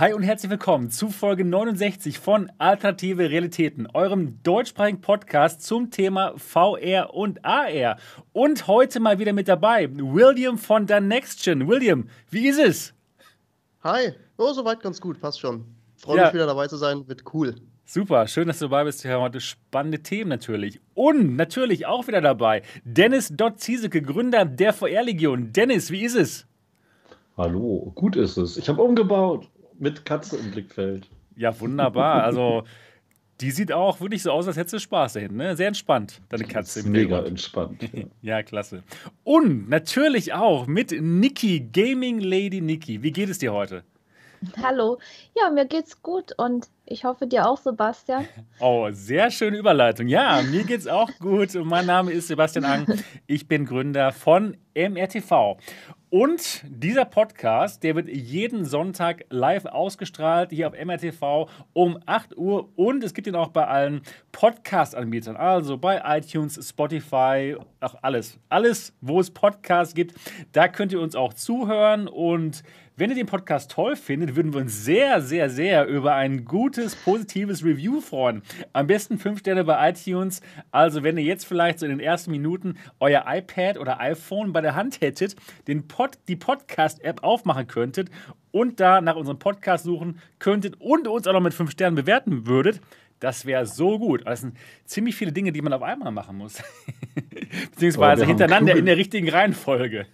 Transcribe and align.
Hi 0.00 0.12
und 0.12 0.24
herzlich 0.24 0.50
willkommen 0.50 0.90
zu 0.90 1.08
Folge 1.08 1.44
69 1.44 2.18
von 2.18 2.50
Alternative 2.58 3.30
Realitäten, 3.30 3.86
eurem 3.94 4.42
deutschsprachigen 4.42 5.00
Podcast 5.00 5.62
zum 5.62 5.92
Thema 5.92 6.34
VR 6.36 7.14
und 7.14 7.44
AR. 7.44 7.98
Und 8.32 8.66
heute 8.66 8.98
mal 8.98 9.20
wieder 9.20 9.32
mit 9.32 9.46
dabei 9.46 9.88
William 9.92 10.58
von 10.58 10.88
der 10.88 11.00
NextGen. 11.00 11.68
William, 11.68 12.08
wie 12.28 12.48
ist 12.48 12.58
es? 12.58 12.94
Hi, 13.84 14.14
oh, 14.36 14.52
soweit 14.52 14.80
ganz 14.80 15.00
gut, 15.00 15.20
passt 15.20 15.38
schon. 15.38 15.64
Freue 15.96 16.24
mich 16.24 16.34
wieder 16.34 16.46
dabei 16.46 16.66
zu 16.66 16.76
sein, 16.76 17.06
wird 17.06 17.22
cool. 17.32 17.54
Super, 17.84 18.26
schön, 18.26 18.48
dass 18.48 18.58
du 18.58 18.64
dabei 18.64 18.82
bist. 18.82 19.04
Wir 19.04 19.12
haben 19.12 19.22
heute 19.22 19.40
spannende 19.40 20.00
Themen 20.00 20.28
natürlich. 20.28 20.80
Und 20.94 21.36
natürlich 21.36 21.86
auch 21.86 22.08
wieder 22.08 22.20
dabei 22.20 22.62
Dennis 22.82 23.28
Dott 23.28 23.60
Ziesecke, 23.60 24.02
Gründer 24.02 24.44
der 24.44 24.72
VR-Legion. 24.72 25.52
Dennis, 25.52 25.92
wie 25.92 26.02
ist 26.02 26.16
es? 26.16 26.48
Hallo, 27.36 27.92
gut 27.94 28.16
ist 28.16 28.36
es. 28.36 28.56
Ich 28.56 28.68
habe 28.68 28.82
umgebaut 28.82 29.48
mit 29.78 30.04
Katze 30.04 30.36
im 30.36 30.50
Blickfeld. 30.50 31.08
Ja, 31.36 31.58
wunderbar. 31.58 32.24
Also, 32.24 32.64
die 33.40 33.50
sieht 33.50 33.72
auch 33.72 34.00
wirklich 34.00 34.22
so 34.22 34.30
aus, 34.30 34.46
als 34.46 34.56
hättest 34.56 34.74
du 34.74 34.78
Spaß 34.78 35.14
dahin. 35.14 35.36
Ne? 35.36 35.56
Sehr 35.56 35.68
entspannt, 35.68 36.20
deine 36.28 36.44
Katze 36.44 36.80
im 36.80 36.92
Mega 36.92 37.24
entspannt. 37.24 37.82
Ja. 37.92 38.04
ja, 38.22 38.42
klasse. 38.42 38.82
Und 39.24 39.68
natürlich 39.68 40.32
auch 40.32 40.66
mit 40.66 40.92
Niki, 40.92 41.68
Gaming 41.72 42.20
Lady 42.20 42.60
Niki. 42.60 43.02
Wie 43.02 43.10
geht 43.10 43.28
es 43.28 43.38
dir 43.38 43.52
heute? 43.52 43.82
Hallo. 44.62 44.98
Ja, 45.34 45.50
mir 45.50 45.66
geht's 45.66 46.02
gut 46.02 46.32
und 46.36 46.68
ich 46.86 47.04
hoffe 47.04 47.26
dir 47.26 47.48
auch, 47.48 47.58
Sebastian. 47.58 48.26
Oh, 48.60 48.88
sehr 48.92 49.30
schöne 49.30 49.56
Überleitung. 49.56 50.06
Ja, 50.06 50.42
mir 50.42 50.64
geht's 50.64 50.86
auch 50.86 51.10
gut. 51.18 51.54
Mein 51.54 51.86
Name 51.86 52.12
ist 52.12 52.28
Sebastian 52.28 52.64
Ang. 52.64 52.86
Ich 53.26 53.48
bin 53.48 53.64
Gründer 53.64 54.12
von 54.12 54.56
MRTV. 54.74 55.58
Und 56.16 56.62
dieser 56.68 57.06
Podcast, 57.06 57.82
der 57.82 57.96
wird 57.96 58.08
jeden 58.08 58.64
Sonntag 58.64 59.24
live 59.30 59.64
ausgestrahlt 59.66 60.52
hier 60.52 60.68
auf 60.68 60.74
MRTV 60.74 61.48
um 61.72 61.98
8 62.06 62.36
Uhr. 62.36 62.68
Und 62.76 63.02
es 63.02 63.14
gibt 63.14 63.26
ihn 63.26 63.34
auch 63.34 63.48
bei 63.48 63.66
allen 63.66 64.00
Podcast-Anbietern, 64.30 65.34
also 65.34 65.76
bei 65.76 66.00
iTunes, 66.16 66.68
Spotify, 66.68 67.56
auch 67.80 67.96
alles. 68.02 68.38
Alles, 68.48 68.94
wo 69.00 69.18
es 69.18 69.32
Podcasts 69.32 69.92
gibt, 69.92 70.14
da 70.52 70.68
könnt 70.68 70.92
ihr 70.92 71.00
uns 71.00 71.16
auch 71.16 71.34
zuhören. 71.34 72.06
Und 72.06 72.62
wenn 72.96 73.10
ihr 73.10 73.16
den 73.16 73.26
Podcast 73.26 73.72
toll 73.72 73.96
findet, 73.96 74.36
würden 74.36 74.52
wir 74.52 74.60
uns 74.60 74.84
sehr, 74.84 75.20
sehr, 75.20 75.50
sehr 75.50 75.86
über 75.86 76.14
ein 76.14 76.44
gutes, 76.44 76.94
positives 76.94 77.64
Review 77.64 78.00
freuen. 78.00 78.42
Am 78.72 78.86
besten 78.86 79.18
fünf 79.18 79.40
Sterne 79.40 79.64
bei 79.64 79.90
iTunes. 79.90 80.40
Also, 80.70 81.02
wenn 81.02 81.18
ihr 81.18 81.24
jetzt 81.24 81.44
vielleicht 81.44 81.80
so 81.80 81.86
in 81.86 81.90
den 81.90 82.00
ersten 82.00 82.30
Minuten 82.30 82.76
euer 83.00 83.24
iPad 83.26 83.78
oder 83.78 84.00
iPhone 84.00 84.52
bei 84.52 84.60
der 84.60 84.76
Hand 84.76 85.00
hättet, 85.00 85.34
den 85.66 85.88
Pod, 85.88 86.18
die 86.28 86.36
Podcast-App 86.36 87.24
aufmachen 87.24 87.66
könntet 87.66 88.10
und 88.52 88.78
da 88.78 89.00
nach 89.00 89.16
unserem 89.16 89.40
Podcast 89.40 89.82
suchen 89.82 90.20
könntet 90.38 90.80
und 90.80 91.08
uns 91.08 91.26
auch 91.26 91.32
noch 91.32 91.40
mit 91.40 91.54
fünf 91.54 91.72
Sternen 91.72 91.96
bewerten 91.96 92.46
würdet, 92.46 92.80
das 93.24 93.46
wäre 93.46 93.64
so 93.64 93.98
gut. 93.98 94.26
Das 94.26 94.42
sind 94.42 94.56
ziemlich 94.84 95.16
viele 95.16 95.32
Dinge, 95.32 95.50
die 95.50 95.62
man 95.62 95.72
auf 95.72 95.82
einmal 95.82 96.12
machen 96.12 96.36
muss. 96.36 96.62
Beziehungsweise 97.70 98.26
hintereinander 98.26 98.72
kluge, 98.72 98.78
in 98.80 98.86
der 98.86 98.96
richtigen 98.96 99.28
Reihenfolge. 99.30 100.06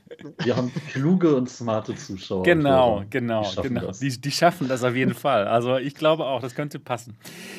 Wir 0.44 0.56
haben 0.56 0.72
kluge 0.92 1.34
und 1.34 1.50
smarte 1.50 1.96
Zuschauer. 1.96 2.44
Genau, 2.44 3.02
genau, 3.10 3.42
die 3.42 3.68
genau. 3.68 3.90
Die, 3.90 4.20
die 4.20 4.30
schaffen 4.30 4.68
das 4.68 4.84
auf 4.84 4.94
jeden 4.94 5.14
Fall. 5.14 5.48
Also 5.48 5.76
ich 5.76 5.94
glaube 5.94 6.24
auch, 6.24 6.40
das 6.40 6.54
könnte 6.54 6.78
passen. 6.78 7.16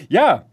Ja, 0.08 0.46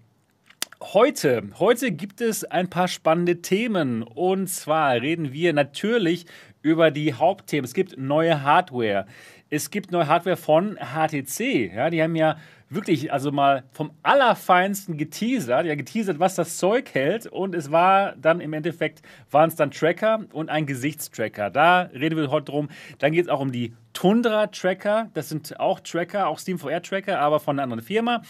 Heute, 0.81 1.43
heute 1.59 1.91
gibt 1.91 2.21
es 2.21 2.45
ein 2.45 2.71
paar 2.71 2.87
spannende 2.87 3.43
Themen. 3.43 4.05
Und 4.05 4.47
zwar 4.47 4.93
reden 4.93 5.33
wir 5.33 5.53
natürlich 5.53 6.25
über 6.63 6.93
die 6.93 7.15
Hauptthemen. 7.15 7.65
Es 7.65 7.75
gibt 7.75 7.99
neue 7.99 8.45
Hardware. 8.45 9.07
Es 9.51 9.71
gibt 9.71 9.91
neue 9.91 10.07
Hardware 10.07 10.37
von 10.37 10.77
HTC. 10.77 11.75
Ja, 11.75 11.91
die 11.91 12.01
haben 12.01 12.15
ja 12.15 12.37
wirklich, 12.71 13.13
also 13.13 13.33
mal 13.33 13.65
vom 13.73 13.93
Allerfeinsten 14.03 14.97
geteasert, 14.97 15.67
ja, 15.67 15.75
geteasert, 15.75 16.19
was 16.19 16.35
das 16.35 16.57
Zeug 16.59 16.93
hält. 16.95 17.27
Und 17.27 17.55
es 17.55 17.71
war 17.71 18.15
dann 18.17 18.41
im 18.41 18.53
Endeffekt, 18.53 19.03
waren 19.31 19.49
es 19.49 19.57
dann 19.57 19.71
Tracker 19.71 20.25
und 20.33 20.51
ein 20.51 20.67
Gesichtstracker. 20.67 21.51
Da 21.51 21.83
reden 21.95 22.17
wir 22.17 22.31
heute 22.31 22.53
drum. 22.53 22.69
Dann 22.99 23.13
geht 23.13 23.25
es 23.25 23.29
auch 23.31 23.41
um 23.41 23.53
die 23.53 23.75
Tundra-Tracker. 23.93 25.11
Das 25.15 25.29
sind 25.29 25.59
auch 25.59 25.81
Tracker, 25.81 26.29
auch 26.29 26.39
SteamVR-Tracker, 26.39 27.19
aber 27.19 27.41
von 27.41 27.57
einer 27.57 27.65
anderen 27.65 27.83
Firma. 27.83 28.23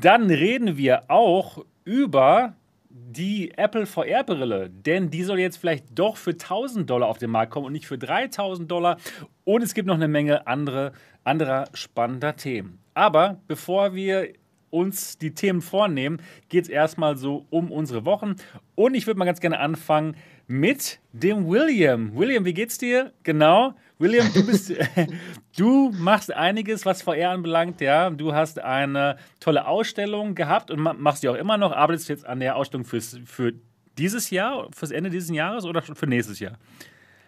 Dann 0.00 0.30
reden 0.30 0.76
wir 0.76 1.10
auch 1.10 1.64
über 1.84 2.54
die 2.88 3.52
Apple 3.56 3.86
VR-Brille, 3.86 4.70
denn 4.70 5.10
die 5.10 5.22
soll 5.22 5.38
jetzt 5.38 5.58
vielleicht 5.58 5.86
doch 5.98 6.16
für 6.16 6.30
1000 6.30 6.88
Dollar 6.88 7.08
auf 7.08 7.18
den 7.18 7.30
Markt 7.30 7.52
kommen 7.52 7.66
und 7.66 7.72
nicht 7.72 7.86
für 7.86 7.98
3000 7.98 8.70
Dollar. 8.70 8.96
Und 9.44 9.62
es 9.62 9.74
gibt 9.74 9.86
noch 9.86 9.94
eine 9.94 10.08
Menge 10.08 10.46
andere, 10.46 10.92
anderer 11.22 11.68
spannender 11.74 12.36
Themen. 12.36 12.85
Aber 12.96 13.42
bevor 13.46 13.94
wir 13.94 14.32
uns 14.70 15.18
die 15.18 15.34
Themen 15.34 15.60
vornehmen, 15.60 16.18
geht 16.48 16.64
es 16.64 16.70
erstmal 16.70 17.18
so 17.18 17.44
um 17.50 17.70
unsere 17.70 18.06
Wochen. 18.06 18.36
Und 18.74 18.94
ich 18.94 19.06
würde 19.06 19.18
mal 19.18 19.26
ganz 19.26 19.40
gerne 19.40 19.58
anfangen 19.58 20.16
mit 20.46 20.98
dem 21.12 21.46
William. 21.46 22.16
William, 22.16 22.46
wie 22.46 22.54
geht's 22.54 22.78
dir? 22.78 23.12
Genau. 23.22 23.74
William, 23.98 24.32
du 24.32 24.46
bist, 24.46 24.72
du 25.58 25.92
machst 25.98 26.32
einiges, 26.32 26.86
was 26.86 27.02
VR 27.02 27.32
anbelangt, 27.32 27.82
ja. 27.82 28.08
Du 28.08 28.32
hast 28.32 28.58
eine 28.60 29.18
tolle 29.40 29.66
Ausstellung 29.66 30.34
gehabt 30.34 30.70
und 30.70 30.80
machst 30.80 31.22
die 31.22 31.28
auch 31.28 31.34
immer 31.34 31.58
noch. 31.58 31.72
Arbeitest 31.72 32.08
du 32.08 32.14
jetzt 32.14 32.24
an 32.24 32.40
der 32.40 32.56
Ausstellung 32.56 32.86
fürs, 32.86 33.20
für 33.26 33.52
dieses 33.98 34.30
Jahr, 34.30 34.68
fürs 34.72 34.90
Ende 34.90 35.10
dieses 35.10 35.28
Jahres 35.28 35.66
oder 35.66 35.82
für 35.82 36.06
nächstes 36.06 36.40
Jahr? 36.40 36.56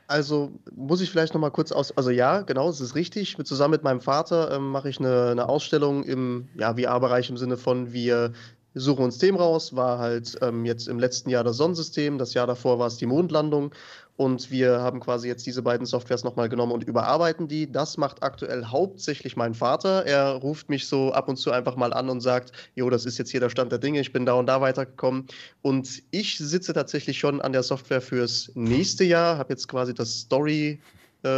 Also 0.08 0.52
muss 0.74 1.02
ich 1.02 1.10
vielleicht 1.10 1.34
noch 1.34 1.40
mal 1.40 1.50
kurz 1.50 1.70
aus. 1.70 1.94
Also 1.96 2.08
ja, 2.08 2.40
genau, 2.40 2.70
es 2.70 2.80
ist 2.80 2.94
richtig. 2.94 3.36
Zusammen 3.44 3.72
mit 3.72 3.82
meinem 3.82 4.00
Vater 4.00 4.50
ähm, 4.52 4.70
mache 4.70 4.88
ich 4.88 4.98
eine, 4.98 5.30
eine, 5.30 5.48
Ausstellung 5.50 6.02
im 6.02 6.48
ja, 6.58 6.74
VR-Bereich 6.74 7.28
im 7.28 7.36
Sinne 7.36 7.58
von, 7.58 7.92
wir 7.92 8.32
suchen 8.72 9.04
uns 9.04 9.18
Themen 9.18 9.36
raus. 9.36 9.76
War 9.76 9.98
halt 9.98 10.38
ähm, 10.40 10.64
jetzt 10.64 10.88
im 10.88 10.98
letzten 10.98 11.28
Jahr 11.28 11.44
das 11.44 11.58
Sonnensystem, 11.58 12.16
das 12.16 12.32
Jahr 12.32 12.46
davor 12.46 12.78
war 12.78 12.86
es 12.86 12.96
die 12.96 13.04
Mondlandung. 13.04 13.70
Und 14.18 14.50
wir 14.50 14.80
haben 14.80 14.98
quasi 14.98 15.28
jetzt 15.28 15.46
diese 15.46 15.62
beiden 15.62 15.86
Softwares 15.86 16.24
nochmal 16.24 16.48
genommen 16.48 16.72
und 16.72 16.82
überarbeiten 16.82 17.46
die. 17.46 17.70
Das 17.70 17.96
macht 17.96 18.20
aktuell 18.24 18.64
hauptsächlich 18.64 19.36
mein 19.36 19.54
Vater. 19.54 20.06
Er 20.06 20.32
ruft 20.32 20.68
mich 20.68 20.88
so 20.88 21.12
ab 21.12 21.28
und 21.28 21.36
zu 21.36 21.52
einfach 21.52 21.76
mal 21.76 21.92
an 21.92 22.10
und 22.10 22.20
sagt, 22.20 22.50
jo, 22.74 22.90
das 22.90 23.06
ist 23.06 23.16
jetzt 23.18 23.30
hier 23.30 23.38
der 23.38 23.48
Stand 23.48 23.70
der 23.70 23.78
Dinge, 23.78 24.00
ich 24.00 24.12
bin 24.12 24.26
da 24.26 24.32
und 24.32 24.46
da 24.46 24.60
weitergekommen. 24.60 25.28
Und 25.62 26.02
ich 26.10 26.36
sitze 26.36 26.72
tatsächlich 26.72 27.16
schon 27.16 27.40
an 27.40 27.52
der 27.52 27.62
Software 27.62 28.00
fürs 28.00 28.50
nächste 28.56 29.04
Jahr, 29.04 29.38
habe 29.38 29.52
jetzt 29.52 29.68
quasi 29.68 29.94
das 29.94 30.18
Story 30.18 30.80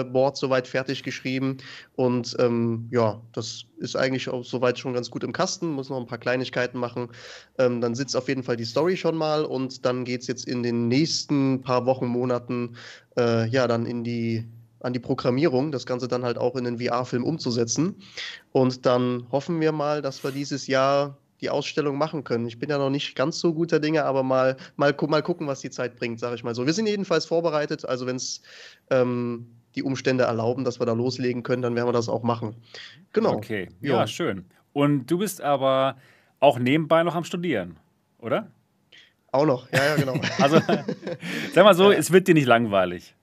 Board 0.05 0.37
soweit 0.37 0.67
fertig 0.67 1.03
geschrieben. 1.03 1.59
Und 1.97 2.37
ähm, 2.39 2.89
ja, 2.91 3.21
das 3.33 3.65
ist 3.79 3.97
eigentlich 3.97 4.29
auch 4.29 4.45
soweit 4.45 4.79
schon 4.79 4.95
ganz 4.95 5.11
gut 5.11 5.25
im 5.25 5.33
Kasten, 5.33 5.71
muss 5.71 5.91
noch 5.91 5.99
ein 5.99 6.07
paar 6.07 6.19
Kleinigkeiten 6.19 6.79
machen. 6.79 7.09
Ähm, 7.59 7.81
dann 7.81 7.95
sitzt 7.95 8.17
auf 8.17 8.29
jeden 8.29 8.43
Fall 8.43 8.57
die 8.57 8.65
Story 8.65 8.97
schon 8.97 9.17
mal 9.17 9.45
und 9.45 9.85
dann 9.85 10.05
geht 10.05 10.23
es 10.23 10.27
jetzt 10.27 10.47
in 10.47 10.63
den 10.63 10.89
nächsten 10.89 11.63
paar 11.63 11.87
Wochen, 11.87 12.07
Monaten 12.07 12.77
äh, 13.17 13.49
ja 13.49 13.67
dann 13.67 13.87
in 13.87 14.05
die 14.05 14.47
an 14.83 14.95
die 14.95 14.99
Programmierung, 14.99 15.73
das 15.73 15.85
Ganze 15.85 16.09
dann 16.09 16.25
halt 16.25 16.39
auch 16.39 16.57
in 16.57 16.65
den 16.65 16.79
VR-Film 16.79 17.23
umzusetzen. 17.23 17.97
Und 18.53 18.87
dann 18.87 19.27
hoffen 19.31 19.61
wir 19.61 19.73
mal, 19.73 20.01
dass 20.01 20.25
wir 20.25 20.31
dieses 20.31 20.67
Jahr 20.67 21.19
die 21.41 21.51
Ausstellung 21.51 21.97
machen 21.97 22.25
können. 22.25 22.47
Ich 22.47 22.59
bin 22.59 22.71
ja 22.71 22.79
noch 22.79 22.91
nicht 22.91 23.15
ganz 23.15 23.41
so 23.41 23.55
guter 23.55 23.81
Dinge, 23.81 24.05
aber 24.05 24.23
mal, 24.23 24.57
mal, 24.77 24.95
mal 25.09 25.23
gucken, 25.23 25.47
was 25.47 25.61
die 25.61 25.71
Zeit 25.71 25.97
bringt, 25.97 26.21
sage 26.21 26.35
ich 26.35 26.45
mal 26.45 26.55
so. 26.55 26.67
Wir 26.67 26.73
sind 26.73 26.87
jedenfalls 26.87 27.25
vorbereitet. 27.25 27.85
Also 27.85 28.07
wenn 28.07 28.17
es 28.17 28.43
ähm, 28.91 29.47
die 29.75 29.83
Umstände 29.83 30.25
erlauben, 30.25 30.65
dass 30.65 30.81
wir 30.81 30.87
da 30.87 30.93
loslegen 30.93 31.43
können, 31.43 31.63
dann 31.63 31.75
werden 31.75 31.89
wir 31.89 31.93
das 31.93 32.09
auch 32.09 32.23
machen. 32.23 32.57
Genau. 33.13 33.35
Okay, 33.35 33.69
ja, 33.81 34.01
ja, 34.01 34.07
schön. 34.07 34.45
Und 34.73 35.07
du 35.07 35.19
bist 35.19 35.41
aber 35.41 35.97
auch 36.39 36.59
nebenbei 36.59 37.03
noch 37.03 37.15
am 37.15 37.25
Studieren, 37.25 37.77
oder? 38.19 38.51
Auch 39.33 39.47
noch, 39.47 39.71
ja, 39.73 39.85
ja, 39.85 39.97
genau. 39.97 40.15
also, 40.39 40.61
sag 41.55 41.65
mal 41.65 41.75
so, 41.75 41.93
ja. 41.93 41.99
es 41.99 42.11
wird 42.11 42.27
dir 42.29 42.35
nicht 42.35 42.47
langweilig. 42.47 43.15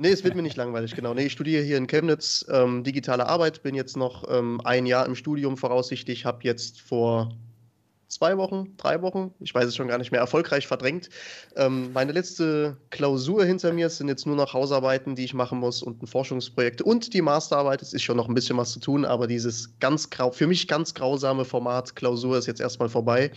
Nee, 0.00 0.10
es 0.10 0.22
wird 0.22 0.36
mir 0.36 0.42
nicht 0.42 0.56
langweilig, 0.56 0.94
genau. 0.94 1.12
Nee, 1.12 1.26
ich 1.26 1.32
studiere 1.32 1.64
hier 1.64 1.76
in 1.76 1.88
Chemnitz 1.88 2.46
ähm, 2.48 2.84
digitale 2.84 3.26
Arbeit, 3.26 3.64
bin 3.64 3.74
jetzt 3.74 3.96
noch 3.96 4.24
ähm, 4.30 4.60
ein 4.62 4.86
Jahr 4.86 5.04
im 5.06 5.16
Studium 5.16 5.56
voraussichtlich, 5.56 6.24
habe 6.24 6.44
jetzt 6.44 6.80
vor 6.80 7.32
zwei 8.08 8.36
Wochen, 8.36 8.74
drei 8.76 9.02
Wochen, 9.02 9.32
ich 9.40 9.54
weiß 9.54 9.66
es 9.66 9.76
schon 9.76 9.88
gar 9.88 9.98
nicht 9.98 10.10
mehr, 10.10 10.20
erfolgreich 10.20 10.66
verdrängt. 10.66 11.10
Ähm, 11.56 11.92
meine 11.92 12.12
letzte 12.12 12.76
Klausur 12.90 13.44
hinter 13.44 13.72
mir 13.72 13.88
sind 13.90 14.08
jetzt 14.08 14.26
nur 14.26 14.36
noch 14.36 14.54
Hausarbeiten, 14.54 15.14
die 15.14 15.24
ich 15.24 15.34
machen 15.34 15.58
muss 15.58 15.82
und 15.82 16.02
ein 16.02 16.06
Forschungsprojekt 16.06 16.82
und 16.82 17.12
die 17.14 17.22
Masterarbeit. 17.22 17.82
Es 17.82 17.92
ist 17.92 18.02
schon 18.02 18.16
noch 18.16 18.28
ein 18.28 18.34
bisschen 18.34 18.56
was 18.56 18.72
zu 18.72 18.80
tun, 18.80 19.04
aber 19.04 19.26
dieses 19.26 19.78
ganz 19.78 20.10
grau, 20.10 20.30
für 20.30 20.46
mich 20.46 20.66
ganz 20.68 20.94
grausame 20.94 21.44
Format 21.44 21.94
Klausur 21.96 22.38
ist 22.38 22.46
jetzt 22.46 22.60
erstmal 22.60 22.88
vorbei. 22.88 23.30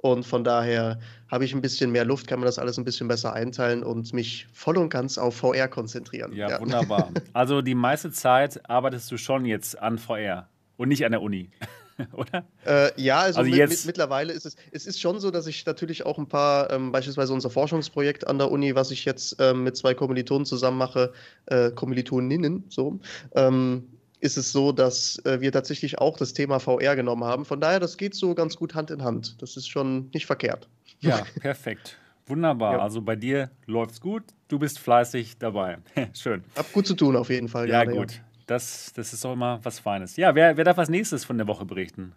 Und 0.00 0.24
von 0.24 0.44
daher 0.44 1.00
habe 1.28 1.44
ich 1.44 1.52
ein 1.52 1.60
bisschen 1.60 1.90
mehr 1.90 2.04
Luft, 2.04 2.28
kann 2.28 2.38
man 2.38 2.46
das 2.46 2.58
alles 2.58 2.78
ein 2.78 2.84
bisschen 2.84 3.08
besser 3.08 3.32
einteilen 3.32 3.82
und 3.82 4.12
mich 4.12 4.46
voll 4.52 4.78
und 4.78 4.90
ganz 4.90 5.18
auf 5.18 5.36
VR 5.36 5.66
konzentrieren. 5.66 6.32
Ja, 6.32 6.50
ja. 6.50 6.60
wunderbar. 6.60 7.10
Also 7.32 7.62
die 7.62 7.74
meiste 7.74 8.12
Zeit 8.12 8.68
arbeitest 8.68 9.10
du 9.10 9.16
schon 9.16 9.44
jetzt 9.44 9.78
an 9.80 9.98
VR 9.98 10.48
und 10.76 10.88
nicht 10.88 11.04
an 11.04 11.12
der 11.12 11.22
Uni. 11.22 11.50
oder? 12.12 12.44
Äh, 12.66 13.00
ja, 13.00 13.20
also, 13.20 13.40
also 13.40 13.50
mit, 13.50 13.58
jetzt... 13.58 13.70
mit, 13.70 13.86
mittlerweile 13.86 14.32
ist 14.32 14.46
es, 14.46 14.56
es 14.72 14.86
ist 14.86 15.00
schon 15.00 15.20
so, 15.20 15.30
dass 15.30 15.46
ich 15.46 15.66
natürlich 15.66 16.06
auch 16.06 16.18
ein 16.18 16.28
paar, 16.28 16.70
ähm, 16.70 16.92
beispielsweise 16.92 17.32
unser 17.32 17.50
Forschungsprojekt 17.50 18.26
an 18.26 18.38
der 18.38 18.50
Uni, 18.50 18.74
was 18.74 18.90
ich 18.90 19.04
jetzt 19.04 19.36
ähm, 19.40 19.64
mit 19.64 19.76
zwei 19.76 19.94
Kommilitonen 19.94 20.46
zusammen 20.46 20.78
mache, 20.78 21.12
äh, 21.46 21.70
Kommilitoninnen, 21.70 22.64
so, 22.68 23.00
ähm, 23.34 23.88
ist 24.20 24.36
es 24.36 24.50
so, 24.52 24.72
dass 24.72 25.24
äh, 25.24 25.40
wir 25.40 25.52
tatsächlich 25.52 25.98
auch 25.98 26.16
das 26.16 26.32
Thema 26.32 26.58
VR 26.58 26.96
genommen 26.96 27.24
haben. 27.24 27.44
Von 27.44 27.60
daher, 27.60 27.80
das 27.80 27.96
geht 27.96 28.14
so 28.14 28.34
ganz 28.34 28.56
gut 28.56 28.74
Hand 28.74 28.90
in 28.90 29.04
Hand. 29.04 29.40
Das 29.40 29.56
ist 29.56 29.68
schon 29.68 30.10
nicht 30.12 30.26
verkehrt. 30.26 30.68
Ja, 31.00 31.22
perfekt. 31.40 31.98
Wunderbar. 32.26 32.74
Ja. 32.74 32.78
Also 32.80 33.00
bei 33.00 33.16
dir 33.16 33.50
läuft 33.66 33.92
es 33.92 34.00
gut. 34.00 34.22
Du 34.48 34.58
bist 34.58 34.78
fleißig 34.78 35.38
dabei. 35.38 35.78
Schön. 36.14 36.44
Hab 36.56 36.72
gut 36.72 36.86
zu 36.86 36.94
tun 36.94 37.16
auf 37.16 37.30
jeden 37.30 37.48
Fall. 37.48 37.68
Ja, 37.68 37.84
gut. 37.84 38.12
Ja. 38.12 38.20
Das, 38.48 38.94
das 38.94 39.12
ist 39.12 39.24
auch 39.26 39.34
immer 39.34 39.60
was 39.62 39.78
Feines. 39.78 40.16
Ja, 40.16 40.34
wer, 40.34 40.56
wer 40.56 40.64
darf 40.64 40.78
als 40.78 40.88
nächstes 40.88 41.24
von 41.24 41.36
der 41.36 41.46
Woche 41.46 41.66
berichten? 41.66 42.14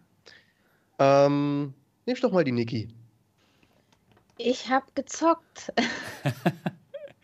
Ähm, 0.98 1.74
nimm 2.06 2.18
doch 2.22 2.31
mal 2.31 2.45
die 2.45 2.54
Niki. 2.54 2.88
Ich 4.38 4.69
habe 4.69 4.86
gezockt. 4.95 5.74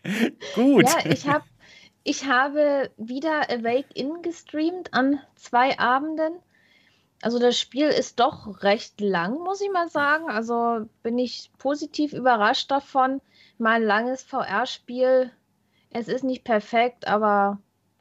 gut. 0.54 0.84
Ja, 0.84 1.10
ich 1.10 1.26
habe 1.26 1.44
ich 2.04 2.26
habe 2.26 2.90
wieder 2.98 3.50
Awake 3.50 3.88
In 3.94 4.20
gestreamt 4.20 4.92
an 4.92 5.20
zwei 5.36 5.78
Abenden. 5.78 6.34
Also 7.22 7.38
das 7.38 7.58
Spiel 7.58 7.88
ist 7.88 8.20
doch 8.20 8.62
recht 8.62 9.00
lang, 9.00 9.38
muss 9.38 9.62
ich 9.62 9.70
mal 9.70 9.88
sagen. 9.88 10.30
Also 10.30 10.86
bin 11.02 11.18
ich 11.18 11.50
positiv 11.56 12.12
überrascht 12.12 12.70
davon. 12.70 13.22
Mein 13.56 13.82
langes 13.82 14.22
VR-Spiel. 14.22 15.32
Es 15.90 16.08
ist 16.08 16.24
nicht 16.24 16.44
perfekt, 16.44 17.08
aber 17.08 17.58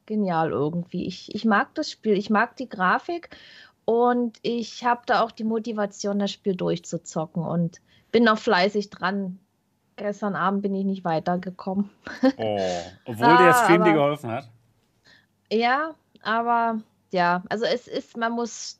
genial 0.07 0.51
irgendwie. 0.51 1.06
Ich, 1.06 1.33
ich 1.36 1.45
mag 1.45 1.75
das 1.75 1.92
Spiel, 1.92 2.18
ich 2.18 2.31
mag 2.31 2.56
die 2.56 2.68
Grafik 2.68 3.30
und 3.86 4.39
ich 4.42 4.83
habe 4.83 5.04
da 5.06 5.21
auch 5.21 5.31
die 5.31 5.44
Motivation, 5.44 6.18
das 6.18 6.31
Spiel 6.31 6.56
durchzuzocken 6.56 7.44
und 7.44 7.80
bin 8.12 8.24
noch 8.24 8.39
fleißig 8.39 8.89
dran. 8.89 9.39
Gestern 9.95 10.36
Abend 10.36 10.62
bin 10.62 10.74
ich 10.75 10.86
nicht 10.86 11.06
weitergekommen. 11.06 11.89
Oh, 12.38 12.59
obwohl 13.06 13.27
ah, 13.27 13.44
der 13.44 13.54
Stream 13.54 13.81
aber, 13.81 13.89
dir 13.89 13.94
geholfen 13.95 14.31
hat. 14.31 14.50
Ja, 15.51 15.95
aber 16.21 16.81
ja, 17.12 17.44
also 17.50 17.65
es 17.65 17.88
ist, 17.88 18.18
man 18.18 18.33
muss, 18.33 18.80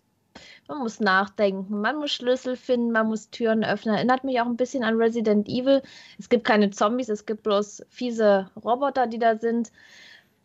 man 0.68 0.80
muss 0.80 1.00
nachdenken, 1.00 1.80
man 1.82 1.98
muss 1.98 2.12
Schlüssel 2.12 2.56
finden, 2.56 2.92
man 2.92 3.08
muss 3.08 3.30
Türen 3.30 3.64
öffnen. 3.64 3.96
Erinnert 3.96 4.24
mich 4.24 4.40
auch 4.42 4.46
ein 4.46 4.58
bisschen 4.58 4.84
an 4.84 4.98
Resident 4.98 5.48
Evil. 5.48 5.82
Es 6.20 6.30
gibt 6.30 6.44
keine 6.44 6.70
Zombies, 6.70 7.10
es 7.10 7.26
gibt 7.26 7.44
bloß 7.44 7.86
fiese 7.90 8.52
Roboter, 8.64 9.08
die 9.08 9.20
da 9.20 9.38
sind. 9.38 9.72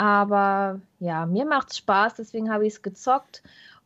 Aber 0.02 0.81
ja, 0.99 1.26
mir 1.26 1.44
macht 1.44 1.70
es 1.70 1.76
Spaß, 1.76 2.14
deswegen 2.16 2.52
habe 2.52 2.66
ich 2.66 2.72
es 2.72 2.82
gezockt. 2.82 3.40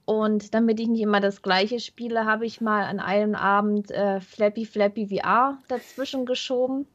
Und 0.06 0.54
damit 0.54 0.80
ich 0.80 0.88
nicht 0.88 1.02
immer 1.02 1.20
das 1.20 1.42
gleiche 1.42 1.78
spiele, 1.78 2.24
habe 2.24 2.46
ich 2.46 2.62
mal 2.62 2.84
an 2.84 3.00
einem 3.00 3.34
Abend 3.34 3.90
äh, 3.90 4.22
Flappy 4.22 4.64
Flappy 4.64 5.08
VR 5.08 5.58
dazwischen 5.68 6.24
geschoben. 6.24 6.86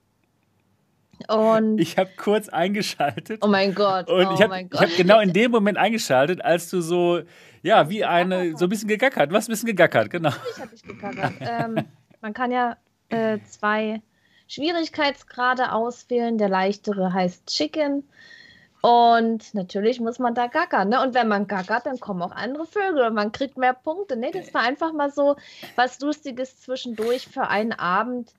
Und 1.27 1.77
ich 1.77 1.99
habe 1.99 2.09
kurz 2.17 2.49
eingeschaltet. 2.49 3.41
Oh 3.43 3.47
mein 3.47 3.75
Gott. 3.75 4.09
Und 4.09 4.25
oh 4.25 4.33
ich 4.33 4.41
habe 4.41 4.55
hab 4.55 4.97
genau 4.97 5.19
in 5.19 5.33
dem 5.33 5.51
Moment 5.51 5.77
eingeschaltet, 5.77 6.43
als 6.43 6.71
du 6.71 6.81
so, 6.81 7.21
ja, 7.61 7.91
wie 7.91 8.03
eine, 8.03 8.57
so 8.57 8.65
ein 8.65 8.69
bisschen 8.69 8.87
gegackert. 8.87 9.31
Was 9.31 9.47
ein 9.47 9.51
bisschen 9.51 9.67
gegackert, 9.67 10.09
genau. 10.09 10.31
Ich 10.55 10.59
habe 10.59 10.71
dich 10.71 10.81
gegackert. 10.81 11.33
ähm, 11.41 11.75
man 12.21 12.33
kann 12.33 12.51
ja 12.51 12.75
äh, 13.09 13.37
zwei 13.47 14.01
Schwierigkeitsgrade 14.47 15.73
auswählen. 15.73 16.39
Der 16.39 16.49
leichtere 16.49 17.13
heißt 17.13 17.45
Chicken 17.45 18.03
und 18.81 19.53
natürlich 19.53 19.99
muss 19.99 20.17
man 20.17 20.33
da 20.33 20.47
gackern. 20.47 20.89
Ne? 20.89 21.01
Und 21.01 21.13
wenn 21.13 21.27
man 21.27 21.47
gackert, 21.47 21.85
dann 21.85 21.99
kommen 21.99 22.21
auch 22.23 22.31
andere 22.31 22.65
Vögel 22.65 23.05
und 23.05 23.13
man 23.13 23.31
kriegt 23.31 23.57
mehr 23.57 23.73
Punkte. 23.73 24.17
Ne? 24.17 24.31
Das 24.31 24.53
war 24.53 24.61
einfach 24.61 24.91
mal 24.91 25.11
so 25.11 25.35
was 25.75 25.99
Lustiges 25.99 26.59
zwischendurch 26.59 27.27
für 27.27 27.47
einen 27.47 27.73
Abend. 27.73 28.33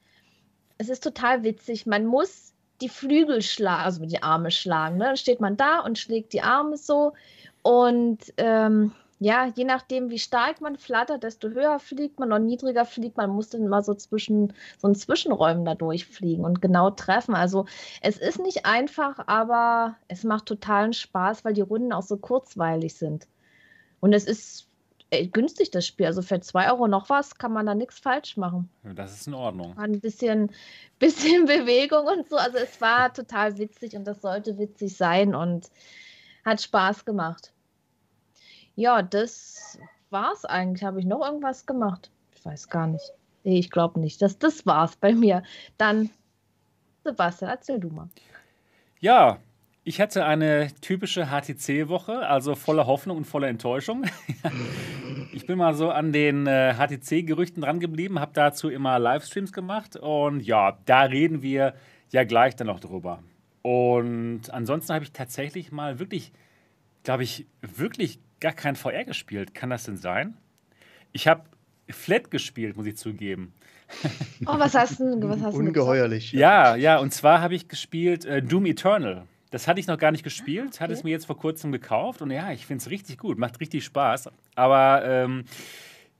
Es 0.79 0.89
ist 0.89 1.05
total 1.05 1.45
witzig. 1.45 1.87
Man 1.87 2.07
muss 2.07 2.55
die 2.81 2.89
Flügel 2.89 3.43
schlagen, 3.43 3.85
also 3.85 4.05
die 4.05 4.23
Arme 4.23 4.51
schlagen. 4.51 4.97
Ne? 4.97 5.05
Dann 5.05 5.17
steht 5.17 5.41
man 5.41 5.57
da 5.57 5.79
und 5.79 5.99
schlägt 5.99 6.33
die 6.33 6.43
Arme 6.43 6.77
so. 6.77 7.13
Und 7.63 8.19
ähm, 8.39 8.93
ja, 9.23 9.47
je 9.55 9.65
nachdem, 9.65 10.11
wie 10.11 10.19
stark 10.19 10.61
man 10.61 10.77
flattert, 10.77 11.23
desto 11.23 11.49
höher 11.49 11.79
fliegt 11.79 12.19
man 12.19 12.33
und 12.33 12.45
niedriger 12.45 12.85
fliegt 12.85 13.17
man, 13.17 13.31
muss 13.31 13.51
dann 13.51 13.63
immer 13.63 13.83
so 13.83 13.95
zwischen 13.95 14.53
so 14.79 14.89
einen 14.89 14.97
Zwischenräumen 14.97 15.65
da 15.65 15.75
durchfliegen 15.77 16.45
und 16.45 16.61
genau 16.61 16.91
treffen. 16.91 17.35
Also 17.35 17.67
es 18.01 18.19
ist 18.19 18.41
nicht 18.41 18.67
einfach, 18.67 19.21
aber 19.27 19.97
es 20.09 20.25
macht 20.25 20.47
totalen 20.47 20.93
Spaß, 20.93 21.45
weil 21.45 21.55
die 21.55 21.61
Runden 21.61 21.93
auch 21.93 22.03
so 22.03 22.17
kurzweilig 22.17 22.95
sind. 22.95 23.29
Und 24.01 24.13
es 24.13 24.25
ist 24.25 24.67
ey, 25.11 25.29
günstig, 25.29 25.71
das 25.71 25.87
Spiel. 25.87 26.07
Also 26.07 26.23
für 26.23 26.41
2 26.41 26.73
Euro 26.73 26.89
noch 26.89 27.09
was 27.09 27.37
kann 27.37 27.53
man 27.53 27.67
da 27.67 27.75
nichts 27.75 28.01
falsch 28.01 28.37
machen. 28.37 28.69
Das 28.83 29.13
ist 29.13 29.29
in 29.29 29.35
Ordnung. 29.35 29.79
Ein 29.79 30.01
bisschen, 30.01 30.51
bisschen 30.99 31.45
Bewegung 31.45 32.07
und 32.07 32.29
so. 32.29 32.37
Also 32.37 32.59
es 32.59 32.81
war 32.81 33.13
total 33.13 33.57
witzig 33.59 33.95
und 33.95 34.05
das 34.05 34.21
sollte 34.21 34.59
witzig 34.59 34.97
sein 34.97 35.35
und 35.37 35.71
hat 36.45 36.61
Spaß 36.61 37.05
gemacht. 37.05 37.53
Ja, 38.77 39.03
das 39.03 39.79
war's 40.11 40.45
eigentlich. 40.45 40.85
Habe 40.85 41.01
ich 41.01 41.07
noch 41.07 41.25
irgendwas 41.25 41.67
gemacht? 41.67 42.11
Ich 42.35 42.45
weiß 42.45 42.69
gar 42.69 42.87
nicht. 42.87 43.13
Ich 43.45 43.71
glaube 43.71 44.01
nicht. 44.01 44.23
Das, 44.23 44.39
das 44.39 44.65
war's 44.67 44.97
bei 44.97 45.15
mir. 45.15 45.43
Dann, 45.79 46.11
Sebastian, 47.05 47.51
erzähl 47.51 47.81
du 47.81 47.89
mal. 47.89 48.09
Ja, 49.01 49.39
ich 49.85 50.01
hatte 50.01 50.25
eine 50.25 50.69
typische 50.81 51.27
HTC-Woche, 51.27 52.27
also 52.27 52.55
voller 52.55 52.87
Hoffnung 52.87 53.17
und 53.17 53.25
voller 53.25 53.49
Enttäuschung. 53.49 54.05
ich 55.33 55.45
bin 55.47 55.59
mal 55.59 55.75
so 55.75 55.91
an 55.91 56.13
den 56.13 56.47
äh, 56.47 56.75
HTC-Gerüchten 56.75 57.63
dran 57.63 57.81
geblieben, 57.81 58.21
habe 58.21 58.31
dazu 58.33 58.69
immer 58.69 59.01
Livestreams 59.01 59.53
gemacht 59.53 59.97
und 59.97 60.41
ja, 60.41 60.79
da 60.85 61.03
reden 61.03 61.43
wir 61.43 61.75
ja 62.11 62.23
gleich 62.23 62.55
dann 62.55 62.69
noch 62.69 62.79
drüber. 62.79 63.25
Und 63.63 64.51
ansonsten 64.51 64.95
habe 64.95 65.05
ich 65.05 65.13
tatsächlich 65.13 65.73
mal 65.73 65.99
wirklich, 65.99 66.33
glaube 67.03 67.25
ich, 67.25 67.47
wirklich 67.61 68.21
gar 68.43 68.53
kein 68.53 68.77
VR 68.77 69.05
gespielt. 69.05 69.55
Kann 69.55 69.71
das 69.71 69.85
denn 69.85 69.97
sein? 69.97 70.37
Ich 71.13 71.27
habe 71.27 71.45
Flat 71.89 72.31
gespielt, 72.31 72.77
muss 72.77 72.87
ich 72.87 72.97
zugeben. 72.97 73.55
Oh, 74.47 74.59
was 74.59 74.75
hast 74.75 74.99
du? 74.99 75.29
Was 75.29 75.41
hast 75.41 75.55
Ungeheuerlich. 75.55 76.33
Ja, 76.33 76.75
ja, 76.75 76.99
und 76.99 77.13
zwar 77.13 77.41
habe 77.41 77.55
ich 77.55 77.69
gespielt 77.69 78.25
äh, 78.25 78.43
Doom 78.43 78.67
Eternal. 78.67 79.25
Das 79.51 79.69
hatte 79.69 79.79
ich 79.79 79.87
noch 79.87 79.99
gar 79.99 80.11
nicht 80.11 80.25
gespielt, 80.25 80.71
okay. 80.73 80.81
hatte 80.81 80.95
es 80.95 81.05
mir 81.05 81.11
jetzt 81.11 81.27
vor 81.27 81.37
kurzem 81.37 81.71
gekauft 81.71 82.23
und 82.23 82.31
ja, 82.31 82.51
ich 82.51 82.67
finde 82.67 82.81
es 82.83 82.91
richtig 82.91 83.19
gut, 83.19 83.39
macht 83.39 83.61
richtig 83.61 83.85
Spaß. 83.85 84.31
Aber 84.57 85.05
ähm, 85.05 85.45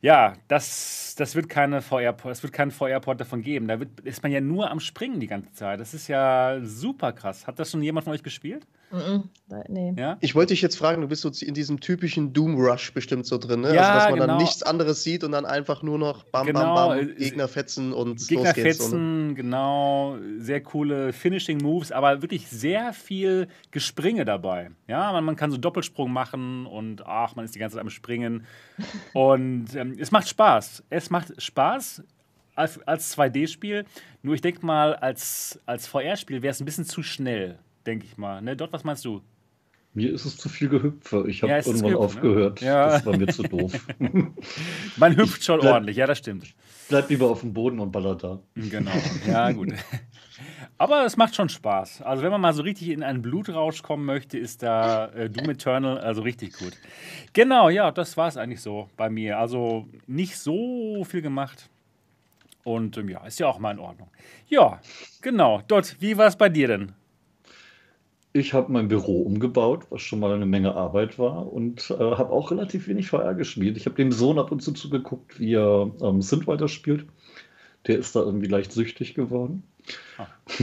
ja, 0.03 0.35
das, 0.49 1.15
das 1.17 1.35
wird 1.35 1.49
keine 1.49 1.81
VR, 1.81 2.15
es 2.27 2.43
wird 2.43 2.53
keinen 2.53 2.71
VR-Port 2.71 3.21
davon 3.21 3.41
geben. 3.41 3.69
Da 3.69 3.81
wird, 3.81 4.01
ist 4.01 4.23
man 4.23 4.31
ja 4.31 4.41
nur 4.41 4.71
am 4.71 4.79
Springen 4.79 5.19
die 5.19 5.27
ganze 5.27 5.53
Zeit. 5.53 5.81
Das 5.81 5.95
ist 5.95 6.09
ja 6.09 6.59
super 6.63 7.13
krass. 7.13 7.47
Hat 7.47 7.59
das 7.59 7.71
schon 7.71 7.83
jemand 7.83 8.05
von 8.05 8.13
euch 8.13 8.23
gespielt? 8.23 8.67
Mm 8.93 8.99
-mm. 8.99 9.23
Nee. 9.69 9.95
Ja? 9.97 10.17
Ich 10.21 10.35
wollte 10.35 10.53
dich 10.53 10.63
jetzt 10.63 10.77
fragen, 10.77 11.01
du 11.01 11.09
bist 11.09 11.23
so 11.23 11.31
in 11.45 11.55
diesem 11.55 11.81
typischen 11.81 12.33
Doom-Rush 12.33 12.93
bestimmt 12.93 13.27
so 13.27 13.39
drin, 13.39 13.63
ne? 13.63 13.75
Ja, 13.75 13.83
also, 13.83 13.93
dass 13.95 14.05
man 14.05 14.15
genau. 14.15 14.27
dann 14.27 14.37
nichts 14.39 14.63
anderes 14.63 15.03
sieht 15.03 15.25
und 15.25 15.33
dann 15.33 15.45
einfach 15.45 15.83
nur 15.83 15.99
noch 15.99 16.25
bam, 16.25 16.47
genau. 16.47 16.75
bam, 16.75 16.99
bam, 16.99 17.17
Gegner 17.17 17.49
fetzen 17.49 17.93
und 17.93 18.27
Gegner 18.27 18.45
los 18.45 18.55
geht's. 18.55 18.79
fetzen, 18.79 19.31
so, 19.31 19.35
genau. 19.35 20.17
Sehr 20.39 20.61
coole 20.63 21.13
Finishing-Moves, 21.13 21.93
aber 21.93 22.23
wirklich 22.23 22.49
sehr 22.49 22.93
viel 22.93 23.49
Gespringe 23.71 24.25
dabei. 24.25 24.71
Ja, 24.89 25.13
man, 25.13 25.25
man, 25.25 25.37
kann 25.37 25.51
so 25.51 25.57
Doppelsprung 25.57 26.13
machen 26.13 26.67
und 26.67 27.07
ach, 27.07 27.35
man 27.35 27.45
ist 27.45 27.55
die 27.55 27.59
ganze 27.59 27.77
Zeit 27.77 27.83
am 27.83 27.91
Springen. 27.91 28.45
und 29.15 29.75
ähm, 29.75 29.97
es 29.99 30.11
macht 30.11 30.29
Spaß. 30.29 30.85
Es 30.91 31.11
macht 31.11 31.41
Spaß 31.41 32.03
als, 32.55 32.87
als 32.87 33.17
2D-Spiel. 33.17 33.85
Nur 34.23 34.35
ich 34.35 34.41
denke 34.41 34.65
mal, 34.65 34.95
als, 34.95 35.59
als 35.67 35.87
VR-Spiel 35.87 36.43
wäre 36.43 36.53
es 36.53 36.61
ein 36.61 36.65
bisschen 36.65 36.85
zu 36.85 37.03
schnell 37.03 37.59
denke 37.87 38.07
ich 38.07 38.17
mal. 38.17 38.41
Ne? 38.43 38.57
Dort, 38.57 38.73
was 38.73 38.85
meinst 38.85 39.05
du? 39.05 39.23
Mir 39.95 40.11
ist 40.11 40.25
es 40.25 40.39
zu 40.39 40.49
viel 40.49 40.71
Gehüpfe. 40.71 41.25
Ich 41.29 41.43
habe 41.43 41.53
ja, 41.53 41.59
irgendwann 41.59 41.83
Gehüpf, 41.83 41.93
ne? 41.93 41.99
aufgehört. 41.99 42.61
Ne? 42.63 42.67
Ja. 42.67 42.87
Das 42.87 43.05
war 43.05 43.17
mir 43.17 43.27
zu 43.27 43.43
doof. 43.43 43.73
Man 44.97 45.17
hüpft 45.17 45.45
schon 45.45 45.61
bleib, 45.61 45.75
ordentlich, 45.75 45.99
ja, 45.99 46.07
das 46.07 46.19
stimmt. 46.19 46.55
Bleib 46.89 47.11
lieber 47.11 47.29
auf 47.29 47.41
dem 47.41 47.53
Boden 47.53 47.79
und 47.79 47.93
ballert 47.93 48.25
da. 48.25 48.41
Genau, 48.55 48.91
ja, 49.27 49.53
gut. 49.53 49.75
Aber 50.79 51.05
es 51.05 51.19
macht 51.19 51.37
schon 51.37 51.51
Spaß. 51.51 52.03
Also, 52.03 52.23
wenn 52.23 52.31
man 52.31 52.41
mal 52.41 52.55
so 52.55 52.63
richtig 52.63 52.89
in 52.89 53.03
einen 53.03 53.21
Blutrausch 53.21 53.83
kommen 53.83 54.07
möchte, 54.07 54.39
ist 54.39 54.63
da 54.63 55.09
äh, 55.09 55.29
Doom 55.29 55.51
Eternal 55.51 55.99
also 55.99 56.23
richtig 56.23 56.55
gut. 56.59 56.73
Genau, 57.35 57.69
ja, 57.69 57.91
das 57.91 58.17
war 58.17 58.29
es 58.29 58.39
eigentlich 58.39 58.63
so 58.63 58.89
bei 58.97 59.11
mir. 59.11 59.39
Also, 59.39 59.87
nicht 60.07 60.39
so 60.39 61.05
viel 61.05 61.21
gemacht. 61.21 61.69
Und 62.65 62.97
ähm, 62.97 63.11
ja, 63.11 63.25
ist 63.27 63.39
ja 63.39 63.47
auch 63.47 63.59
mal 63.59 63.73
in 63.73 63.79
Ordnung. 63.79 64.09
Ja, 64.49 64.81
genau. 65.21 65.63
Dort, 65.69 66.01
wie 66.01 66.17
war 66.17 66.27
es 66.27 66.37
bei 66.37 66.49
dir 66.49 66.69
denn? 66.69 66.93
Ich 68.35 68.55
habe 68.55 68.73
mein 68.73 68.89
Büro 68.89 69.23
umgebaut, 69.23 69.87
was 69.91 70.01
schon 70.01 70.21
mal 70.21 70.33
eine 70.33 70.47
Menge 70.47 70.75
Arbeit 70.75 71.19
war 71.19 71.53
und 71.53 71.91
äh, 71.91 71.95
habe 71.99 72.31
auch 72.31 72.51
relativ 72.51 72.89
wenig 72.89 73.09
VR 73.09 73.35
gespielt. 73.35 73.77
Ich 73.77 73.85
habe 73.85 73.97
dem 73.97 74.11
Sohn 74.11 74.39
ab 74.39 74.51
und 74.51 74.63
zu 74.63 74.73
zugeguckt, 74.73 75.39
wie 75.39 75.55
er 75.55 75.91
ähm, 76.01 76.23
Synthwriter 76.23 76.69
spielt. 76.69 77.07
Der 77.87 77.99
ist 77.99 78.17
da 78.17 78.21
irgendwie 78.21 78.47
leicht 78.47 78.73
süchtig 78.73 79.15
geworden. 79.15 79.65
Ah. 80.17 80.27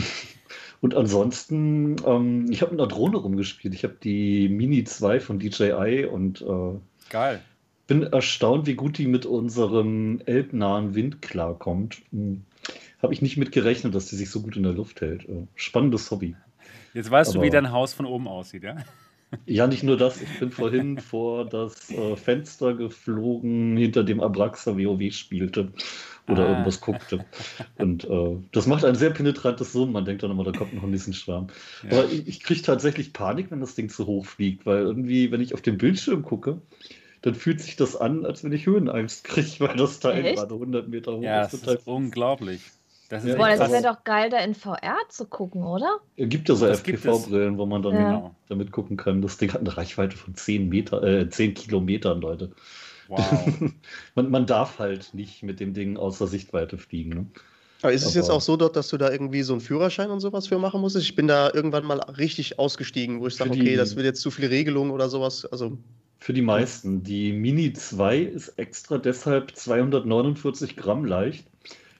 Und 0.82 0.96
ansonsten, 0.96 1.98
ähm, 2.06 2.50
ich 2.50 2.62
habe 2.62 2.72
mit 2.72 2.80
einer 2.80 2.88
Drohne 2.88 3.18
rumgespielt. 3.18 3.74
Ich 3.74 3.84
habe 3.84 3.98
die 4.02 4.48
Mini 4.48 4.86
2 4.86 5.20
von 5.20 5.40
DJI 5.40 6.06
und 6.06 6.42
äh, 6.42 6.80
Geil. 7.10 7.42
bin 7.88 8.04
erstaunt, 8.04 8.66
wie 8.66 8.76
gut 8.76 8.98
die 8.98 9.08
mit 9.08 9.26
unserem 9.26 10.22
elbnahen 10.26 10.96
Wind 10.96 11.22
klarkommt. 11.22 12.02
Hm. 12.12 12.44
Habe 13.02 13.14
ich 13.14 13.22
nicht 13.22 13.38
mit 13.38 13.52
gerechnet, 13.52 13.94
dass 13.94 14.08
die 14.08 14.16
sich 14.16 14.30
so 14.30 14.42
gut 14.42 14.56
in 14.56 14.64
der 14.64 14.74
Luft 14.74 15.02
hält. 15.02 15.28
Äh, 15.28 15.48
spannendes 15.56 16.10
Hobby. 16.12 16.36
Jetzt 16.94 17.12
weißt 17.12 17.32
Aber 17.32 17.40
du, 17.40 17.46
wie 17.46 17.50
dein 17.50 17.72
Haus 17.72 17.94
von 17.94 18.06
oben 18.06 18.28
aussieht, 18.28 18.64
ja? 18.64 18.78
Ja, 19.46 19.68
nicht 19.68 19.84
nur 19.84 19.96
das. 19.96 20.20
Ich 20.22 20.40
bin 20.40 20.50
vorhin 20.50 20.98
vor 20.98 21.46
das 21.46 21.92
äh, 21.92 22.16
Fenster 22.16 22.74
geflogen, 22.74 23.78
hinter 23.78 24.04
dem 24.04 24.22
Abraxa 24.22 24.76
WoW 24.76 25.14
spielte 25.14 25.72
oder 26.28 26.46
ah. 26.46 26.50
irgendwas 26.50 26.82
guckte. 26.82 27.26
Und 27.78 28.06
äh, 28.06 28.38
das 28.52 28.68
macht 28.68 28.86
ein 28.86 28.96
sehr 28.96 29.12
penetrantes 29.12 29.74
Summen. 29.74 29.94
Man 29.94 30.06
denkt 30.06 30.24
dann 30.24 30.32
immer, 30.32 30.44
da 30.44 30.52
kommt 30.52 30.74
noch 30.74 30.84
ein 30.84 30.92
bisschen 30.92 31.14
Schwarm. 31.14 31.48
Ja. 31.84 32.00
Aber 32.00 32.12
ich, 32.12 32.28
ich 32.28 32.40
kriege 32.40 32.62
tatsächlich 32.62 33.14
Panik, 33.14 33.52
wenn 33.52 33.60
das 33.60 33.76
Ding 33.76 33.90
zu 33.90 34.06
hoch 34.06 34.26
fliegt, 34.26 34.66
weil 34.66 34.80
irgendwie, 34.80 35.32
wenn 35.32 35.42
ich 35.42 35.54
auf 35.54 35.62
den 35.62 35.78
Bildschirm 35.78 36.24
gucke, 36.24 36.62
dann 37.22 37.36
fühlt 37.36 37.60
sich 37.62 37.76
das 37.76 37.96
an, 37.96 38.26
als 38.26 38.44
wenn 38.44 38.52
ich 38.52 38.66
Höhenangst 38.66 39.24
kriege, 39.26 39.60
weil 39.60 39.76
das 39.76 40.00
Teil 40.00 40.26
Echt? 40.26 40.38
gerade 40.38 40.54
100 40.54 40.88
Meter 40.88 41.18
hoch 41.18 41.24
ja, 41.24 41.44
ist. 41.44 41.66
Das 41.66 41.76
ist 41.76 41.88
unglaublich. 41.88 42.62
Das 43.10 43.26
ist 43.26 43.38
Boah, 43.38 43.50
das 43.50 43.72
wäre 43.72 43.82
doch 43.82 44.04
geil, 44.04 44.30
da 44.30 44.38
in 44.38 44.54
VR 44.54 44.98
zu 45.10 45.26
gucken, 45.26 45.64
oder? 45.64 46.00
Es 46.16 46.30
gibt 46.30 46.48
ja 46.48 46.54
so 46.54 46.68
FPV-Brillen, 46.68 47.58
wo 47.58 47.66
man 47.66 47.82
dann 47.82 47.96
ja. 47.96 48.36
damit 48.48 48.72
gucken 48.72 48.98
kann. 48.98 49.24
Das 49.24 49.38
Ding 49.38 49.52
hat 49.52 49.62
eine 49.62 49.76
Reichweite 49.76 50.16
von 50.16 50.36
10, 50.36 50.70
Meter, 50.70 51.02
äh, 51.02 51.28
10 51.28 51.56
Kilometern, 51.56 52.22
Leute. 52.22 52.52
Wow. 53.08 53.20
man, 54.16 54.30
man, 54.30 54.46
darf 54.46 54.78
halt 54.78 55.16
nicht 55.16 55.42
mit 55.42 55.60
dem 55.60 55.74
Ding 55.74 55.98
außer 55.98 56.28
Sichtweite 56.28 56.78
fliegen. 56.78 57.10
Ne? 57.10 57.26
Aber 57.82 57.94
ist 57.94 58.06
es 58.06 58.14
jetzt 58.14 58.30
auch 58.30 58.42
so 58.42 58.58
dort, 58.58 58.76
dass 58.76 58.90
du 58.90 58.98
da 58.98 59.10
irgendwie 59.12 59.42
so 59.42 59.54
einen 59.54 59.62
Führerschein 59.62 60.12
und 60.12 60.20
sowas 60.20 60.48
für 60.48 60.60
machen 60.60 60.80
musstest? 60.80 61.06
Ich 61.06 61.16
bin 61.16 61.28
da 61.28 61.52
irgendwann 61.52 61.86
mal 61.86 62.00
richtig 62.00 62.60
ausgestiegen, 62.60 63.22
wo 63.22 63.28
ich 63.28 63.36
sage, 63.36 63.50
okay, 63.50 63.76
das 63.76 63.96
wird 63.96 64.06
jetzt 64.06 64.22
zu 64.22 64.30
viel 64.30 64.46
Regelung 64.46 64.92
oder 64.92 65.10
sowas. 65.10 65.46
Also 65.46 65.80
für 66.20 66.34
die 66.34 66.42
meisten. 66.44 67.02
Die 67.02 67.32
Mini 67.32 67.74
2 67.74 68.20
ist 68.20 68.50
extra 68.60 69.00
deshalb 69.00 69.56
249 69.56 70.76
Gramm 70.76 71.06
leicht. 71.06 71.48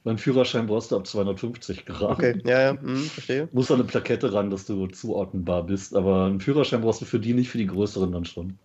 Beim 0.04 0.18
Führerschein 0.18 0.68
brauchst 0.68 0.92
du 0.92 0.96
ab 0.96 1.06
250 1.06 1.86
Gramm. 1.86 2.14
Okay, 2.14 2.42
ja, 2.46 2.62
ja, 2.62 2.82
hm, 2.82 2.98
verstehe. 3.04 3.50
Muss 3.52 3.70
an 3.70 3.80
eine 3.80 3.84
Plakette 3.84 4.32
ran, 4.34 4.50
dass 4.50 4.66
du 4.66 4.88
zuordnenbar 4.88 5.64
bist. 5.64 5.96
Aber 5.96 6.26
einen 6.26 6.40
Führerschein 6.40 6.82
brauchst 6.82 7.02
du 7.02 7.06
für 7.06 7.20
die 7.20 7.34
nicht, 7.34 7.50
für 7.50 7.58
die 7.58 7.68
größeren 7.68 8.12
dann 8.12 8.26
schon. 8.26 8.58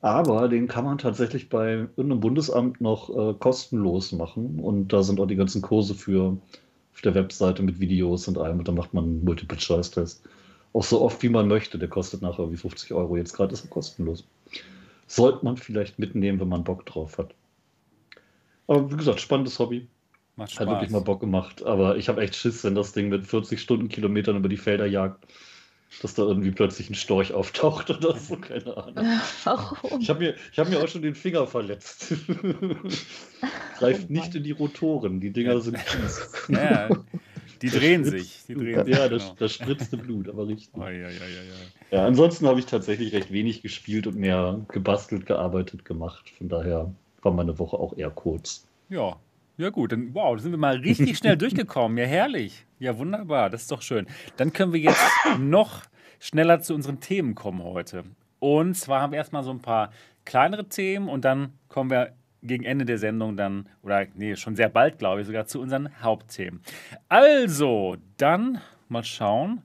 Aber 0.00 0.48
den 0.48 0.66
kann 0.68 0.84
man 0.84 0.98
tatsächlich 0.98 1.48
bei 1.48 1.72
irgendeinem 1.96 2.20
Bundesamt 2.20 2.80
noch 2.80 3.10
äh, 3.10 3.34
kostenlos 3.34 4.12
machen. 4.12 4.58
Und 4.60 4.92
da 4.92 5.02
sind 5.02 5.20
auch 5.20 5.26
die 5.26 5.36
ganzen 5.36 5.62
Kurse 5.62 5.94
für 5.94 6.38
auf 6.94 7.00
der 7.02 7.14
Webseite 7.14 7.62
mit 7.62 7.80
Videos 7.80 8.26
und 8.28 8.38
allem. 8.38 8.58
Und 8.58 8.68
da 8.68 8.72
macht 8.72 8.94
man 8.94 9.04
einen 9.04 9.24
Multiple-Choice-Test. 9.24 10.22
Auch 10.72 10.84
so 10.84 11.02
oft, 11.02 11.22
wie 11.22 11.28
man 11.28 11.48
möchte. 11.48 11.78
Der 11.78 11.88
kostet 11.88 12.22
nachher 12.22 12.50
wie 12.50 12.56
50 12.56 12.92
Euro. 12.92 13.16
Jetzt 13.16 13.34
gerade 13.34 13.52
ist 13.52 13.64
er 13.64 13.70
kostenlos. 13.70 14.24
Sollte 15.06 15.44
man 15.44 15.56
vielleicht 15.56 15.98
mitnehmen, 15.98 16.40
wenn 16.40 16.48
man 16.48 16.64
Bock 16.64 16.86
drauf 16.86 17.18
hat. 17.18 17.34
Aber 18.66 18.90
wie 18.90 18.96
gesagt, 18.96 19.20
spannendes 19.20 19.58
Hobby. 19.58 19.86
Macht 20.36 20.52
Spaß. 20.52 20.66
Hat 20.66 20.68
wirklich 20.68 20.90
mal 20.90 21.00
Bock 21.00 21.20
gemacht. 21.20 21.64
Aber 21.64 21.96
ich 21.96 22.08
habe 22.08 22.22
echt 22.22 22.34
Schiss, 22.34 22.64
wenn 22.64 22.74
das 22.74 22.92
Ding 22.92 23.08
mit 23.08 23.26
40 23.26 23.60
Stundenkilometern 23.60 24.36
über 24.36 24.48
die 24.48 24.56
Felder 24.56 24.86
jagt 24.86 25.26
dass 26.02 26.14
da 26.14 26.22
irgendwie 26.22 26.50
plötzlich 26.50 26.90
ein 26.90 26.94
Storch 26.94 27.32
auftaucht 27.32 27.90
oder 27.90 28.16
so, 28.16 28.36
keine 28.36 28.76
Ahnung. 28.76 29.06
Warum? 29.44 30.00
Ich 30.00 30.10
habe 30.10 30.20
mir, 30.20 30.34
hab 30.56 30.68
mir 30.68 30.82
auch 30.82 30.88
schon 30.88 31.02
den 31.02 31.14
Finger 31.14 31.46
verletzt. 31.46 32.14
Greift 33.78 34.06
oh 34.08 34.12
nicht 34.12 34.34
in 34.34 34.42
die 34.42 34.52
Rotoren, 34.52 35.20
die 35.20 35.30
Dinger 35.30 35.60
sind 35.60 35.78
fies. 35.78 36.30
Ja, 36.48 36.88
die 37.62 37.68
drehen 37.68 38.04
sich. 38.04 38.44
Die 38.48 38.54
drehen 38.54 38.86
ja, 38.86 39.08
das, 39.08 39.22
genau. 39.22 39.36
das 39.38 39.52
spritzte 39.52 39.96
Blut, 39.96 40.28
aber 40.28 40.46
richtig. 40.48 40.70
Oh, 40.74 40.82
ja, 40.82 40.90
ja, 40.90 41.08
ja, 41.08 41.08
ja. 41.08 41.98
ja, 41.98 42.06
ansonsten 42.06 42.46
habe 42.46 42.58
ich 42.60 42.66
tatsächlich 42.66 43.12
recht 43.12 43.32
wenig 43.32 43.62
gespielt 43.62 44.06
und 44.06 44.16
mehr 44.16 44.60
gebastelt, 44.68 45.26
gearbeitet, 45.26 45.84
gemacht. 45.84 46.30
Von 46.30 46.48
daher 46.48 46.92
war 47.22 47.32
meine 47.32 47.58
Woche 47.58 47.78
auch 47.78 47.96
eher 47.96 48.10
kurz. 48.10 48.66
Ja, 48.88 49.16
ja, 49.56 49.70
gut, 49.70 49.92
dann 49.92 50.14
wow, 50.14 50.38
sind 50.38 50.50
wir 50.50 50.58
mal 50.58 50.76
richtig 50.76 51.18
schnell 51.18 51.36
durchgekommen. 51.38 51.96
Ja, 51.98 52.04
herrlich. 52.04 52.66
Ja, 52.78 52.98
wunderbar, 52.98 53.50
das 53.50 53.62
ist 53.62 53.70
doch 53.70 53.82
schön. 53.82 54.06
Dann 54.36 54.52
können 54.52 54.72
wir 54.72 54.80
jetzt 54.80 55.00
noch 55.38 55.82
schneller 56.18 56.60
zu 56.60 56.74
unseren 56.74 57.00
Themen 57.00 57.34
kommen 57.34 57.62
heute. 57.62 58.04
Und 58.40 58.74
zwar 58.74 59.00
haben 59.00 59.12
wir 59.12 59.18
erstmal 59.18 59.44
so 59.44 59.50
ein 59.50 59.60
paar 59.60 59.90
kleinere 60.24 60.68
Themen 60.68 61.08
und 61.08 61.24
dann 61.24 61.52
kommen 61.68 61.90
wir 61.90 62.14
gegen 62.42 62.64
Ende 62.64 62.84
der 62.84 62.98
Sendung 62.98 63.36
dann, 63.36 63.68
oder 63.82 64.06
nee, 64.14 64.36
schon 64.36 64.54
sehr 64.54 64.68
bald, 64.68 64.98
glaube 64.98 65.20
ich, 65.20 65.26
sogar 65.26 65.46
zu 65.46 65.60
unseren 65.60 66.02
Hauptthemen. 66.02 66.60
Also, 67.08 67.96
dann 68.18 68.60
mal 68.88 69.04
schauen, 69.04 69.62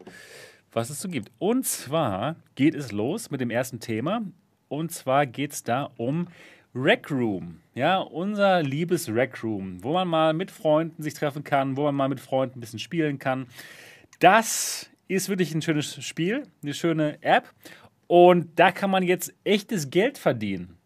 was 0.71 0.89
es 0.89 1.01
so 1.01 1.09
gibt. 1.09 1.31
Und 1.39 1.65
zwar 1.65 2.35
geht 2.55 2.75
es 2.75 2.91
los 2.91 3.31
mit 3.31 3.41
dem 3.41 3.49
ersten 3.49 3.79
Thema. 3.79 4.21
Und 4.69 4.91
zwar 4.91 5.25
geht 5.25 5.51
es 5.51 5.63
da 5.63 5.89
um 5.97 6.27
Rec 6.75 7.09
Room, 7.09 7.61
ja, 7.73 7.97
unser 7.97 8.61
liebes 8.61 9.09
Rec 9.09 9.43
Room, 9.43 9.83
wo 9.83 9.93
man 9.93 10.07
mal 10.07 10.33
mit 10.33 10.51
Freunden 10.51 11.01
sich 11.01 11.15
treffen 11.15 11.43
kann, 11.43 11.75
wo 11.75 11.83
man 11.83 11.95
mal 11.95 12.09
mit 12.09 12.19
Freunden 12.19 12.59
ein 12.59 12.61
bisschen 12.61 12.77
spielen 12.77 13.17
kann. 13.17 13.47
Das 14.19 14.89
ist 15.07 15.29
wirklich 15.29 15.53
ein 15.55 15.63
schönes 15.63 16.03
Spiel, 16.05 16.43
eine 16.61 16.75
schöne 16.75 17.17
App 17.23 17.51
und 18.05 18.59
da 18.59 18.71
kann 18.71 18.91
man 18.91 19.01
jetzt 19.01 19.33
echtes 19.43 19.89
Geld 19.89 20.19
verdienen. 20.19 20.77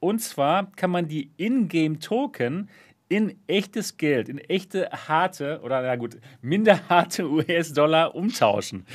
Und 0.00 0.18
zwar 0.18 0.70
kann 0.72 0.90
man 0.90 1.08
die 1.08 1.30
Ingame-Token 1.38 2.68
in 3.12 3.36
echtes 3.46 3.98
Geld, 3.98 4.30
in 4.30 4.38
echte 4.38 4.88
harte 5.06 5.60
oder 5.62 5.82
na 5.82 5.96
gut, 5.96 6.16
minder 6.40 6.88
harte 6.88 7.30
US-Dollar 7.30 8.14
umtauschen. 8.14 8.86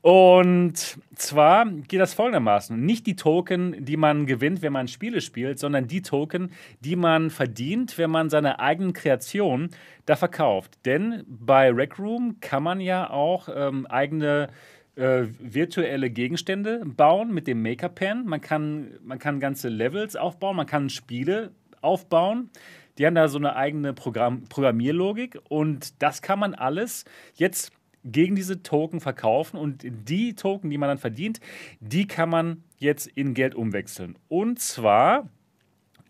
Und 0.00 0.96
zwar 1.16 1.66
geht 1.66 1.98
das 1.98 2.14
folgendermaßen: 2.14 2.80
Nicht 2.80 3.08
die 3.08 3.16
Token, 3.16 3.84
die 3.84 3.96
man 3.96 4.26
gewinnt, 4.26 4.62
wenn 4.62 4.72
man 4.72 4.86
Spiele 4.86 5.20
spielt, 5.20 5.58
sondern 5.58 5.88
die 5.88 6.02
Token, 6.02 6.52
die 6.82 6.94
man 6.94 7.30
verdient, 7.30 7.98
wenn 7.98 8.12
man 8.12 8.30
seine 8.30 8.60
eigenen 8.60 8.92
Kreationen 8.92 9.70
da 10.06 10.14
verkauft. 10.14 10.78
Denn 10.84 11.24
bei 11.26 11.72
Rec 11.72 11.98
Room 11.98 12.36
kann 12.40 12.62
man 12.62 12.80
ja 12.80 13.10
auch 13.10 13.48
ähm, 13.52 13.86
eigene 13.86 14.50
äh, 14.94 15.24
virtuelle 15.40 16.10
Gegenstände 16.10 16.84
bauen 16.84 17.34
mit 17.34 17.48
dem 17.48 17.60
Maker 17.60 17.88
Pen. 17.88 18.24
Man 18.24 18.40
kann, 18.40 18.92
man 19.02 19.18
kann 19.18 19.40
ganze 19.40 19.68
Levels 19.68 20.14
aufbauen, 20.14 20.54
man 20.54 20.66
kann 20.66 20.90
Spiele 20.90 21.50
aufbauen. 21.80 22.50
Die 22.98 23.06
haben 23.06 23.14
da 23.14 23.28
so 23.28 23.38
eine 23.38 23.54
eigene 23.54 23.92
Programm 23.92 24.44
Programmierlogik 24.48 25.38
und 25.48 26.02
das 26.02 26.20
kann 26.20 26.38
man 26.38 26.54
alles 26.54 27.04
jetzt 27.34 27.72
gegen 28.04 28.34
diese 28.36 28.62
Token 28.62 29.00
verkaufen 29.00 29.56
und 29.56 29.84
die 29.84 30.34
Token, 30.34 30.70
die 30.70 30.78
man 30.78 30.88
dann 30.88 30.98
verdient, 30.98 31.40
die 31.80 32.06
kann 32.06 32.30
man 32.30 32.64
jetzt 32.78 33.06
in 33.06 33.34
Geld 33.34 33.54
umwechseln. 33.54 34.16
Und 34.28 34.60
zwar 34.60 35.28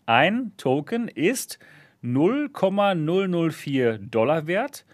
ein 0.06 0.52
Token 0.56 1.08
ist 1.08 1.58
0,004 2.02 3.98
Dollar 3.98 4.46
wert 4.46 4.84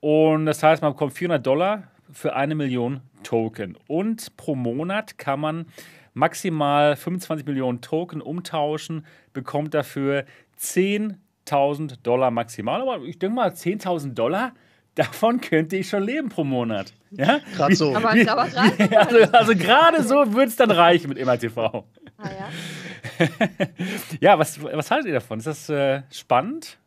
und 0.00 0.46
das 0.46 0.62
heißt, 0.62 0.82
man 0.82 0.92
bekommt 0.92 1.14
400 1.14 1.46
Dollar 1.46 1.84
für 2.12 2.36
eine 2.36 2.54
Million 2.54 3.00
Token 3.22 3.78
und 3.86 4.36
pro 4.36 4.54
Monat 4.54 5.16
kann 5.16 5.40
man 5.40 5.66
maximal 6.12 6.96
25 6.96 7.46
Millionen 7.46 7.80
Token 7.80 8.20
umtauschen, 8.20 9.04
bekommt 9.34 9.74
dafür 9.74 10.24
10.000 10.58 11.98
Dollar 12.02 12.30
maximal. 12.30 12.80
Aber 12.80 13.04
ich 13.04 13.18
denke 13.18 13.36
mal, 13.36 13.50
10.000 13.50 14.14
Dollar, 14.14 14.52
davon 14.94 15.40
könnte 15.40 15.76
ich 15.76 15.88
schon 15.88 16.04
leben 16.04 16.30
pro 16.30 16.44
Monat. 16.44 16.94
Ja? 17.10 17.40
Gerade 17.54 17.76
so. 17.76 17.94
Aber, 17.94 18.14
wie, 18.14 18.28
aber 18.28 18.42
also, 18.42 19.32
also 19.32 19.54
gerade 19.54 20.02
so 20.02 20.32
würde 20.32 20.48
es 20.48 20.56
dann 20.56 20.70
reichen 20.70 21.08
mit 21.08 21.18
MRTV. 21.22 21.58
Ah, 21.58 21.82
ja. 22.18 22.48
ja, 24.20 24.38
was, 24.38 24.62
was 24.62 24.90
haltet 24.90 25.08
ihr 25.08 25.14
davon? 25.14 25.38
Ist 25.38 25.46
das 25.46 25.68
äh, 25.68 26.02
spannend? 26.10 26.78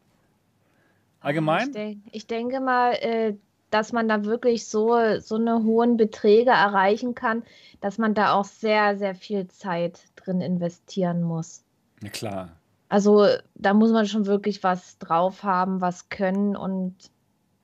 Allgemein? 1.19 1.67
Ich, 1.67 1.73
denk, 1.73 1.97
ich 2.11 2.27
denke 2.27 2.59
mal, 2.59 2.93
äh, 2.93 3.33
dass 3.69 3.91
man 3.91 4.07
da 4.07 4.23
wirklich 4.23 4.67
so, 4.67 5.19
so 5.19 5.35
eine 5.35 5.63
hohen 5.63 5.97
Beträge 5.97 6.51
erreichen 6.51 7.15
kann, 7.15 7.43
dass 7.81 7.97
man 7.97 8.13
da 8.13 8.33
auch 8.33 8.45
sehr, 8.45 8.97
sehr 8.97 9.15
viel 9.15 9.47
Zeit 9.47 9.99
drin 10.15 10.41
investieren 10.41 11.21
muss. 11.21 11.63
Ja, 12.01 12.09
klar. 12.09 12.49
Also 12.89 13.27
da 13.55 13.73
muss 13.73 13.91
man 13.91 14.07
schon 14.07 14.25
wirklich 14.25 14.63
was 14.63 14.97
drauf 14.97 15.43
haben, 15.43 15.81
was 15.81 16.09
können 16.09 16.55
und 16.55 16.95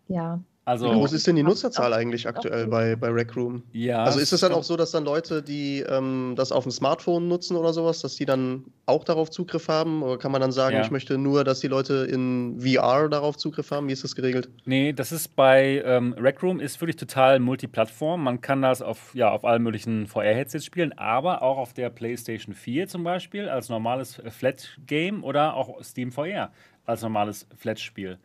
ja. 0.07 0.41
Also, 0.65 0.89
Wie 0.89 0.93
groß 0.93 1.11
ist 1.11 1.27
denn 1.27 1.35
die 1.35 1.43
Nutzerzahl 1.43 1.91
eigentlich 1.93 2.25
aktuell 2.25 2.67
bei, 2.67 2.95
bei 2.95 3.09
Rec 3.09 3.35
Room? 3.35 3.63
Ja. 3.73 4.05
Also 4.05 4.19
ist 4.19 4.31
es 4.31 4.39
dann 4.39 4.53
auch 4.53 4.63
so, 4.63 4.77
dass 4.77 4.91
dann 4.91 5.03
Leute, 5.03 5.43
die 5.43 5.81
ähm, 5.81 6.35
das 6.37 6.53
auf 6.53 6.63
dem 6.63 6.71
Smartphone 6.71 7.27
nutzen 7.27 7.57
oder 7.57 7.73
sowas, 7.73 7.99
dass 7.99 8.15
die 8.15 8.25
dann 8.25 8.63
auch 8.85 9.03
darauf 9.03 9.29
Zugriff 9.29 9.67
haben? 9.67 10.01
Oder 10.03 10.17
kann 10.17 10.31
man 10.31 10.39
dann 10.39 10.53
sagen, 10.53 10.77
ja. 10.77 10.81
ich 10.81 10.89
möchte 10.89 11.17
nur, 11.17 11.43
dass 11.43 11.59
die 11.59 11.67
Leute 11.67 12.07
in 12.09 12.61
VR 12.61 13.09
darauf 13.09 13.35
Zugriff 13.35 13.71
haben? 13.71 13.89
Wie 13.89 13.91
ist 13.91 14.05
das 14.05 14.15
geregelt? 14.15 14.49
Nee, 14.63 14.93
das 14.93 15.11
ist 15.11 15.35
bei 15.35 15.83
ähm, 15.85 16.13
Rec 16.17 16.41
Room 16.41 16.61
ist 16.61 16.79
wirklich 16.79 16.95
total 16.95 17.39
Multiplattform. 17.39 18.23
Man 18.23 18.39
kann 18.39 18.61
das 18.61 18.81
auf, 18.81 19.13
ja, 19.13 19.31
auf 19.31 19.43
allen 19.43 19.63
möglichen 19.63 20.07
VR-Headsets 20.07 20.63
spielen, 20.63 20.93
aber 20.97 21.41
auch 21.41 21.57
auf 21.57 21.73
der 21.73 21.89
PlayStation 21.89 22.55
4 22.55 22.87
zum 22.87 23.03
Beispiel 23.03 23.49
als 23.49 23.67
normales 23.67 24.21
Flat-Game 24.29 25.25
oder 25.25 25.55
auch 25.55 25.83
Steam 25.83 26.13
VR 26.13 26.51
als 26.85 27.01
normales 27.01 27.47
Flat-Spiel. 27.57 28.17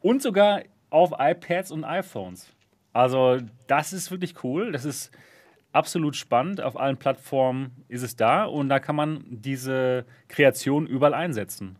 Und 0.00 0.22
sogar 0.22 0.62
auf 0.90 1.12
iPads 1.18 1.70
und 1.70 1.84
iPhones. 1.84 2.46
Also 2.92 3.38
das 3.66 3.92
ist 3.92 4.10
wirklich 4.10 4.42
cool. 4.42 4.72
Das 4.72 4.84
ist 4.84 5.10
absolut 5.72 6.16
spannend. 6.16 6.60
Auf 6.60 6.78
allen 6.78 6.96
Plattformen 6.96 7.70
ist 7.88 8.02
es 8.02 8.16
da 8.16 8.44
und 8.44 8.68
da 8.68 8.80
kann 8.80 8.96
man 8.96 9.24
diese 9.28 10.04
Kreation 10.28 10.86
überall 10.86 11.14
einsetzen. 11.14 11.76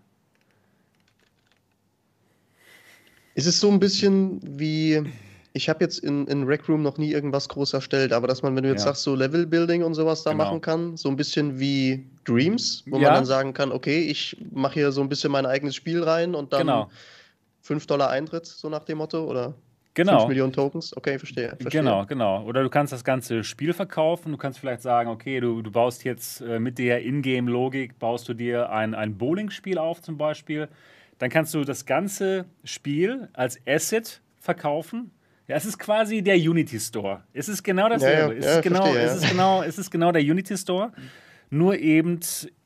Ist 3.35 3.47
es 3.47 3.61
so 3.61 3.71
ein 3.71 3.79
bisschen 3.79 4.41
wie 4.43 5.03
Ich 5.53 5.69
habe 5.69 5.85
jetzt 5.85 6.00
in, 6.00 6.27
in 6.27 6.45
Rec 6.45 6.69
Room 6.69 6.83
noch 6.83 6.99
nie 6.99 7.12
irgendwas 7.12 7.49
groß 7.49 7.73
erstellt, 7.73 8.12
aber 8.12 8.27
dass 8.27 8.43
man, 8.43 8.55
wenn 8.57 8.65
du 8.65 8.69
jetzt 8.69 8.81
ja. 8.81 8.88
sagst, 8.88 9.03
so 9.03 9.15
Level 9.15 9.47
Building 9.47 9.83
und 9.83 9.95
sowas 9.95 10.25
da 10.25 10.33
genau. 10.33 10.45
machen 10.45 10.61
kann, 10.61 10.97
so 10.97 11.09
ein 11.09 11.17
bisschen 11.17 11.59
wie 11.59 12.05
Dreams, 12.25 12.85
wo 12.87 12.97
ja. 12.97 13.05
man 13.05 13.15
dann 13.15 13.25
sagen 13.25 13.55
kann, 13.55 13.73
okay, 13.73 14.00
ich 14.00 14.37
mache 14.53 14.75
hier 14.75 14.93
so 14.93 15.00
ein 15.00 15.09
bisschen 15.09 15.33
mein 15.33 15.47
eigenes 15.47 15.75
Spiel 15.75 16.03
rein 16.03 16.35
und 16.35 16.53
dann 16.53 16.67
genau. 16.67 16.91
5 17.69 17.87
Dollar 17.87 18.09
Eintritt, 18.09 18.47
so 18.47 18.71
nach 18.71 18.85
dem 18.85 18.99
Motto, 18.99 19.25
oder? 19.25 19.55
Genau. 19.93 20.21
5 20.21 20.29
Millionen 20.29 20.53
Tokens, 20.55 20.97
okay, 20.97 21.19
verstehe, 21.19 21.49
verstehe. 21.49 21.83
Genau, 21.83 22.07
genau. 22.07 22.43
Oder 22.45 22.63
du 22.63 22.71
kannst 22.71 22.95
das 22.95 23.05
ganze 23.05 23.45
Spiel 23.45 23.75
verkaufen. 23.75 24.33
Du 24.33 24.39
kannst 24.39 24.59
vielleicht 24.59 24.81
sagen, 24.81 25.11
okay, 25.11 25.39
du, 25.41 25.61
du 25.61 25.71
baust 25.71 26.03
jetzt 26.05 26.41
äh, 26.41 26.59
mit 26.59 26.79
der 26.79 27.05
Ingame-Logik, 27.05 27.99
baust 27.99 28.27
du 28.29 28.33
dir 28.35 28.71
ein, 28.71 28.95
ein 28.95 29.19
Bowling-Spiel 29.19 29.77
auf 29.77 30.01
zum 30.01 30.17
Beispiel. 30.17 30.69
Dann 31.19 31.29
kannst 31.29 31.53
du 31.53 31.63
das 31.63 31.85
ganze 31.85 32.47
Spiel 32.65 33.29
als 33.35 33.59
Asset 33.67 34.23
verkaufen. 34.39 35.11
Ja, 35.47 35.57
es 35.57 35.67
ist 35.67 35.79
quasi 35.79 36.23
der 36.23 36.37
Unity 36.37 36.81
Store. 36.81 37.25
Es 37.35 37.49
ist 37.51 37.63
genau 37.63 37.91
dasselbe. 37.91 38.35
Ja, 38.35 38.41
ja, 38.41 38.47
es, 38.49 38.57
ist 38.57 38.63
genau, 38.63 38.83
verstehe, 38.85 39.03
es, 39.03 39.17
ist 39.17 39.31
genau, 39.31 39.63
es 39.63 39.79
ist 39.79 39.91
genau 39.91 40.13
der 40.13 40.23
Unity 40.23 40.57
Store, 40.57 40.93
nur 41.51 41.77
eben 41.77 42.21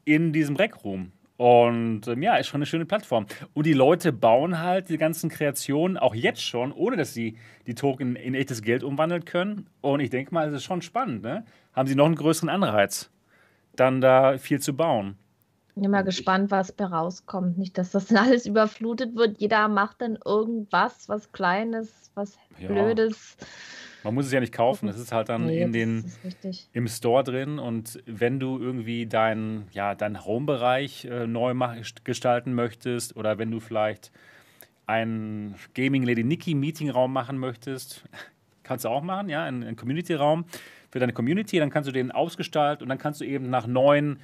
in 0.05 0.33
diesem 0.33 0.55
Rec 0.55 0.85
Room. 0.85 1.11
Und 1.43 2.07
ähm, 2.07 2.23
ja, 2.23 2.37
ist 2.37 2.47
schon 2.47 2.59
eine 2.59 2.67
schöne 2.67 2.87
Plattform. 2.87 3.27
Und 3.53 3.67
die 3.67 3.73
Leute 3.73 4.13
bauen 4.13 4.61
halt 4.61 4.89
die 4.91 4.97
ganzen 4.97 5.29
Kreationen 5.29 5.99
auch 5.99 6.15
jetzt 6.15 6.41
schon, 6.41 6.71
ohne 6.71 6.97
dass 6.97 7.15
sie 7.15 7.37
die 7.67 7.75
Token 7.75 8.15
in 8.15 8.37
echtes 8.37 8.63
Geld 8.63 8.85
umwandeln 8.85 9.25
können. 9.25 9.67
Und 9.81 9.99
ich 9.99 10.09
denke 10.09 10.33
mal, 10.33 10.47
es 10.47 10.55
ist 10.55 10.63
schon 10.63 10.83
spannend. 10.83 11.25
Ne? 11.25 11.45
Haben 11.73 11.89
sie 11.89 11.97
noch 11.97 12.07
einen 12.07 12.15
größeren 12.15 12.49
Anreiz, 12.49 13.11
dann 13.75 14.01
da 14.01 14.39
viel 14.39 14.61
zu 14.61 14.77
bauen. 14.77 15.17
Ich 15.75 15.83
bin 15.83 15.91
mal 15.91 16.03
gespannt, 16.03 16.53
was 16.53 16.71
bei 16.71 16.85
rauskommt. 16.85 17.59
Nicht, 17.59 17.77
dass 17.77 17.91
das 17.91 18.13
alles 18.15 18.47
überflutet 18.47 19.17
wird. 19.17 19.41
Jeder 19.41 19.67
macht 19.67 20.01
dann 20.01 20.19
irgendwas, 20.25 21.09
was 21.09 21.33
Kleines, 21.33 22.13
was 22.15 22.39
ja. 22.61 22.69
Blödes. 22.69 23.37
Man 24.05 24.15
muss 24.15 24.27
es 24.27 24.33
ja 24.33 24.41
nicht 24.41 24.53
kaufen, 24.53 24.89
es 24.89 24.99
ist 24.99 25.13
halt 25.13 25.29
dann 25.29 25.47
nee, 25.47 25.63
in 25.63 25.73
den, 25.73 26.13
im 26.73 26.89
Store 26.89 27.23
drin 27.23 27.59
und 27.59 28.03
wenn 28.07 28.41
du 28.41 28.59
irgendwie 28.59 29.07
deinen 29.07 29.69
ja, 29.73 29.95
dein 29.95 30.25
Home-Bereich 30.25 31.05
äh, 31.05 31.27
neu 31.27 31.55
gestalten 32.05 32.55
möchtest 32.55 33.17
oder 33.17 33.39
wenn 33.39 33.51
du 33.51 33.61
vielleicht 33.61 34.11
einen 34.87 35.55
Gaming 35.75 36.03
Lady 36.03 36.25
Nikki 36.25 36.55
Meeting-Raum 36.55 37.13
machen 37.13 37.39
möchtest, 37.39 38.05
kannst 38.63 38.85
du 38.85 38.89
auch 38.89 39.03
machen, 39.03 39.29
ja, 39.29 39.45
einen, 39.45 39.77
Community-Raum 39.77 40.45
für 40.91 40.99
deine 40.99 41.13
Community, 41.13 41.59
dann 41.59 41.71
kannst 41.71 41.89
du 41.89 41.93
den 41.93 42.11
ausgestalten 42.11 42.83
und 42.83 42.89
dann 42.89 42.99
kannst 42.99 43.21
du 43.21 43.25
eben 43.25 43.51
nach 43.51 43.67
neuen 43.67 44.19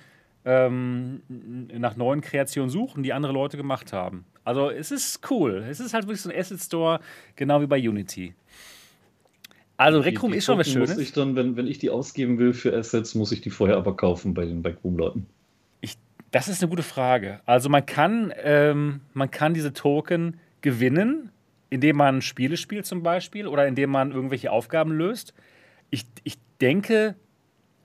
ähm, 0.45 1.23
nach 1.29 1.97
neuen 1.97 2.21
Kreationen 2.21 2.71
suchen, 2.71 3.03
die 3.03 3.13
andere 3.13 3.33
Leute 3.33 3.57
gemacht 3.57 3.93
haben. 3.93 4.25
Also 4.45 4.71
es 4.71 4.91
ist 4.91 5.31
cool. 5.31 5.65
Es 5.69 5.79
ist 5.79 5.93
halt 5.93 6.07
wirklich 6.07 6.23
so 6.23 6.31
ein 6.31 6.39
Asset 6.39 6.61
Store, 6.61 7.01
genau 7.37 7.61
wie 7.61 7.67
bei 7.67 7.77
Unity. 7.77 8.35
Also 9.79 10.01
Rec 10.01 10.23
ist 10.23 10.45
schon 10.45 10.59
was 10.59 10.71
Schönes. 10.71 10.91
Muss 10.91 10.99
ich 10.99 11.13
dann, 11.13 11.37
wenn, 11.37 11.57
wenn 11.57 11.67
ich 11.67 11.79
die 11.79 11.89
ausgeben 11.89 12.39
will 12.39 12.53
für 12.53 12.77
Assets, 12.77 13.15
muss 13.15 13.33
ich 13.33 13.41
die 13.41 13.51
vorher 13.51 13.77
aber 13.77 13.97
kaufen 13.97 14.35
bei 14.35 14.45
den 14.45 14.63
Backroom-Leuten? 14.63 15.27
Das 16.31 16.49
ist 16.49 16.63
eine 16.63 16.69
gute 16.69 16.83
Frage. 16.83 17.41
Also 17.47 17.71
man 17.71 17.87
kann, 17.87 18.33
ähm, 18.43 19.01
man 19.15 19.31
kann 19.31 19.55
diese 19.55 19.73
Token 19.73 20.39
gewinnen, 20.61 21.31
indem 21.71 21.97
man 21.97 22.21
Spiele 22.21 22.57
spielt 22.59 22.85
zum 22.85 23.03
Beispiel 23.03 23.47
oder 23.47 23.67
indem 23.67 23.91
man 23.91 24.13
irgendwelche 24.13 24.53
Aufgaben 24.53 24.93
löst. 24.93 25.33
Ich, 25.91 26.05
ich 26.25 26.37
denke, 26.61 27.15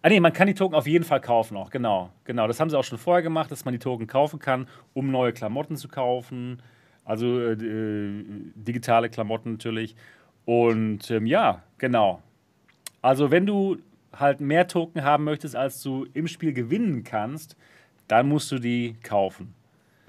Ah 0.06 0.10
nee, 0.10 0.20
man 0.20 0.34
kann 0.34 0.48
die 0.48 0.54
Token 0.54 0.76
auf 0.76 0.86
jeden 0.86 1.06
Fall 1.06 1.22
kaufen 1.22 1.56
auch, 1.56 1.70
genau. 1.70 2.10
Genau, 2.26 2.46
das 2.46 2.60
haben 2.60 2.70
sie 2.70 2.78
auch 2.78 2.84
schon 2.84 2.98
vorher 2.98 3.24
gemacht, 3.24 3.50
dass 3.52 3.64
man 3.64 3.72
die 3.72 3.80
Token 3.80 4.06
kaufen 4.06 4.38
kann, 4.38 4.68
um 4.94 5.10
neue 5.10 5.32
Klamotten 5.32 5.78
zu 5.78 5.88
kaufen. 5.88 6.62
Also 7.06 7.40
äh, 7.40 7.54
äh, 7.54 8.26
digitale 8.54 9.10
Klamotten 9.10 9.54
natürlich. 9.54 9.96
Und 10.44 11.10
ähm, 11.10 11.26
ja, 11.26 11.64
genau. 11.84 12.22
Also 13.02 13.30
wenn 13.30 13.46
du 13.46 13.78
halt 14.18 14.40
mehr 14.40 14.70
Token 14.70 15.04
haben 15.04 15.26
möchtest, 15.26 15.54
als 15.54 15.84
du 15.84 16.08
im 16.14 16.30
Spiel 16.30 16.54
gewinnen 16.54 17.04
kannst, 17.04 17.58
dann 18.08 18.30
musst 18.30 18.50
du 18.54 18.58
die 18.58 18.96
kaufen. 19.04 19.54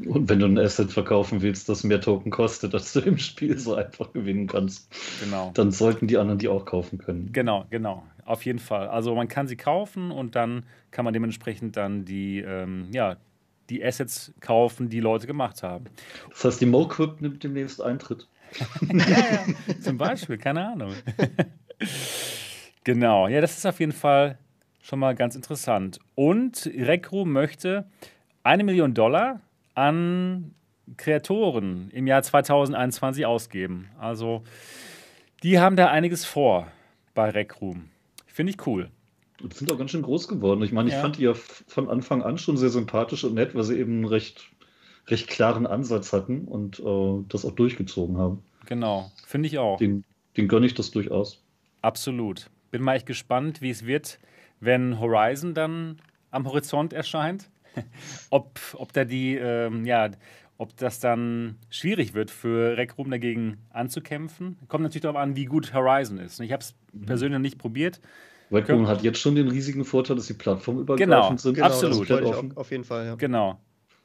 Und 0.07 0.29
wenn 0.29 0.39
du 0.39 0.47
ein 0.47 0.57
Asset 0.57 0.93
verkaufen 0.93 1.43
willst, 1.43 1.69
das 1.69 1.83
mehr 1.83 2.01
Token 2.01 2.31
kostet, 2.31 2.75
als 2.75 2.93
du 2.93 3.01
im 3.01 3.19
Spiel 3.19 3.59
so 3.59 3.75
einfach 3.75 4.13
gewinnen 4.13 4.47
kannst, 4.47 4.89
genau. 5.21 5.51
dann 5.55 5.73
sollten 5.73 6.07
die 6.07 6.17
anderen 6.17 6.39
die 6.39 6.47
auch 6.47 6.65
kaufen 6.65 6.99
können. 6.99 7.31
Genau, 7.33 7.65
genau. 7.71 8.05
Auf 8.25 8.45
jeden 8.45 8.61
Fall. 8.61 8.87
Also 8.87 9.13
man 9.17 9.27
kann 9.27 9.49
sie 9.49 9.57
kaufen 9.57 10.13
und 10.13 10.37
dann 10.37 10.63
kann 10.93 11.05
man 11.05 11.13
dementsprechend 11.13 11.77
dann 11.77 12.05
die, 12.05 12.39
ähm, 12.39 12.87
ja, 12.93 13.17
die 13.69 13.85
Assets 13.85 14.33
kaufen, 14.39 14.91
die 14.91 15.01
Leute 15.01 15.27
gemacht 15.27 15.65
haben. 15.65 15.87
Das 16.31 16.45
heißt, 16.45 16.61
die 16.61 16.67
MoQuip 16.67 17.21
nimmt 17.21 17.43
demnächst 17.43 17.83
Eintritt. 17.83 18.29
ja, 18.93 18.97
ja. 18.97 19.81
Zum 19.81 19.99
Beispiel, 19.99 20.39
keine 20.39 20.69
Ahnung. 20.69 20.93
genau, 22.85 23.29
ja, 23.29 23.41
das 23.41 23.57
ist 23.57 23.67
auf 23.67 23.81
jeden 23.81 23.93
Fall 23.93 24.39
schon 24.83 24.99
mal 24.99 25.15
ganz 25.15 25.35
interessant. 25.35 25.99
Und 26.15 26.71
Recru 26.75 27.25
möchte 27.25 27.87
eine 28.43 28.65
Million 28.65 28.95
Dollar 28.95 29.41
an 29.75 30.55
Kreatoren 30.97 31.91
im 31.93 32.07
Jahr 32.07 32.23
2021 32.23 33.27
ausgeben. 33.27 33.89
Also 33.99 34.45
die 35.43 35.59
haben 35.59 35.77
da 35.77 35.91
einiges 35.91 36.25
vor 36.25 36.69
bei 37.15 37.31
Recru. 37.31 37.77
Finde 38.27 38.53
ich 38.53 38.67
cool. 38.67 38.91
Und 39.43 39.55
sind 39.55 39.71
auch 39.71 39.79
ganz 39.79 39.91
schön 39.91 40.03
groß 40.03 40.29
geworden. 40.29 40.63
Ich 40.63 40.73
meine, 40.73 40.89
ich 40.89 40.95
ja. 40.95 41.01
fand 41.01 41.19
die 41.19 41.23
ja 41.23 41.35
von 41.35 41.89
Anfang 41.89 42.23
an 42.23 42.39
schon 42.39 42.57
sehr 42.57 42.71
sympathisch 42.71 43.25
und 43.25 43.35
nett, 43.35 43.55
weil 43.55 43.65
sie 43.65 43.79
eben 43.79 43.93
einen 43.93 44.05
recht, 44.05 44.51
recht 45.09 45.29
klaren 45.29 45.67
Ansatz 45.67 46.13
hatten 46.13 46.47
und 46.47 46.81
äh, 46.81 47.25
das 47.29 47.45
auch 47.45 47.53
durchgezogen 47.53 48.19
haben. 48.19 48.43
Genau, 48.67 49.11
finde 49.27 49.49
ich 49.49 49.59
auch. 49.59 49.77
Den, 49.77 50.05
den 50.37 50.49
gönne 50.49 50.67
ich 50.67 50.75
das 50.75 50.91
durchaus. 50.91 51.44
Absolut. 51.85 52.49
Bin 52.71 52.81
mal 52.81 52.95
echt 52.95 53.05
gespannt, 53.05 53.61
wie 53.61 53.69
es 53.69 53.85
wird, 53.85 54.19
wenn 54.59 54.99
Horizon 54.99 55.53
dann 55.53 55.99
am 56.31 56.47
Horizont 56.47 56.95
erscheint. 56.95 57.51
ob, 58.31 58.59
ob 58.73 58.95
da 58.95 59.05
die, 59.05 59.35
ähm, 59.35 59.85
ja, 59.85 60.09
ob 60.57 60.75
das 60.79 60.99
dann 60.99 61.57
schwierig 61.69 62.15
wird 62.15 62.31
für 62.31 62.79
Rec 62.79 62.97
Room 62.97 63.11
dagegen 63.11 63.59
anzukämpfen. 63.69 64.57
Kommt 64.69 64.85
natürlich 64.85 65.03
darauf 65.03 65.19
an, 65.19 65.37
wie 65.37 65.45
gut 65.45 65.75
Horizon 65.75 66.17
ist. 66.17 66.41
Ich 66.41 66.53
habe 66.53 66.63
es 66.63 66.75
mhm. 66.95 67.05
persönlich 67.05 67.35
noch 67.35 67.43
nicht 67.43 67.59
probiert. 67.59 68.01
Rec 68.51 68.71
Room 68.71 68.89
hat 68.89 69.03
jetzt 69.03 69.19
schon 69.19 69.35
den 69.35 69.49
riesigen 69.49 69.85
Vorteil, 69.85 70.17
dass 70.17 70.27
sie 70.27 70.35
plattformübergreifend 70.35 71.11
genau, 71.11 71.37
sind. 71.37 71.55
Genau, 71.55 71.67
absolut. 71.67 72.11
Auf, 72.11 72.57
auf, 72.57 72.71
jeden 72.71 72.85
Fall, 72.85 73.07
ja. 73.07 73.15
Genau. 73.17 73.61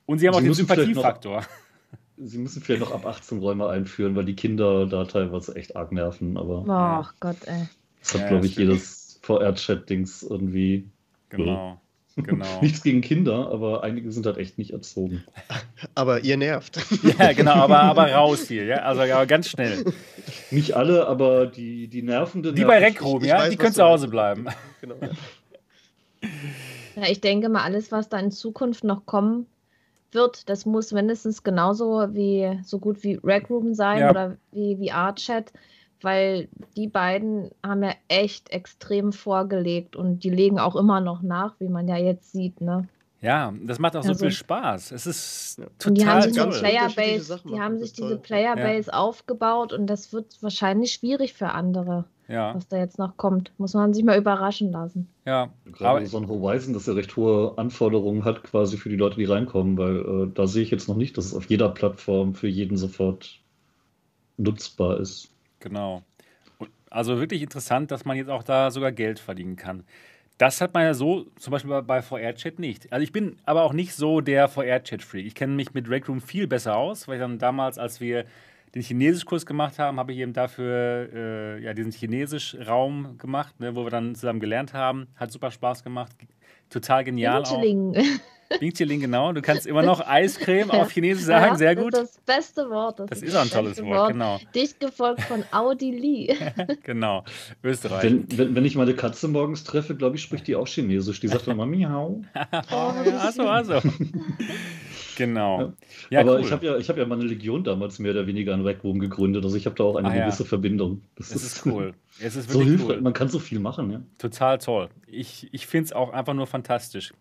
Und 0.05 0.19
sie 0.19 0.27
haben 0.27 0.33
sie 0.33 0.39
auch 0.39 0.43
den 0.43 0.53
Sympathiefaktor. 0.53 1.45
Sie 2.21 2.37
müssen 2.37 2.61
vielleicht 2.61 2.81
noch 2.81 2.91
ab 2.91 3.05
18 3.05 3.39
Räume 3.39 3.69
einführen, 3.69 4.15
weil 4.15 4.25
die 4.25 4.35
Kinder 4.35 4.85
da 4.85 5.05
teilweise 5.05 5.55
echt 5.55 5.75
arg 5.75 5.91
nerven. 5.91 6.37
Aber 6.37 6.65
Ach 6.67 7.13
Gott, 7.19 7.37
ey. 7.45 7.69
Das 8.01 8.13
hat, 8.13 8.21
ja, 8.21 8.27
glaube 8.27 8.45
ich, 8.45 8.55
jedes 8.57 9.19
VR-Chat-Dings 9.21 10.23
irgendwie. 10.23 10.89
Genau. 11.29 11.79
Genau. 12.15 12.45
Nichts 12.61 12.83
gegen 12.83 12.99
Kinder, 12.99 13.49
aber 13.49 13.83
einige 13.83 14.11
sind 14.11 14.25
halt 14.25 14.37
echt 14.37 14.57
nicht 14.57 14.71
erzogen. 14.71 15.23
Aber 15.95 16.21
ihr 16.21 16.35
nervt. 16.35 16.79
Ja, 17.17 17.31
genau, 17.31 17.53
aber, 17.53 17.79
aber 17.79 18.11
raus 18.11 18.47
hier, 18.47 18.65
ja. 18.65 18.77
Also 18.77 19.03
ja, 19.03 19.23
ganz 19.23 19.47
schnell. 19.47 19.85
Nicht 20.51 20.73
alle, 20.75 21.07
aber 21.07 21.45
die, 21.45 21.87
die 21.87 22.01
Nervenden. 22.01 22.55
Die 22.55 22.65
bei 22.65 22.79
Reckrum, 22.79 23.23
ja, 23.23 23.37
weiß, 23.37 23.51
die 23.51 23.57
können 23.57 23.73
zu 23.73 23.83
Hause 23.83 24.07
bleiben. 24.07 24.47
Genau. 24.81 24.95
Ja, 26.95 27.07
ich 27.09 27.21
denke 27.21 27.47
mal, 27.49 27.63
alles, 27.63 27.91
was 27.91 28.09
da 28.09 28.19
in 28.19 28.31
Zukunft 28.31 28.83
noch 28.83 29.05
kommen 29.05 29.45
wird, 30.11 30.49
das 30.49 30.65
muss 30.65 30.91
mindestens 30.91 31.43
genauso 31.43 32.13
wie 32.13 32.59
so 32.63 32.79
gut 32.79 33.03
wie 33.03 33.19
Rec 33.23 33.49
Room 33.49 33.73
sein 33.73 33.99
ja. 33.99 34.09
oder 34.11 34.37
wie 34.51 34.89
VR-Chat 34.89 35.51
weil 36.01 36.47
die 36.75 36.87
beiden 36.87 37.51
haben 37.63 37.83
ja 37.83 37.93
echt 38.07 38.49
extrem 38.51 39.11
vorgelegt 39.11 39.95
und 39.95 40.23
die 40.23 40.29
legen 40.29 40.59
auch 40.59 40.75
immer 40.75 41.01
noch 41.01 41.21
nach, 41.21 41.55
wie 41.59 41.67
man 41.67 41.87
ja 41.87 41.97
jetzt 41.97 42.31
sieht, 42.31 42.61
ne? 42.61 42.87
Ja, 43.21 43.53
das 43.63 43.79
macht 43.79 43.97
auch 43.97 44.01
also, 44.01 44.13
so 44.13 44.19
viel 44.19 44.31
Spaß. 44.31 44.93
Es 44.93 45.05
ist 45.05 45.61
total 45.77 45.89
und 45.89 45.97
die 45.97 46.07
haben 46.07 46.21
sich 46.21 46.37
toll. 46.37 46.51
Playerbase, 46.51 47.41
die 47.43 47.59
haben 47.59 47.77
sich 47.77 47.91
diese 47.91 48.15
Playerbase 48.15 48.91
ja. 48.91 48.97
aufgebaut 48.97 49.73
und 49.73 49.87
das 49.87 50.13
wird 50.13 50.41
wahrscheinlich 50.41 50.93
schwierig 50.93 51.33
für 51.33 51.49
andere. 51.49 52.05
Ja. 52.29 52.53
Was 52.53 52.67
da 52.67 52.77
jetzt 52.77 52.99
noch 52.99 53.17
kommt, 53.17 53.51
muss 53.57 53.73
man 53.73 53.91
sich 53.91 54.03
mal 54.03 54.17
überraschen 54.17 54.71
lassen. 54.71 55.09
Ja, 55.25 55.49
gerade 55.65 56.05
so 56.05 56.17
ein 56.17 56.27
Horizon, 56.27 56.75
das 56.75 56.85
ja 56.85 56.93
recht 56.93 57.15
hohe 57.15 57.57
Anforderungen 57.57 58.23
hat, 58.23 58.43
quasi 58.43 58.77
für 58.77 58.89
die 58.89 58.95
Leute, 58.95 59.15
die 59.15 59.25
reinkommen, 59.25 59.77
weil 59.77 59.97
äh, 59.97 60.31
da 60.33 60.45
sehe 60.45 60.61
ich 60.61 60.69
jetzt 60.69 60.87
noch 60.87 60.95
nicht, 60.95 61.17
dass 61.17 61.25
es 61.25 61.33
auf 61.33 61.49
jeder 61.49 61.69
Plattform 61.69 62.35
für 62.35 62.47
jeden 62.47 62.77
sofort 62.77 63.39
nutzbar 64.37 64.99
ist. 64.99 65.31
Genau. 65.59 66.03
Also 66.91 67.17
wirklich 67.17 67.41
interessant, 67.41 67.89
dass 67.89 68.05
man 68.05 68.15
jetzt 68.15 68.29
auch 68.29 68.43
da 68.43 68.69
sogar 68.69 68.91
Geld 68.91 69.17
verdienen 69.17 69.55
kann. 69.55 69.83
Das 70.37 70.61
hat 70.61 70.73
man 70.73 70.83
ja 70.83 70.93
so 70.93 71.25
zum 71.37 71.51
Beispiel 71.51 71.81
bei 71.81 72.01
VR-Chat 72.01 72.59
nicht. 72.59 72.93
Also 72.93 73.03
ich 73.03 73.11
bin 73.11 73.37
aber 73.43 73.63
auch 73.63 73.73
nicht 73.73 73.93
so 73.93 74.21
der 74.21 74.47
VR-Chat-Freak. 74.47 75.25
Ich 75.25 75.35
kenne 75.35 75.53
mich 75.53 75.73
mit 75.73 75.89
Rec 75.89 76.07
Room 76.07 76.21
viel 76.21 76.47
besser 76.47 76.77
aus, 76.77 77.07
weil 77.07 77.15
ich 77.15 77.21
dann 77.21 77.39
damals, 77.39 77.77
als 77.77 77.99
wir 77.99 78.25
den 78.75 78.81
Chinesischkurs 78.81 79.45
gemacht 79.45 79.79
haben, 79.79 79.99
habe 79.99 80.13
ich 80.13 80.19
eben 80.19 80.33
dafür 80.33 81.09
äh, 81.13 81.63
ja, 81.63 81.73
diesen 81.73 81.91
Chinesisch-Raum 81.91 83.17
gemacht, 83.17 83.59
ne, 83.59 83.75
wo 83.75 83.83
wir 83.83 83.89
dann 83.89 84.15
zusammen 84.15 84.39
gelernt 84.39 84.73
haben. 84.73 85.07
Hat 85.15 85.31
super 85.31 85.51
Spaß 85.51 85.83
gemacht. 85.83 86.11
total 86.69 87.03
genial 87.03 87.43
Bingchiling. 87.43 87.97
auch. 87.97 88.59
Bingchiling, 88.59 88.99
genau. 89.01 89.31
Du 89.33 89.41
kannst 89.41 89.67
immer 89.67 89.83
noch 89.83 90.05
Eiscreme 90.05 90.71
auf 90.71 90.91
Chinesisch 90.91 91.25
sagen, 91.25 91.53
ja, 91.53 91.57
sehr 91.57 91.75
gut. 91.75 91.93
Das 91.93 92.03
ist 92.03 92.17
das 92.17 92.37
beste 92.37 92.69
Wort. 92.69 92.99
Das, 92.99 93.09
das 93.09 93.21
ist 93.21 93.35
auch 93.35 93.41
ein 93.41 93.49
tolles 93.49 93.81
Wort, 93.83 93.89
Wort, 93.89 94.11
genau. 94.11 94.39
Dicht 94.55 94.79
gefolgt 94.79 95.21
von 95.21 95.43
Audi 95.51 95.91
Lee. 95.91 96.35
genau, 96.83 97.23
Österreich. 97.63 98.03
Wenn, 98.03 98.37
wenn, 98.37 98.55
wenn, 98.55 98.65
ich 98.65 98.75
meine 98.75 98.93
Katze 98.93 99.27
morgens 99.27 99.63
treffe, 99.63 99.95
glaube 99.95 100.15
ich, 100.15 100.21
spricht 100.21 100.47
die 100.47 100.55
auch 100.55 100.67
Chinesisch. 100.67 101.19
Die 101.19 101.27
sagt 101.27 101.47
dann 101.47 101.55
immer 101.55 101.65
Miau. 101.65 102.21
oh, 102.71 102.93
also, 103.19 103.47
also. 103.47 103.81
Genau. 105.19 105.73
Ja. 106.09 106.21
Aber 106.21 106.35
cool. 106.35 106.39
ich 106.39 106.51
habe 106.51 106.65
ja, 106.65 106.79
hab 106.79 106.97
ja 106.97 107.05
meine 107.05 107.23
Legion 107.23 107.61
damals 107.65 107.99
mehr 107.99 108.11
oder 108.11 108.25
weniger 108.25 108.53
an 108.53 108.65
Rec 108.65 108.81
Room 108.85 108.99
gegründet. 108.99 109.43
Also 109.43 109.57
ich 109.57 109.65
habe 109.65 109.75
da 109.75 109.83
auch 109.83 109.97
eine 109.97 110.07
ah, 110.07 110.13
gewisse 110.13 110.43
ja. 110.43 110.49
Verbindung. 110.49 111.01
Das 111.15 111.31
es 111.31 111.43
ist, 111.43 111.57
ist 111.57 111.65
cool. 111.65 111.93
Es 112.21 112.35
ist 112.35 112.51
so 112.51 112.61
hilfreich. 112.61 112.97
Cool. 112.97 113.01
Man 113.01 113.13
kann 113.13 113.29
so 113.29 113.39
viel 113.39 113.59
machen. 113.59 113.91
Ja. 113.91 114.01
Total 114.17 114.57
toll. 114.57 114.89
Ich, 115.07 115.47
ich 115.51 115.67
finde 115.67 115.85
es 115.85 115.93
auch 115.93 116.11
einfach 116.11 116.33
nur 116.33 116.47
fantastisch. 116.47 117.13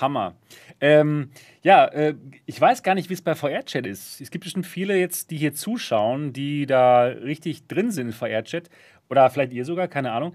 Hammer. 0.00 0.34
Ähm, 0.80 1.30
ja, 1.62 1.86
äh, 1.86 2.14
ich 2.46 2.60
weiß 2.60 2.82
gar 2.82 2.94
nicht, 2.94 3.08
wie 3.08 3.14
es 3.14 3.22
bei 3.22 3.34
VR-Chat 3.34 3.86
ist. 3.86 4.20
Es 4.20 4.30
gibt 4.30 4.44
bestimmt 4.44 4.66
viele 4.66 4.98
jetzt, 4.98 5.30
die 5.30 5.36
hier 5.36 5.54
zuschauen, 5.54 6.32
die 6.32 6.66
da 6.66 7.04
richtig 7.04 7.66
drin 7.66 7.90
sind 7.90 8.08
in 8.08 8.12
VR-Chat. 8.12 8.68
Oder 9.10 9.28
vielleicht 9.30 9.52
ihr 9.52 9.64
sogar, 9.64 9.88
keine 9.88 10.12
Ahnung. 10.12 10.34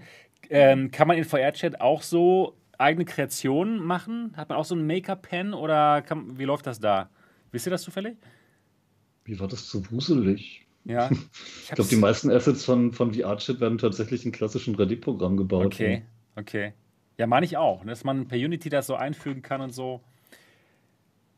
Ähm, 0.50 0.90
kann 0.90 1.08
man 1.08 1.18
in 1.18 1.24
VR-Chat 1.24 1.80
auch 1.80 2.02
so 2.02 2.54
eigene 2.78 3.04
Kreationen 3.04 3.84
machen? 3.84 4.32
Hat 4.36 4.48
man 4.48 4.58
auch 4.58 4.64
so 4.64 4.74
ein 4.74 4.86
Make-up-Pen 4.86 5.52
oder 5.52 6.02
kann, 6.02 6.38
wie 6.38 6.44
läuft 6.44 6.66
das 6.66 6.80
da? 6.80 7.10
Wisst 7.50 7.66
ihr 7.66 7.70
das 7.70 7.82
zufällig? 7.82 8.16
Wie 9.24 9.38
war 9.38 9.48
das 9.48 9.68
so 9.68 9.90
wuselig? 9.90 10.66
Ja. 10.84 11.10
Ich, 11.68 11.70
ich 11.70 11.74
glaube, 11.74 11.90
die 11.90 11.96
meisten 11.96 12.30
Assets 12.30 12.64
von, 12.64 12.92
von 12.92 13.12
VR-Chat 13.12 13.60
werden 13.60 13.76
tatsächlich 13.76 14.24
in 14.24 14.32
klassischen 14.32 14.74
3D-Programmen 14.74 15.36
gebaut. 15.36 15.66
Okay, 15.66 16.02
ja. 16.02 16.40
okay. 16.40 16.72
Ja, 17.18 17.26
meine 17.26 17.44
ich 17.44 17.56
auch, 17.58 17.84
ne, 17.84 17.90
dass 17.90 18.04
man 18.04 18.26
per 18.26 18.38
Unity 18.38 18.70
das 18.70 18.86
so 18.86 18.94
einfügen 18.94 19.42
kann 19.42 19.60
und 19.60 19.74
so. 19.74 20.00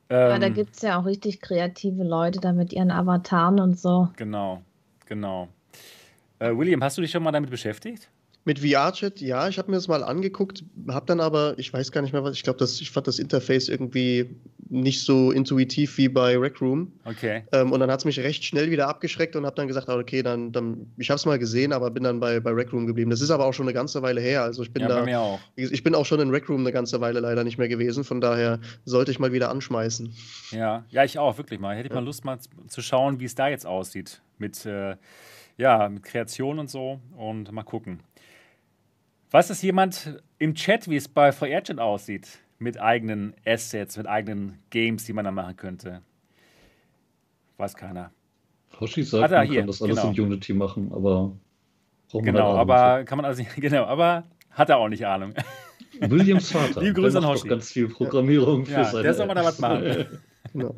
ja, 0.08 0.38
da 0.38 0.46
ähm, 0.46 0.54
gibt 0.54 0.76
es 0.76 0.82
ja 0.82 1.00
auch 1.00 1.04
richtig 1.04 1.40
kreative 1.40 2.04
Leute 2.04 2.38
da 2.38 2.52
mit 2.52 2.72
ihren 2.72 2.92
Avataren 2.92 3.58
und 3.58 3.78
so. 3.78 4.08
Genau, 4.16 4.62
genau. 5.06 5.48
Äh, 6.38 6.56
William, 6.56 6.82
hast 6.84 6.96
du 6.96 7.02
dich 7.02 7.10
schon 7.10 7.22
mal 7.22 7.32
damit 7.32 7.50
beschäftigt? 7.50 8.10
Mit 8.44 8.60
VR-Chat, 8.60 9.20
ja, 9.20 9.48
ich 9.48 9.58
habe 9.58 9.70
mir 9.70 9.76
das 9.76 9.86
mal 9.86 10.02
angeguckt, 10.02 10.64
habe 10.88 11.04
dann 11.06 11.20
aber, 11.20 11.58
ich 11.58 11.72
weiß 11.72 11.92
gar 11.92 12.00
nicht 12.00 12.12
mehr 12.12 12.24
was, 12.24 12.34
ich 12.34 12.42
glaube, 12.42 12.64
ich 12.64 12.90
fand 12.90 13.06
das 13.06 13.18
Interface 13.18 13.68
irgendwie 13.68 14.30
nicht 14.70 15.02
so 15.02 15.32
intuitiv 15.32 15.98
wie 15.98 16.08
bei 16.08 16.38
Rec 16.38 16.60
Room. 16.60 16.92
Okay. 17.04 17.42
Ähm, 17.52 17.72
und 17.72 17.80
dann 17.80 17.90
hat 17.90 17.98
es 17.98 18.04
mich 18.04 18.20
recht 18.20 18.44
schnell 18.44 18.70
wieder 18.70 18.88
abgeschreckt 18.88 19.34
und 19.36 19.44
habe 19.44 19.56
dann 19.56 19.66
gesagt, 19.66 19.88
okay, 19.88 20.22
dann, 20.22 20.52
dann 20.52 20.86
ich 20.96 21.10
habe 21.10 21.16
es 21.16 21.26
mal 21.26 21.38
gesehen, 21.38 21.72
aber 21.72 21.90
bin 21.90 22.04
dann 22.04 22.20
bei, 22.20 22.38
bei 22.40 22.52
Rec 22.52 22.72
Room 22.72 22.86
geblieben. 22.86 23.10
Das 23.10 23.20
ist 23.20 23.30
aber 23.30 23.44
auch 23.44 23.52
schon 23.52 23.66
eine 23.66 23.74
ganze 23.74 24.00
Weile 24.00 24.20
her. 24.20 24.42
Also 24.42 24.62
ich 24.62 24.72
bin 24.72 24.82
ja, 24.82 24.88
da, 24.88 25.00
bei 25.00 25.04
mir 25.06 25.20
auch. 25.20 25.40
ich 25.56 25.82
bin 25.82 25.94
auch 25.94 26.06
schon 26.06 26.20
in 26.20 26.30
Rec 26.30 26.48
Room 26.48 26.60
eine 26.60 26.72
ganze 26.72 27.00
Weile 27.00 27.20
leider 27.20 27.42
nicht 27.42 27.58
mehr 27.58 27.68
gewesen. 27.68 28.04
Von 28.04 28.20
daher 28.20 28.60
sollte 28.84 29.10
ich 29.10 29.18
mal 29.18 29.32
wieder 29.32 29.50
anschmeißen. 29.50 30.14
Ja, 30.52 30.84
ja, 30.88 31.04
ich 31.04 31.18
auch 31.18 31.36
wirklich 31.36 31.58
mal. 31.58 31.74
Hätte 31.74 31.88
ich 31.88 31.94
ja. 31.94 32.00
mal 32.00 32.06
Lust 32.06 32.24
mal 32.24 32.38
zu 32.68 32.80
schauen, 32.80 33.18
wie 33.18 33.24
es 33.24 33.34
da 33.34 33.48
jetzt 33.48 33.66
aussieht 33.66 34.22
mit 34.38 34.64
äh, 34.66 34.96
ja 35.56 35.88
mit 35.88 36.04
Kreation 36.04 36.58
und 36.58 36.70
so 36.70 37.00
und 37.16 37.50
mal 37.52 37.64
gucken. 37.64 38.00
Was 39.30 39.48
ist 39.48 39.62
jemand 39.62 40.20
im 40.38 40.54
Chat, 40.54 40.88
wie 40.88 40.96
es 40.96 41.06
bei 41.08 41.30
VR-Chat 41.30 41.78
aussieht? 41.78 42.40
Mit 42.58 42.80
eigenen 42.80 43.34
Assets, 43.46 43.96
mit 43.96 44.06
eigenen 44.06 44.58
Games, 44.70 45.04
die 45.04 45.12
man 45.12 45.24
da 45.24 45.30
machen 45.30 45.56
könnte? 45.56 46.02
Weiß 47.56 47.74
keiner. 47.74 48.10
Hoshi 48.78 49.02
sagt, 49.02 49.30
man 49.30 49.46
hier, 49.46 49.60
kann 49.60 49.66
das 49.68 49.82
alles 49.82 50.00
genau. 50.00 50.12
in 50.12 50.20
Unity 50.20 50.52
machen, 50.52 50.90
aber 50.92 51.32
Genau, 52.12 52.56
aber 52.56 53.04
kann 53.04 53.18
man 53.18 53.24
also 53.24 53.44
genau, 53.56 53.84
aber 53.84 54.24
hat 54.50 54.68
er 54.68 54.78
auch 54.78 54.88
nicht 54.88 55.06
Ahnung. 55.06 55.32
Williams 56.00 56.50
Vater. 56.52 56.80
Liebe 56.82 57.00
Grüße 57.00 57.18
an 57.18 57.26
Hoshi. 57.26 57.48
ganz 57.48 57.70
viel 57.70 57.88
Programmierung 57.88 58.66
für 58.66 58.72
ja, 58.72 58.84
seine 58.84 59.02
Der 59.04 59.14
soll 59.14 59.26
mal 59.26 59.34
da 59.34 59.44
was 59.44 59.60
machen. 59.60 60.06
genau. 60.52 60.74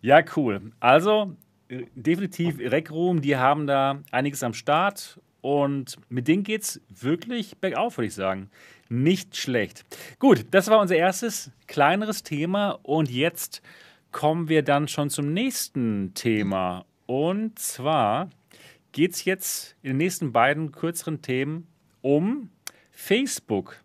Ja, 0.00 0.22
cool. 0.36 0.72
Also, 0.78 1.34
äh, 1.68 1.86
definitiv 1.94 2.58
Rec 2.60 2.90
Room, 2.90 3.20
die 3.20 3.36
haben 3.36 3.66
da 3.66 4.00
einiges 4.12 4.44
am 4.44 4.54
Start 4.54 5.20
und 5.40 5.96
mit 6.08 6.28
denen 6.28 6.42
geht 6.42 6.62
es 6.62 6.80
wirklich 6.88 7.58
bergauf, 7.58 7.98
würde 7.98 8.08
ich 8.08 8.14
sagen. 8.14 8.50
Nicht 8.88 9.36
schlecht. 9.36 9.84
Gut, 10.18 10.46
das 10.50 10.68
war 10.68 10.80
unser 10.80 10.96
erstes 10.96 11.50
kleineres 11.66 12.22
Thema. 12.22 12.78
Und 12.82 13.10
jetzt 13.10 13.62
kommen 14.10 14.48
wir 14.48 14.62
dann 14.62 14.88
schon 14.88 15.10
zum 15.10 15.32
nächsten 15.32 16.12
Thema. 16.14 16.84
Und 17.06 17.58
zwar 17.58 18.30
geht 18.92 19.12
es 19.12 19.24
jetzt 19.24 19.76
in 19.82 19.90
den 19.90 19.96
nächsten 19.98 20.32
beiden 20.32 20.72
kürzeren 20.72 21.22
Themen 21.22 21.68
um 22.02 22.50
Facebook. 22.90 23.76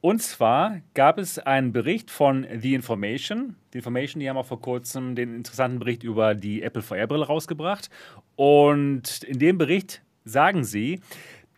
Und 0.00 0.20
zwar 0.20 0.82
gab 0.92 1.18
es 1.18 1.38
einen 1.38 1.72
Bericht 1.72 2.10
von 2.10 2.46
The 2.60 2.74
Information. 2.74 3.56
The 3.72 3.78
Information, 3.78 4.20
die 4.20 4.28
haben 4.28 4.36
auch 4.36 4.44
vor 4.44 4.60
kurzem 4.60 5.14
den 5.14 5.34
interessanten 5.34 5.78
Bericht 5.78 6.02
über 6.02 6.34
die 6.34 6.60
Apple 6.60 6.82
VR-Brille 6.82 7.26
rausgebracht. 7.26 7.88
Und 8.36 9.22
in 9.24 9.38
dem 9.38 9.58
Bericht 9.58 10.02
sagen 10.24 10.64
sie, 10.64 11.00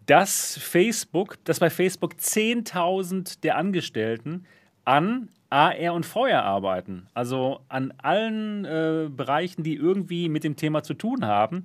dass 0.07 0.59
Facebook, 0.59 1.39
dass 1.45 1.61
bei 1.61 1.71
Facebook 1.71 2.15
10.000 2.15 3.41
der 3.43 3.57
Angestellten 3.57 4.45
an 4.85 5.29
AR 5.51 5.95
und 5.95 6.07
VR 6.07 6.45
arbeiten. 6.45 7.07
Also 7.15 7.61
an 7.69 7.93
allen 7.99 8.65
äh, 8.65 9.09
Bereichen, 9.09 9.63
die 9.63 9.75
irgendwie 9.75 10.29
mit 10.29 10.45
dem 10.45 10.57
Thema 10.57 10.83
zu 10.83 10.95
tun 10.95 11.25
haben. 11.25 11.65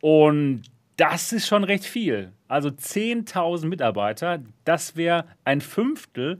Und 0.00 0.62
das 0.96 1.32
ist 1.32 1.46
schon 1.46 1.64
recht 1.64 1.84
viel. 1.84 2.32
Also 2.48 2.68
10.000 2.68 3.66
Mitarbeiter, 3.66 4.40
das 4.64 4.96
wäre 4.96 5.24
ein 5.44 5.60
Fünftel 5.60 6.38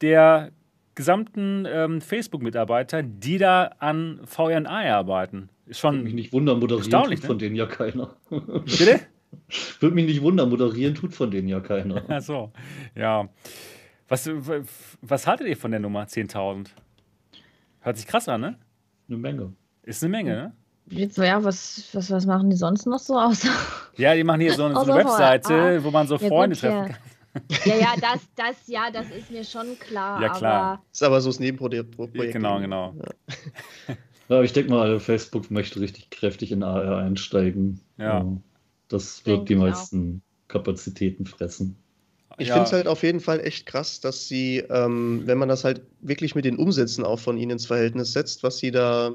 der 0.00 0.50
gesamten 0.94 1.66
ähm, 1.68 2.00
Facebook-Mitarbeiter, 2.00 3.02
die 3.02 3.38
da 3.38 3.70
an 3.78 4.20
VRNA 4.24 4.96
arbeiten. 4.96 5.48
Ist 5.66 5.80
schon 5.80 5.96
Würde 5.96 6.04
mich 6.04 6.14
nicht 6.14 6.32
wundern, 6.32 6.60
moderieren 6.60 7.02
tut 7.02 7.10
ne? 7.10 7.16
von 7.26 7.38
denen 7.38 7.56
ja 7.56 7.66
keiner. 7.66 8.16
Bitte? 8.30 9.00
Würde 9.80 9.94
mich 9.94 10.06
nicht 10.06 10.22
wundern, 10.22 10.48
moderieren 10.48 10.94
tut 10.94 11.14
von 11.14 11.30
denen 11.30 11.48
ja 11.48 11.60
keiner. 11.60 12.04
Ach 12.08 12.22
so, 12.22 12.52
ja. 12.94 13.28
Was, 14.08 14.30
was 15.02 15.26
haltet 15.26 15.48
ihr 15.48 15.56
von 15.56 15.72
der 15.72 15.80
Nummer 15.80 16.04
10.000? 16.04 16.68
Hört 17.80 17.96
sich 17.96 18.06
krass 18.06 18.28
an, 18.28 18.40
ne? 18.40 18.58
Eine 19.08 19.18
Menge. 19.18 19.52
Ist 19.82 20.02
eine 20.02 20.10
Menge, 20.10 20.34
ne? 20.34 20.52
Jetzt, 20.88 21.18
ja, 21.18 21.42
was, 21.42 21.88
was, 21.92 22.10
was 22.12 22.26
machen 22.26 22.48
die 22.48 22.56
sonst 22.56 22.86
noch 22.86 23.00
so 23.00 23.18
außer? 23.18 23.48
Ja, 23.96 24.14
die 24.14 24.24
machen 24.24 24.42
hier 24.42 24.52
so 24.52 24.64
eine, 24.64 24.74
so 24.74 24.82
eine 24.82 24.94
Webseite, 24.96 25.54
ah, 25.54 25.84
wo 25.84 25.90
man 25.90 26.06
so 26.06 26.16
ja, 26.16 26.28
Freunde 26.28 26.54
gut, 26.54 26.60
treffen 26.60 26.92
kann. 26.92 26.96
Ja, 27.64 27.76
ja, 27.76 27.94
das, 28.00 28.20
das, 28.36 28.66
ja, 28.66 28.90
das 28.92 29.06
ist 29.10 29.30
mir 29.30 29.42
schon 29.42 29.78
klar. 29.78 30.20
Ja, 30.20 30.28
klar. 30.28 30.62
Aber 30.64 30.82
ist 30.92 31.02
aber 31.02 31.20
so 31.22 31.30
das 31.30 31.40
Nebenprojekt. 31.40 31.96
Genau, 32.32 32.60
genau. 32.60 32.94
Ja. 33.88 33.94
Ja 34.28 34.42
ich 34.42 34.52
denke 34.52 34.70
mal, 34.70 35.00
Facebook 35.00 35.50
möchte 35.50 35.80
richtig 35.80 36.10
kräftig 36.10 36.52
in 36.52 36.62
AR 36.62 36.98
einsteigen. 36.98 37.80
Ja. 37.98 38.26
Das 38.88 39.26
wird 39.26 39.48
die 39.48 39.56
meisten 39.56 40.22
auch. 40.22 40.48
Kapazitäten 40.48 41.26
fressen. 41.26 41.76
Ich 42.38 42.48
ja. 42.48 42.54
finde 42.54 42.66
es 42.66 42.72
halt 42.72 42.86
auf 42.86 43.02
jeden 43.02 43.20
Fall 43.20 43.40
echt 43.40 43.66
krass, 43.66 44.00
dass 44.00 44.28
sie, 44.28 44.58
ähm, 44.68 45.22
wenn 45.24 45.38
man 45.38 45.48
das 45.48 45.64
halt 45.64 45.82
wirklich 46.00 46.34
mit 46.34 46.44
den 46.44 46.56
Umsätzen 46.56 47.04
auch 47.04 47.18
von 47.18 47.38
ihnen 47.38 47.52
ins 47.52 47.66
Verhältnis 47.66 48.12
setzt, 48.12 48.42
was 48.42 48.58
sie 48.58 48.70
da 48.70 49.14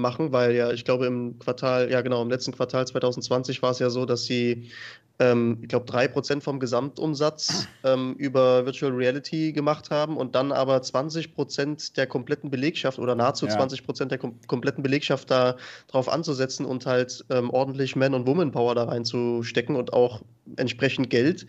machen, 0.00 0.32
weil 0.32 0.54
ja, 0.54 0.70
ich 0.72 0.84
glaube, 0.84 1.06
im 1.06 1.38
Quartal, 1.38 1.90
ja 1.90 2.00
genau, 2.00 2.22
im 2.22 2.30
letzten 2.30 2.52
Quartal 2.52 2.86
2020 2.86 3.62
war 3.62 3.70
es 3.70 3.78
ja 3.78 3.90
so, 3.90 4.06
dass 4.06 4.24
sie, 4.24 4.70
ähm, 5.18 5.58
ich 5.62 5.68
glaube, 5.68 5.86
3% 5.86 6.40
vom 6.40 6.60
Gesamtumsatz 6.60 7.68
ähm, 7.84 8.14
über 8.14 8.66
Virtual 8.66 8.92
Reality 8.92 9.52
gemacht 9.52 9.90
haben 9.90 10.16
und 10.16 10.34
dann 10.34 10.52
aber 10.52 10.78
20% 10.78 11.94
der 11.96 12.06
kompletten 12.06 12.50
Belegschaft 12.50 12.98
oder 12.98 13.14
nahezu 13.14 13.46
ja. 13.46 13.58
20% 13.58 14.06
der 14.06 14.18
kom 14.18 14.38
kompletten 14.46 14.82
Belegschaft 14.82 15.30
da 15.30 15.56
drauf 15.88 16.08
anzusetzen 16.08 16.66
und 16.66 16.86
halt 16.86 17.24
ähm, 17.30 17.50
ordentlich 17.50 17.96
Man- 17.96 18.14
und 18.14 18.26
Woman-Power 18.26 18.74
da 18.74 18.84
reinzustecken 18.84 19.76
und 19.76 19.92
auch 19.92 20.22
entsprechend 20.56 21.10
Geld 21.10 21.46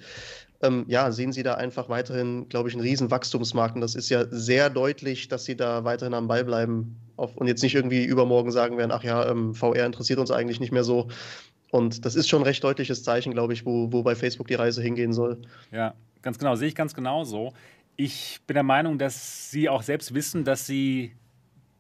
ähm, 0.61 0.85
ja, 0.87 1.11
sehen 1.11 1.31
Sie 1.31 1.43
da 1.43 1.53
einfach 1.55 1.89
weiterhin, 1.89 2.49
glaube 2.49 2.69
ich, 2.69 2.75
einen 2.75 2.83
riesen 2.83 3.11
Wachstumsmarkt. 3.11 3.75
Und 3.75 3.81
das 3.81 3.95
ist 3.95 4.09
ja 4.09 4.25
sehr 4.29 4.69
deutlich, 4.69 5.27
dass 5.29 5.45
Sie 5.45 5.55
da 5.55 5.83
weiterhin 5.85 6.13
am 6.13 6.27
Ball 6.27 6.43
bleiben 6.43 6.97
auf, 7.19 7.35
und 7.35 7.47
jetzt 7.47 7.61
nicht 7.61 7.75
irgendwie 7.75 8.03
übermorgen 8.05 8.51
sagen 8.51 8.77
werden, 8.77 8.91
ach 8.91 9.03
ja, 9.03 9.29
ähm, 9.29 9.53
VR 9.53 9.85
interessiert 9.85 10.19
uns 10.19 10.31
eigentlich 10.31 10.59
nicht 10.59 10.71
mehr 10.71 10.83
so. 10.83 11.07
Und 11.71 12.05
das 12.05 12.15
ist 12.15 12.27
schon 12.27 12.41
ein 12.41 12.45
recht 12.45 12.63
deutliches 12.63 13.03
Zeichen, 13.03 13.33
glaube 13.33 13.53
ich, 13.53 13.65
wo, 13.65 13.91
wo 13.91 14.01
bei 14.01 14.15
Facebook 14.15 14.47
die 14.47 14.55
Reise 14.55 14.81
hingehen 14.81 15.13
soll. 15.13 15.41
Ja, 15.71 15.93
ganz 16.21 16.39
genau, 16.39 16.55
sehe 16.55 16.67
ich 16.69 16.75
ganz 16.75 16.93
genau 16.95 17.23
so. 17.23 17.53
Ich 17.95 18.39
bin 18.47 18.55
der 18.55 18.63
Meinung, 18.63 18.97
dass 18.97 19.51
Sie 19.51 19.69
auch 19.69 19.83
selbst 19.83 20.13
wissen, 20.13 20.45
dass 20.45 20.65
Sie 20.65 21.11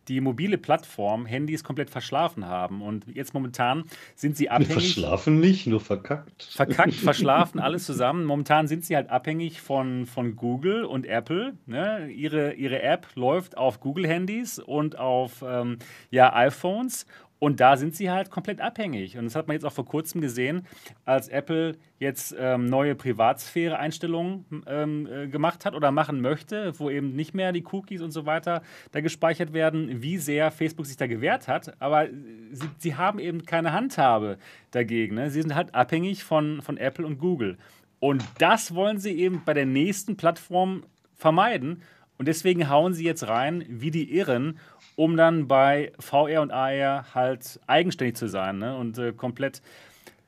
die 0.09 0.21
mobile 0.21 0.57
Plattform 0.57 1.25
Handys 1.25 1.63
komplett 1.63 1.89
verschlafen 1.89 2.45
haben. 2.45 2.81
Und 2.81 3.05
jetzt 3.13 3.33
momentan 3.33 3.83
sind 4.15 4.35
sie 4.35 4.49
abhängig. 4.49 4.73
Verschlafen 4.73 5.39
nicht, 5.39 5.67
nur 5.67 5.79
verkackt. 5.79 6.43
Verkackt, 6.43 6.93
verschlafen, 6.95 7.59
alles 7.59 7.85
zusammen. 7.85 8.25
Momentan 8.25 8.67
sind 8.67 8.83
sie 8.83 8.95
halt 8.95 9.09
abhängig 9.09 9.61
von, 9.61 10.07
von 10.07 10.35
Google 10.35 10.83
und 10.83 11.05
Apple. 11.05 11.53
Ne? 11.67 12.09
Ihre, 12.09 12.53
ihre 12.53 12.81
App 12.81 13.07
läuft 13.15 13.55
auf 13.55 13.79
Google-Handys 13.79 14.59
und 14.59 14.97
auf 14.97 15.43
ähm, 15.47 15.77
ja, 16.09 16.33
iPhones. 16.33 17.05
Und 17.39 17.61
da 17.61 17.77
sind 17.77 17.95
sie 17.95 18.11
halt 18.11 18.29
komplett 18.29 18.59
abhängig. 18.59 19.17
Und 19.17 19.23
das 19.25 19.35
hat 19.35 19.47
man 19.47 19.55
jetzt 19.55 19.63
auch 19.63 19.71
vor 19.71 19.85
kurzem 19.85 20.19
gesehen, 20.19 20.67
als 21.05 21.29
Apple 21.29 21.77
jetzt 21.97 22.35
ähm, 22.37 22.65
neue 22.65 22.95
Privatsphäre-Einstellungen 22.95 24.45
ähm, 24.67 25.07
äh, 25.07 25.27
gemacht 25.27 25.65
hat 25.65 25.73
oder 25.73 25.91
machen 25.91 26.19
möchte, 26.19 26.77
wo 26.79 26.89
eben 26.89 27.15
nicht 27.15 27.33
mehr 27.33 27.53
die 27.53 27.63
Cookies 27.71 28.01
und 28.01 28.11
so 28.11 28.25
weiter 28.25 28.61
da 28.91 28.99
gespeichert 28.99 29.53
werden, 29.53 30.01
wie 30.01 30.17
sehr 30.17 30.51
Facebook 30.51 30.85
sich 30.85 30.97
da 30.97 31.07
gewehrt 31.07 31.47
hat. 31.47 31.81
Aber 31.81 32.07
sie, 32.51 32.67
sie 32.77 32.95
haben 32.95 33.19
eben 33.19 33.45
keine 33.45 33.71
Handhabe 33.71 34.37
dagegen. 34.71 35.15
Ne? 35.15 35.29
Sie 35.29 35.41
sind 35.41 35.55
halt 35.55 35.73
abhängig 35.73 36.25
von, 36.25 36.61
von 36.61 36.75
Apple 36.77 37.05
und 37.05 37.19
Google. 37.19 37.57
Und 38.01 38.23
das 38.37 38.75
wollen 38.75 38.97
sie 38.97 39.13
eben 39.17 39.43
bei 39.45 39.53
der 39.53 39.65
nächsten 39.65 40.17
Plattform 40.17 40.83
vermeiden. 41.15 41.83
Und 42.17 42.27
deswegen 42.27 42.69
hauen 42.69 42.93
sie 42.93 43.05
jetzt 43.05 43.27
rein 43.29 43.63
wie 43.69 43.91
die 43.91 44.13
Irren 44.17 44.59
um 44.99 45.15
dann 45.15 45.47
bei 45.47 45.93
VR 45.97 46.41
und 46.41 46.51
AR 46.51 47.15
halt 47.15 47.61
eigenständig 47.67 48.17
zu 48.17 48.27
sein 48.27 48.57
ne? 48.57 48.75
und 48.75 48.97
äh, 48.97 49.13
komplett 49.13 49.61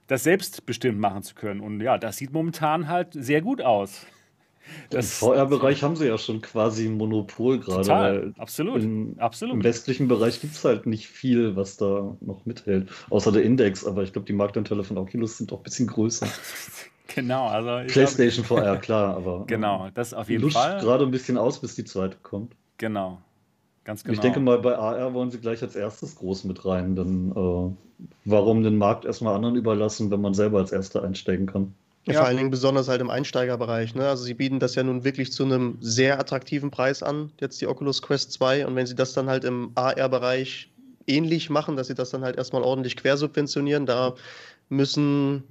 das 0.07 0.23
selbstbestimmt 0.23 0.97
machen 0.97 1.23
zu 1.23 1.35
können. 1.35 1.59
Und 1.59 1.81
ja, 1.81 1.97
das 1.97 2.15
sieht 2.15 2.31
momentan 2.31 2.87
halt 2.87 3.09
sehr 3.11 3.41
gut 3.41 3.61
aus. 3.61 4.05
Das 4.89 5.21
Im 5.21 5.27
VR-Bereich 5.27 5.83
haben 5.83 5.97
sie 5.97 6.07
ja 6.07 6.17
schon 6.17 6.39
quasi 6.41 6.85
ein 6.85 6.95
Monopol 6.95 7.59
gerade. 7.59 7.81
Total, 7.81 8.33
absolut, 8.37 8.81
in, 8.81 9.19
absolut. 9.19 9.55
Im 9.55 9.63
westlichen 9.65 10.07
Bereich 10.07 10.39
gibt 10.39 10.53
es 10.53 10.63
halt 10.63 10.85
nicht 10.85 11.07
viel, 11.07 11.57
was 11.57 11.75
da 11.75 12.15
noch 12.21 12.45
mithält. 12.45 12.89
Außer 13.09 13.33
der 13.33 13.43
Index, 13.43 13.85
aber 13.85 14.03
ich 14.03 14.13
glaube, 14.13 14.25
die 14.25 14.33
Marktanteile 14.33 14.85
von 14.85 14.97
Oculus 14.97 15.37
sind 15.37 15.51
auch 15.51 15.57
ein 15.57 15.63
bisschen 15.63 15.87
größer. 15.87 16.27
genau, 17.13 17.47
also. 17.47 17.91
PlayStation 17.91 18.45
glaub, 18.45 18.59
VR, 18.59 18.77
klar, 18.77 19.17
aber. 19.17 19.43
Genau, 19.47 19.89
das 19.93 20.13
auf 20.13 20.29
jeden 20.29 20.49
Fall. 20.49 20.79
gerade 20.79 21.03
ein 21.03 21.11
bisschen 21.11 21.37
aus, 21.37 21.59
bis 21.59 21.75
die 21.75 21.83
zweite 21.83 22.15
kommt. 22.23 22.55
Genau. 22.77 23.21
Ganz 23.83 24.03
genau. 24.03 24.13
Ich 24.13 24.19
denke 24.19 24.39
mal, 24.39 24.59
bei 24.59 24.77
AR 24.77 25.13
wollen 25.13 25.31
sie 25.31 25.39
gleich 25.39 25.61
als 25.61 25.75
erstes 25.75 26.15
groß 26.15 26.43
mit 26.43 26.65
rein. 26.65 26.95
Denn 26.95 27.31
äh, 27.31 28.05
warum 28.25 28.63
den 28.63 28.77
Markt 28.77 29.05
erstmal 29.05 29.35
anderen 29.35 29.55
überlassen, 29.55 30.11
wenn 30.11 30.21
man 30.21 30.33
selber 30.33 30.59
als 30.59 30.71
Erster 30.71 31.03
einsteigen 31.03 31.47
kann? 31.47 31.73
Ja, 32.05 32.15
vor 32.15 32.25
allen 32.25 32.37
Dingen 32.37 32.49
besonders 32.49 32.87
halt 32.87 33.01
im 33.01 33.11
Einsteigerbereich. 33.11 33.93
Ne? 33.93 34.07
Also 34.07 34.23
sie 34.23 34.33
bieten 34.33 34.59
das 34.59 34.75
ja 34.75 34.83
nun 34.83 35.03
wirklich 35.03 35.31
zu 35.31 35.43
einem 35.43 35.77
sehr 35.81 36.19
attraktiven 36.19 36.71
Preis 36.71 37.03
an, 37.03 37.31
jetzt 37.39 37.61
die 37.61 37.67
Oculus 37.67 38.01
Quest 38.01 38.31
2. 38.33 38.65
Und 38.65 38.75
wenn 38.75 38.87
sie 38.87 38.95
das 38.95 39.13
dann 39.13 39.29
halt 39.29 39.43
im 39.43 39.71
AR-Bereich 39.75 40.71
ähnlich 41.07 41.49
machen, 41.49 41.75
dass 41.75 41.87
sie 41.87 41.95
das 41.95 42.09
dann 42.09 42.23
halt 42.23 42.37
erstmal 42.37 42.63
ordentlich 42.63 42.95
quersubventionieren, 42.97 43.85
da 43.85 44.15
müssen 44.69 45.43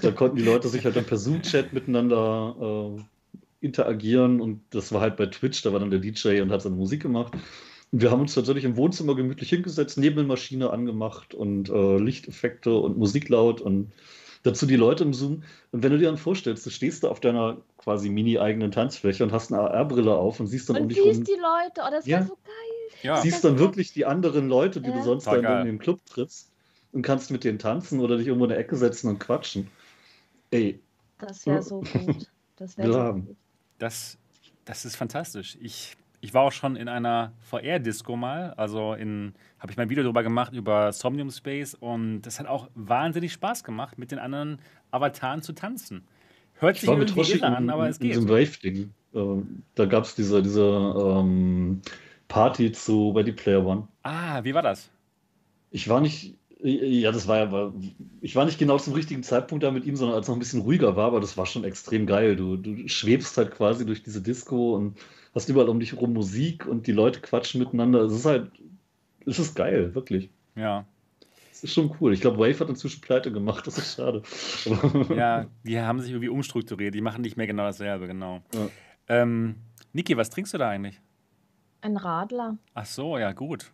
Da 0.02 0.10
konnten 0.10 0.36
die 0.36 0.42
Leute 0.42 0.68
sich 0.68 0.84
halt 0.84 0.96
dann 0.96 1.04
per 1.04 1.16
Zoom-Chat 1.16 1.72
miteinander 1.72 2.96
äh, 2.98 3.02
interagieren 3.60 4.40
und 4.40 4.62
das 4.70 4.92
war 4.92 5.00
halt 5.00 5.16
bei 5.16 5.26
Twitch, 5.26 5.62
da 5.62 5.72
war 5.72 5.80
dann 5.80 5.90
der 5.90 6.00
DJ 6.00 6.40
und 6.40 6.50
hat 6.50 6.62
seine 6.62 6.76
Musik 6.76 7.02
gemacht. 7.02 7.34
Und 7.92 8.02
wir 8.02 8.10
haben 8.10 8.20
uns 8.20 8.34
tatsächlich 8.34 8.64
im 8.64 8.76
Wohnzimmer 8.76 9.14
gemütlich 9.14 9.50
hingesetzt, 9.50 9.98
Nebelmaschine 9.98 10.70
angemacht 10.70 11.34
und 11.34 11.68
äh, 11.68 11.98
Lichteffekte 11.98 12.74
und 12.74 12.96
Musik 12.96 13.28
laut 13.28 13.60
und 13.60 13.92
dazu 14.42 14.66
die 14.66 14.76
Leute 14.76 15.04
im 15.04 15.12
Zoom. 15.12 15.42
Und 15.72 15.82
wenn 15.82 15.92
du 15.92 15.98
dir 15.98 16.06
dann 16.06 16.16
vorstellst, 16.16 16.64
du 16.64 16.70
stehst 16.70 17.04
da 17.04 17.08
auf 17.08 17.20
deiner 17.20 17.58
quasi 17.78 18.08
mini-eigenen 18.08 18.70
Tanzfläche 18.70 19.24
und 19.24 19.32
hast 19.32 19.52
eine 19.52 19.62
AR-Brille 19.62 20.14
auf 20.14 20.40
und 20.40 20.46
siehst 20.46 20.68
dann 20.68 20.76
und 20.76 20.82
um 20.82 20.88
dich 20.88 21.00
rum. 21.00 21.24
die 21.24 21.32
Leute, 21.32 21.82
oh, 21.86 21.90
das 21.90 22.06
ja. 22.06 22.20
war 22.20 22.26
so 22.26 22.34
geil. 22.44 23.00
Ja. 23.02 23.16
Siehst 23.20 23.44
dann 23.44 23.58
wirklich 23.58 23.92
die 23.92 24.06
anderen 24.06 24.48
Leute, 24.48 24.80
die 24.80 24.90
ja. 24.90 24.96
du 24.96 25.02
sonst 25.02 25.26
dann 25.26 25.44
in 25.44 25.66
dem 25.66 25.78
Club 25.78 26.00
trittst 26.06 26.50
und 26.92 27.02
kannst 27.02 27.30
mit 27.30 27.44
denen 27.44 27.58
tanzen 27.58 28.00
oder 28.00 28.16
dich 28.16 28.26
irgendwo 28.26 28.44
in 28.44 28.50
der 28.50 28.58
Ecke 28.58 28.76
setzen 28.76 29.08
und 29.08 29.18
quatschen. 29.18 29.68
Ey. 30.50 30.80
Das 31.18 31.46
wäre 31.46 31.62
so 31.62 31.80
gut. 31.80 32.26
Das 32.56 32.76
wäre 32.76 32.92
so 32.92 33.12
gut. 33.20 33.36
Das, 33.80 34.18
das 34.66 34.84
ist 34.84 34.94
fantastisch. 34.94 35.56
Ich, 35.60 35.96
ich 36.20 36.34
war 36.34 36.42
auch 36.42 36.52
schon 36.52 36.76
in 36.76 36.86
einer 36.88 37.32
VR-Disco 37.40 38.14
mal. 38.14 38.52
Also 38.54 38.92
in 38.92 39.34
habe 39.58 39.72
ich 39.72 39.78
mein 39.78 39.88
Video 39.88 40.04
darüber 40.04 40.22
gemacht, 40.22 40.52
über 40.52 40.92
Somnium 40.92 41.30
Space. 41.30 41.74
Und 41.74 42.22
das 42.22 42.38
hat 42.38 42.46
auch 42.46 42.68
wahnsinnig 42.74 43.32
Spaß 43.32 43.64
gemacht, 43.64 43.98
mit 43.98 44.10
den 44.12 44.18
anderen 44.18 44.60
Avataren 44.90 45.42
zu 45.42 45.54
tanzen. 45.54 46.04
Hört 46.54 46.76
sich 46.76 46.88
irgendwie 46.88 47.32
irre 47.32 47.46
an, 47.46 47.70
aber 47.70 47.88
es 47.88 47.98
geht. 47.98 48.14
In 48.14 48.20
diesem 48.20 48.28
Wave-Ding. 48.28 48.94
Ähm, 49.14 49.62
da 49.74 49.86
gab 49.86 50.04
es 50.04 50.14
diese, 50.14 50.42
diese 50.42 50.62
ähm, 50.62 51.80
Party 52.28 52.70
zu 52.70 53.10
Ready 53.10 53.32
Player 53.32 53.64
One. 53.64 53.88
Ah, 54.02 54.44
wie 54.44 54.54
war 54.54 54.62
das? 54.62 54.90
Ich 55.70 55.88
war 55.88 56.00
nicht, 56.00 56.36
ja, 56.62 57.12
das 57.12 57.26
war 57.26 57.38
ja, 57.38 57.72
ich 58.20 58.36
war 58.36 58.44
nicht 58.44 58.58
genau 58.58 58.78
zum 58.78 58.92
richtigen 58.92 59.22
Zeitpunkt 59.22 59.64
da 59.64 59.70
mit 59.70 59.84
ihm, 59.84 59.96
sondern 59.96 60.16
als 60.16 60.24
es 60.24 60.28
noch 60.28 60.36
ein 60.36 60.40
bisschen 60.40 60.62
ruhiger 60.62 60.96
war, 60.96 61.06
aber 61.06 61.20
das 61.20 61.36
war 61.36 61.46
schon 61.46 61.64
extrem 61.64 62.06
geil. 62.06 62.36
Du, 62.36 62.56
du 62.56 62.88
schwebst 62.88 63.36
halt 63.36 63.52
quasi 63.52 63.86
durch 63.86 64.02
diese 64.02 64.20
Disco 64.20 64.74
und 64.74 64.98
hast 65.34 65.48
überall 65.48 65.68
um 65.68 65.80
dich 65.80 65.92
herum 65.92 66.12
Musik 66.12 66.66
und 66.66 66.86
die 66.86 66.92
Leute 66.92 67.20
quatschen 67.20 67.60
miteinander. 67.60 68.02
Es 68.02 68.12
ist 68.12 68.26
halt, 68.26 68.50
es 69.26 69.38
ist 69.38 69.54
geil, 69.54 69.94
wirklich. 69.94 70.30
Ja. 70.56 70.84
Es 71.52 71.64
ist 71.64 71.74
schon 71.74 71.94
cool. 72.00 72.12
Ich 72.12 72.20
glaube, 72.20 72.38
Wave 72.38 72.58
hat 72.60 72.68
inzwischen 72.68 73.00
pleite 73.00 73.30
gemacht, 73.32 73.66
das 73.66 73.78
ist 73.78 73.96
schade. 73.96 74.22
ja, 75.14 75.46
die 75.64 75.78
haben 75.78 76.00
sich 76.00 76.10
irgendwie 76.10 76.28
umstrukturiert. 76.28 76.94
Die 76.94 77.00
machen 77.00 77.22
nicht 77.22 77.36
mehr 77.36 77.46
genau 77.46 77.64
dasselbe, 77.64 78.06
genau. 78.06 78.42
Ja. 78.54 78.68
Ähm, 79.08 79.56
Niki, 79.92 80.16
was 80.16 80.30
trinkst 80.30 80.54
du 80.54 80.58
da 80.58 80.70
eigentlich? 80.70 81.00
Ein 81.82 81.96
Radler. 81.96 82.58
Ach 82.74 82.86
so, 82.86 83.18
ja, 83.18 83.32
gut. 83.32 83.72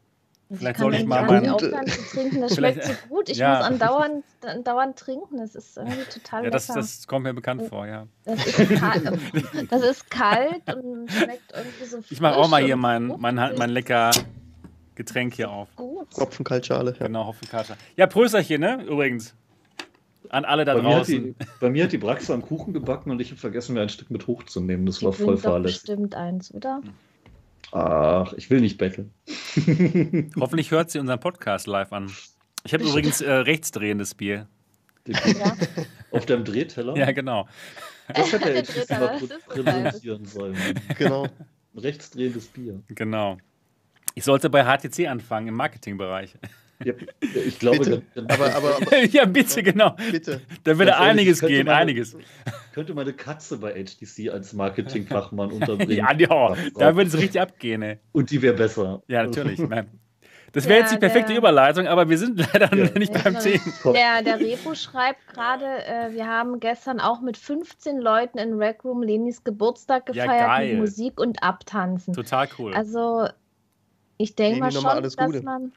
Vielleicht 0.53 0.79
soll 0.79 0.95
ich 0.95 1.05
mal 1.05 1.27
meinen. 1.27 1.51
aufhören 1.51 1.87
zu 1.87 2.03
trinken. 2.11 2.41
Das 2.41 2.55
schmeckt 2.57 2.85
so 2.85 2.93
gut. 3.09 3.29
Ich 3.29 3.39
ja. 3.39 3.57
muss 3.57 3.67
andauernd, 3.67 4.25
andauernd 4.43 4.97
trinken. 4.97 5.39
Das 5.39 5.57
ist 5.57 5.77
irgendwie 5.77 6.05
total 6.05 6.45
ja, 6.45 6.51
das. 6.51 6.69
Das 6.69 7.07
kommt 7.07 7.25
mir 7.25 7.35
bekannt 7.35 7.65
vor, 7.69 7.87
ja. 7.87 8.07
Das 8.25 8.47
ist 8.47 8.57
kalt, 8.79 9.21
das 9.71 9.83
ist 9.83 10.11
kalt 10.11 10.75
und 10.75 11.11
schmeckt 11.11 11.53
irgendwie 11.55 11.85
so 11.85 11.99
Ich 12.09 12.21
mache 12.21 12.37
auch 12.37 12.49
mal 12.49 12.63
hier 12.63 12.77
mein, 12.77 13.09
mein, 13.19 13.35
mein 13.35 13.71
lecker 13.71 14.13
Getränk 14.95 15.35
hier 15.35 15.51
auf. 15.51 15.75
Gut. 15.75 16.09
Hopfenkaltschale. 16.17 16.95
Ja. 16.99 17.07
Genau, 17.07 17.27
Hopfenkaltschale. 17.27 17.79
Ja, 17.97 18.07
Prösterchen, 18.07 18.61
ne? 18.61 18.85
Übrigens. 18.85 19.35
An 20.29 20.45
alle 20.45 20.65
da 20.65 20.75
bei 20.75 20.81
draußen. 20.81 21.23
Mir 21.23 21.35
die, 21.35 21.47
bei 21.61 21.71
mir 21.71 21.85
hat 21.85 21.93
die 21.93 21.99
Braxe 21.99 22.35
am 22.35 22.43
Kuchen 22.43 22.73
gebacken 22.73 23.11
und 23.11 23.21
ich 23.21 23.31
habe 23.31 23.41
vergessen, 23.41 23.75
mir 23.75 23.83
ein 23.83 23.89
Stück 23.89 24.11
mit 24.11 24.27
hochzunehmen. 24.27 24.87
Das 24.87 24.99
die 24.99 25.05
war 25.05 25.13
voll 25.13 25.37
fahrlässig. 25.37 25.83
bestimmt 25.83 26.15
eins, 26.15 26.53
oder? 26.53 26.83
Ach, 27.73 28.33
ich 28.35 28.51
will 28.51 28.61
nicht 28.61 28.79
betteln. 28.79 29.13
Hoffentlich 30.39 30.71
hört 30.71 30.91
sie 30.91 30.99
unseren 30.99 31.21
Podcast 31.21 31.67
live 31.67 31.93
an. 31.93 32.11
Ich 32.65 32.73
habe 32.75 32.85
übrigens 32.85 33.21
äh, 33.21 33.31
rechtsdrehendes 33.31 34.15
Bier. 34.15 34.49
Ja. 35.07 35.57
Auf 36.11 36.27
deinem 36.27 36.45
Drehteller? 36.45 36.97
Ja, 36.97 37.13
genau. 37.13 37.49
Das 38.09 38.33
hätte 38.33 38.51
er 38.51 38.57
jetzt 38.57 38.91
mal 38.91 39.21
präsentieren 39.47 40.25
sollen. 40.25 40.57
Genau. 40.99 41.25
Ein 41.25 41.79
rechtsdrehendes 41.79 42.47
Bier. 42.49 42.83
Genau. 42.89 43.39
Ich 44.15 44.25
sollte 44.25 44.49
bei 44.49 44.65
HTC 44.65 45.09
anfangen, 45.09 45.49
im 45.49 45.55
Marketingbereich. 45.55 46.37
Ja, 46.85 46.93
ich 47.21 47.59
glaube, 47.59 47.79
bitte. 47.79 48.03
Dann, 48.15 48.27
aber, 48.27 48.55
aber, 48.55 48.77
aber, 48.77 49.05
ja, 49.05 49.25
bitte, 49.25 49.63
genau. 49.63 49.97
Bitte. 50.11 50.41
Da 50.65 50.79
würde 50.79 50.97
einiges 50.99 51.41
gehen, 51.41 51.67
meine, 51.67 51.79
einiges. 51.79 52.17
Könnte 52.73 52.95
meine 52.95 53.13
Katze 53.13 53.59
bei 53.59 53.73
HTC 53.73 54.31
als 54.31 54.53
Marketingfachmann 54.53 55.51
unterbringen. 55.53 55.97
ja, 55.97 56.13
ja 56.13 56.57
da 56.77 56.97
würde 56.97 57.09
es 57.09 57.17
richtig 57.17 57.41
abgehen. 57.41 57.83
Ey. 57.83 57.99
Und 58.13 58.31
die 58.31 58.43
wäre 58.43 58.55
besser. 58.55 59.03
Ja, 59.09 59.25
natürlich. 59.25 59.61
Das 60.53 60.65
wäre 60.65 60.79
ja, 60.79 60.85
jetzt 60.85 60.95
die 60.95 60.99
perfekte 60.99 61.33
der, 61.33 61.39
Überleitung, 61.39 61.87
aber 61.87 62.09
wir 62.09 62.17
sind 62.17 62.39
leider 62.53 62.75
ja. 62.75 62.99
nicht 62.99 63.13
beim 63.13 63.39
Thema. 63.39 63.93
Der, 63.93 64.23
der 64.23 64.41
Repo 64.41 64.75
schreibt 64.75 65.27
gerade, 65.27 65.67
äh, 65.85 66.15
wir 66.15 66.27
haben 66.27 66.61
gestern 66.61 66.99
auch 66.99 67.21
mit 67.21 67.37
15 67.37 67.99
Leuten 67.99 68.39
in 68.39 68.55
Rec 68.55 68.83
Room 68.83 69.03
Lenis 69.03 69.45
Geburtstag 69.45 70.07
gefeiert 70.07 70.31
ja, 70.31 70.59
mit 70.61 70.79
Musik 70.79 71.21
und 71.21 71.43
Abtanzen. 71.43 72.15
Total 72.15 72.49
cool. 72.59 72.73
Also 72.73 73.29
ich 74.17 74.35
denke 74.35 74.61
mal 74.61 74.73
schon, 74.73 75.03
dass 75.03 75.17
man 75.17 75.73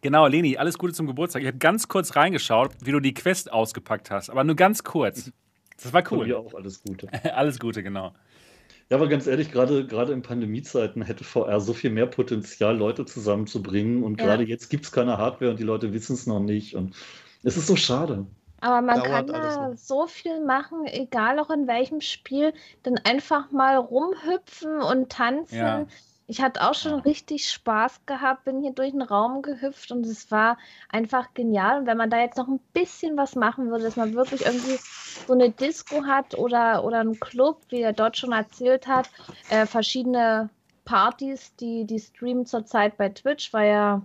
Genau, 0.00 0.26
Leni, 0.26 0.56
alles 0.56 0.78
Gute 0.78 0.92
zum 0.92 1.06
Geburtstag. 1.06 1.42
Ich 1.42 1.48
habe 1.48 1.58
ganz 1.58 1.88
kurz 1.88 2.16
reingeschaut, 2.16 2.72
wie 2.82 2.92
du 2.92 3.00
die 3.00 3.14
Quest 3.14 3.52
ausgepackt 3.52 4.10
hast, 4.10 4.30
aber 4.30 4.44
nur 4.44 4.56
ganz 4.56 4.84
kurz. 4.84 5.30
Das 5.82 5.92
war 5.92 6.02
cool. 6.10 6.26
Mir 6.26 6.38
auch 6.38 6.54
alles 6.54 6.82
Gute. 6.82 7.08
alles 7.34 7.58
Gute, 7.58 7.82
genau. 7.82 8.12
Ja, 8.90 8.96
aber 8.96 9.08
ganz 9.08 9.26
ehrlich, 9.26 9.52
gerade, 9.52 9.86
gerade 9.86 10.12
in 10.12 10.22
Pandemiezeiten 10.22 11.02
hätte 11.02 11.22
VR 11.22 11.60
so 11.60 11.74
viel 11.74 11.90
mehr 11.90 12.06
Potenzial, 12.06 12.76
Leute 12.76 13.04
zusammenzubringen. 13.04 14.02
Und 14.02 14.18
ja. 14.18 14.26
gerade 14.26 14.44
jetzt 14.44 14.70
gibt 14.70 14.86
es 14.86 14.92
keine 14.92 15.18
Hardware 15.18 15.50
und 15.50 15.58
die 15.58 15.64
Leute 15.64 15.92
wissen 15.92 16.14
es 16.14 16.26
noch 16.26 16.40
nicht. 16.40 16.74
Und 16.74 16.96
es 17.42 17.56
ist 17.56 17.66
so 17.66 17.76
schade. 17.76 18.26
Aber 18.60 18.80
man 18.80 18.96
Dauert 18.96 19.10
kann 19.10 19.26
da 19.28 19.76
so 19.76 20.06
viel 20.06 20.44
machen, 20.44 20.86
egal 20.86 21.38
auch 21.38 21.50
in 21.50 21.68
welchem 21.68 22.00
Spiel, 22.00 22.52
dann 22.82 22.98
einfach 23.04 23.52
mal 23.52 23.76
rumhüpfen 23.76 24.80
und 24.80 25.10
tanzen. 25.10 25.56
Ja. 25.56 25.86
Ich 26.30 26.42
hatte 26.42 26.60
auch 26.68 26.74
schon 26.74 27.00
richtig 27.00 27.50
Spaß 27.50 28.04
gehabt, 28.04 28.44
bin 28.44 28.60
hier 28.60 28.72
durch 28.72 28.90
den 28.90 29.00
Raum 29.00 29.40
gehüpft 29.40 29.90
und 29.90 30.04
es 30.04 30.30
war 30.30 30.58
einfach 30.90 31.32
genial. 31.32 31.80
Und 31.80 31.86
wenn 31.86 31.96
man 31.96 32.10
da 32.10 32.20
jetzt 32.20 32.36
noch 32.36 32.48
ein 32.48 32.60
bisschen 32.74 33.16
was 33.16 33.34
machen 33.34 33.70
würde, 33.70 33.84
dass 33.84 33.96
man 33.96 34.12
wirklich 34.12 34.44
irgendwie 34.44 34.78
so 35.26 35.32
eine 35.32 35.48
Disco 35.48 36.04
hat 36.04 36.36
oder, 36.36 36.84
oder 36.84 37.00
einen 37.00 37.18
Club, 37.18 37.62
wie 37.70 37.80
er 37.80 37.94
dort 37.94 38.18
schon 38.18 38.32
erzählt 38.32 38.86
hat, 38.86 39.08
äh, 39.48 39.64
verschiedene 39.64 40.50
Partys, 40.84 41.56
die, 41.56 41.86
die 41.86 41.98
streamen 41.98 42.44
zurzeit 42.44 42.98
bei 42.98 43.08
Twitch, 43.08 43.50
weil 43.54 43.70
ja 43.70 44.02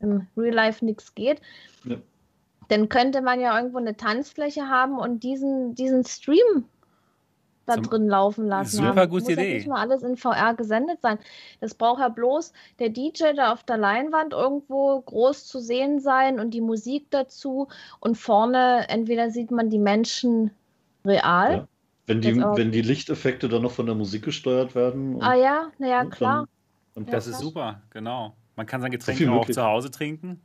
im 0.00 0.26
Real 0.36 0.54
Life 0.54 0.84
nichts 0.84 1.14
geht. 1.14 1.40
Ja. 1.84 1.96
Dann 2.68 2.88
könnte 2.88 3.22
man 3.22 3.38
ja 3.38 3.56
irgendwo 3.56 3.78
eine 3.78 3.96
Tanzfläche 3.96 4.68
haben 4.68 4.98
und 4.98 5.22
diesen, 5.22 5.76
diesen 5.76 6.04
Stream 6.04 6.64
da 7.66 7.74
Zum 7.74 7.84
drin 7.84 8.08
laufen 8.08 8.46
lassen. 8.46 8.76
Super 8.76 9.02
haben. 9.02 9.10
gute 9.10 9.24
muss 9.24 9.32
Idee. 9.32 9.48
Ja 9.48 9.54
nicht 9.54 9.68
mal 9.68 9.80
alles 9.80 10.02
in 10.02 10.16
VR 10.16 10.54
gesendet 10.54 11.00
sein. 11.00 11.18
Das 11.60 11.74
braucht 11.74 12.00
ja 12.00 12.08
bloß 12.08 12.52
der 12.78 12.88
DJ 12.88 13.34
da 13.36 13.52
auf 13.52 13.62
der 13.62 13.76
Leinwand 13.76 14.32
irgendwo 14.32 15.00
groß 15.00 15.46
zu 15.46 15.60
sehen 15.60 16.00
sein 16.00 16.40
und 16.40 16.52
die 16.52 16.60
Musik 16.60 17.06
dazu. 17.10 17.68
Und 18.00 18.16
vorne 18.16 18.86
entweder 18.88 19.30
sieht 19.30 19.50
man 19.50 19.70
die 19.70 19.78
Menschen 19.78 20.50
real. 21.04 21.52
Ja. 21.52 21.68
Wenn, 22.06 22.20
die, 22.20 22.36
wenn 22.36 22.72
die 22.72 22.82
Lichteffekte 22.82 23.48
dann 23.48 23.62
noch 23.62 23.70
von 23.70 23.86
der 23.86 23.94
Musik 23.94 24.24
gesteuert 24.24 24.74
werden. 24.74 25.22
ah 25.22 25.34
ja, 25.34 25.70
naja, 25.78 26.04
klar. 26.04 26.48
Dann, 26.94 27.06
das 27.06 27.26
ja, 27.26 27.32
ist 27.32 27.38
super, 27.38 27.80
genau. 27.90 28.34
Man 28.56 28.66
kann 28.66 28.80
sein 28.80 28.90
Getränk 28.90 29.18
so 29.18 29.30
auch 29.30 29.48
zu 29.48 29.62
Hause 29.62 29.90
trinken. 29.90 30.40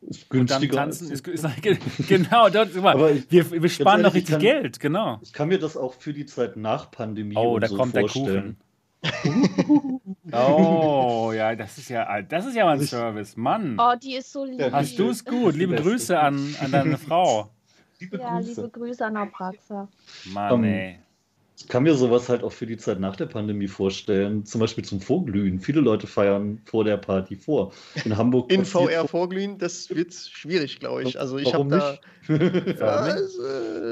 Ist 0.00 0.30
günstiger. 0.30 0.72
Und 0.72 0.78
tanzen 0.78 1.10
ist, 1.10 1.26
ist, 1.26 1.46
genau, 2.08 2.48
dort, 2.48 2.74
mal, 2.76 3.16
ich, 3.16 3.30
wir, 3.30 3.62
wir 3.62 3.68
sparen 3.68 4.02
noch 4.02 4.14
richtig 4.14 4.34
kann, 4.34 4.40
Geld, 4.40 4.80
genau. 4.80 5.18
Ich 5.22 5.32
kann 5.32 5.48
mir 5.48 5.58
das 5.58 5.76
auch 5.76 5.94
für 5.94 6.12
die 6.12 6.26
Zeit 6.26 6.56
nach 6.56 6.90
Pandemie 6.90 7.36
oh, 7.36 7.58
da 7.58 7.68
so 7.68 7.76
kommt 7.76 7.94
vorstellen. 7.94 8.56
Der 9.02 9.12
Kuchen. 9.12 10.00
oh, 10.32 11.32
ja, 11.36 11.54
das 11.54 11.78
ist 11.78 11.88
ja, 11.88 12.22
das 12.22 12.46
ist 12.46 12.54
ja 12.54 12.64
mal 12.64 12.78
ein 12.78 12.86
Service, 12.86 13.36
Mann. 13.36 13.76
Oh, 13.78 13.94
die 14.00 14.14
ist 14.14 14.32
so 14.32 14.44
lieb. 14.44 14.70
Hast 14.72 14.98
du 14.98 15.10
es 15.10 15.24
gut? 15.24 15.54
Liebe 15.54 15.76
Grüße 15.76 16.18
an, 16.18 16.54
an 16.60 16.72
deine 16.72 16.98
Frau. 16.98 17.50
Liebe 17.98 18.18
ja, 18.18 18.36
Grüße. 18.36 18.62
liebe 18.62 18.70
Grüße 18.70 19.04
an 19.04 19.16
Abraxa. 19.16 19.88
Mann, 20.26 20.52
um, 20.52 20.64
ey. 20.64 21.00
Ich 21.60 21.66
kann 21.66 21.82
mir 21.82 21.94
sowas 21.94 22.28
halt 22.28 22.44
auch 22.44 22.52
für 22.52 22.66
die 22.66 22.76
Zeit 22.76 23.00
nach 23.00 23.16
der 23.16 23.26
Pandemie 23.26 23.66
vorstellen, 23.66 24.44
zum 24.44 24.60
Beispiel 24.60 24.84
zum 24.84 25.00
Vorglühen. 25.00 25.58
Viele 25.58 25.80
Leute 25.80 26.06
feiern 26.06 26.60
vor 26.64 26.84
der 26.84 26.98
Party 26.98 27.34
vor. 27.34 27.72
In 28.04 28.16
Hamburg. 28.16 28.52
In 28.52 28.64
VR 28.64 29.08
vorglühen, 29.08 29.58
das 29.58 29.90
wird 29.90 30.14
schwierig, 30.14 30.78
glaube 30.78 31.02
ich. 31.02 31.18
Also 31.18 31.36
ich 31.36 31.52
habe 31.52 31.68
da. 31.68 31.98
ja, 32.28 32.86
also, 32.86 33.42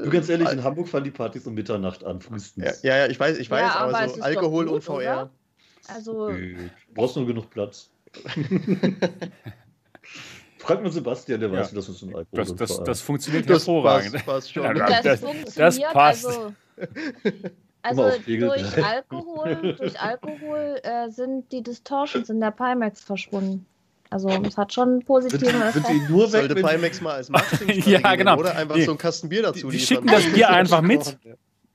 du 0.05 0.11
ganz 0.11 0.29
ehrlich, 0.29 0.49
in 0.53 0.63
Hamburg 0.63 0.87
fangen 0.89 1.05
die 1.05 1.11
Partys 1.11 1.45
um 1.49 1.55
Mitternacht 1.55 2.05
an, 2.05 2.21
frühestens. 2.21 2.83
Ja, 2.83 2.99
ja, 2.99 3.09
ich 3.09 3.19
weiß, 3.19 3.37
ich 3.39 3.51
weiß, 3.51 3.63
ja, 3.63 3.75
aber, 3.75 3.99
aber 3.99 4.09
so 4.11 4.23
Alkohol 4.23 4.67
gut, 4.67 4.75
und 4.75 4.83
VR. 4.83 4.99
Oder? 4.99 5.31
Also. 5.89 6.29
Du 6.31 6.71
brauchst 6.95 7.17
nur 7.17 7.27
genug 7.27 7.51
Platz. 7.51 7.91
Frag 10.59 10.83
mal 10.83 10.93
Sebastian, 10.93 11.41
der 11.41 11.51
weiß, 11.51 11.71
ja. 11.71 11.77
dass 11.77 11.89
es 11.89 12.03
ein 12.03 12.15
Alkohol 12.15 12.45
das, 12.45 12.55
das, 12.55 12.85
das 12.85 13.01
funktioniert 13.01 13.51
das 13.51 13.67
hervorragend. 13.67 14.13
Passt, 14.13 14.27
passt 14.27 14.53
schon. 14.53 14.77
Das, 14.77 15.03
das, 15.03 15.21
das 15.55 15.81
passt. 15.93 16.27
Also, 16.27 16.55
also 17.83 18.11
durch 18.27 18.85
Alkohol, 18.85 19.75
durch 19.79 20.01
Alkohol 20.01 20.81
äh, 20.83 21.11
sind 21.11 21.51
die 21.53 21.63
Distortions 21.63 22.31
in 22.31 22.41
der 22.41 22.51
Pimax 22.51 23.03
verschwunden. 23.03 23.67
Also 24.11 24.29
es 24.29 24.57
hat 24.57 24.73
schon 24.73 24.89
einen 24.89 25.05
positiven 25.05 25.61
Effekt. 25.63 25.87
Sind 25.87 26.09
die 26.09 26.13
nur 26.13 26.33
weg, 26.33 26.49
Sollte 26.49 26.55
Pimax 26.55 27.01
mal 27.01 27.15
als 27.15 27.29
Marketing 27.31 27.83
Ja, 27.87 28.15
genau. 28.15 28.39
Oder 28.39 28.57
einfach 28.57 28.77
nee. 28.77 28.85
so 28.85 28.93
ein 28.93 28.99
Kasten 28.99 29.29
Bier 29.29 29.43
dazu 29.43 29.69
Die, 29.69 29.79
die 29.79 29.85
schicken 29.85 30.07
das 30.07 30.25
Bier 30.33 30.51
einfach 30.51 30.81
mit. 30.81 31.19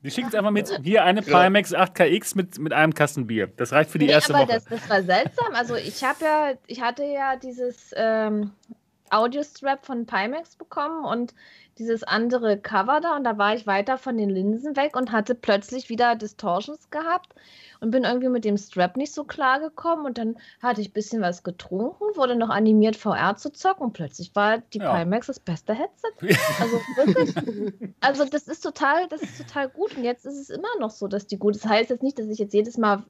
Die 0.04 0.10
schicken 0.10 0.30
es 0.30 0.36
einfach 0.36 0.52
mit. 0.52 0.80
Hier 0.82 1.04
eine 1.04 1.22
ja. 1.22 1.44
Pimax 1.44 1.74
8KX 1.74 2.36
mit, 2.36 2.58
mit 2.58 2.74
einem 2.74 2.94
Kasten 2.94 3.28
Bier. 3.28 3.48
Das 3.58 3.72
reicht 3.72 3.92
für 3.92 4.00
die 4.00 4.08
nee, 4.08 4.14
erste 4.14 4.34
aber 4.34 4.44
Woche. 4.44 4.54
Das, 4.54 4.66
das 4.66 4.90
war 4.90 5.04
seltsam. 5.04 5.54
Also 5.54 5.76
ich 5.76 6.04
habe 6.04 6.24
ja, 6.24 6.54
ich 6.68 6.82
hatte 6.82 7.04
ja 7.04 7.36
dieses 7.36 7.92
ähm, 7.96 8.52
Audio-Strap 9.10 9.86
von 9.86 10.06
Pimax 10.06 10.56
bekommen 10.56 11.06
und 11.06 11.34
dieses 11.82 12.04
andere 12.04 12.60
Cover 12.60 13.02
da 13.02 13.16
und 13.16 13.24
da 13.24 13.38
war 13.38 13.56
ich 13.56 13.66
weiter 13.66 13.98
von 13.98 14.18
den 14.18 14.30
Linsen 14.30 14.76
weg 14.76 14.96
und 14.96 15.12
hatte 15.12 15.34
plötzlich 15.34 15.90
wieder 15.90 16.16
Distortions 16.16 16.92
gehabt 16.92 17.34
und 17.80 17.90
bin 17.90 18.04
irgendwie 18.04 18.30
mit 18.30 18.46
dem 18.46 18.56
Strap 18.58 18.98
nicht 18.98 19.14
so 19.14 19.24
klar 19.24 19.60
gekommen 19.60 20.06
und 20.06 20.20
dann 20.20 20.38
hatte 20.62 20.82
ich 20.82 20.90
ein 20.90 20.94
bisschen 20.94 21.22
was 21.22 21.42
getrunken, 21.42 22.16
wurde 22.16 22.36
noch 22.36 22.50
animiert 22.50 22.96
VR 22.96 23.36
zu 23.36 23.52
zocken 23.52 23.88
und 23.88 23.94
plötzlich 23.94 24.36
war 24.36 24.60
die 24.60 24.78
ja. 24.78 24.96
Pimax 24.96 25.28
das 25.28 25.40
beste 25.40 25.74
Headset. 25.74 26.12
Also 26.60 26.80
wirklich. 26.96 27.96
also 28.02 28.26
das 28.26 28.48
ist 28.48 28.62
total, 28.62 29.08
das 29.08 29.24
ist 29.24 29.38
total 29.38 29.70
gut 29.70 29.98
und 29.98 30.04
jetzt 30.04 30.26
ist 30.26 30.38
es 30.38 30.50
immer 30.50 30.68
noch 30.80 30.92
so, 30.92 31.08
dass 31.08 31.26
die 31.26 31.38
gut 31.38 31.56
ist. 31.56 31.66
Das 31.66 31.72
heißt 31.72 31.90
jetzt 31.90 32.04
nicht, 32.04 32.20
dass 32.20 32.28
ich 32.28 32.38
jetzt 32.38 32.54
jedes 32.54 32.78
Mal 32.78 33.04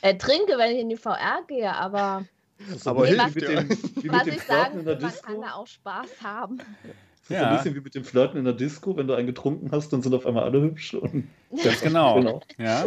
äh, 0.00 0.16
trinke, 0.16 0.56
wenn 0.56 0.72
ich 0.72 0.80
in 0.80 0.88
die 0.88 0.96
VR 0.96 1.42
gehe, 1.46 1.70
aber 1.74 2.24
aber 2.84 3.04
nee, 3.04 3.18
was, 3.18 3.34
dem, 3.34 3.68
was 4.12 4.26
ich 4.26 4.42
sagen 4.42 4.84
will, 4.84 4.98
man 4.98 5.12
kann 5.22 5.40
da 5.40 5.52
auch 5.54 5.66
Spaß 5.66 6.22
haben. 6.22 6.58
Das 7.26 7.30
ist 7.30 7.40
ja. 7.40 7.48
ein 7.48 7.56
bisschen 7.56 7.74
wie 7.74 7.80
mit 7.80 7.94
dem 7.94 8.04
Flirten 8.04 8.38
in 8.38 8.44
der 8.44 8.52
Disco, 8.52 8.96
wenn 8.98 9.06
du 9.06 9.14
einen 9.14 9.26
getrunken 9.26 9.70
hast, 9.72 9.90
dann 9.94 10.02
sind 10.02 10.14
auf 10.14 10.26
einmal 10.26 10.44
alle 10.44 10.60
hübsch. 10.60 10.92
Und 10.92 11.28
Ganz 11.64 11.80
genau. 11.80 12.14
genau. 12.20 12.42
Ja. 12.58 12.84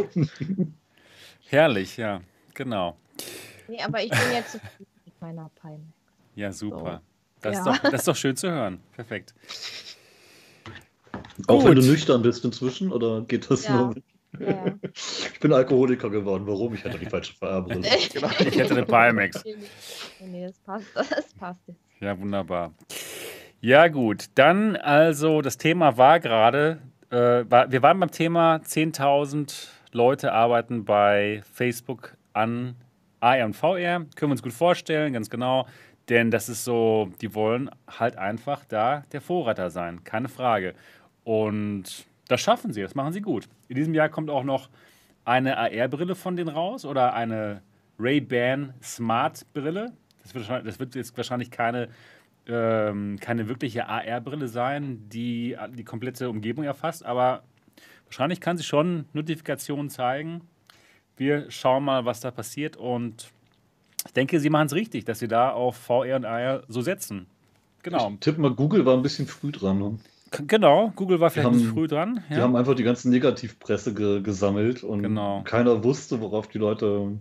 Herrlich, 1.47 1.97
ja, 1.97 2.21
genau. 2.53 2.97
Nee, 3.67 3.81
aber 3.81 4.03
ich 4.03 4.11
bin 4.11 4.19
jetzt 4.33 4.51
zufrieden 4.51 4.91
mit 5.05 5.21
meiner 5.21 5.49
Palme. 5.59 5.85
Ja, 6.35 6.51
super. 6.51 7.01
So. 7.01 7.41
Das, 7.41 7.53
ja. 7.53 7.59
Ist 7.59 7.65
doch, 7.65 7.89
das 7.89 8.01
ist 8.01 8.07
doch 8.07 8.15
schön 8.15 8.35
zu 8.35 8.51
hören. 8.51 8.79
Perfekt. 8.93 9.33
Auch 11.47 11.61
Gut. 11.61 11.69
wenn 11.69 11.75
du 11.75 11.81
nüchtern 11.81 12.21
bist 12.21 12.45
inzwischen, 12.45 12.91
oder 12.91 13.21
geht 13.21 13.49
das 13.49 13.65
ja. 13.65 13.75
nur 13.75 13.87
mit? 13.89 14.03
Ja. 14.39 14.65
Ich 15.33 15.39
bin 15.39 15.53
Alkoholiker 15.53 16.09
geworden. 16.09 16.45
Warum? 16.47 16.73
Ich 16.73 16.83
hatte 16.83 16.97
die 16.99 17.05
falsche 17.05 17.33
Farbe. 17.33 17.75
genau. 17.75 17.87
Ich 18.39 18.57
hätte 18.57 18.73
eine 18.73 18.85
Palmex. 18.85 19.43
Nee, 20.19 20.47
das 20.47 20.59
passt. 20.59 20.87
Das 20.95 21.33
passt 21.33 21.61
jetzt. 21.67 21.79
Ja, 21.99 22.19
wunderbar. 22.19 22.73
Ja, 23.59 23.87
gut. 23.87 24.25
Dann 24.35 24.75
also, 24.75 25.41
das 25.41 25.57
Thema 25.57 25.97
war 25.97 26.19
gerade, 26.19 26.79
äh, 27.09 27.43
war, 27.49 27.71
wir 27.71 27.81
waren 27.81 27.99
beim 27.99 28.11
Thema 28.11 28.57
10.000 28.57 29.69
Leute 29.91 30.31
arbeiten 30.31 30.85
bei 30.85 31.41
Facebook 31.51 32.15
an 32.33 32.75
AR 33.19 33.45
und 33.45 33.55
VR. 33.55 34.05
Können 34.15 34.29
wir 34.29 34.31
uns 34.31 34.43
gut 34.43 34.53
vorstellen, 34.53 35.13
ganz 35.13 35.29
genau. 35.29 35.65
Denn 36.07 36.29
das 36.29 36.49
ist 36.49 36.63
so, 36.63 37.09
die 37.19 37.33
wollen 37.33 37.69
halt 37.87 38.15
einfach 38.17 38.63
da 38.65 39.03
der 39.11 39.21
Vorreiter 39.21 39.71
sein, 39.71 40.03
keine 40.03 40.29
Frage. 40.29 40.75
Und 41.23 42.05
das 42.27 42.41
schaffen 42.41 42.71
sie, 42.71 42.81
das 42.81 42.93
machen 42.93 43.11
sie 43.11 43.21
gut. 43.21 43.49
In 43.69 43.75
diesem 43.75 43.93
Jahr 43.95 44.09
kommt 44.09 44.29
auch 44.29 44.43
noch 44.43 44.69
eine 45.25 45.57
AR-Brille 45.57 46.15
von 46.15 46.35
denen 46.35 46.49
raus 46.49 46.85
oder 46.85 47.13
eine 47.13 47.61
Ray-Ban 47.99 48.75
Smart-Brille. 48.81 49.91
Das, 50.21 50.63
das 50.63 50.79
wird, 50.79 50.95
jetzt 50.95 51.17
wahrscheinlich 51.17 51.51
keine 51.51 51.89
ähm, 52.47 53.17
keine 53.19 53.47
wirkliche 53.47 53.87
AR-Brille 53.87 54.47
sein, 54.47 55.07
die 55.09 55.57
die 55.75 55.83
komplette 55.83 56.29
Umgebung 56.29 56.63
erfasst, 56.63 57.05
aber 57.05 57.43
wahrscheinlich 58.05 58.41
kann 58.41 58.57
sie 58.57 58.63
schon 58.63 59.05
Notifikationen 59.13 59.89
zeigen. 59.89 60.41
Wir 61.17 61.49
schauen 61.49 61.83
mal, 61.83 62.05
was 62.05 62.19
da 62.21 62.31
passiert 62.31 62.77
und 62.77 63.31
ich 64.05 64.13
denke, 64.13 64.39
sie 64.39 64.49
machen 64.49 64.67
es 64.67 64.73
richtig, 64.73 65.05
dass 65.05 65.19
sie 65.19 65.27
da 65.27 65.51
auf 65.51 65.75
VR 65.75 66.15
und 66.15 66.25
AR 66.25 66.63
so 66.67 66.81
setzen. 66.81 67.27
Genau. 67.83 68.11
Ich 68.11 68.19
tippe 68.19 68.41
mal, 68.41 68.53
Google 68.53 68.85
war 68.85 68.93
ein 68.93 69.01
bisschen 69.01 69.27
früh 69.27 69.51
dran. 69.51 69.79
Ne? 69.79 69.97
Genau, 70.45 70.91
Google 70.95 71.19
war 71.19 71.29
vielleicht 71.29 71.45
haben, 71.45 71.55
ein 71.55 71.59
bisschen 71.59 71.73
früh 71.73 71.87
dran. 71.87 72.23
Ja. 72.29 72.35
Die 72.35 72.41
haben 72.41 72.55
einfach 72.55 72.75
die 72.75 72.83
ganze 72.83 73.09
Negativpresse 73.09 73.93
ge 73.93 74.21
gesammelt 74.21 74.83
und 74.83 75.03
genau. 75.03 75.41
keiner 75.43 75.83
wusste, 75.83 76.21
worauf 76.21 76.47
die 76.47 76.57
Leute 76.57 77.19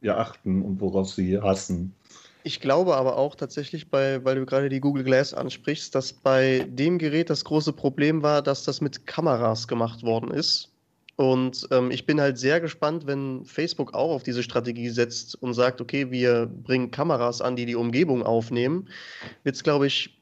ja 0.00 0.18
achten 0.18 0.62
und 0.62 0.80
worauf 0.80 1.08
sie 1.08 1.40
hassen. 1.40 1.94
Ich 2.44 2.60
glaube 2.60 2.96
aber 2.96 3.16
auch 3.16 3.34
tatsächlich, 3.34 3.90
bei, 3.90 4.24
weil 4.24 4.36
du 4.36 4.46
gerade 4.46 4.68
die 4.68 4.80
Google 4.80 5.04
Glass 5.04 5.32
ansprichst, 5.32 5.94
dass 5.94 6.12
bei 6.12 6.66
dem 6.68 6.98
Gerät 6.98 7.30
das 7.30 7.44
große 7.44 7.72
Problem 7.72 8.22
war, 8.22 8.42
dass 8.42 8.64
das 8.64 8.80
mit 8.80 9.06
Kameras 9.06 9.68
gemacht 9.68 10.02
worden 10.02 10.30
ist. 10.30 10.72
Und 11.16 11.68
ähm, 11.70 11.90
ich 11.90 12.06
bin 12.06 12.20
halt 12.20 12.38
sehr 12.38 12.60
gespannt, 12.60 13.06
wenn 13.06 13.44
Facebook 13.44 13.94
auch 13.94 14.10
auf 14.10 14.22
diese 14.22 14.42
Strategie 14.42 14.88
setzt 14.88 15.40
und 15.40 15.54
sagt, 15.54 15.80
okay, 15.80 16.10
wir 16.10 16.46
bringen 16.46 16.90
Kameras 16.90 17.40
an, 17.40 17.54
die 17.54 17.66
die 17.66 17.76
Umgebung 17.76 18.24
aufnehmen, 18.24 18.88
wird 19.44 19.54
es, 19.54 19.62
glaube 19.62 19.86
ich, 19.86 20.18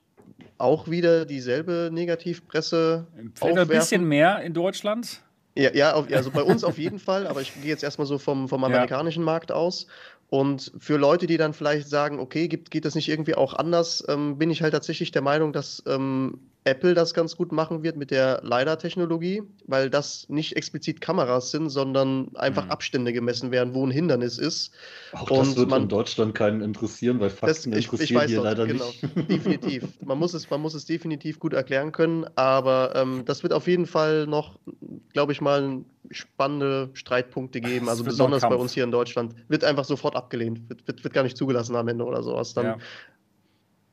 auch 0.58 0.88
wieder 0.88 1.24
dieselbe 1.24 1.90
Negativpresse 1.92 3.06
Vielleicht 3.34 3.58
ein 3.58 3.68
bisschen 3.68 4.04
mehr 4.04 4.42
in 4.42 4.52
Deutschland. 4.52 5.22
Ja, 5.56 5.72
ja, 5.74 5.92
also 5.92 6.30
bei 6.30 6.42
uns 6.42 6.64
auf 6.64 6.78
jeden 6.78 6.98
Fall, 6.98 7.26
aber 7.26 7.40
ich 7.40 7.54
gehe 7.54 7.70
jetzt 7.70 7.82
erstmal 7.82 8.06
so 8.06 8.18
vom, 8.18 8.48
vom 8.48 8.62
amerikanischen 8.62 9.22
ja. 9.22 9.26
Markt 9.26 9.50
aus. 9.50 9.86
Und 10.30 10.72
für 10.78 10.96
Leute, 10.96 11.26
die 11.26 11.36
dann 11.36 11.52
vielleicht 11.52 11.88
sagen, 11.88 12.20
okay, 12.20 12.46
gibt, 12.46 12.70
geht 12.70 12.84
das 12.84 12.94
nicht 12.94 13.08
irgendwie 13.08 13.34
auch 13.34 13.52
anders, 13.52 14.04
ähm, 14.08 14.38
bin 14.38 14.50
ich 14.50 14.62
halt 14.62 14.72
tatsächlich 14.72 15.10
der 15.10 15.22
Meinung, 15.22 15.52
dass 15.52 15.82
ähm, 15.86 16.49
Apple 16.64 16.92
das 16.92 17.14
ganz 17.14 17.36
gut 17.36 17.52
machen 17.52 17.82
wird 17.82 17.96
mit 17.96 18.10
der 18.10 18.42
LiDAR-Technologie, 18.44 19.42
weil 19.66 19.88
das 19.88 20.28
nicht 20.28 20.56
explizit 20.56 21.00
Kameras 21.00 21.50
sind, 21.50 21.70
sondern 21.70 22.36
einfach 22.36 22.66
mhm. 22.66 22.70
Abstände 22.70 23.12
gemessen 23.14 23.50
werden, 23.50 23.72
wo 23.72 23.86
ein 23.86 23.90
Hindernis 23.90 24.36
ist. 24.36 24.72
Auch 25.12 25.30
und 25.30 25.38
das 25.38 25.56
wird 25.56 25.70
man, 25.70 25.82
in 25.82 25.88
Deutschland 25.88 26.34
keinen 26.34 26.60
interessieren, 26.60 27.18
weil 27.18 27.30
Fakten 27.30 27.70
das, 27.70 27.78
ich, 27.80 27.86
interessieren 27.86 28.24
ich 28.24 28.30
hier 28.30 28.42
leider 28.42 28.66
genau, 28.66 28.84
nicht. 28.86 29.02
Definitiv. 29.30 29.84
Man 30.04 30.18
muss, 30.18 30.34
es, 30.34 30.50
man 30.50 30.60
muss 30.60 30.74
es 30.74 30.84
definitiv 30.84 31.38
gut 31.38 31.54
erklären 31.54 31.92
können, 31.92 32.26
aber 32.36 32.92
ähm, 32.94 33.22
das 33.24 33.42
wird 33.42 33.54
auf 33.54 33.66
jeden 33.66 33.86
Fall 33.86 34.26
noch, 34.26 34.58
glaube 35.14 35.32
ich 35.32 35.40
mal, 35.40 35.82
spannende 36.10 36.90
Streitpunkte 36.92 37.62
geben. 37.62 37.88
Also 37.88 38.04
besonders 38.04 38.42
bei 38.42 38.54
uns 38.54 38.74
hier 38.74 38.84
in 38.84 38.90
Deutschland. 38.90 39.34
Wird 39.48 39.64
einfach 39.64 39.84
sofort 39.84 40.14
abgelehnt. 40.14 40.68
Wird, 40.68 40.86
wird, 40.86 41.04
wird 41.04 41.14
gar 41.14 41.22
nicht 41.22 41.38
zugelassen 41.38 41.74
am 41.74 41.88
Ende 41.88 42.04
oder 42.04 42.22
sowas. 42.22 42.52
Dann, 42.52 42.66
ja. 42.66 42.78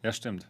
ja, 0.04 0.12
stimmt. 0.12 0.50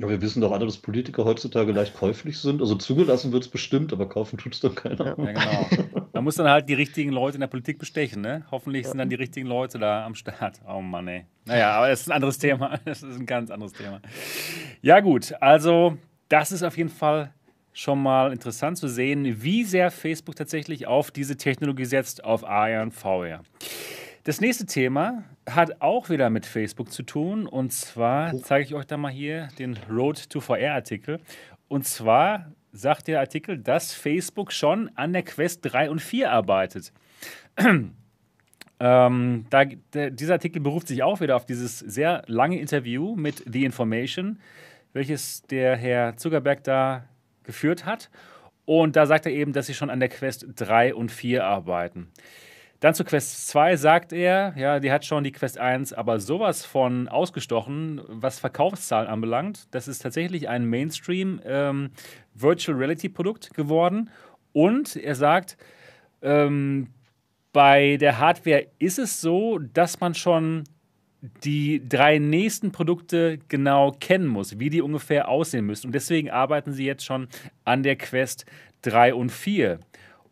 Ja, 0.00 0.08
wir 0.08 0.22
wissen 0.22 0.40
doch 0.40 0.52
alle, 0.52 0.64
dass 0.64 0.76
Politiker 0.76 1.24
heutzutage 1.24 1.72
leicht 1.72 1.96
käuflich 1.96 2.38
sind. 2.38 2.60
Also 2.60 2.76
zugelassen 2.76 3.32
wird 3.32 3.42
es 3.42 3.48
bestimmt, 3.48 3.92
aber 3.92 4.08
kaufen 4.08 4.38
tut 4.38 4.54
es 4.54 4.60
dann 4.60 4.76
keiner. 4.76 5.06
Ja, 5.06 5.14
genau. 5.14 6.06
Man 6.12 6.22
muss 6.22 6.36
dann 6.36 6.48
halt 6.48 6.68
die 6.68 6.74
richtigen 6.74 7.10
Leute 7.10 7.34
in 7.34 7.40
der 7.40 7.48
Politik 7.48 7.80
bestechen, 7.80 8.22
ne? 8.22 8.44
Hoffentlich 8.52 8.86
sind 8.86 8.98
dann 8.98 9.10
die 9.10 9.16
richtigen 9.16 9.48
Leute 9.48 9.80
da 9.80 10.06
am 10.06 10.14
Start. 10.14 10.60
Oh 10.68 10.80
Mann, 10.80 11.08
ey. 11.08 11.24
Naja, 11.46 11.72
aber 11.72 11.88
das 11.88 12.02
ist 12.02 12.08
ein 12.08 12.12
anderes 12.12 12.38
Thema. 12.38 12.78
Das 12.84 13.02
ist 13.02 13.18
ein 13.18 13.26
ganz 13.26 13.50
anderes 13.50 13.72
Thema. 13.72 14.00
Ja, 14.82 15.00
gut. 15.00 15.34
Also, 15.40 15.98
das 16.28 16.52
ist 16.52 16.62
auf 16.62 16.76
jeden 16.76 16.90
Fall 16.90 17.34
schon 17.72 18.00
mal 18.00 18.32
interessant 18.32 18.78
zu 18.78 18.86
sehen, 18.86 19.42
wie 19.42 19.64
sehr 19.64 19.90
Facebook 19.90 20.36
tatsächlich 20.36 20.86
auf 20.86 21.10
diese 21.10 21.36
Technologie 21.36 21.86
setzt, 21.86 22.22
auf 22.22 22.44
AR 22.44 22.82
und 22.82 22.92
VR. 22.92 23.42
Das 24.28 24.42
nächste 24.42 24.66
Thema 24.66 25.24
hat 25.48 25.80
auch 25.80 26.10
wieder 26.10 26.28
mit 26.28 26.44
Facebook 26.44 26.92
zu 26.92 27.02
tun. 27.02 27.46
Und 27.46 27.72
zwar 27.72 28.34
oh. 28.34 28.40
zeige 28.44 28.62
ich 28.62 28.74
euch 28.74 28.84
da 28.84 28.98
mal 28.98 29.10
hier 29.10 29.48
den 29.58 29.78
Road 29.90 30.28
to 30.28 30.40
VR-Artikel. 30.40 31.18
Und 31.68 31.86
zwar 31.86 32.52
sagt 32.70 33.08
der 33.08 33.20
Artikel, 33.20 33.56
dass 33.56 33.94
Facebook 33.94 34.52
schon 34.52 34.90
an 34.96 35.14
der 35.14 35.22
Quest 35.22 35.60
3 35.62 35.88
und 35.88 36.02
4 36.02 36.30
arbeitet. 36.30 36.92
ähm, 38.80 39.46
da, 39.48 39.64
der, 39.94 40.10
dieser 40.10 40.34
Artikel 40.34 40.60
beruft 40.60 40.88
sich 40.88 41.02
auch 41.02 41.22
wieder 41.22 41.34
auf 41.34 41.46
dieses 41.46 41.78
sehr 41.78 42.22
lange 42.26 42.60
Interview 42.60 43.16
mit 43.16 43.42
The 43.50 43.64
Information, 43.64 44.40
welches 44.92 45.40
der 45.44 45.74
Herr 45.74 46.18
Zuckerberg 46.18 46.62
da 46.64 47.06
geführt 47.44 47.86
hat. 47.86 48.10
Und 48.66 48.94
da 48.94 49.06
sagt 49.06 49.24
er 49.24 49.32
eben, 49.32 49.54
dass 49.54 49.68
sie 49.68 49.74
schon 49.74 49.88
an 49.88 50.00
der 50.00 50.10
Quest 50.10 50.48
3 50.54 50.94
und 50.94 51.10
4 51.10 51.46
arbeiten. 51.46 52.12
Dann 52.80 52.94
zu 52.94 53.04
Quest 53.04 53.48
2 53.48 53.76
sagt 53.76 54.12
er, 54.12 54.54
ja, 54.56 54.78
die 54.78 54.92
hat 54.92 55.04
schon 55.04 55.24
die 55.24 55.32
Quest 55.32 55.58
1 55.58 55.92
aber 55.92 56.20
sowas 56.20 56.64
von 56.64 57.08
ausgestochen, 57.08 58.00
was 58.06 58.38
Verkaufszahlen 58.38 59.08
anbelangt. 59.08 59.66
Das 59.72 59.88
ist 59.88 60.00
tatsächlich 60.00 60.48
ein 60.48 60.64
Mainstream 60.64 61.40
ähm, 61.44 61.90
Virtual 62.34 62.78
Reality 62.78 63.08
Produkt 63.08 63.52
geworden. 63.54 64.10
Und 64.52 64.94
er 64.94 65.16
sagt, 65.16 65.56
ähm, 66.22 66.88
bei 67.52 67.96
der 67.96 68.18
Hardware 68.18 68.66
ist 68.78 69.00
es 69.00 69.20
so, 69.20 69.58
dass 69.58 69.98
man 69.98 70.14
schon 70.14 70.64
die 71.42 71.82
drei 71.88 72.18
nächsten 72.18 72.70
Produkte 72.70 73.38
genau 73.48 73.90
kennen 73.90 74.28
muss, 74.28 74.60
wie 74.60 74.70
die 74.70 74.82
ungefähr 74.82 75.28
aussehen 75.28 75.66
müssen. 75.66 75.88
Und 75.88 75.94
deswegen 75.94 76.30
arbeiten 76.30 76.72
sie 76.72 76.84
jetzt 76.84 77.04
schon 77.04 77.26
an 77.64 77.82
der 77.82 77.96
Quest 77.96 78.46
3 78.82 79.14
und 79.14 79.32
4. 79.32 79.80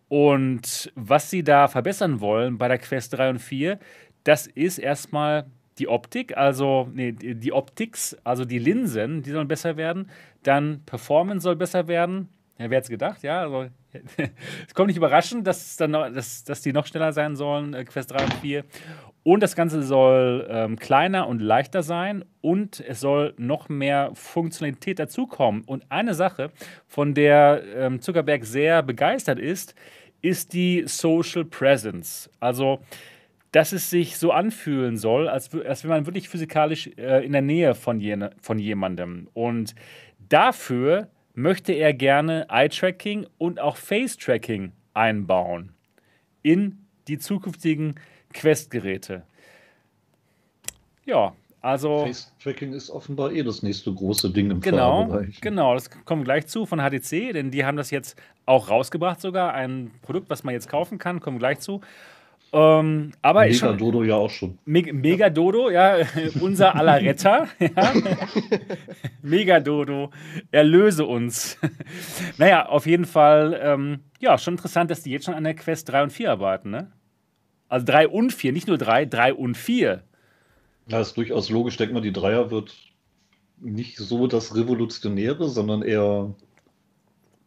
Und 0.09 0.93
was 0.95 1.31
sie 1.31 1.43
da 1.43 1.69
verbessern 1.69 2.21
wollen 2.21 2.59
bei 2.59 2.69
der 2.69 2.79
Quest 2.79 3.15
3 3.15 3.31
und 3.31 3.39
4, 3.41 3.79
das 4.25 4.47
ist 4.47 4.79
erstmal 4.79 5.47
die 5.79 5.89
Optik, 5.89 6.37
also 6.37 6.89
nee, 6.93 7.13
die 7.13 7.53
Optics, 7.53 8.17
also 8.25 8.45
die 8.45 8.59
Linsen, 8.59 9.23
die 9.23 9.31
sollen 9.31 9.49
besser 9.49 9.77
werden. 9.77 10.11
Dann 10.43 10.83
Performance 10.87 11.43
soll 11.43 11.57
besser 11.57 11.87
werden. 11.87 12.29
Ja, 12.59 12.71
wer 12.71 12.79
hätte 12.79 12.85
es 12.85 12.89
gedacht, 12.89 13.23
ja? 13.23 13.43
Also, 13.43 13.67
es 14.67 14.75
kommt 14.75 14.89
nicht 14.89 14.97
überraschend, 14.97 15.47
dass, 15.47 15.77
dann 15.77 15.91
noch, 15.91 16.11
dass, 16.11 16.45
dass 16.45 16.63
die 16.63 16.73
noch 16.73 16.87
schneller 16.87 17.13
sein 17.13 17.37
sollen, 17.37 17.75
äh, 17.75 17.85
Quest 17.85 18.13
3 18.13 18.25
und 18.25 18.35
4. 18.35 18.65
Und 19.27 19.43
das 19.43 19.57
Ganze 19.57 19.83
soll 19.83 20.47
ähm, 20.49 20.79
kleiner 20.79 21.27
und 21.27 21.43
leichter 21.43 21.83
sein 21.83 22.25
und 22.43 22.79
es 22.79 23.01
soll 23.01 23.35
noch 23.39 23.69
mehr 23.69 24.13
Funktionalität 24.15 25.01
dazukommen. 25.01 25.65
Und 25.67 25.91
eine 25.91 26.15
Sache, 26.15 26.53
von 26.87 27.13
der 27.13 27.61
ähm, 27.75 28.01
Zuckerberg 28.01 28.45
sehr 28.45 28.85
begeistert 28.85 29.41
ist, 29.41 29.75
ist 30.23 30.53
die 30.53 30.85
Social 30.87 31.45
Presence. 31.45 32.31
Also, 32.39 32.79
dass 33.51 33.73
es 33.73 33.91
sich 33.91 34.17
so 34.17 34.31
anfühlen 34.31 34.97
soll, 34.97 35.27
als, 35.29 35.53
als 35.53 35.83
wenn 35.83 35.91
man 35.91 36.07
wirklich 36.07 36.29
physikalisch 36.29 36.89
äh, 36.97 37.27
in 37.27 37.33
der 37.33 37.43
Nähe 37.43 37.75
von, 37.75 37.99
jene, 37.99 38.31
von 38.41 38.61
jemandem. 38.61 39.29
Und 39.35 39.75
dafür 40.29 41.09
möchte 41.35 41.73
er 41.73 41.95
gerne 41.95 42.47
Eye-Tracking 42.49 43.27
und 43.39 43.59
auch 43.59 43.77
Face-Tracking 43.77 44.71
einbauen 44.95 45.73
in 46.45 46.87
die 47.09 47.19
zukünftigen 47.19 47.97
Quest-Geräte. 48.37 49.23
Ja, 51.05 51.33
also. 51.63 52.05
Face-Tracking 52.05 52.73
ist 52.73 52.91
offenbar 52.91 53.33
eh 53.33 53.43
das 53.43 53.63
nächste 53.63 53.93
große 53.93 54.31
Ding 54.31 54.51
im 54.51 54.61
genau, 54.61 55.21
Genau, 55.41 55.75
das 55.75 55.91
kommt 56.05 56.25
gleich 56.25 56.47
zu 56.47 56.67
von 56.67 56.79
HTC, 56.79 57.33
denn 57.33 57.51
die 57.51 57.65
haben 57.65 57.77
das 57.77 57.91
jetzt 57.91 58.17
auch 58.45 58.69
rausgebracht, 58.71 59.21
sogar. 59.21 59.55
Ein 59.55 59.91
Produkt, 60.03 60.31
was 60.31 60.45
man 60.45 60.55
jetzt 60.55 60.69
kaufen 60.69 60.99
kann, 60.99 61.21
kommen 61.21 61.39
gleich 61.39 61.61
zu. 61.61 61.81
Ähm, 62.53 63.13
aber 63.23 63.41
Mega 63.41 63.55
schon, 63.55 63.79
Dodo 63.79 64.05
ja 64.05 64.15
auch 64.15 64.31
schon. 64.31 64.59
Me 64.65 64.83
Mega 64.93 65.29
Dodo, 65.29 65.71
ja, 65.71 65.97
unser 66.41 66.77
aller 66.77 67.01
Retter. 67.01 67.49
ja. 67.59 67.93
Mega 69.23 69.59
Dodo, 69.59 70.11
erlöse 70.53 71.05
uns. 71.05 71.59
naja, 72.39 72.67
auf 72.67 72.87
jeden 72.87 73.05
Fall, 73.05 73.59
ähm, 73.61 74.01
ja, 74.21 74.39
schon 74.39 74.55
interessant, 74.55 74.91
dass 74.91 75.03
die 75.03 75.11
jetzt 75.11 75.25
schon 75.25 75.35
an 75.35 75.45
der 75.45 75.55
Quest 75.55 75.89
3 75.89 76.05
und 76.05 76.13
4 76.13 76.31
arbeiten, 76.31 76.71
ne? 76.71 76.93
Also 77.69 77.87
3 77.87 78.09
und 78.09 78.33
4, 78.33 78.53
nicht 78.53 78.69
nur 78.69 78.79
3, 78.79 79.07
3 79.07 79.35
und 79.35 79.57
4. 79.57 80.03
Ja, 80.89 81.01
ist 81.01 81.17
durchaus 81.17 81.51
logisch. 81.51 81.75
Ich 81.75 81.79
denke 81.79 81.95
mal, 81.95 82.01
die 82.01 82.13
Dreier 82.13 82.51
wird 82.51 82.75
nicht 83.59 83.97
so 83.97 84.27
das 84.27 84.55
Revolutionäre, 84.55 85.49
sondern 85.49 85.83
eher 85.83 86.33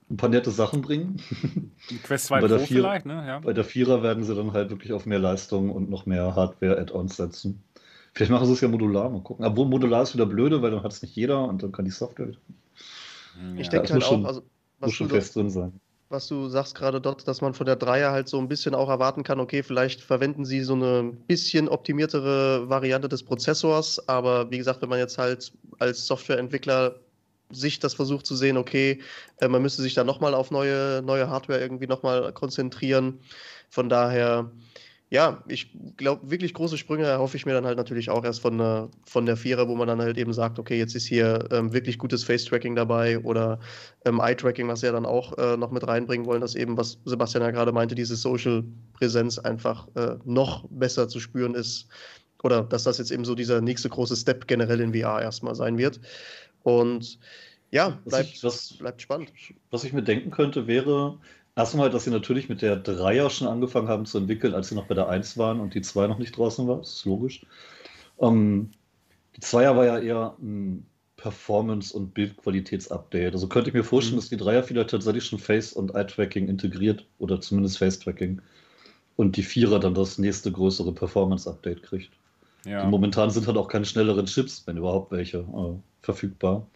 ein 0.10 0.18
paar 0.18 0.30
nette 0.30 0.52
Sachen 0.52 0.82
bringen. 0.82 1.22
Die 1.90 1.98
Quest 1.98 2.26
2 2.26 2.40
Pro 2.42 2.58
vielleicht, 2.60 3.06
ne? 3.06 3.24
Ja. 3.28 3.40
Bei 3.40 3.54
der 3.54 3.64
Vierer 3.64 4.02
werden 4.02 4.24
sie 4.24 4.36
dann 4.36 4.54
halt 4.54 4.72
wirklich 4.72 4.92
auf 4.92 5.06
mehr 5.06 5.20
Leistung 5.20 5.70
und 5.70 5.90
noch 5.90 6.08
mehr 6.08 6.36
Hardware-Add-ons 6.36 7.16
setzen. 7.16 7.64
Vielleicht 8.14 8.32
machen 8.32 8.48
sie 8.48 8.54
es 8.54 8.62
ja 8.62 8.68
modular, 8.68 9.10
mal 9.10 9.22
gucken. 9.22 9.46
Obwohl 9.46 9.68
modular 9.68 10.02
ist 10.02 10.16
wieder 10.16 10.26
blöde, 10.26 10.64
weil 10.64 10.72
dann 10.72 10.82
hat 10.82 10.92
es 10.92 11.04
nicht 11.04 11.16
jeder 11.16 11.44
und 11.44 11.62
dann 11.62 11.72
kann 11.72 11.86
die 11.86 11.92
Software 11.92 12.30
wieder. 12.30 12.40
Ich 13.56 13.68
ja, 13.68 13.72
denke 13.72 13.94
halt 13.94 14.04
auch, 14.04 14.26
also 14.26 14.42
was 14.80 14.88
muss 14.88 14.96
schon 14.96 15.10
fest 15.10 15.36
drin 15.36 15.52
sein 15.52 15.80
was 16.10 16.28
du 16.28 16.50
sagst 16.50 16.76
gerade 16.76 17.00
dort, 17.00 17.28
dass 17.28 17.42
man 17.42 17.54
von 17.54 17.68
der 17.68 17.76
Dreier 17.76 18.12
halt 18.12 18.28
so 18.28 18.40
ein 18.40 18.48
bisschen 18.48 18.74
auch 18.74 18.90
erwarten 18.90 19.24
kann, 19.24 19.40
okay, 19.40 19.62
vielleicht 19.62 20.02
verwenden 20.02 20.44
sie 20.44 20.62
so 20.64 20.74
eine 20.74 21.14
bisschen 21.28 21.70
optimiertere 21.70 22.68
Variante 22.68 23.08
des 23.08 23.24
Prozessors, 23.24 24.08
aber 24.10 24.50
wie 24.50 24.58
gesagt, 24.58 24.82
wenn 24.82 24.90
man 24.90 25.00
jetzt 25.00 25.18
halt 25.20 25.52
als 25.78 26.08
Softwareentwickler 26.08 26.96
sich 27.52 27.80
das 27.80 27.94
versucht 27.94 28.26
zu 28.26 28.36
sehen, 28.36 28.58
okay, 28.58 29.02
äh, 29.38 29.48
man 29.48 29.62
müsste 29.62 29.82
sich 29.82 29.94
da 29.94 30.04
nochmal 30.04 30.34
auf 30.34 30.52
neue, 30.52 31.02
neue 31.04 31.30
Hardware 31.30 31.60
irgendwie 31.60 31.88
nochmal 31.88 32.32
konzentrieren. 32.34 33.20
Von 33.70 33.90
daher, 33.90 34.52
ja, 35.12 35.44
ich 35.48 35.72
glaube, 35.98 36.30
wirklich 36.30 36.54
große 36.54 36.78
Sprünge 36.78 37.06
erhoffe 37.06 37.36
ich 37.36 37.48
mir 37.48 37.54
dann 37.54 37.66
halt 37.66 37.78
natürlich 37.78 38.12
auch 38.12 38.24
erst 38.24 38.42
von 38.42 38.60
der, 38.60 38.90
von 39.06 39.26
der 39.26 39.38
Vierer, 39.38 39.68
wo 39.68 39.76
man 39.76 39.88
dann 39.88 40.02
halt 40.02 40.20
eben 40.20 40.34
sagt, 40.34 40.60
okay, 40.60 40.78
jetzt 40.78 40.96
ist 40.96 41.08
hier 41.08 41.50
ähm, 41.52 41.74
wirklich 41.74 41.98
gutes 41.98 42.24
Face-Tracking 42.24 42.76
dabei 42.76 43.18
oder 43.20 43.60
ähm, 44.06 44.20
Eye-Tracking, 44.20 44.68
was 44.68 44.82
sie 44.82 44.86
ja 44.86 44.92
dann 44.92 45.08
auch 45.08 45.36
äh, 45.40 45.58
noch 45.58 45.72
mit 45.72 45.88
reinbringen 45.88 46.28
wollen, 46.28 46.42
dass 46.42 46.54
eben, 46.54 46.78
was 46.78 47.00
Sebastian 47.06 47.44
ja 47.44 47.50
gerade 47.50 47.72
meinte, 47.72 47.96
diese 47.96 48.16
Social-Präsenz 48.16 49.40
einfach 49.40 49.88
äh, 49.96 50.18
noch 50.26 50.68
besser 50.70 51.08
zu 51.08 51.20
spüren 51.20 51.56
ist. 51.56 51.88
Oder 52.44 52.64
dass 52.64 52.84
das 52.84 53.00
jetzt 53.00 53.12
eben 53.12 53.26
so 53.26 53.34
dieser 53.34 53.62
nächste 53.62 53.90
große 53.90 54.16
Step 54.16 54.48
generell 54.48 54.80
in 54.80 54.94
VR 54.94 55.24
erstmal 55.24 55.56
sein 55.56 55.80
wird. 55.80 56.00
Und 56.62 57.20
ja, 57.72 58.00
bleibt, 58.06 58.30
was 58.30 58.36
ich, 58.36 58.44
was, 58.44 58.74
bleibt 58.78 59.02
spannend. 59.02 59.32
Was 59.72 59.84
ich 59.84 59.94
mir 59.94 60.04
denken 60.04 60.32
könnte, 60.32 60.68
wäre, 60.68 61.18
Erstmal, 61.60 61.90
dass 61.90 62.06
sie 62.06 62.10
natürlich 62.10 62.48
mit 62.48 62.62
der 62.62 62.78
Dreier 62.78 63.30
schon 63.30 63.50
angefangen 63.50 63.90
haben 63.90 64.06
zu 64.06 64.18
entwickeln, 64.18 64.54
als 64.54 64.70
sie 64.70 64.76
noch 64.76 64.88
bei 64.88 64.96
der 64.96 65.10
1 65.10 65.38
waren 65.38 65.60
und 65.60 65.74
die 65.74 65.82
2 65.82 66.08
noch 66.08 66.18
nicht 66.18 66.38
draußen 66.38 66.66
war. 66.70 66.78
Das 66.78 66.94
ist 66.94 67.04
logisch. 67.06 67.46
Ähm, 68.18 68.72
die 69.36 69.42
Zweier 69.42 69.76
war 69.76 69.86
ja 69.86 70.00
eher 70.00 70.38
ein 70.42 70.86
Performance- 71.18 71.94
und 71.94 72.14
Bildqualitätsupdate. 72.14 73.34
Also 73.34 73.50
könnte 73.50 73.72
ich 73.72 73.74
mir 73.74 73.84
vorstellen, 73.84 74.16
mhm. 74.16 74.22
dass 74.22 74.30
die 74.30 74.38
Dreier 74.38 74.64
vielleicht 74.64 74.92
tatsächlich 74.92 75.26
schon 75.26 75.38
Face- 75.38 75.74
und 75.74 75.96
Eye-Tracking 75.96 76.48
integriert 76.48 77.06
oder 77.18 77.42
zumindest 77.42 77.78
Face-Tracking 77.78 78.42
und 79.18 79.36
die 79.36 79.44
Vierer 79.44 79.82
dann 79.82 79.94
das 79.94 80.18
nächste 80.18 80.54
größere 80.54 80.94
Performance-Update 80.94 81.84
kriegt. 81.84 82.12
Ja. 82.64 82.86
momentan 82.86 83.32
sind 83.32 83.48
halt 83.48 83.58
auch 83.58 83.68
keine 83.68 83.86
schnelleren 83.86 84.28
Chips, 84.28 84.64
wenn 84.66 84.78
überhaupt 84.78 85.12
welche, 85.12 85.40
äh, 85.40 85.76
verfügbar. 86.04 86.68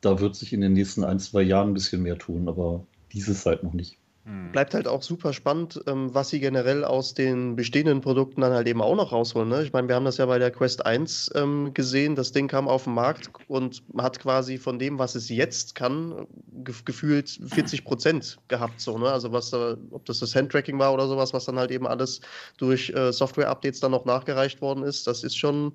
Da 0.00 0.18
wird 0.18 0.34
sich 0.34 0.52
in 0.52 0.62
den 0.62 0.72
nächsten 0.72 1.04
ein, 1.04 1.20
zwei 1.20 1.42
Jahren 1.42 1.70
ein 1.70 1.74
bisschen 1.74 2.02
mehr 2.02 2.18
tun, 2.18 2.48
aber 2.48 2.84
dieses 3.12 3.46
halt 3.46 3.62
noch 3.62 3.72
nicht. 3.72 3.99
Hm. 4.24 4.52
Bleibt 4.52 4.74
halt 4.74 4.86
auch 4.86 5.02
super 5.02 5.32
spannend, 5.32 5.80
ähm, 5.86 6.12
was 6.12 6.28
sie 6.28 6.40
generell 6.40 6.84
aus 6.84 7.14
den 7.14 7.56
bestehenden 7.56 8.02
Produkten 8.02 8.42
dann 8.42 8.52
halt 8.52 8.68
eben 8.68 8.82
auch 8.82 8.94
noch 8.94 9.12
rausholen. 9.12 9.48
Ne? 9.48 9.62
Ich 9.62 9.72
meine, 9.72 9.88
wir 9.88 9.94
haben 9.94 10.04
das 10.04 10.18
ja 10.18 10.26
bei 10.26 10.38
der 10.38 10.50
Quest 10.50 10.84
1 10.84 11.30
ähm, 11.34 11.72
gesehen. 11.72 12.16
Das 12.16 12.30
Ding 12.32 12.46
kam 12.46 12.68
auf 12.68 12.84
den 12.84 12.92
Markt 12.92 13.30
und 13.48 13.82
hat 13.96 14.18
quasi 14.18 14.58
von 14.58 14.78
dem, 14.78 14.98
was 14.98 15.14
es 15.14 15.30
jetzt 15.30 15.74
kann, 15.74 16.26
ge 16.52 16.74
gefühlt 16.84 17.40
40 17.46 17.84
Prozent 17.84 18.38
gehabt. 18.48 18.80
So, 18.80 18.98
ne? 18.98 19.10
Also 19.10 19.32
was 19.32 19.50
da, 19.50 19.76
ob 19.90 20.04
das 20.04 20.18
das 20.18 20.34
Handtracking 20.34 20.78
war 20.78 20.92
oder 20.92 21.08
sowas, 21.08 21.32
was 21.32 21.46
dann 21.46 21.58
halt 21.58 21.70
eben 21.70 21.86
alles 21.86 22.20
durch 22.58 22.90
äh, 22.90 23.12
Software-Updates 23.12 23.80
dann 23.80 23.92
noch 23.92 24.04
nachgereicht 24.04 24.60
worden 24.60 24.84
ist, 24.84 25.06
das 25.06 25.24
ist 25.24 25.36
schon 25.36 25.72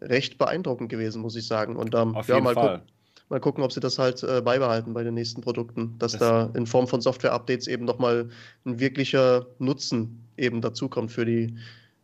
recht 0.00 0.38
beeindruckend 0.38 0.88
gewesen, 0.88 1.20
muss 1.20 1.34
ich 1.34 1.46
sagen. 1.46 1.74
Und 1.74 1.94
ähm, 1.94 2.14
auf 2.14 2.28
jeden 2.28 2.44
ja, 2.44 2.52
Fall. 2.52 2.78
Gucken, 2.78 2.92
Mal 3.32 3.40
gucken, 3.40 3.64
ob 3.64 3.72
sie 3.72 3.80
das 3.80 3.98
halt 3.98 4.22
äh, 4.24 4.42
beibehalten 4.42 4.92
bei 4.92 5.04
den 5.04 5.14
nächsten 5.14 5.40
Produkten, 5.40 5.94
dass 5.98 6.12
das 6.12 6.20
da 6.20 6.50
in 6.54 6.66
Form 6.66 6.86
von 6.86 7.00
Software-Updates 7.00 7.66
eben 7.66 7.86
nochmal 7.86 8.28
ein 8.66 8.78
wirklicher 8.78 9.46
Nutzen 9.58 10.28
eben 10.36 10.60
dazukommt 10.60 11.10
für 11.10 11.24
die, 11.24 11.56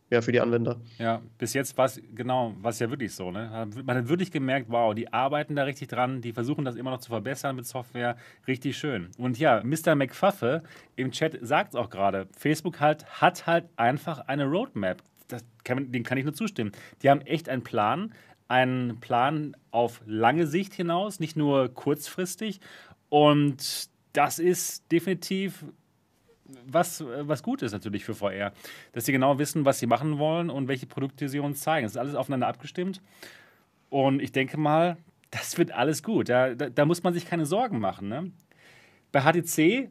ja, 0.09 0.21
für 0.21 0.31
die 0.31 0.39
Anwender. 0.39 0.81
Ja, 0.97 1.21
bis 1.37 1.53
jetzt 1.53 1.77
war 1.77 1.85
es 1.85 2.01
genau, 2.15 2.55
was 2.59 2.79
ja 2.79 2.89
wirklich 2.89 3.13
so. 3.13 3.29
Ne? 3.29 3.67
Man 3.85 3.95
hat 3.95 4.09
wirklich 4.09 4.31
gemerkt, 4.31 4.71
wow, 4.71 4.95
die 4.95 5.13
arbeiten 5.13 5.55
da 5.55 5.65
richtig 5.65 5.89
dran, 5.89 6.19
die 6.19 6.33
versuchen 6.33 6.65
das 6.65 6.75
immer 6.75 6.89
noch 6.89 6.99
zu 6.99 7.09
verbessern 7.09 7.55
mit 7.55 7.67
Software. 7.67 8.17
Richtig 8.47 8.75
schön. 8.75 9.09
Und 9.19 9.37
ja, 9.37 9.61
Mr. 9.63 9.93
McFuffe 9.93 10.63
im 10.95 11.11
Chat 11.11 11.37
sagt 11.43 11.75
es 11.75 11.79
auch 11.79 11.91
gerade, 11.91 12.27
Facebook 12.35 12.79
halt, 12.79 13.05
hat 13.21 13.45
halt 13.45 13.65
einfach 13.75 14.17
eine 14.21 14.45
Roadmap. 14.45 15.03
Kann, 15.63 15.91
den 15.91 16.01
kann 16.01 16.17
ich 16.17 16.23
nur 16.23 16.33
zustimmen. 16.33 16.71
Die 17.03 17.09
haben 17.11 17.21
echt 17.21 17.49
einen 17.49 17.61
Plan, 17.61 18.15
einen 18.49 18.99
Plan 18.99 19.55
auf 19.71 20.01
lange 20.05 20.47
Sicht 20.47 20.73
hinaus, 20.73 21.19
nicht 21.19 21.37
nur 21.37 21.69
kurzfristig. 21.69 22.59
Und 23.07 23.89
das 24.13 24.39
ist 24.39 24.91
definitiv 24.91 25.63
was, 26.65 27.03
was 27.21 27.43
gut 27.43 27.61
ist 27.61 27.71
natürlich 27.71 28.03
für 28.03 28.15
VR. 28.15 28.51
Dass 28.91 29.05
sie 29.05 29.11
genau 29.11 29.37
wissen, 29.37 29.65
was 29.65 29.79
sie 29.79 29.85
machen 29.85 30.17
wollen 30.17 30.49
und 30.49 30.67
welche 30.67 30.87
Produkte 30.87 31.29
sie 31.29 31.39
uns 31.39 31.61
zeigen. 31.61 31.85
Es 31.85 31.93
ist 31.93 31.97
alles 31.97 32.15
aufeinander 32.15 32.47
abgestimmt. 32.47 33.01
Und 33.89 34.19
ich 34.21 34.31
denke 34.31 34.57
mal, 34.57 34.97
das 35.31 35.57
wird 35.59 35.71
alles 35.71 36.01
gut. 36.01 36.29
Da, 36.29 36.55
da, 36.55 36.69
da 36.69 36.85
muss 36.85 37.03
man 37.03 37.13
sich 37.13 37.27
keine 37.27 37.45
Sorgen 37.45 37.79
machen. 37.79 38.09
Ne? 38.09 38.31
Bei 39.11 39.21
HTC, 39.21 39.89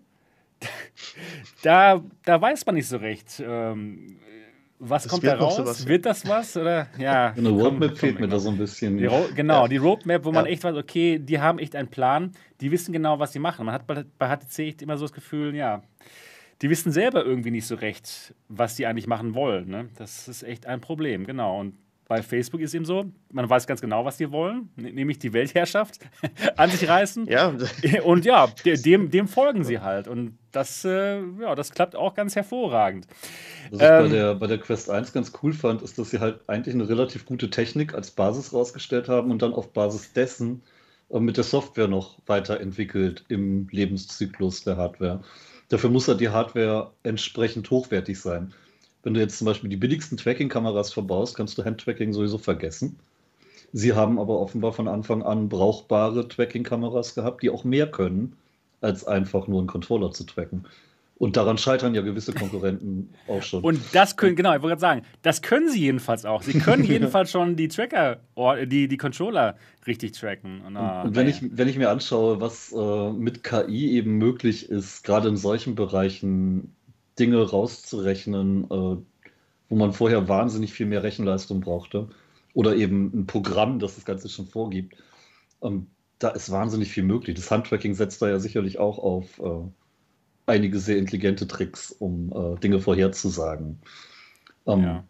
da, 1.62 2.02
da 2.24 2.40
weiß 2.40 2.66
man 2.66 2.74
nicht 2.74 2.88
so 2.88 2.96
recht. 2.96 3.40
Ähm, 3.44 4.18
was 4.78 5.04
das 5.04 5.12
kommt 5.12 5.24
da 5.24 5.34
raus? 5.34 5.56
Sowas, 5.56 5.86
Wird 5.86 6.06
das 6.06 6.26
was? 6.26 6.56
Oder? 6.56 6.88
Ja, 6.98 7.32
Eine 7.36 7.50
Roadmap 7.50 7.90
komm, 7.90 7.96
fehlt 7.96 8.20
mir 8.20 8.28
da 8.28 8.38
so 8.38 8.50
ein 8.50 8.58
bisschen. 8.58 8.98
Die 8.98 9.08
genau, 9.34 9.62
ja. 9.62 9.68
die 9.68 9.76
Roadmap, 9.76 10.24
wo 10.24 10.32
man 10.32 10.46
echt 10.46 10.64
weiß, 10.64 10.76
okay, 10.76 11.18
die 11.18 11.40
haben 11.40 11.58
echt 11.58 11.74
einen 11.74 11.88
Plan, 11.88 12.32
die 12.60 12.70
wissen 12.70 12.92
genau, 12.92 13.18
was 13.18 13.32
sie 13.32 13.38
machen. 13.38 13.66
Man 13.66 13.74
hat 13.74 13.86
bei, 13.86 14.04
bei 14.18 14.28
HTC 14.36 14.58
echt 14.60 14.82
immer 14.82 14.96
so 14.96 15.04
das 15.04 15.12
Gefühl, 15.12 15.54
ja, 15.54 15.82
die 16.62 16.70
wissen 16.70 16.92
selber 16.92 17.24
irgendwie 17.24 17.50
nicht 17.50 17.66
so 17.66 17.74
recht, 17.74 18.34
was 18.48 18.76
sie 18.76 18.86
eigentlich 18.86 19.06
machen 19.06 19.34
wollen. 19.34 19.68
Ne? 19.68 19.88
Das 19.96 20.28
ist 20.28 20.42
echt 20.42 20.66
ein 20.66 20.80
Problem, 20.80 21.24
genau. 21.24 21.60
Und 21.60 21.74
bei 22.08 22.22
Facebook 22.22 22.62
ist 22.62 22.74
eben 22.74 22.86
so, 22.86 23.04
man 23.30 23.48
weiß 23.48 23.66
ganz 23.66 23.82
genau, 23.82 24.02
was 24.02 24.16
die 24.16 24.32
wollen, 24.32 24.70
nämlich 24.76 25.18
die 25.18 25.34
Weltherrschaft 25.34 26.00
an 26.56 26.70
sich 26.70 26.88
reißen. 26.88 27.26
Ja. 27.26 27.54
Und 28.04 28.24
ja, 28.24 28.48
dem, 28.64 29.10
dem 29.10 29.28
folgen 29.28 29.62
sie 29.62 29.80
halt. 29.80 30.08
Und 30.08 30.38
das, 30.50 30.86
äh, 30.86 31.20
ja, 31.40 31.54
das 31.54 31.70
klappt 31.70 31.94
auch 31.94 32.14
ganz 32.14 32.34
hervorragend. 32.34 33.06
Was 33.70 33.80
ich 33.80 33.86
ähm, 33.86 34.02
bei, 34.04 34.08
der, 34.08 34.34
bei 34.36 34.46
der 34.46 34.58
Quest 34.58 34.88
1 34.88 35.12
ganz 35.12 35.32
cool 35.42 35.52
fand, 35.52 35.82
ist, 35.82 35.98
dass 35.98 36.08
sie 36.08 36.18
halt 36.18 36.40
eigentlich 36.46 36.74
eine 36.74 36.88
relativ 36.88 37.26
gute 37.26 37.50
Technik 37.50 37.94
als 37.94 38.10
Basis 38.10 38.54
rausgestellt 38.54 39.08
haben 39.08 39.30
und 39.30 39.42
dann 39.42 39.52
auf 39.52 39.74
Basis 39.74 40.14
dessen 40.14 40.62
äh, 41.10 41.20
mit 41.20 41.36
der 41.36 41.44
Software 41.44 41.88
noch 41.88 42.16
weiterentwickelt 42.26 43.26
im 43.28 43.68
Lebenszyklus 43.70 44.64
der 44.64 44.78
Hardware. 44.78 45.20
Dafür 45.68 45.90
muss 45.90 46.08
halt 46.08 46.20
die 46.20 46.30
Hardware 46.30 46.92
entsprechend 47.02 47.70
hochwertig 47.70 48.18
sein. 48.18 48.54
Wenn 49.02 49.14
du 49.14 49.20
jetzt 49.20 49.38
zum 49.38 49.46
Beispiel 49.46 49.70
die 49.70 49.76
billigsten 49.76 50.18
Tracking-Kameras 50.18 50.92
verbaust, 50.92 51.36
kannst 51.36 51.56
du 51.56 51.64
Hand-Tracking 51.64 52.12
sowieso 52.12 52.38
vergessen. 52.38 52.98
Sie 53.72 53.92
haben 53.92 54.18
aber 54.18 54.40
offenbar 54.40 54.72
von 54.72 54.88
Anfang 54.88 55.22
an 55.22 55.48
brauchbare 55.48 56.26
Tracking-Kameras 56.26 57.14
gehabt, 57.14 57.42
die 57.42 57.50
auch 57.50 57.64
mehr 57.64 57.90
können, 57.90 58.36
als 58.80 59.06
einfach 59.06 59.46
nur 59.46 59.60
einen 59.60 59.68
Controller 59.68 60.10
zu 60.10 60.24
tracken. 60.24 60.64
Und 61.18 61.36
daran 61.36 61.58
scheitern 61.58 61.96
ja 61.96 62.02
gewisse 62.02 62.32
Konkurrenten 62.32 63.12
auch 63.26 63.42
schon. 63.42 63.64
Und 63.64 63.80
das 63.92 64.16
können, 64.16 64.36
genau, 64.36 64.54
ich 64.54 64.62
wollte 64.62 64.76
gerade 64.76 64.80
sagen, 64.80 65.02
das 65.22 65.42
können 65.42 65.68
sie 65.68 65.80
jedenfalls 65.80 66.24
auch. 66.24 66.42
Sie 66.42 66.58
können 66.58 66.84
jedenfalls 66.84 67.32
schon 67.32 67.56
die 67.56 67.66
Tracker, 67.66 68.20
die, 68.66 68.86
die 68.86 68.96
Controller 68.96 69.56
richtig 69.86 70.12
tracken. 70.12 70.60
Und, 70.64 70.76
und, 70.76 70.86
und 70.86 71.16
wenn, 71.16 71.26
ich, 71.26 71.40
wenn 71.42 71.66
ich 71.66 71.76
mir 71.76 71.90
anschaue, 71.90 72.40
was 72.40 72.72
äh, 72.72 73.12
mit 73.12 73.42
KI 73.42 73.90
eben 73.92 74.16
möglich 74.18 74.70
ist, 74.70 75.02
gerade 75.02 75.28
in 75.28 75.36
solchen 75.36 75.74
Bereichen, 75.74 76.76
Dinge 77.18 77.42
rauszurechnen, 77.42 78.64
äh, 78.64 78.96
wo 79.68 79.76
man 79.76 79.92
vorher 79.92 80.28
wahnsinnig 80.28 80.72
viel 80.72 80.86
mehr 80.86 81.02
Rechenleistung 81.02 81.60
brauchte. 81.60 82.08
Oder 82.54 82.76
eben 82.76 83.12
ein 83.14 83.26
Programm, 83.26 83.78
das 83.78 83.96
das 83.96 84.04
Ganze 84.04 84.28
schon 84.28 84.46
vorgibt. 84.46 84.96
Ähm, 85.62 85.88
da 86.18 86.30
ist 86.30 86.50
wahnsinnig 86.50 86.90
viel 86.90 87.04
möglich. 87.04 87.36
Das 87.36 87.50
Handtracking 87.50 87.94
setzt 87.94 88.20
da 88.22 88.28
ja 88.28 88.38
sicherlich 88.38 88.78
auch 88.78 88.98
auf 88.98 89.38
äh, 89.38 89.68
einige 90.46 90.78
sehr 90.78 90.98
intelligente 90.98 91.46
Tricks, 91.46 91.92
um 91.92 92.32
äh, 92.32 92.58
Dinge 92.60 92.80
vorherzusagen. 92.80 93.78
Ähm, 94.66 94.82
ja. 94.82 95.04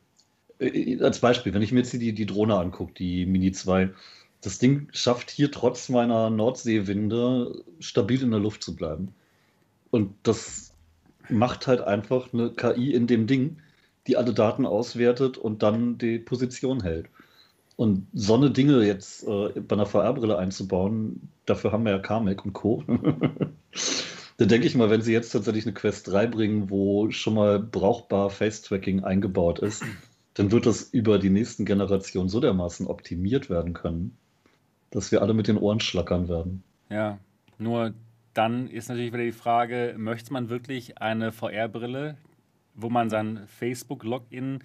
Äh, 0.59 1.01
als 1.01 1.21
Beispiel, 1.21 1.55
wenn 1.55 1.63
ich 1.63 1.73
mir 1.73 1.81
jetzt 1.81 1.93
die, 1.93 2.13
die 2.13 2.27
Drohne 2.27 2.57
angucke, 2.57 2.93
die 2.95 3.25
Mini 3.25 3.53
2, 3.53 3.91
das 4.41 4.59
Ding 4.59 4.89
schafft 4.93 5.31
hier 5.31 5.51
trotz 5.51 5.89
meiner 5.89 6.31
Nordseewinde 6.31 7.65
stabil 7.81 8.23
in 8.23 8.31
der 8.31 8.41
Luft 8.41 8.63
zu 8.63 8.77
bleiben. 8.77 9.15
Und 9.91 10.15
das 10.23 10.75
macht 11.31 11.67
halt 11.67 11.81
einfach 11.81 12.33
eine 12.33 12.51
KI 12.51 12.93
in 12.93 13.07
dem 13.07 13.27
Ding, 13.27 13.59
die 14.07 14.17
alle 14.17 14.33
Daten 14.33 14.67
auswertet 14.67 15.37
und 15.37 15.63
dann 15.63 15.99
die 15.99 16.19
Position 16.19 16.83
hält. 16.83 17.07
Und 17.77 18.09
so 18.13 18.35
eine 18.35 18.51
Dinge 18.51 18.85
jetzt 18.85 19.23
äh, 19.25 19.61
bei 19.61 19.77
einer 19.77 19.87
VR-Brille 19.87 20.37
einzubauen, 20.37 21.29
dafür 21.47 21.71
haben 21.71 21.85
wir 21.85 21.93
ja 21.93 21.99
Carmack 22.01 22.45
und 22.45 22.53
Co. 22.53 22.83
da 24.37 24.45
denke 24.45 24.67
ich 24.67 24.75
mal, 24.75 24.91
wenn 24.91 25.03
sie 25.03 25.13
jetzt 25.13 25.31
tatsächlich 25.31 25.65
eine 25.65 25.75
Quest 25.75 26.09
3 26.09 26.27
bringen, 26.27 26.71
wo 26.71 27.11
schon 27.11 27.35
mal 27.35 27.61
brauchbar 27.61 28.31
Face-Tracking 28.31 29.05
eingebaut 29.05 29.61
ist, 29.61 29.85
dann 30.35 30.51
wird 30.51 30.67
das 30.67 30.83
über 30.83 31.19
die 31.19 31.31
nächsten 31.31 31.65
Generationen 31.65 32.29
so 32.29 32.41
dermaßen 32.41 32.87
optimiert 32.87 33.51
werden 33.51 33.75
können, 33.75 34.17
dass 34.91 35.13
wir 35.13 35.23
alle 35.23 35.35
mit 35.35 35.49
den 35.49 35.59
Ohren 35.59 35.81
schlackern 35.81 36.29
werden. 36.29 36.65
Ja, 36.91 37.19
nur 37.59 37.93
dann 38.39 38.69
ist 38.69 38.89
natürlich 38.89 39.13
wieder 39.13 39.25
die 39.25 39.33
Frage, 39.33 39.97
möchte 39.99 40.33
man 40.33 40.49
wirklich 40.49 41.03
eine 41.03 41.33
VR-Brille, 41.33 42.17
wo 42.75 42.89
man 42.89 43.11
sein 43.11 43.49
Facebook-Login 43.49 44.61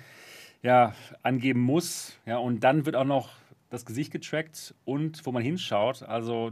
ja, 0.61 0.93
angeben 1.23 1.59
muss, 1.59 2.19
ja, 2.27 2.37
und 2.37 2.63
dann 2.63 2.85
wird 2.85 2.95
auch 2.95 3.03
noch 3.03 3.31
das 3.71 3.85
Gesicht 3.85 4.11
getrackt 4.11 4.75
und 4.85 5.25
wo 5.25 5.31
man 5.31 5.41
hinschaut. 5.41 6.03
Also 6.03 6.51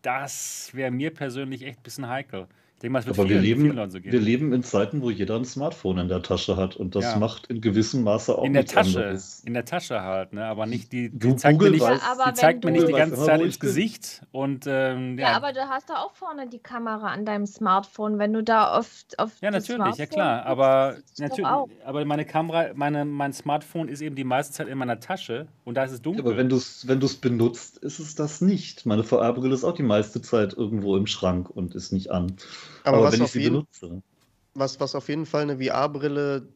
das 0.00 0.70
wäre 0.72 0.90
mir 0.90 1.12
persönlich 1.12 1.62
echt 1.62 1.80
ein 1.80 1.82
bisschen 1.82 2.08
heikel 2.08 2.48
denke 2.82 2.92
mal, 2.92 2.98
es 2.98 3.06
wird 3.06 3.18
Aber 3.18 3.28
vielen, 3.28 3.42
wir, 3.42 3.48
leben, 3.48 3.70
vielen 3.70 3.90
so 3.90 4.00
gehen. 4.00 4.12
wir 4.12 4.20
leben 4.20 4.52
in 4.52 4.62
Zeiten, 4.62 5.02
wo 5.02 5.10
jeder 5.10 5.36
ein 5.36 5.44
Smartphone 5.44 5.98
in 5.98 6.08
der 6.08 6.22
Tasche 6.22 6.56
hat 6.56 6.76
und 6.76 6.94
das 6.94 7.04
ja. 7.04 7.16
macht 7.16 7.46
in 7.46 7.60
gewissem 7.60 8.02
Maße 8.02 8.36
auch 8.36 8.44
in 8.44 8.52
der 8.52 8.66
Tasche, 8.66 8.98
anderes. 8.98 9.42
In 9.44 9.54
der 9.54 9.64
Tasche 9.64 10.02
halt, 10.02 10.32
ne? 10.32 10.44
aber 10.44 10.66
nicht 10.66 10.92
die, 10.92 11.10
die 11.10 11.36
zeigt 11.36 11.58
Google 11.58 11.78
mir 11.78 11.90
nicht, 11.90 12.02
ja, 12.02 12.30
die, 12.30 12.34
zeigt 12.34 12.64
mir 12.64 12.72
nicht 12.72 12.88
die 12.88 12.92
ganze 12.92 13.24
Zeit 13.24 13.40
ins 13.40 13.60
Gesicht. 13.60 14.22
Und, 14.32 14.66
ähm, 14.66 15.18
ja. 15.18 15.30
ja. 15.30 15.36
aber 15.36 15.52
du 15.52 15.60
hast 15.68 15.90
da 15.90 15.96
auch 16.02 16.12
vorne 16.12 16.48
die 16.48 16.58
Kamera 16.58 17.08
an 17.08 17.24
deinem 17.24 17.46
Smartphone, 17.46 18.18
wenn 18.18 18.32
du 18.32 18.42
da 18.42 18.76
oft 18.76 19.18
auf 19.18 19.30
Ja, 19.40 19.50
natürlich, 19.50 19.96
ja 19.96 20.06
klar, 20.06 20.44
aber, 20.44 20.96
natürlich, 21.18 21.46
aber 21.46 22.04
meine 22.04 22.24
Kamera, 22.24 22.70
meine, 22.74 23.04
mein 23.04 23.32
Smartphone 23.32 23.88
ist 23.88 24.00
eben 24.00 24.16
die 24.16 24.24
meiste 24.24 24.52
Zeit 24.52 24.68
in 24.68 24.78
meiner 24.78 25.00
Tasche 25.00 25.46
und 25.64 25.76
da 25.76 25.84
ist 25.84 25.92
es 25.92 26.02
dunkel. 26.02 26.24
aber 26.24 26.36
wenn 26.36 26.48
du 26.48 26.56
es 26.56 26.88
wenn 26.88 27.00
benutzt, 27.20 27.78
ist 27.78 27.98
es 27.98 28.14
das 28.14 28.40
nicht. 28.40 28.86
Meine 28.86 29.04
VR-Brille 29.04 29.54
ist 29.54 29.64
auch 29.64 29.74
die 29.74 29.82
meiste 29.82 30.20
Zeit 30.22 30.54
irgendwo 30.54 30.96
im 30.96 31.06
Schrank 31.06 31.50
und 31.50 31.74
ist 31.74 31.92
nicht 31.92 32.10
an. 32.10 32.36
Aber, 32.84 32.98
Aber 32.98 33.06
was, 33.06 33.14
wenn 33.14 33.24
ich 33.24 33.32
sie 33.32 33.40
jeden, 33.40 33.52
benutze. 33.54 34.02
Was, 34.54 34.80
was 34.80 34.94
auf 34.94 35.08
jeden 35.08 35.26
Fall 35.26 35.42
eine 35.42 35.58
VR-Brille 35.58 36.46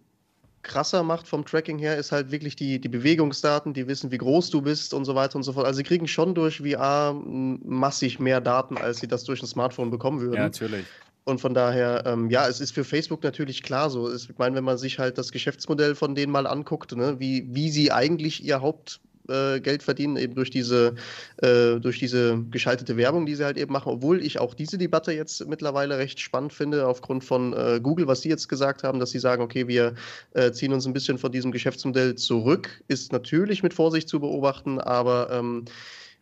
krasser 0.63 1.03
macht 1.03 1.29
vom 1.29 1.45
Tracking 1.45 1.79
her, 1.79 1.97
ist 1.97 2.13
halt 2.13 2.31
wirklich 2.33 2.57
die, 2.57 2.81
die 2.81 2.89
Bewegungsdaten, 2.89 3.73
die 3.73 3.87
wissen, 3.87 4.11
wie 4.11 4.19
groß 4.19 4.51
du 4.51 4.61
bist 4.61 4.93
und 4.93 5.05
so 5.05 5.15
weiter 5.15 5.37
und 5.37 5.45
so 5.45 5.53
fort. 5.53 5.65
Also 5.65 5.79
sie 5.79 5.85
kriegen 5.85 6.09
schon 6.09 6.35
durch 6.35 6.59
VR 6.59 7.15
massig 7.15 8.19
mehr 8.19 8.41
Daten, 8.41 8.77
als 8.77 8.99
sie 8.99 9.07
das 9.07 9.25
durch 9.25 9.43
ein 9.43 9.47
Smartphone 9.47 9.91
bekommen 9.91 10.21
würden. 10.21 10.35
Ja, 10.35 10.43
natürlich. 10.43 10.85
Und 11.25 11.41
von 11.41 11.55
daher, 11.55 12.05
ähm, 12.07 12.31
ja, 12.31 12.47
es 12.47 12.61
ist 12.61 12.73
für 12.73 12.85
Facebook 12.85 13.25
natürlich 13.25 13.63
klar 13.63 13.91
so. 13.91 14.13
Ich 14.15 14.29
meine, 14.39 14.55
wenn 14.57 14.65
man 14.65 14.79
sich 14.79 14.99
halt 14.99 15.19
das 15.19 15.33
Geschäftsmodell 15.33 15.95
von 15.95 16.15
denen 16.15 16.31
mal 16.31 16.47
anguckt, 16.47 16.95
ne, 16.95 17.19
wie, 17.19 17.47
wie 17.53 17.71
sie 17.71 17.91
eigentlich 17.91 18.45
ihr 18.45 18.61
Haupt, 18.61 19.01
äh, 19.29 19.61
Geld 19.61 19.83
verdienen, 19.83 20.17
eben 20.17 20.35
durch 20.35 20.51
diese, 20.51 20.95
äh, 21.39 21.79
durch 21.81 21.99
diese 21.99 22.43
geschaltete 22.51 22.97
Werbung, 22.97 23.27
die 23.27 23.35
sie 23.35 23.45
halt 23.45 23.57
eben 23.57 23.73
machen. 23.73 23.93
Obwohl 23.93 24.25
ich 24.25 24.39
auch 24.39 24.55
diese 24.55 24.79
Debatte 24.79 25.13
jetzt 25.13 25.47
mittlerweile 25.47 25.99
recht 25.99 26.21
spannend 26.21 26.53
finde, 26.53 26.87
aufgrund 26.87 27.25
von 27.25 27.53
äh, 27.53 27.81
Google, 27.83 28.07
was 28.07 28.23
sie 28.23 28.29
jetzt 28.29 28.49
gesagt 28.49 28.83
haben, 28.83 29.01
dass 29.01 29.11
sie 29.11 29.19
sagen, 29.19 29.43
okay, 29.43 29.69
wir 29.69 29.95
äh, 30.35 30.53
ziehen 30.53 30.73
uns 30.73 30.87
ein 30.87 30.93
bisschen 30.93 31.19
von 31.19 31.33
diesem 31.33 31.53
Geschäftsmodell 31.53 32.15
zurück, 32.15 32.83
ist 32.89 33.13
natürlich 33.13 33.63
mit 33.63 33.75
Vorsicht 33.75 34.09
zu 34.09 34.21
beobachten, 34.21 34.81
aber 34.81 35.31
ähm, 35.31 35.65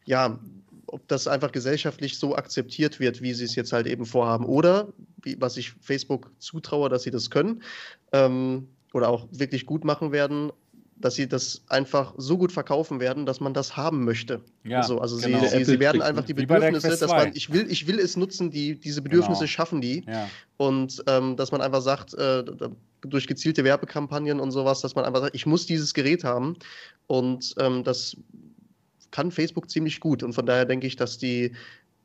ja, 0.07 0.38
ob 0.86 1.07
das 1.09 1.26
einfach 1.26 1.50
gesellschaftlich 1.50 2.18
so 2.18 2.36
akzeptiert 2.36 3.00
wird, 3.00 3.20
wie 3.20 3.34
sie 3.34 3.44
es 3.44 3.57
jetzt 3.57 3.72
halt 3.72 3.86
eben 3.86 4.07
vorhaben. 4.07 4.44
Oder, 4.44 4.88
wie, 5.22 5.36
was 5.40 5.57
ich 5.57 5.72
Facebook 5.80 6.30
zutraue, 6.38 6.88
dass 6.88 7.02
sie 7.02 7.11
das 7.11 7.30
können 7.30 7.62
ähm, 8.12 8.68
oder 8.92 9.09
auch 9.09 9.26
wirklich 9.32 9.66
gut 9.66 9.84
machen 9.84 10.12
werden, 10.12 10.52
dass 10.97 11.14
sie 11.14 11.28
das 11.28 11.62
einfach 11.68 12.14
so 12.16 12.38
gut 12.38 12.53
verkaufen 12.53 13.01
werden, 13.01 13.26
dass 13.26 13.40
man 13.40 13.53
das 13.53 13.76
haben 13.76 14.05
möchte. 14.05 14.40
Ja, 14.64 14.78
also, 14.78 15.01
also 15.01 15.18
genau. 15.18 15.40
sie, 15.40 15.49
sie, 15.49 15.64
sie, 15.64 15.80
werden 15.80 16.03
einfach 16.03 16.24
die 16.24 16.34
Bedürfnisse, 16.34 16.88
dass 16.88 17.11
man, 17.11 17.32
ich 17.34 17.53
will, 17.53 17.70
ich 17.70 17.86
will 17.86 17.99
es 17.99 18.16
nutzen, 18.16 18.51
die, 18.51 18.78
diese 18.78 19.03
Bedürfnisse 19.03 19.40
genau. 19.40 19.51
schaffen 19.51 19.80
die. 19.80 20.05
Ja. 20.07 20.28
Und 20.57 21.03
ähm, 21.07 21.36
dass 21.36 21.53
man 21.53 21.61
einfach 21.61 21.82
sagt, 21.82 22.14
äh, 22.14 22.45
durch 23.01 23.26
gezielte 23.26 23.64
Werbekampagnen 23.64 24.40
und 24.40 24.51
sowas, 24.51 24.80
dass 24.80 24.95
man 24.95 25.05
einfach 25.05 25.20
sagt, 25.20 25.34
ich 25.34 25.47
muss 25.47 25.66
dieses 25.66 25.95
Gerät 25.95 26.24
haben. 26.24 26.57
Und 27.07 27.55
ähm, 27.59 27.84
das 27.84 28.16
kann 29.11 29.30
Facebook 29.30 29.70
ziemlich 29.70 30.01
gut. 30.01 30.22
Und 30.22 30.32
von 30.32 30.47
daher 30.47 30.64
denke 30.64 30.86
ich, 30.86 30.97
dass 30.97 31.18
die 31.18 31.53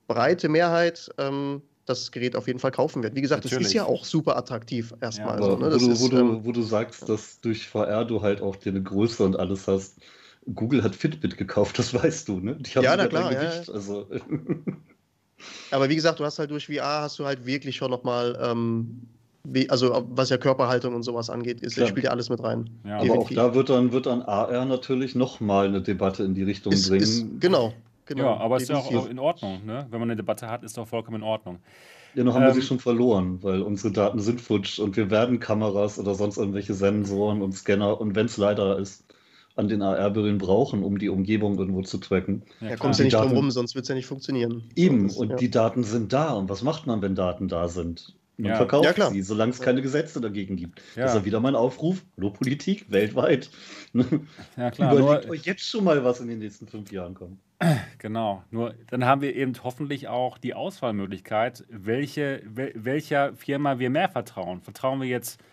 breite 0.08 0.50
Mehrheit 0.50 1.10
ähm, 1.18 1.62
das 1.90 2.12
Gerät 2.12 2.36
auf 2.36 2.48
jeden 2.48 2.60
Fall 2.60 2.72
kaufen 2.72 3.04
wird. 3.04 3.16
Wie 3.16 3.22
gesagt, 3.22 3.44
Natürlich. 3.44 3.64
das 3.64 3.68
ist 3.70 3.74
ja 3.74 3.86
auch 3.86 4.06
super 4.06 4.38
attraktiv 4.38 4.94
erstmal. 5.02 5.40
Ja, 5.40 5.46
also, 5.46 5.58
ne? 5.58 5.66
wo, 5.66 5.78
du, 5.78 5.92
ist, 5.92 6.02
wo, 6.02 6.08
du, 6.08 6.18
ähm, 6.18 6.40
wo, 6.44 6.52
du, 6.52 6.62
sagst, 6.62 7.10
dass 7.10 7.42
durch 7.42 7.68
VR 7.68 8.06
du 8.06 8.22
halt 8.22 8.42
auch 8.42 8.56
dir 8.56 8.70
eine 8.70 8.84
Größe 8.84 9.24
und 9.24 9.38
alles 9.38 9.68
hast. 9.68 9.98
Google 10.56 10.84
hat 10.84 10.96
Fitbit 10.96 11.38
gekauft, 11.38 11.78
das 11.80 11.94
weißt 11.94 12.28
du, 12.28 12.40
ne? 12.40 12.56
Die 12.56 12.72
haben 12.72 12.84
ja, 12.84 12.96
na 12.96 13.08
klar. 13.08 13.32
Ja, 13.32 13.52
also. 13.72 14.08
Aber 15.72 15.90
wie 15.90 15.96
gesagt, 15.96 16.20
du 16.20 16.26
hast 16.26 16.40
halt 16.40 16.52
durch 16.52 16.68
VR 16.68 17.02
hast 17.02 17.18
du 17.20 17.26
halt 17.26 17.46
wirklich 17.46 17.78
schon 17.78 17.92
nochmal, 17.92 18.38
ähm, 18.42 19.08
also 19.70 20.06
was 20.10 20.30
ja 20.30 20.38
Körperhaltung 20.38 20.94
und 20.94 21.04
sowas 21.04 21.30
angeht, 21.30 21.62
ist, 21.62 21.76
spielt 21.76 22.06
ja 22.06 22.12
alles 22.12 22.30
mit 22.30 22.44
rein. 22.44 22.70
Ja, 22.86 23.00
aber 23.00 23.20
auch 23.20 23.30
da 23.30 23.54
wird 23.56 23.70
dann, 23.70 23.92
wird 23.92 24.06
dann 24.06 24.22
AR 24.22 24.66
natürlich 24.66 25.16
nochmal 25.16 25.68
eine 25.68 25.82
Debatte 25.82 26.24
in 26.24 26.34
die 26.34 26.44
Richtung 26.44 26.74
ist, 26.74 26.90
bringen. 26.90 27.04
Ist, 27.04 27.26
genau. 27.40 27.74
Genau, 28.10 28.24
ja, 28.24 28.38
aber 28.38 28.55
es 28.55 28.64
ist 28.64 28.70
ja 28.70 28.78
auch 28.78 29.07
in 29.07 29.20
Ordnung. 29.20 29.64
Ne? 29.68 29.86
Wenn 29.91 29.99
man 29.99 30.10
eine 30.10 30.16
Debatte 30.16 30.47
hat, 30.47 30.64
ist 30.64 30.76
doch 30.80 30.88
vollkommen 30.88 31.18
in 31.18 31.24
Ordnung. 31.24 31.60
Ja, 32.16 32.24
noch 32.24 32.34
haben 32.34 32.41
ähm, 32.41 32.47
wir 32.47 32.55
sie 32.55 32.64
schon 32.64 32.80
verloren, 32.80 33.38
weil 33.43 33.62
unsere 33.62 33.93
Daten 33.93 34.20
sind 34.20 34.41
futsch 34.41 34.80
und 34.80 34.97
wir 34.97 35.12
werden 35.12 35.39
Kameras 35.39 35.99
oder 35.99 36.16
sonst 36.16 36.38
irgendwelche 36.38 36.74
Sensoren 36.74 37.43
und 37.43 37.51
Scanner 37.51 38.01
und 38.01 38.16
wenn 38.16 38.26
es 38.26 38.38
leider 38.38 38.80
ist, 38.80 39.05
an 39.55 39.68
den 39.68 39.84
AR-Brillen 39.84 40.39
brauchen, 40.39 40.84
um 40.84 40.97
die 40.97 41.10
Umgebung 41.10 41.60
irgendwo 41.60 41.84
zu 41.84 41.99
tracken. 41.99 42.41
Ja, 42.62 42.78
kommst 42.78 42.99
ja 42.99 43.05
nicht 43.05 43.14
Daten, 43.14 43.28
drum 43.28 43.38
rum, 43.38 43.51
sonst 43.51 43.76
wird 43.76 43.84
es 43.84 43.89
ja 43.89 43.95
nicht 43.95 44.07
funktionieren. 44.07 44.64
Eben, 44.76 45.12
und 45.12 45.30
ja. 45.30 45.36
die 45.36 45.51
Daten 45.51 45.84
sind 45.84 46.12
da. 46.12 46.34
Und 46.34 46.49
was 46.49 46.64
macht 46.64 46.88
man, 46.88 47.03
wenn 47.03 47.14
Daten 47.14 47.47
da 47.47 47.68
sind? 47.68 48.16
Man 48.38 48.51
ja. 48.51 48.55
verkauft 48.55 48.97
ja, 48.97 49.10
sie, 49.12 49.22
solange 49.22 49.51
es 49.51 49.60
keine 49.60 49.84
Gesetze 49.84 50.20
dagegen 50.20 50.55
gibt. 50.55 50.82
Ja. 50.95 51.03
Das 51.03 51.12
ist 51.12 51.20
ja 51.20 51.26
wieder 51.26 51.41
mein 51.41 51.55
Aufruf. 51.55 52.03
Hallo 52.18 52.32
Politik, 52.32 52.89
weltweit. 52.89 53.51
Ja, 54.57 54.72
klar. 54.72 54.93
Überlegt 54.97 55.26
Nur, 55.26 55.34
euch 55.34 55.43
jetzt 55.43 55.64
schon 55.64 55.84
mal, 55.84 56.03
was 56.03 56.22
in 56.22 56.30
den 56.30 56.39
nächsten 56.39 56.66
fünf 56.66 56.91
Jahren 56.91 57.14
kommt. 57.14 57.38
Genau. 57.97 58.43
Nur 58.51 58.74
dann 58.88 59.03
haben 59.03 59.22
wir 59.22 59.36
eben 59.36 59.53
hoffentlich 59.64 60.07
auch 60.07 60.38
die 60.38 60.53
Auswahlmöglichkeit, 60.53 61.66
welche, 61.70 62.41
wel, 62.45 62.72
welcher 62.76 63.34
Firma 63.34 63.80
wir 63.80 63.89
mehr 63.89 64.07
vertrauen. 64.07 64.62
Vertrauen 64.62 65.01
wir 65.01 65.10
jetzt 65.10 65.43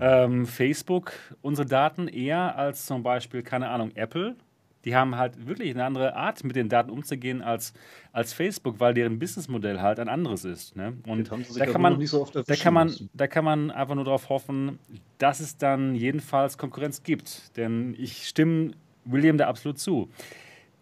ähm, 0.00 0.46
Facebook 0.46 1.12
unsere 1.42 1.66
Daten 1.66 2.06
eher 2.06 2.56
als 2.56 2.86
zum 2.86 3.02
Beispiel, 3.02 3.42
keine 3.42 3.68
Ahnung, 3.70 3.90
Apple 3.96 4.36
die 4.84 4.94
haben 4.94 5.16
halt 5.16 5.46
wirklich 5.46 5.74
eine 5.74 5.84
andere 5.84 6.14
Art, 6.14 6.42
mit 6.44 6.56
den 6.56 6.68
Daten 6.68 6.90
umzugehen 6.90 7.42
als, 7.42 7.72
als 8.12 8.32
Facebook, 8.32 8.80
weil 8.80 8.94
deren 8.94 9.18
Businessmodell 9.18 9.80
halt 9.80 9.98
ein 9.98 10.08
anderes 10.08 10.44
ist. 10.44 10.76
Ne? 10.76 10.96
Und 11.06 11.30
da 11.58 11.66
kann, 11.66 11.82
man, 11.82 12.06
so 12.06 12.24
da, 12.24 12.54
kann 12.54 12.74
man, 12.74 12.94
da 13.12 13.26
kann 13.26 13.44
man 13.44 13.70
einfach 13.70 13.94
nur 13.94 14.04
darauf 14.04 14.28
hoffen, 14.28 14.78
dass 15.18 15.40
es 15.40 15.58
dann 15.58 15.94
jedenfalls 15.94 16.58
Konkurrenz 16.58 17.02
gibt. 17.02 17.56
Denn 17.56 17.94
ich 17.98 18.28
stimme 18.28 18.72
William 19.04 19.36
da 19.36 19.48
absolut 19.48 19.78
zu. 19.78 20.08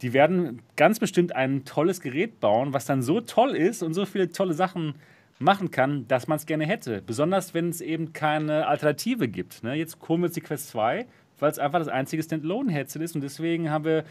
Die 0.03 0.13
werden 0.13 0.61
ganz 0.77 0.99
bestimmt 0.99 1.35
ein 1.35 1.65
tolles 1.65 2.01
Gerät 2.01 2.41
bauen, 2.41 2.73
was 2.73 2.85
dann 2.85 3.03
so 3.03 3.21
toll 3.21 3.57
ist 3.57 3.83
und 3.83 3.95
so 3.95 4.05
viele 4.05 4.31
tolle 4.31 4.55
Sachen 4.55 4.95
machen 5.39 5.71
kann, 5.71 6.07
dass 6.09 6.29
man 6.29 6.37
es 6.37 6.47
gerne 6.47 6.67
hätte. 6.67 7.03
Besonders 7.03 7.55
wenn 7.55 7.69
es 7.69 7.81
eben 7.81 8.13
keine 8.13 8.67
Alternative 8.67 9.29
gibt. 9.29 9.63
Ne? 9.63 9.75
Jetzt 9.75 9.99
kommen 9.99 10.23
wir 10.23 10.27
jetzt 10.29 10.37
die 10.37 10.41
Quest 10.43 10.69
2 10.69 11.07
weil 11.39 11.51
es 11.51 11.59
einfach 11.59 11.79
das 11.79 11.89
einzige 11.89 12.23
Standalone-Headset 12.23 13.01
ist 13.01 13.15
und 13.15 13.23
deswegen 13.23 13.71
haben 13.71 13.85
wir 13.85 14.05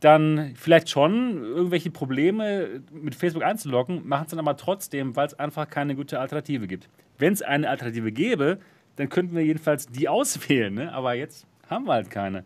dann 0.00 0.52
vielleicht 0.54 0.90
schon 0.90 1.42
irgendwelche 1.42 1.90
Probleme 1.90 2.82
mit 2.92 3.16
Facebook 3.16 3.42
einzuloggen, 3.42 4.06
machen 4.06 4.24
es 4.24 4.30
dann 4.30 4.38
aber 4.38 4.56
trotzdem, 4.56 5.16
weil 5.16 5.26
es 5.26 5.34
einfach 5.34 5.68
keine 5.68 5.96
gute 5.96 6.20
Alternative 6.20 6.68
gibt. 6.68 6.88
Wenn 7.18 7.32
es 7.32 7.42
eine 7.42 7.68
Alternative 7.68 8.12
gäbe, 8.12 8.58
dann 8.96 9.08
könnten 9.08 9.34
wir 9.34 9.44
jedenfalls 9.44 9.86
die 9.86 10.08
auswählen, 10.08 10.74
ne? 10.74 10.92
aber 10.92 11.14
jetzt 11.14 11.46
haben 11.68 11.86
wir 11.86 11.94
halt 11.94 12.10
keine. 12.10 12.44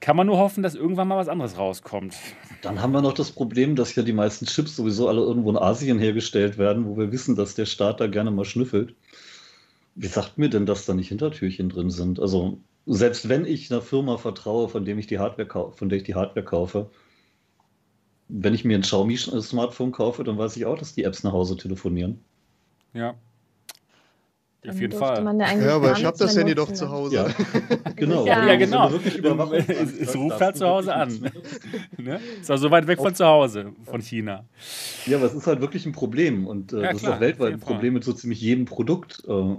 Kann 0.00 0.16
man 0.16 0.26
nur 0.26 0.38
hoffen, 0.38 0.62
dass 0.62 0.74
irgendwann 0.74 1.08
mal 1.08 1.16
was 1.16 1.28
anderes 1.28 1.58
rauskommt. 1.58 2.14
Dann 2.62 2.80
haben 2.80 2.92
wir 2.92 3.02
noch 3.02 3.14
das 3.14 3.32
Problem, 3.32 3.74
dass 3.74 3.94
ja 3.94 4.02
die 4.02 4.12
meisten 4.12 4.46
Chips 4.46 4.76
sowieso 4.76 5.08
alle 5.08 5.20
irgendwo 5.20 5.50
in 5.50 5.56
Asien 5.56 5.98
hergestellt 5.98 6.56
werden, 6.56 6.86
wo 6.86 6.96
wir 6.96 7.10
wissen, 7.10 7.34
dass 7.34 7.54
der 7.54 7.66
Staat 7.66 8.00
da 8.00 8.06
gerne 8.06 8.30
mal 8.30 8.44
schnüffelt. 8.44 8.94
Wie 9.96 10.06
sagt 10.06 10.38
mir 10.38 10.48
denn, 10.48 10.66
dass 10.66 10.86
da 10.86 10.94
nicht 10.94 11.08
Hintertürchen 11.08 11.68
drin 11.68 11.90
sind? 11.90 12.20
Also 12.20 12.58
selbst 12.86 13.28
wenn 13.28 13.44
ich 13.44 13.70
einer 13.70 13.82
Firma 13.82 14.16
vertraue, 14.16 14.68
von, 14.68 14.84
dem 14.84 14.98
ich 14.98 15.08
die 15.08 15.18
Hardware 15.18 15.72
von 15.72 15.88
der 15.88 15.98
ich 15.98 16.04
die 16.04 16.14
Hardware 16.14 16.44
kaufe, 16.44 16.90
wenn 18.28 18.54
ich 18.54 18.64
mir 18.64 18.76
ein 18.76 18.82
Xiaomi-Smartphone 18.82 19.92
kaufe, 19.92 20.22
dann 20.22 20.38
weiß 20.38 20.56
ich 20.56 20.66
auch, 20.66 20.78
dass 20.78 20.94
die 20.94 21.04
Apps 21.04 21.24
nach 21.24 21.32
Hause 21.32 21.56
telefonieren. 21.56 22.20
Ja. 22.92 23.14
Dann 24.62 24.74
Auf 24.74 24.80
jeden 24.80 24.98
Fall. 24.98 25.24
Ja, 25.62 25.76
aber 25.76 25.92
ich 25.92 26.04
habe 26.04 26.18
das 26.18 26.36
Handy 26.36 26.52
doch 26.52 26.72
zu 26.72 26.90
Hause. 26.90 27.14
Ja, 27.14 27.26
genau. 27.96 28.26
Ja, 28.26 28.44
ja 28.44 28.56
genau. 28.56 28.90
Es, 29.68 29.92
es 29.92 30.16
ruft 30.16 30.40
halt 30.40 30.56
zu 30.56 30.66
Hause 30.66 30.92
an. 30.94 31.30
ne? 31.96 32.18
Ist 32.40 32.50
auch 32.50 32.56
so 32.56 32.68
weit 32.70 32.86
weg 32.88 32.98
von 32.98 33.14
zu 33.14 33.24
Hause, 33.24 33.72
von 33.84 34.00
China. 34.00 34.44
Ja, 35.06 35.18
aber 35.18 35.26
es 35.26 35.34
ist 35.34 35.46
halt 35.46 35.60
wirklich 35.60 35.86
ein 35.86 35.92
Problem. 35.92 36.46
Und 36.46 36.72
äh, 36.72 36.82
ja, 36.82 36.92
das 36.92 37.00
klar, 37.00 37.12
ist 37.12 37.16
auch 37.16 37.20
weltweit 37.20 37.52
ein 37.52 37.60
Problem 37.60 37.94
mit 37.94 38.02
so 38.02 38.12
ziemlich 38.12 38.40
jedem 38.40 38.64
Produkt. 38.64 39.22
Äh, 39.28 39.56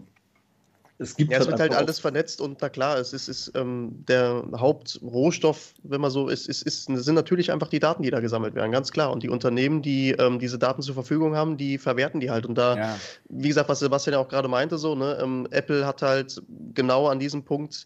es 1.02 1.16
gibt 1.16 1.32
ja, 1.32 1.38
halt 1.38 1.48
es 1.48 1.52
wird 1.52 1.60
halt 1.62 1.74
alles 1.74 2.00
vernetzt 2.00 2.42
und 2.42 2.62
na 2.62 2.68
klar, 2.68 2.98
es 2.98 3.14
ist, 3.14 3.30
ist 3.30 3.54
ähm, 3.56 4.04
der 4.08 4.44
Hauptrohstoff, 4.54 5.74
wenn 5.84 6.02
man 6.02 6.12
so 6.12 6.28
ist, 6.28 6.50
ist, 6.50 6.62
ist, 6.64 6.84
sind 6.86 7.16
natürlich 7.16 7.54
einfach 7.54 7.70
die 7.70 7.80
Daten, 7.80 8.04
die 8.04 8.12
da 8.12 8.20
gesammelt 8.20 8.54
werden, 8.54 8.72
ganz 8.74 8.92
klar. 8.92 9.12
Und 9.12 9.24
die 9.24 9.30
Unternehmen, 9.30 9.82
die 9.82 10.12
ähm, 10.12 10.40
diese 10.40 10.60
Daten 10.60 10.82
zur 10.82 10.94
Verfügung 10.94 11.36
haben, 11.38 11.56
die 11.56 11.78
verwerten 11.78 12.20
die 12.20 12.30
halt. 12.30 12.46
Und 12.46 12.58
da, 12.58 12.76
ja. 12.76 13.00
wie 13.30 13.48
gesagt, 13.48 13.70
was 13.70 13.80
Sebastian 13.80 14.14
ja 14.14 14.20
auch 14.20 14.28
gerade 14.28 14.50
meinte, 14.50 14.78
so, 14.78 14.94
ne, 14.94 15.18
ähm, 15.22 15.48
Apple 15.52 15.86
hat 15.86 16.02
halt 16.02 16.42
genau 16.74 17.08
an 17.08 17.20
diesem 17.20 17.46
Punkt 17.46 17.86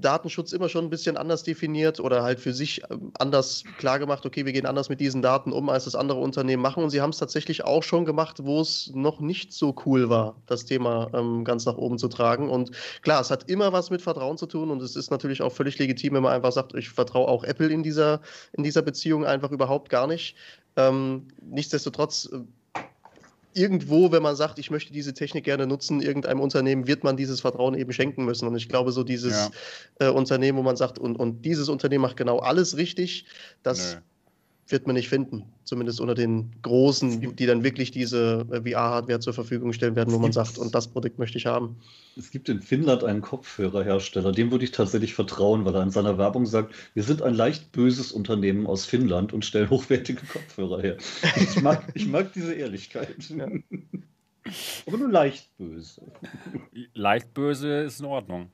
Datenschutz 0.00 0.52
immer 0.52 0.68
schon 0.68 0.84
ein 0.84 0.90
bisschen 0.90 1.16
anders 1.16 1.42
definiert 1.42 2.00
oder 2.00 2.22
halt 2.22 2.40
für 2.40 2.52
sich 2.52 2.82
ähm, 2.90 3.12
anders 3.18 3.64
klargemacht, 3.78 4.26
okay, 4.26 4.44
wir 4.44 4.52
gehen 4.52 4.66
anders 4.66 4.88
mit 4.88 5.00
diesen 5.00 5.22
Daten 5.22 5.52
um, 5.52 5.68
als 5.68 5.84
das 5.84 5.94
andere 5.94 6.18
Unternehmen 6.18 6.62
machen. 6.62 6.82
Und 6.82 6.90
sie 6.90 7.00
haben 7.00 7.10
es 7.10 7.18
tatsächlich 7.18 7.64
auch 7.64 7.82
schon 7.82 8.04
gemacht, 8.04 8.38
wo 8.42 8.60
es 8.60 8.90
noch 8.94 9.20
nicht 9.20 9.52
so 9.52 9.74
cool 9.86 10.08
war, 10.08 10.36
das 10.46 10.64
Thema 10.64 11.10
ähm, 11.14 11.44
ganz 11.44 11.64
nach 11.66 11.76
oben 11.76 11.98
zu 11.98 12.08
tragen. 12.08 12.50
Und 12.50 12.72
klar, 13.02 13.20
es 13.20 13.30
hat 13.30 13.48
immer 13.48 13.72
was 13.72 13.90
mit 13.90 14.02
Vertrauen 14.02 14.36
zu 14.36 14.46
tun 14.46 14.70
und 14.70 14.82
es 14.82 14.96
ist 14.96 15.10
natürlich 15.10 15.42
auch 15.42 15.52
völlig 15.52 15.78
legitim, 15.78 16.14
wenn 16.14 16.22
man 16.22 16.32
einfach 16.32 16.52
sagt, 16.52 16.74
ich 16.74 16.90
vertraue 16.90 17.28
auch 17.28 17.44
Apple 17.44 17.68
in 17.68 17.82
dieser, 17.82 18.20
in 18.52 18.64
dieser 18.64 18.82
Beziehung 18.82 19.24
einfach 19.24 19.50
überhaupt 19.50 19.88
gar 19.88 20.06
nicht. 20.06 20.36
Ähm, 20.76 21.28
nichtsdestotrotz 21.40 22.28
äh, 22.32 22.40
irgendwo, 23.54 24.12
wenn 24.12 24.22
man 24.22 24.36
sagt, 24.36 24.58
ich 24.58 24.70
möchte 24.70 24.92
diese 24.92 25.14
Technik 25.14 25.44
gerne 25.44 25.66
nutzen, 25.66 26.00
irgendeinem 26.00 26.40
Unternehmen 26.40 26.86
wird 26.86 27.04
man 27.04 27.16
dieses 27.16 27.40
Vertrauen 27.40 27.74
eben 27.74 27.92
schenken 27.92 28.24
müssen. 28.24 28.46
Und 28.46 28.56
ich 28.56 28.68
glaube, 28.68 28.92
so 28.92 29.02
dieses 29.02 29.50
ja. 30.00 30.08
äh, 30.08 30.10
Unternehmen, 30.10 30.58
wo 30.58 30.62
man 30.62 30.76
sagt, 30.76 30.98
und, 30.98 31.16
und 31.16 31.44
dieses 31.44 31.68
Unternehmen 31.68 32.02
macht 32.02 32.16
genau 32.16 32.38
alles 32.38 32.76
richtig, 32.76 33.26
das 33.62 33.94
Nö 33.94 34.00
wird 34.68 34.86
man 34.86 34.96
nicht 34.96 35.08
finden. 35.08 35.44
Zumindest 35.64 36.00
unter 36.00 36.14
den 36.14 36.50
Großen, 36.62 37.36
die 37.36 37.46
dann 37.46 37.64
wirklich 37.64 37.90
diese 37.90 38.46
äh, 38.50 38.70
VR-Hardware 38.70 39.20
zur 39.20 39.34
Verfügung 39.34 39.72
stellen 39.72 39.96
werden, 39.96 40.12
wo 40.12 40.18
man 40.18 40.32
sagt, 40.32 40.58
und 40.58 40.74
das 40.74 40.88
Produkt 40.88 41.18
möchte 41.18 41.38
ich 41.38 41.46
haben. 41.46 41.76
Es 42.16 42.30
gibt 42.30 42.48
in 42.48 42.60
Finnland 42.60 43.04
einen 43.04 43.20
Kopfhörerhersteller, 43.20 44.32
dem 44.32 44.50
würde 44.50 44.64
ich 44.64 44.72
tatsächlich 44.72 45.14
vertrauen, 45.14 45.64
weil 45.64 45.74
er 45.74 45.82
in 45.82 45.90
seiner 45.90 46.18
Werbung 46.18 46.46
sagt, 46.46 46.74
wir 46.94 47.02
sind 47.02 47.22
ein 47.22 47.34
leicht 47.34 47.72
böses 47.72 48.12
Unternehmen 48.12 48.66
aus 48.66 48.84
Finnland 48.84 49.32
und 49.32 49.44
stellen 49.44 49.70
hochwertige 49.70 50.24
Kopfhörer 50.26 50.80
her. 50.80 50.96
Ich 51.36 51.60
mag, 51.62 51.84
ich 51.94 52.06
mag 52.06 52.32
diese 52.32 52.54
Ehrlichkeit. 52.54 53.16
Ja. 53.30 53.48
Aber 54.86 54.98
nur 54.98 55.10
leicht 55.10 55.56
böse. 55.56 56.02
Leicht 56.92 57.32
böse 57.32 57.82
ist 57.82 58.00
in 58.00 58.06
Ordnung. 58.06 58.50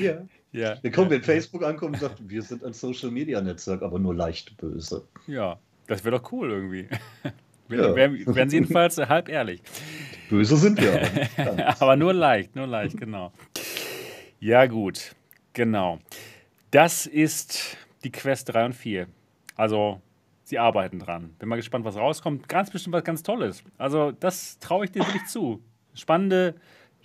Ja. 0.00 0.26
Ja. 0.56 0.74
Dann 0.76 0.90
kommt, 0.90 1.10
wenn 1.10 1.22
Facebook 1.22 1.62
ankommt 1.62 1.94
und 1.94 2.00
sagt, 2.00 2.26
wir 2.26 2.40
sind 2.40 2.64
ein 2.64 2.72
Social 2.72 3.10
Media 3.10 3.42
Netzwerk, 3.42 3.82
aber 3.82 3.98
nur 3.98 4.14
leicht 4.14 4.56
böse. 4.56 5.06
Ja, 5.26 5.58
das 5.86 6.02
wäre 6.02 6.18
doch 6.18 6.32
cool 6.32 6.50
irgendwie. 6.50 6.88
Ja. 7.68 7.96
Wären 7.96 8.48
sie 8.48 8.58
jedenfalls 8.58 8.96
halb 8.96 9.28
ehrlich. 9.28 9.60
Böse 10.30 10.56
sind 10.56 10.80
wir 10.80 11.02
aber. 11.36 11.74
aber 11.80 11.96
nur 11.96 12.14
leicht, 12.14 12.54
nur 12.54 12.68
leicht, 12.68 12.96
genau. 12.96 13.32
Ja, 14.38 14.66
gut. 14.66 15.16
Genau. 15.52 15.98
Das 16.70 17.06
ist 17.06 17.76
die 18.04 18.12
Quest 18.12 18.54
3 18.54 18.66
und 18.66 18.72
4. 18.72 19.08
Also, 19.56 20.00
sie 20.44 20.60
arbeiten 20.60 21.00
dran. 21.00 21.34
Bin 21.40 21.48
mal 21.48 21.56
gespannt, 21.56 21.84
was 21.84 21.96
rauskommt. 21.96 22.48
Ganz 22.48 22.70
bestimmt 22.70 22.94
was 22.94 23.02
ganz 23.02 23.24
Tolles. 23.24 23.64
Also, 23.78 24.12
das 24.12 24.60
traue 24.60 24.84
ich 24.84 24.92
dir 24.92 25.00
wirklich 25.00 25.26
zu. 25.26 25.60
Spannende 25.92 26.54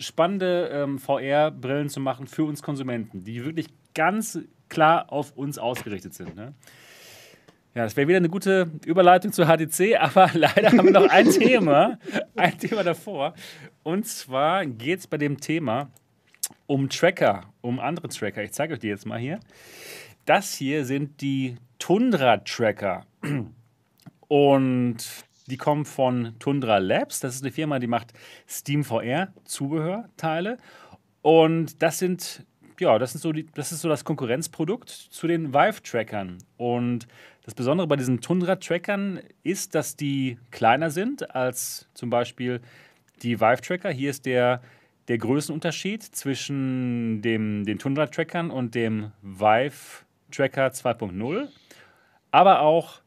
spannende 0.02 0.70
ähm, 0.74 1.00
VR-Brillen 1.00 1.90
zu 1.90 2.00
machen 2.00 2.28
für 2.28 2.44
uns 2.44 2.62
Konsumenten, 2.62 3.24
die 3.24 3.46
wirklich 3.46 3.68
ganz 3.94 4.40
klar 4.70 5.12
auf 5.12 5.36
uns 5.38 5.58
ausgerichtet 5.58 6.14
sind. 6.14 6.36
Ne? 6.36 6.54
Ja, 7.74 7.84
das 7.84 7.96
wäre 7.96 8.08
wieder 8.08 8.18
eine 8.18 8.30
gute 8.30 8.70
Überleitung 8.86 9.32
zu 9.32 9.46
HTC, 9.46 9.96
aber 10.00 10.30
leider 10.34 10.72
haben 10.72 10.86
wir 10.86 10.92
noch 10.92 11.10
ein 11.10 11.30
Thema, 11.32 12.00
ein 12.36 12.58
Thema 12.58 12.84
davor. 12.84 13.34
Und 13.84 14.08
zwar 14.08 14.66
geht 14.66 15.00
es 15.00 15.08
bei 15.08 15.18
dem 15.18 15.40
Thema 15.40 15.90
um 16.68 16.90
Tracker, 16.90 17.46
um 17.62 17.80
andere 17.80 18.10
Tracker. 18.10 18.44
Ich 18.44 18.52
zeige 18.52 18.74
euch 18.74 18.80
die 18.80 18.88
jetzt 18.88 19.06
mal 19.06 19.20
hier. 19.20 19.40
Das 20.26 20.54
hier 20.54 20.86
sind 20.86 21.22
die 21.22 21.56
Tundra-Tracker. 21.80 23.06
Und 24.28 24.98
die 25.52 25.58
kommen 25.58 25.86
von 25.86 26.34
Tundra 26.40 26.78
Labs. 26.78 27.20
Das 27.20 27.36
ist 27.36 27.44
eine 27.44 27.52
Firma, 27.52 27.78
die 27.80 27.88
macht 27.88 28.14
Steam 28.48 28.84
VR 28.84 29.34
Zubehörteile. 29.46 30.58
Und 31.22 31.84
das 31.84 32.00
sind 32.00 32.46
ja, 32.80 32.98
das, 32.98 33.12
sind 33.12 33.22
so 33.22 33.32
die, 33.32 33.46
das 33.54 33.72
ist 33.72 33.82
so 33.82 33.90
das 33.90 34.04
Konkurrenzprodukt 34.04 34.90
zu 34.90 35.28
den 35.28 35.54
Vive-Trackern. 35.54 36.40
Und 36.58 37.08
das 37.44 37.54
Besondere 37.54 37.88
bei 37.88 37.96
diesen 37.96 38.22
Tundra-Trackern 38.22 39.20
ist, 39.44 39.76
dass 39.76 39.96
die 39.96 40.40
kleiner 40.50 40.90
sind 40.90 41.36
als 41.36 41.88
zum 41.94 42.10
Beispiel 42.10 42.60
die 43.22 43.40
Vive-Tracker. 43.40 43.92
Hier 43.92 44.10
ist 44.10 44.26
der, 44.26 44.62
der 45.10 45.20
Größenunterschied 45.20 46.02
zwischen 46.02 47.22
dem, 47.22 47.66
den 47.66 47.78
Tundra-Trackern 47.78 48.50
und 48.50 48.74
dem 48.74 49.12
Vive-Tracker 49.22 50.68
2.0. 50.68 51.50
Aber 52.32 52.62
auch, 52.62 53.01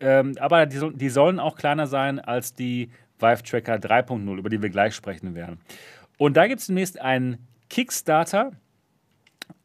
ähm, 0.00 0.34
aber 0.38 0.66
die, 0.66 0.80
die 0.94 1.08
sollen 1.08 1.40
auch 1.40 1.56
kleiner 1.56 1.86
sein 1.86 2.18
als 2.18 2.54
die 2.54 2.90
Vive-Tracker 3.18 3.76
3.0, 3.76 4.38
über 4.38 4.48
die 4.48 4.62
wir 4.62 4.70
gleich 4.70 4.94
sprechen 4.94 5.34
werden. 5.34 5.58
Und 6.18 6.36
da 6.36 6.46
gibt 6.46 6.60
es 6.60 6.66
demnächst 6.66 7.00
einen 7.00 7.46
Kickstarter 7.68 8.52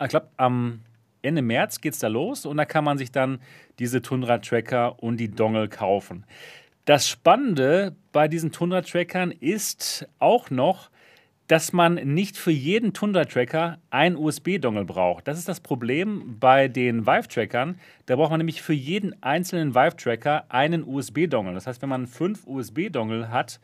ich 0.02 0.10
glaube, 0.10 0.30
am 0.38 0.82
Ende 1.22 1.42
März 1.42 1.82
geht 1.82 1.94
es 1.94 2.00
da 2.00 2.08
los 2.08 2.46
und 2.46 2.58
da 2.58 2.66
kann 2.66 2.84
man 2.84 2.98
sich 2.98 3.12
dann 3.12 3.40
diese 3.80 4.02
Tundra-Tracker 4.02 5.02
und 5.02 5.18
die 5.18 5.32
Dongle 5.32 5.70
kaufen. 5.70 6.26
Das 6.86 7.08
Spannende 7.08 7.96
bei 8.12 8.28
diesen 8.28 8.52
Tundra-Trackern 8.52 9.32
ist 9.32 10.08
auch 10.20 10.50
noch, 10.50 10.90
dass 11.48 11.74
man 11.74 11.96
nicht 11.96 12.38
für 12.38 12.52
jeden 12.52 12.94
Tundra-Tracker 12.94 13.80
einen 13.90 14.16
USB-Dongle 14.16 14.86
braucht. 14.86 15.28
Das 15.28 15.38
ist 15.38 15.48
das 15.48 15.60
Problem 15.60 16.38
bei 16.40 16.68
den 16.68 17.06
Vive-Trackern. 17.06 17.80
Da 18.06 18.16
braucht 18.16 18.32
man 18.32 18.40
nämlich 18.40 18.62
für 18.62 18.74
jeden 18.74 19.22
einzelnen 19.22 19.76
Vive-Tracker 19.76 20.46
einen 20.50 20.84
USB-Dongle. 20.84 21.54
Das 21.54 21.68
heißt, 21.68 21.82
wenn 21.82 21.90
man 21.90 22.08
fünf 22.08 22.48
USB-Dongle 22.48 23.30
hat, 23.30 23.60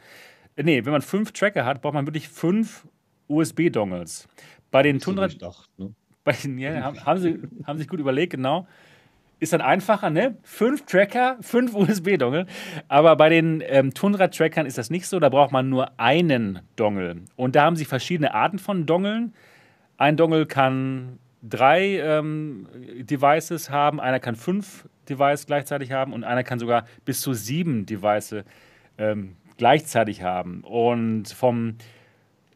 äh, 0.56 0.64
nee, 0.64 0.84
wenn 0.84 0.92
man 0.92 1.02
fünf 1.02 1.32
Tracker 1.32 1.66
hat, 1.66 1.82
braucht 1.82 1.94
man 1.94 2.06
wirklich 2.06 2.28
fünf 2.28 2.86
USB-Dongles. 3.28 4.28
Bei 4.72 4.84
den 4.84 5.00
Tundra. 5.00 5.28
Gedacht, 5.28 5.70
ne? 5.78 5.94
Bei, 6.24 6.36
ja, 6.58 6.82
haben, 6.84 7.06
haben, 7.06 7.20
sie, 7.20 7.40
haben 7.64 7.78
sich 7.78 7.88
gut 7.88 8.00
überlegt, 8.00 8.34
genau. 8.34 8.68
Ist 9.40 9.54
dann 9.54 9.62
einfacher, 9.62 10.10
ne? 10.10 10.38
Fünf 10.44 10.86
Tracker, 10.86 11.38
fünf 11.42 11.74
USB-Dongle. 11.76 12.46
Aber 12.88 13.16
bei 13.16 13.30
den 13.30 13.64
ähm, 13.66 13.94
Tundra-Trackern 13.94 14.66
ist 14.66 14.78
das 14.78 14.90
nicht 14.90 15.08
so. 15.08 15.20
Da 15.20 15.30
braucht 15.30 15.52
man 15.52 15.70
nur 15.70 15.98
einen 16.00 16.60
Dongle. 16.76 17.22
Und 17.36 17.56
da 17.56 17.64
haben 17.64 17.76
sie 17.76 17.86
verschiedene 17.86 18.34
Arten 18.34 18.60
von 18.60 18.86
Dongeln. 18.86 19.34
Ein 19.98 20.18
Dongle 20.18 20.46
kann 20.46 21.20
drei 21.42 22.00
ähm, 22.00 22.68
Devices 23.00 23.70
haben, 23.70 24.00
einer 24.00 24.20
kann 24.20 24.36
fünf 24.36 24.88
Devices 25.10 25.46
gleichzeitig 25.46 25.92
haben 25.92 26.14
und 26.14 26.24
einer 26.24 26.44
kann 26.44 26.60
sogar 26.60 26.86
bis 27.06 27.22
zu 27.22 27.34
sieben 27.34 27.86
Devices 27.86 28.44
ähm, 28.98 29.36
gleichzeitig 29.58 30.22
haben. 30.22 30.62
Und 30.62 31.30
vom, 31.30 31.76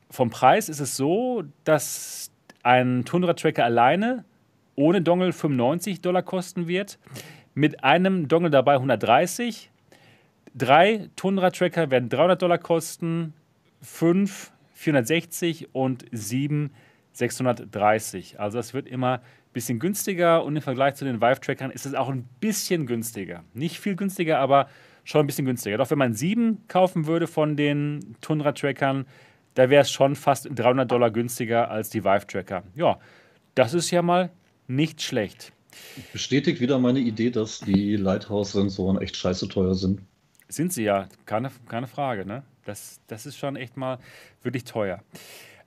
vom 0.09 0.29
Preis 0.29 0.69
ist 0.69 0.79
es 0.79 0.97
so, 0.97 1.43
dass 1.63 2.31
ein 2.61 3.05
Tundra-Tracker 3.05 3.63
alleine 3.63 4.25
ohne 4.75 5.01
Dongle 5.01 5.33
95 5.33 6.01
Dollar 6.01 6.23
kosten 6.23 6.67
wird, 6.67 6.99
mit 7.53 7.83
einem 7.83 8.27
Dongle 8.27 8.49
dabei 8.49 8.73
130. 8.73 9.69
Drei 10.55 11.09
Tundra-Tracker 11.15 11.91
werden 11.91 12.09
300 12.09 12.41
Dollar 12.41 12.57
kosten, 12.57 13.33
fünf 13.81 14.51
460 14.73 15.73
und 15.73 16.05
sieben 16.11 16.71
630. 17.13 18.39
Also 18.39 18.59
es 18.59 18.73
wird 18.73 18.87
immer 18.87 19.15
ein 19.15 19.53
bisschen 19.53 19.79
günstiger 19.79 20.43
und 20.43 20.55
im 20.55 20.61
Vergleich 20.61 20.95
zu 20.95 21.05
den 21.05 21.21
Vive-Trackern 21.21 21.71
ist 21.71 21.85
es 21.85 21.93
auch 21.93 22.09
ein 22.09 22.27
bisschen 22.39 22.85
günstiger. 22.85 23.43
Nicht 23.53 23.79
viel 23.79 23.95
günstiger, 23.95 24.39
aber 24.39 24.67
schon 25.03 25.21
ein 25.21 25.27
bisschen 25.27 25.45
günstiger. 25.45 25.77
Doch 25.77 25.91
wenn 25.91 25.97
man 25.97 26.13
sieben 26.13 26.67
kaufen 26.67 27.05
würde 27.07 27.27
von 27.27 27.55
den 27.55 28.15
Tundra-Trackern, 28.21 29.05
da 29.53 29.69
wäre 29.69 29.83
es 29.83 29.91
schon 29.91 30.15
fast 30.15 30.49
300 30.53 30.89
Dollar 30.89 31.11
günstiger 31.11 31.69
als 31.69 31.89
die 31.89 32.03
Vive-Tracker. 32.03 32.63
Ja, 32.75 32.99
das 33.55 33.73
ist 33.73 33.91
ja 33.91 34.01
mal 34.01 34.31
nicht 34.67 35.01
schlecht. 35.01 35.51
Bestätigt 36.11 36.59
wieder 36.59 36.79
meine 36.79 36.99
Idee, 36.99 37.31
dass 37.31 37.59
die 37.59 37.95
Lighthouse-Sensoren 37.95 39.01
echt 39.01 39.15
scheiße 39.15 39.47
teuer 39.47 39.75
sind. 39.75 40.01
Sind 40.47 40.71
sie 40.71 40.83
ja, 40.83 41.07
keine, 41.25 41.51
keine 41.67 41.87
Frage. 41.87 42.25
Ne? 42.25 42.43
Das, 42.65 42.99
das 43.07 43.25
ist 43.25 43.37
schon 43.37 43.55
echt 43.55 43.75
mal 43.75 43.97
wirklich 44.43 44.65
teuer. 44.65 45.01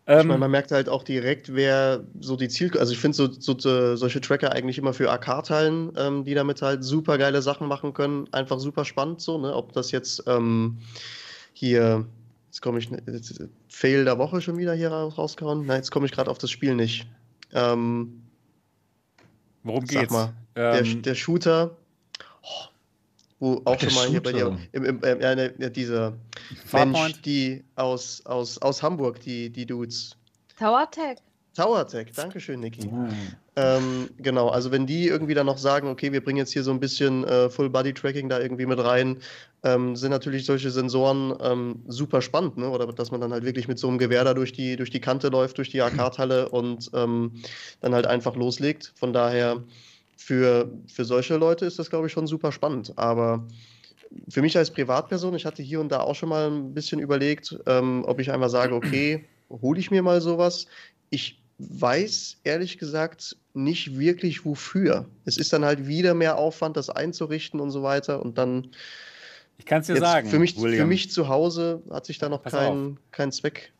Ich 0.08 0.14
meine, 0.14 0.34
ähm, 0.34 0.40
man 0.40 0.50
merkt 0.52 0.70
halt 0.70 0.88
auch 0.88 1.02
direkt, 1.02 1.52
wer 1.52 2.04
so 2.20 2.36
die 2.36 2.48
Ziel. 2.48 2.70
Also, 2.78 2.92
ich 2.92 3.00
finde 3.00 3.16
so, 3.16 3.28
so, 3.32 3.96
solche 3.96 4.20
Tracker 4.20 4.52
eigentlich 4.52 4.78
immer 4.78 4.92
für 4.92 5.10
AK-Teilen, 5.10 5.92
ähm, 5.96 6.24
die 6.24 6.34
damit 6.34 6.62
halt 6.62 6.84
super 6.84 7.18
geile 7.18 7.42
Sachen 7.42 7.66
machen 7.66 7.92
können, 7.92 8.32
einfach 8.32 8.60
super 8.60 8.84
spannend 8.84 9.20
so. 9.20 9.38
Ne? 9.38 9.52
Ob 9.52 9.72
das 9.72 9.90
jetzt 9.90 10.22
ähm, 10.28 10.78
hier 11.52 12.06
Jetzt 12.56 12.62
komme 12.62 12.78
ich, 12.78 12.88
jetzt, 12.88 13.38
Fail 13.68 14.06
der 14.06 14.16
Woche 14.16 14.40
schon 14.40 14.56
wieder 14.56 14.72
hier 14.72 14.88
rausgehauen. 14.88 15.66
Nein, 15.66 15.76
jetzt 15.76 15.90
komme 15.90 16.06
ich 16.06 16.12
gerade 16.12 16.30
auf 16.30 16.38
das 16.38 16.50
Spiel 16.50 16.74
nicht. 16.74 17.06
Ähm, 17.52 18.22
Worum 19.66 19.84
geht's? 19.84 20.12
Mal, 20.12 20.32
ähm, 20.54 20.84
der, 20.84 21.02
der, 21.02 21.14
Shooter, 21.14 21.76
oh, 22.42 22.66
wo 23.40 23.62
auch 23.64 23.78
schon 23.80 23.94
mal 23.94 24.06
Shooter. 24.06 24.10
hier 24.10 24.22
bei 24.22 24.32
dir, 24.32 24.58
im, 24.72 24.84
im, 24.84 25.02
äh, 25.02 25.52
ja, 25.58 25.68
dieser 25.68 26.12
Mensch, 26.72 27.20
die 27.22 27.64
aus, 27.74 28.24
aus, 28.26 28.58
aus 28.58 28.82
Hamburg, 28.82 29.20
die, 29.20 29.50
die 29.50 29.66
Dudes. 29.66 30.16
Tower 30.56 30.88
Tech. 30.90 31.18
Tower 31.56 31.86
Tech, 31.86 32.12
Dankeschön, 32.14 32.60
Niki. 32.60 32.88
Mhm. 32.88 33.08
Ähm, 33.56 34.10
genau, 34.18 34.48
also 34.48 34.70
wenn 34.70 34.86
die 34.86 35.08
irgendwie 35.08 35.32
dann 35.32 35.46
noch 35.46 35.56
sagen, 35.56 35.88
okay, 35.88 36.12
wir 36.12 36.22
bringen 36.22 36.36
jetzt 36.36 36.52
hier 36.52 36.62
so 36.62 36.70
ein 36.70 36.80
bisschen 36.80 37.24
äh, 37.24 37.48
Full-Body-Tracking 37.48 38.28
da 38.28 38.38
irgendwie 38.38 38.66
mit 38.66 38.78
rein, 38.78 39.18
ähm, 39.62 39.96
sind 39.96 40.10
natürlich 40.10 40.44
solche 40.44 40.70
Sensoren 40.70 41.34
ähm, 41.40 41.82
super 41.86 42.20
spannend, 42.20 42.58
ne? 42.58 42.68
oder 42.68 42.86
dass 42.92 43.10
man 43.10 43.22
dann 43.22 43.32
halt 43.32 43.44
wirklich 43.44 43.68
mit 43.68 43.78
so 43.78 43.88
einem 43.88 43.96
Gewehr 43.96 44.22
da 44.24 44.34
durch 44.34 44.52
die, 44.52 44.76
durch 44.76 44.90
die 44.90 45.00
Kante 45.00 45.28
läuft, 45.28 45.56
durch 45.56 45.70
die 45.70 45.80
AK-Halle 45.80 46.50
und 46.50 46.90
ähm, 46.92 47.32
dann 47.80 47.94
halt 47.94 48.06
einfach 48.06 48.36
loslegt. 48.36 48.92
Von 48.94 49.14
daher, 49.14 49.64
für, 50.16 50.70
für 50.86 51.04
solche 51.04 51.36
Leute 51.36 51.64
ist 51.64 51.78
das, 51.78 51.88
glaube 51.88 52.08
ich, 52.08 52.12
schon 52.12 52.26
super 52.26 52.52
spannend. 52.52 52.92
Aber 52.96 53.46
für 54.28 54.42
mich 54.42 54.56
als 54.56 54.70
Privatperson, 54.70 55.34
ich 55.34 55.46
hatte 55.46 55.62
hier 55.62 55.80
und 55.80 55.90
da 55.90 56.00
auch 56.00 56.14
schon 56.14 56.28
mal 56.28 56.50
ein 56.50 56.74
bisschen 56.74 56.98
überlegt, 56.98 57.56
ähm, 57.66 58.04
ob 58.06 58.20
ich 58.20 58.30
einfach 58.30 58.48
sage, 58.50 58.74
okay, 58.74 59.24
hole 59.50 59.78
ich 59.78 59.90
mir 59.90 60.02
mal 60.02 60.20
sowas. 60.20 60.66
Ich 61.10 61.42
weiß 61.58 62.38
ehrlich 62.44 62.78
gesagt 62.78 63.36
nicht 63.54 63.98
wirklich 63.98 64.44
wofür. 64.44 65.06
Es 65.24 65.38
ist 65.38 65.52
dann 65.52 65.64
halt 65.64 65.86
wieder 65.86 66.14
mehr 66.14 66.36
Aufwand, 66.36 66.76
das 66.76 66.90
einzurichten 66.90 67.60
und 67.60 67.70
so 67.70 67.82
weiter. 67.82 68.22
Und 68.22 68.38
dann. 68.38 68.68
Ich 69.58 69.64
kann 69.64 69.80
es 69.80 69.86
dir 69.86 69.96
sagen. 69.96 70.28
Für 70.28 70.38
mich, 70.38 70.54
für 70.54 70.84
mich 70.84 71.10
zu 71.10 71.28
Hause 71.28 71.82
hat 71.90 72.04
sich 72.04 72.18
da 72.18 72.28
noch 72.28 72.42
kein, 72.42 72.98
kein 73.10 73.32
Zweck 73.32 73.72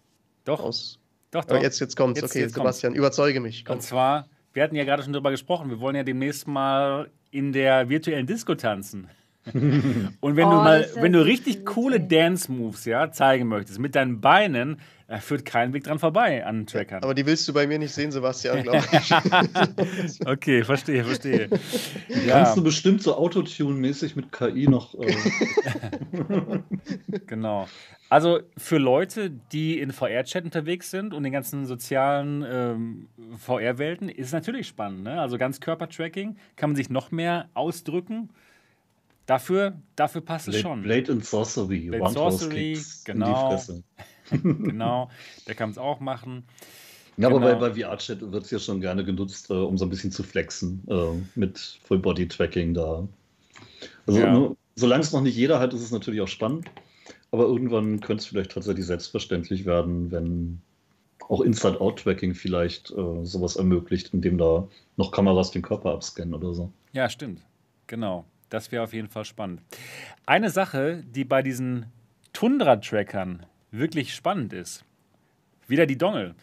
doch. 0.44 0.60
aus. 0.60 0.98
Doch, 1.30 1.44
doch. 1.44 1.56
Aber 1.56 1.62
jetzt, 1.62 1.80
jetzt 1.80 1.96
kommt's. 1.96 2.20
Jetzt, 2.20 2.30
okay, 2.30 2.40
jetzt 2.40 2.54
Sebastian, 2.54 2.92
kommt's. 2.92 2.98
überzeuge 2.98 3.40
mich. 3.40 3.64
Komm. 3.64 3.76
Und 3.76 3.82
zwar, 3.82 4.28
wir 4.54 4.62
hatten 4.62 4.74
ja 4.74 4.84
gerade 4.84 5.02
schon 5.02 5.12
drüber 5.12 5.30
gesprochen, 5.30 5.68
wir 5.68 5.80
wollen 5.80 5.96
ja 5.96 6.02
demnächst 6.02 6.46
mal 6.46 7.10
in 7.30 7.52
der 7.52 7.90
virtuellen 7.90 8.26
Disco 8.26 8.54
tanzen. 8.54 9.10
Und 9.52 10.36
wenn 10.36 10.46
oh, 10.46 10.50
du 10.50 10.56
mal, 10.56 10.88
wenn 10.96 11.12
du 11.12 11.24
richtig 11.24 11.64
coole 11.64 12.00
Dance 12.00 12.50
Moves 12.50 12.84
ja, 12.84 13.10
zeigen 13.10 13.48
möchtest 13.48 13.78
mit 13.78 13.94
deinen 13.94 14.20
Beinen, 14.20 14.78
da 15.08 15.18
führt 15.18 15.44
kein 15.44 15.72
Weg 15.72 15.84
dran 15.84 16.00
vorbei 16.00 16.44
an 16.44 16.66
Trackern. 16.66 17.04
Aber 17.04 17.14
die 17.14 17.24
willst 17.26 17.46
du 17.46 17.52
bei 17.52 17.68
mir 17.68 17.78
nicht 17.78 17.92
sehen, 17.92 18.10
Sebastian, 18.10 18.64
glaube 18.64 18.84
ich. 18.90 20.26
okay, 20.26 20.64
verstehe, 20.64 21.04
verstehe. 21.04 21.48
Ja. 22.26 22.42
Kannst 22.42 22.56
du 22.56 22.64
bestimmt 22.64 23.02
so 23.02 23.16
Autotune-mäßig 23.16 24.16
mit 24.16 24.32
KI 24.32 24.66
noch. 24.66 24.96
Äh 24.98 25.14
genau. 27.26 27.68
Also 28.08 28.40
für 28.56 28.78
Leute, 28.78 29.30
die 29.30 29.78
in 29.78 29.92
VR-Chat 29.92 30.44
unterwegs 30.44 30.90
sind 30.90 31.14
und 31.14 31.22
den 31.22 31.32
ganzen 31.32 31.66
sozialen 31.66 32.44
ähm, 32.48 33.08
VR-Welten, 33.38 34.08
ist 34.08 34.28
es 34.28 34.32
natürlich 34.32 34.66
spannend. 34.66 35.04
Ne? 35.04 35.20
Also 35.20 35.38
ganz 35.38 35.60
Körpertracking 35.60 36.36
kann 36.56 36.70
man 36.70 36.76
sich 36.76 36.90
noch 36.90 37.12
mehr 37.12 37.48
ausdrücken. 37.54 38.30
Dafür, 39.26 39.80
dafür 39.96 40.20
passt 40.20 40.48
es 40.48 40.60
schon. 40.60 40.82
Blade 40.82 41.10
and 41.10 41.24
Sorcery, 41.24 41.88
Blade 41.90 42.12
Sorcery, 42.12 42.78
genau. 43.04 43.60
genau, 44.30 45.10
der 45.48 45.54
kann 45.56 45.70
es 45.70 45.78
auch 45.78 45.98
machen. 46.00 46.44
Ja, 47.16 47.28
genau. 47.28 47.40
aber 47.40 47.54
bei, 47.56 47.70
bei 47.70 47.80
VR-Chat 47.80 48.20
wird 48.30 48.44
es 48.44 48.50
ja 48.50 48.58
schon 48.58 48.80
gerne 48.80 49.04
genutzt, 49.04 49.50
äh, 49.50 49.54
um 49.54 49.78
so 49.78 49.86
ein 49.86 49.90
bisschen 49.90 50.12
zu 50.12 50.22
flexen 50.22 50.82
äh, 50.88 51.12
mit 51.34 51.80
Full-Body-Tracking 51.84 52.74
da. 52.74 53.08
Also, 54.06 54.20
ja. 54.20 54.32
ne, 54.32 54.56
solange 54.76 55.02
es 55.02 55.12
noch 55.12 55.22
nicht 55.22 55.36
jeder 55.36 55.58
hat, 55.58 55.74
ist 55.74 55.82
es 55.82 55.90
natürlich 55.90 56.20
auch 56.20 56.28
spannend. 56.28 56.66
Aber 57.32 57.44
irgendwann 57.44 58.00
könnte 58.00 58.22
es 58.22 58.26
vielleicht 58.26 58.52
tatsächlich 58.52 58.86
selbstverständlich 58.86 59.64
werden, 59.64 60.12
wenn 60.12 60.60
auch 61.28 61.40
Inside-Out-Tracking 61.40 62.34
vielleicht 62.34 62.90
äh, 62.92 63.24
sowas 63.24 63.56
ermöglicht, 63.56 64.14
indem 64.14 64.38
da 64.38 64.68
noch 64.96 65.10
Kameras 65.10 65.50
den 65.50 65.62
Körper 65.62 65.92
abscannen 65.92 66.34
oder 66.34 66.54
so. 66.54 66.70
Ja, 66.92 67.08
stimmt. 67.08 67.42
Genau. 67.88 68.24
Das 68.48 68.70
wäre 68.72 68.84
auf 68.84 68.92
jeden 68.92 69.08
Fall 69.08 69.24
spannend. 69.24 69.62
Eine 70.24 70.50
Sache, 70.50 71.02
die 71.06 71.24
bei 71.24 71.42
diesen 71.42 71.86
Tundra-Trackern 72.32 73.46
wirklich 73.70 74.14
spannend 74.14 74.52
ist, 74.52 74.84
wieder 75.66 75.86
die 75.86 75.98
Dongle. 75.98 76.34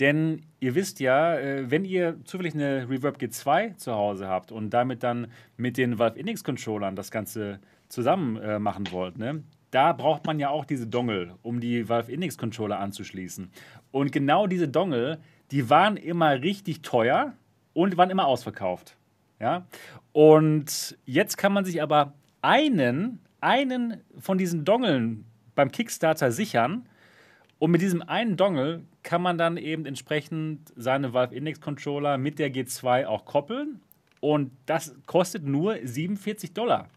Denn 0.00 0.42
ihr 0.60 0.74
wisst 0.74 1.00
ja, 1.00 1.38
äh, 1.38 1.70
wenn 1.70 1.84
ihr 1.84 2.16
zufällig 2.24 2.54
eine 2.54 2.88
Reverb 2.88 3.18
G2 3.18 3.76
zu 3.76 3.92
Hause 3.92 4.26
habt 4.26 4.50
und 4.50 4.70
damit 4.70 5.02
dann 5.02 5.28
mit 5.56 5.76
den 5.76 5.98
Valve 5.98 6.18
Index 6.18 6.42
Controllern 6.42 6.96
das 6.96 7.10
Ganze 7.10 7.60
zusammen 7.88 8.36
äh, 8.38 8.58
machen 8.58 8.90
wollt, 8.90 9.18
ne? 9.18 9.42
da 9.72 9.92
braucht 9.92 10.26
man 10.26 10.38
ja 10.38 10.50
auch 10.50 10.64
diese 10.64 10.86
Dongle, 10.86 11.34
um 11.42 11.58
die 11.58 11.88
Valve 11.88 12.12
Index 12.12 12.38
Controller 12.38 12.78
anzuschließen. 12.78 13.50
Und 13.90 14.12
genau 14.12 14.46
diese 14.46 14.68
Dongle, 14.68 15.18
die 15.50 15.68
waren 15.68 15.96
immer 15.96 16.42
richtig 16.42 16.82
teuer 16.82 17.32
und 17.72 17.96
waren 17.96 18.10
immer 18.10 18.26
ausverkauft. 18.26 18.96
Ja? 19.42 19.66
Und 20.12 20.96
jetzt 21.04 21.36
kann 21.36 21.52
man 21.52 21.64
sich 21.64 21.82
aber 21.82 22.14
einen, 22.40 23.18
einen 23.40 24.00
von 24.18 24.38
diesen 24.38 24.64
Dongeln 24.64 25.26
beim 25.54 25.70
Kickstarter 25.70 26.30
sichern. 26.30 26.88
Und 27.58 27.72
mit 27.72 27.82
diesem 27.82 28.02
einen 28.02 28.36
Dongle 28.36 28.84
kann 29.02 29.20
man 29.20 29.36
dann 29.36 29.56
eben 29.56 29.84
entsprechend 29.84 30.72
seine 30.76 31.12
Valve 31.12 31.34
Index 31.34 31.60
Controller 31.60 32.18
mit 32.18 32.38
der 32.38 32.52
G2 32.52 33.06
auch 33.06 33.24
koppeln. 33.24 33.80
Und 34.20 34.52
das 34.66 34.94
kostet 35.06 35.44
nur 35.44 35.76
47 35.82 36.54
Dollar. 36.54 36.88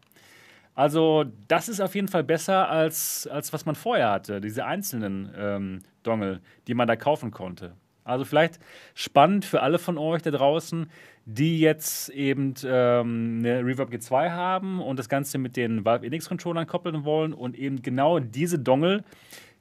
Also, 0.75 1.25
das 1.47 1.69
ist 1.69 1.79
auf 1.79 1.95
jeden 1.95 2.09
Fall 2.09 2.23
besser 2.23 2.69
als, 2.69 3.27
als 3.27 3.53
was 3.53 3.65
man 3.65 3.75
vorher 3.75 4.11
hatte, 4.11 4.41
diese 4.41 4.65
einzelnen 4.65 5.31
ähm, 5.35 5.79
Dongle, 6.03 6.41
die 6.67 6.73
man 6.73 6.87
da 6.87 6.95
kaufen 6.95 7.31
konnte. 7.31 7.73
Also, 8.05 8.23
vielleicht 8.23 8.59
spannend 8.93 9.43
für 9.43 9.61
alle 9.61 9.79
von 9.79 9.97
euch 9.97 10.21
da 10.21 10.31
draußen, 10.31 10.89
die 11.25 11.59
jetzt 11.59 12.09
eben 12.09 12.53
ähm, 12.63 13.39
eine 13.39 13.65
Reverb 13.65 13.91
G2 13.91 14.29
haben 14.29 14.79
und 14.79 14.97
das 14.97 15.09
Ganze 15.09 15.37
mit 15.39 15.57
den 15.57 15.83
Valve 15.83 16.05
Index 16.05 16.29
Controllern 16.29 16.67
koppeln 16.67 17.03
wollen 17.03 17.33
und 17.33 17.57
eben 17.57 17.81
genau 17.81 18.19
diese 18.19 18.59
Dongle 18.59 19.03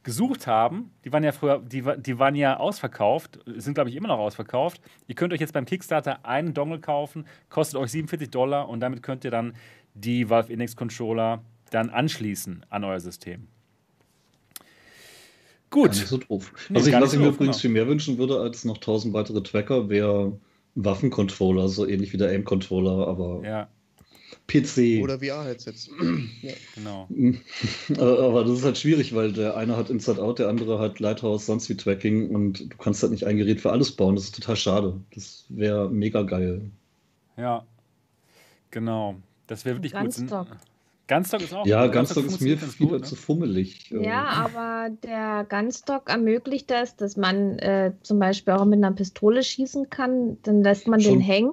gesucht 0.02 0.46
haben, 0.46 0.90
die 1.04 1.12
waren 1.12 1.24
ja 1.24 1.32
früher, 1.32 1.60
die, 1.60 1.82
die 1.96 2.18
waren 2.18 2.34
ja 2.34 2.58
ausverkauft, 2.58 3.40
sind 3.46 3.74
glaube 3.74 3.88
ich 3.88 3.96
immer 3.96 4.08
noch 4.08 4.18
ausverkauft. 4.18 4.82
Ihr 5.08 5.14
könnt 5.14 5.32
euch 5.32 5.40
jetzt 5.40 5.54
beim 5.54 5.64
Kickstarter 5.64 6.26
einen 6.26 6.52
Dongle 6.52 6.78
kaufen, 6.78 7.26
kostet 7.48 7.80
euch 7.80 7.90
47 7.90 8.30
Dollar 8.30 8.68
und 8.68 8.80
damit 8.80 9.02
könnt 9.02 9.24
ihr 9.24 9.30
dann 9.30 9.54
die 9.94 10.28
Valve 10.28 10.52
Index 10.52 10.76
Controller 10.76 11.42
dann 11.70 11.88
anschließen 11.88 12.66
an 12.68 12.84
euer 12.84 13.00
System. 13.00 13.48
Gut. 15.74 15.90
Nicht 15.90 16.06
so 16.06 16.18
doof. 16.18 16.52
Nee, 16.68 16.76
also 16.76 16.88
ich, 16.88 16.94
was 16.94 17.12
ich 17.14 17.18
mir 17.18 17.26
übrigens 17.26 17.56
genau. 17.56 17.62
viel 17.62 17.70
mehr 17.70 17.88
wünschen 17.88 18.16
würde 18.16 18.38
als 18.38 18.64
noch 18.64 18.76
1000 18.76 19.12
weitere 19.12 19.42
Tracker, 19.42 19.88
wäre 19.88 20.38
Waffencontroller, 20.76 21.68
so 21.68 21.84
ähnlich 21.84 22.12
wie 22.12 22.16
der 22.16 22.28
Aim-Controller, 22.30 23.08
aber 23.08 23.42
ja. 23.44 23.68
PC. 24.46 25.02
Oder 25.02 25.18
VR-Headsets. 25.18 25.90
ja. 26.42 26.52
Genau. 26.76 27.08
Aber 27.98 28.44
das 28.44 28.58
ist 28.58 28.64
halt 28.64 28.78
schwierig, 28.78 29.16
weil 29.16 29.32
der 29.32 29.56
eine 29.56 29.76
hat 29.76 29.90
Inside 29.90 30.22
Out, 30.22 30.38
der 30.38 30.48
andere 30.48 30.78
hat 30.78 31.00
Lighthouse, 31.00 31.46
sonst 31.46 31.68
wie 31.68 31.76
Tracking 31.76 32.30
und 32.30 32.72
du 32.72 32.76
kannst 32.76 33.02
halt 33.02 33.10
nicht 33.10 33.26
ein 33.26 33.36
Gerät 33.36 33.60
für 33.60 33.72
alles 33.72 33.90
bauen. 33.90 34.14
Das 34.14 34.26
ist 34.26 34.36
total 34.36 34.54
schade. 34.54 35.00
Das 35.12 35.44
wäre 35.48 35.90
mega 35.90 36.22
geil. 36.22 36.70
Ja, 37.36 37.66
genau. 38.70 39.16
Das 39.48 39.64
wäre 39.64 39.74
wirklich 39.82 39.92
gut. 39.92 40.30
Gunstock 41.06 41.42
ist 41.42 41.54
auch 41.54 41.66
Ja, 41.66 41.86
Gunstock 41.86 42.24
ist 42.24 42.40
mir 42.40 42.60
wieder 42.60 42.66
gut, 42.78 43.00
ne? 43.00 43.02
zu 43.02 43.16
fummelig. 43.16 43.90
Ja, 43.90 44.24
aber 44.24 44.88
der 45.02 45.46
Gunstock 45.48 46.08
ermöglicht 46.08 46.70
das, 46.70 46.96
dass 46.96 47.16
man 47.16 47.58
äh, 47.58 47.92
zum 48.02 48.18
Beispiel 48.18 48.54
auch 48.54 48.64
mit 48.64 48.78
einer 48.78 48.92
Pistole 48.92 49.42
schießen 49.42 49.90
kann. 49.90 50.38
Dann 50.42 50.62
lässt 50.62 50.88
man 50.88 51.00
Schon. 51.00 51.14
den 51.14 51.20
hängen 51.20 51.52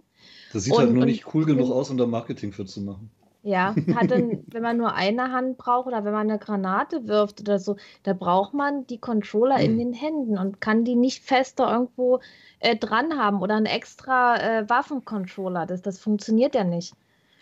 das 0.54 0.64
sieht 0.64 0.74
halt 0.74 0.82
und, 0.82 0.88
halt 0.88 0.96
nur 0.96 1.06
nicht 1.06 1.34
cool 1.34 1.46
genug 1.46 1.72
aus, 1.72 1.90
um 1.90 1.98
da 1.98 2.06
Marketing 2.06 2.52
für 2.52 2.66
zu 2.66 2.82
machen. 2.82 3.10
Ja, 3.44 3.76
hat 3.96 4.12
dann, 4.12 4.44
wenn 4.48 4.62
man 4.62 4.78
nur 4.78 4.94
eine 4.94 5.32
Hand 5.32 5.58
braucht 5.58 5.88
oder 5.88 6.04
wenn 6.04 6.14
man 6.14 6.30
eine 6.30 6.38
Granate 6.38 7.08
wirft 7.08 7.42
oder 7.42 7.58
so, 7.58 7.78
da 8.04 8.14
braucht 8.14 8.54
man 8.54 8.86
die 8.88 9.00
Controller 9.00 9.58
mhm. 9.58 9.64
in 9.64 9.78
den 9.78 9.94
Händen 9.94 10.38
und 10.38 10.62
kann 10.62 10.84
die 10.84 10.96
nicht 10.96 11.24
fester 11.24 11.72
irgendwo 11.72 12.20
äh, 12.60 12.76
dran 12.76 13.18
haben 13.18 13.42
oder 13.42 13.56
einen 13.56 13.66
extra 13.66 14.38
äh, 14.38 14.70
Waffencontroller. 14.70 15.66
Das, 15.66 15.82
das 15.82 16.00
funktioniert 16.00 16.54
ja 16.54 16.64
nicht. 16.64 16.94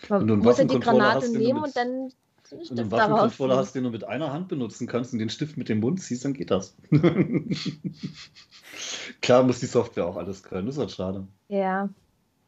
Man 0.07 0.39
muss 0.39 0.57
ja 0.57 0.63
die 0.63 0.79
Granate 0.79 1.29
nehmen 1.29 1.63
und 1.63 1.75
dann 1.75 2.11
wenn 2.51 2.59
du 2.59 2.81
einen 2.81 2.91
Waffencontroller 2.91 3.57
hast, 3.57 3.75
den 3.75 3.83
du 3.83 3.91
mit 3.91 4.05
einer 4.05 4.33
Hand 4.33 4.47
benutzen 4.47 4.87
kannst 4.87 5.13
und 5.13 5.19
den 5.19 5.29
Stift 5.29 5.57
mit 5.57 5.69
dem 5.69 5.81
Mund 5.81 6.01
ziehst, 6.01 6.25
dann 6.25 6.33
geht 6.33 6.49
das. 6.49 6.75
Klar 9.21 9.43
muss 9.43 9.59
die 9.59 9.67
Software 9.67 10.07
auch 10.07 10.17
alles 10.17 10.43
können, 10.43 10.65
das 10.65 10.75
ist 10.75 10.79
halt 10.79 10.91
schade. 10.91 11.27
Ja, 11.47 11.89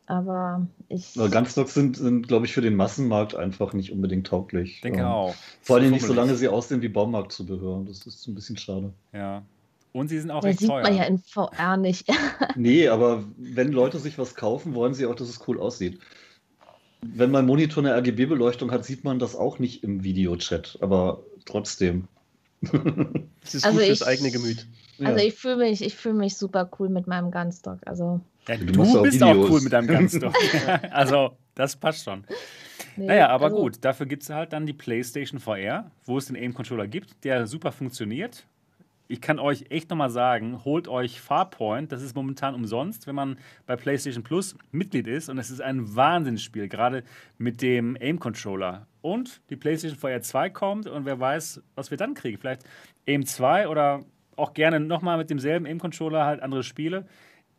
aber 0.07 0.67
ich. 0.89 1.17
Aber 1.17 1.29
Gunstocks 1.29 1.73
sind, 1.73 1.97
sind 1.97 2.27
glaube 2.27 2.45
ich, 2.45 2.53
für 2.53 2.61
den 2.61 2.75
Massenmarkt 2.75 3.35
einfach 3.35 3.73
nicht 3.73 3.91
unbedingt 3.91 4.27
tauglich. 4.27 4.75
Ich 4.75 4.81
denke 4.81 4.99
ähm, 4.99 5.05
auch. 5.05 5.35
Vor 5.61 5.77
allem 5.77 5.91
nicht, 5.91 6.05
solange 6.05 6.35
sie 6.35 6.47
aussehen 6.47 6.81
wie 6.81 6.89
Baumarktzubehör. 6.89 7.83
Das 7.87 8.05
ist 8.05 8.27
ein 8.27 8.35
bisschen 8.35 8.57
schade. 8.57 8.93
Ja. 9.13 9.43
Und 9.93 10.07
sie 10.07 10.19
sind 10.19 10.31
auch 10.31 10.41
das 10.41 10.49
recht 10.49 10.59
sieht 10.59 10.69
teuer. 10.69 10.83
man 10.83 10.95
ja 10.95 11.03
in 11.03 11.17
VR 11.17 11.77
nicht. 11.77 12.09
nee, 12.55 12.87
aber 12.87 13.23
wenn 13.37 13.71
Leute 13.71 13.99
sich 13.99 14.17
was 14.17 14.35
kaufen, 14.35 14.73
wollen 14.73 14.93
sie 14.93 15.05
auch, 15.05 15.15
dass 15.15 15.29
es 15.29 15.47
cool 15.47 15.59
aussieht. 15.59 15.99
Wenn 17.03 17.31
mein 17.31 17.45
Monitor 17.45 17.83
eine 17.83 17.95
RGB-Beleuchtung 17.95 18.71
hat, 18.71 18.85
sieht 18.85 19.03
man 19.03 19.19
das 19.19 19.35
auch 19.35 19.59
nicht 19.59 19.83
im 19.83 20.03
Videochat, 20.03 20.77
aber 20.81 21.23
trotzdem. 21.45 22.07
Das 23.43 23.55
ist 23.55 23.65
also 23.65 23.79
gut 23.79 23.87
fürs 23.87 24.03
eigene 24.03 24.29
Gemüt. 24.29 24.67
Also 24.99 25.17
ja. 25.17 25.25
ich 25.25 25.33
fühle 25.33 25.57
mich, 25.57 25.95
fühl 25.95 26.13
mich 26.13 26.37
super 26.37 26.69
cool 26.77 26.89
mit 26.89 27.07
meinem 27.07 27.31
Gunstock. 27.31 27.79
Also 27.87 28.21
ja, 28.47 28.55
du, 28.55 28.65
du 28.65 29.01
bist 29.01 29.23
auch 29.23 29.49
cool 29.49 29.61
mit 29.61 29.73
deinem 29.73 29.87
Gunstock. 29.87 30.35
also 30.91 31.31
das 31.55 31.75
passt 31.75 32.05
schon. 32.05 32.23
Nee, 32.95 33.07
naja, 33.07 33.29
aber 33.29 33.45
also, 33.45 33.57
gut, 33.57 33.77
dafür 33.81 34.05
gibt 34.05 34.21
es 34.21 34.29
halt 34.29 34.53
dann 34.53 34.67
die 34.67 34.73
PlayStation 34.73 35.39
VR, 35.39 35.89
wo 36.05 36.19
es 36.19 36.27
den 36.27 36.35
Aim-Controller 36.35 36.87
gibt, 36.87 37.23
der 37.23 37.47
super 37.47 37.71
funktioniert 37.71 38.45
ich 39.11 39.19
kann 39.19 39.39
euch 39.39 39.65
echt 39.69 39.89
nochmal 39.89 40.09
sagen, 40.09 40.63
holt 40.63 40.87
euch 40.87 41.19
Farpoint. 41.19 41.91
Das 41.91 42.01
ist 42.01 42.15
momentan 42.15 42.55
umsonst, 42.55 43.07
wenn 43.07 43.15
man 43.15 43.37
bei 43.65 43.75
PlayStation 43.75 44.23
Plus 44.23 44.55
Mitglied 44.71 45.05
ist. 45.05 45.27
Und 45.27 45.37
es 45.37 45.49
ist 45.49 45.61
ein 45.61 45.95
Wahnsinnsspiel, 45.95 46.69
gerade 46.69 47.03
mit 47.37 47.61
dem 47.61 47.97
Aim-Controller. 47.99 48.87
Und 49.01 49.41
die 49.49 49.57
PlayStation 49.57 49.99
VR 49.99 50.21
2 50.21 50.49
kommt 50.51 50.87
und 50.87 51.03
wer 51.03 51.19
weiß, 51.19 51.61
was 51.75 51.91
wir 51.91 51.97
dann 51.97 52.13
kriegen. 52.13 52.37
Vielleicht 52.37 52.63
Aim 53.05 53.25
2 53.25 53.67
oder 53.67 54.05
auch 54.37 54.53
gerne 54.53 54.79
nochmal 54.79 55.17
mit 55.17 55.29
demselben 55.29 55.65
Aim-Controller 55.65 56.25
halt 56.25 56.41
andere 56.41 56.63
Spiele. 56.63 57.05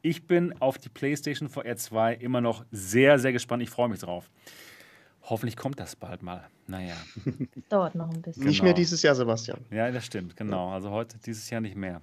Ich 0.00 0.26
bin 0.26 0.55
auf 0.59 0.78
die 0.78 0.88
PlayStation 0.88 1.50
VR 1.50 1.76
2 1.76 2.14
immer 2.14 2.40
noch 2.40 2.64
sehr, 2.70 3.18
sehr 3.18 3.32
gespannt. 3.32 3.62
Ich 3.62 3.70
freue 3.70 3.90
mich 3.90 4.00
drauf. 4.00 4.30
Hoffentlich 5.24 5.56
kommt 5.56 5.78
das 5.78 5.96
bald 5.96 6.22
mal. 6.22 6.42
Naja. 6.66 6.94
Dauert 7.68 7.94
noch 7.94 8.10
ein 8.10 8.22
bisschen. 8.22 8.44
Nicht 8.44 8.58
genau. 8.58 8.64
mehr 8.64 8.74
dieses 8.74 9.02
Jahr, 9.02 9.14
Sebastian. 9.14 9.58
Ja, 9.70 9.90
das 9.90 10.04
stimmt, 10.06 10.36
genau. 10.36 10.70
Also 10.70 10.90
heute, 10.90 11.16
dieses 11.24 11.48
Jahr 11.50 11.60
nicht 11.60 11.76
mehr. 11.76 12.00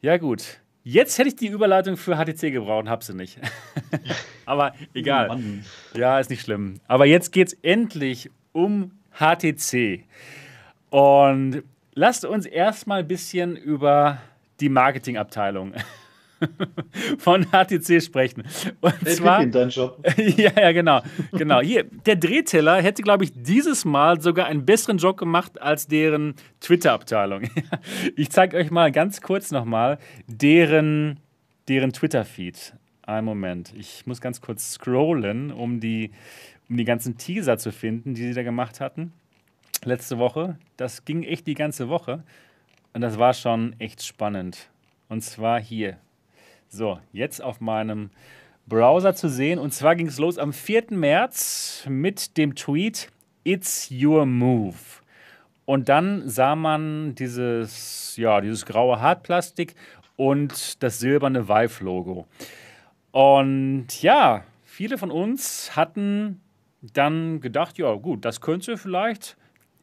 Ja, 0.00 0.16
gut. 0.16 0.60
Jetzt 0.82 1.18
hätte 1.18 1.28
ich 1.28 1.36
die 1.36 1.48
Überleitung 1.48 1.96
für 1.96 2.16
HTC 2.16 2.52
gebraucht 2.52 2.84
und 2.84 2.88
habe 2.88 3.04
sie 3.04 3.14
nicht. 3.14 3.38
Aber 4.46 4.74
egal. 4.94 5.30
Oh 5.30 5.98
ja, 5.98 6.18
ist 6.18 6.30
nicht 6.30 6.42
schlimm. 6.42 6.80
Aber 6.86 7.04
jetzt 7.04 7.32
geht 7.32 7.48
es 7.48 7.54
endlich 7.62 8.30
um 8.52 8.92
HTC. 9.12 10.04
Und 10.88 11.62
lasst 11.94 12.24
uns 12.24 12.46
erstmal 12.46 13.00
ein 13.00 13.08
bisschen 13.08 13.56
über 13.56 14.18
die 14.60 14.68
Marketingabteilung 14.68 15.74
von 17.18 17.46
HTC 17.46 18.02
sprechen. 18.02 18.44
Und 18.80 18.94
hey, 19.02 19.14
zwar, 19.14 19.46
dein 19.46 19.68
Job. 19.68 20.02
ja, 20.16 20.52
ja, 20.56 20.72
genau. 20.72 21.02
genau. 21.32 21.60
Hier, 21.60 21.84
der 21.84 22.16
Drehteller 22.16 22.80
hätte, 22.82 23.02
glaube 23.02 23.24
ich, 23.24 23.32
dieses 23.34 23.84
Mal 23.84 24.20
sogar 24.20 24.46
einen 24.46 24.64
besseren 24.64 24.98
Job 24.98 25.16
gemacht 25.16 25.60
als 25.60 25.86
deren 25.86 26.34
Twitter-Abteilung. 26.60 27.42
ich 28.16 28.30
zeige 28.30 28.56
euch 28.56 28.70
mal 28.70 28.90
ganz 28.92 29.20
kurz 29.20 29.50
nochmal 29.50 29.98
deren, 30.26 31.20
deren 31.68 31.92
Twitter-Feed. 31.92 32.74
Einen 33.02 33.24
Moment. 33.24 33.72
Ich 33.76 34.06
muss 34.06 34.20
ganz 34.20 34.40
kurz 34.40 34.72
scrollen, 34.72 35.50
um 35.50 35.80
die, 35.80 36.12
um 36.68 36.76
die 36.76 36.84
ganzen 36.84 37.16
Teaser 37.18 37.58
zu 37.58 37.72
finden, 37.72 38.14
die 38.14 38.22
sie 38.22 38.34
da 38.34 38.42
gemacht 38.42 38.80
hatten. 38.80 39.12
Letzte 39.84 40.18
Woche. 40.18 40.58
Das 40.76 41.04
ging 41.04 41.22
echt 41.22 41.46
die 41.46 41.54
ganze 41.54 41.88
Woche. 41.88 42.22
Und 42.92 43.00
das 43.00 43.18
war 43.18 43.34
schon 43.34 43.74
echt 43.78 44.04
spannend. 44.04 44.68
Und 45.08 45.22
zwar 45.22 45.60
hier. 45.60 45.98
So, 46.72 47.00
jetzt 47.12 47.42
auf 47.42 47.60
meinem 47.60 48.10
Browser 48.68 49.16
zu 49.16 49.28
sehen. 49.28 49.58
Und 49.58 49.74
zwar 49.74 49.96
ging 49.96 50.06
es 50.06 50.20
los 50.20 50.38
am 50.38 50.52
4. 50.52 50.84
März 50.90 51.84
mit 51.88 52.36
dem 52.36 52.54
Tweet 52.54 53.10
It's 53.42 53.90
your 53.90 54.24
move. 54.24 54.76
Und 55.64 55.88
dann 55.88 56.28
sah 56.28 56.54
man 56.54 57.16
dieses, 57.16 58.16
ja, 58.16 58.40
dieses 58.40 58.66
graue 58.66 59.00
Hartplastik 59.00 59.74
und 60.14 60.80
das 60.80 61.00
silberne 61.00 61.48
Vive-Logo. 61.48 62.28
Und 63.10 63.88
ja, 64.00 64.44
viele 64.62 64.96
von 64.96 65.10
uns 65.10 65.74
hatten 65.74 66.40
dann 66.82 67.40
gedacht, 67.40 67.78
ja 67.78 67.92
gut, 67.94 68.24
das 68.24 68.40
könnte 68.40 68.76
vielleicht 68.76 69.36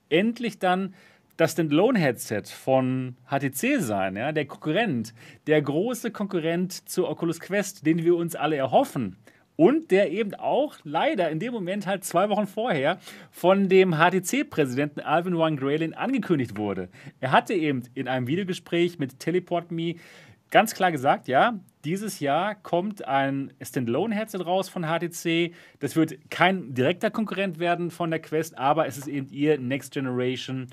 endlich 0.07 0.57
dann 0.57 0.93
das 1.37 1.53
Standalone-Headset 1.53 2.43
von 2.47 3.15
HTC 3.29 3.79
sein, 3.79 4.15
ja, 4.15 4.31
der 4.31 4.45
Konkurrent, 4.45 5.13
der 5.45 5.61
große 5.61 6.11
Konkurrent 6.11 6.89
zur 6.89 7.09
Oculus 7.09 7.39
Quest, 7.39 7.85
den 7.85 8.03
wir 8.03 8.15
uns 8.15 8.35
alle 8.35 8.57
erhoffen. 8.57 9.17
und 9.57 9.89
der 9.91 10.11
eben 10.11 10.35
auch 10.35 10.75
leider 10.83 11.29
in 11.29 11.39
dem 11.39 11.51
Moment 11.51 11.87
halt 11.87 12.03
zwei 12.05 12.29
Wochen 12.29 12.47
vorher 12.47 12.99
von 13.31 13.67
dem 13.67 13.95
HTC-Präsidenten 13.95 15.01
Alvin 15.01 15.37
Wang 15.37 15.57
Graylin 15.57 15.93
angekündigt 15.93 16.57
wurde. 16.57 16.89
Er 17.19 17.31
hatte 17.31 17.53
eben 17.53 17.83
in 17.95 18.07
einem 18.07 18.27
Videogespräch 18.27 18.99
mit 18.99 19.19
Teleport 19.19 19.71
Me 19.71 19.95
ganz 20.51 20.75
klar 20.75 20.91
gesagt, 20.91 21.27
ja, 21.27 21.59
dieses 21.83 22.19
Jahr 22.19 22.55
kommt 22.55 23.05
ein 23.07 23.51
Standalone-Headset 23.61 24.39
raus 24.45 24.69
von 24.69 24.83
HTC. 24.83 25.53
Das 25.79 25.95
wird 25.95 26.29
kein 26.29 26.73
direkter 26.73 27.09
Konkurrent 27.09 27.59
werden 27.59 27.91
von 27.91 28.11
der 28.11 28.19
Quest, 28.19 28.57
aber 28.57 28.87
es 28.87 28.97
ist 28.97 29.07
eben 29.07 29.27
ihr 29.31 29.57
Next 29.57 29.93
Generation 29.93 30.67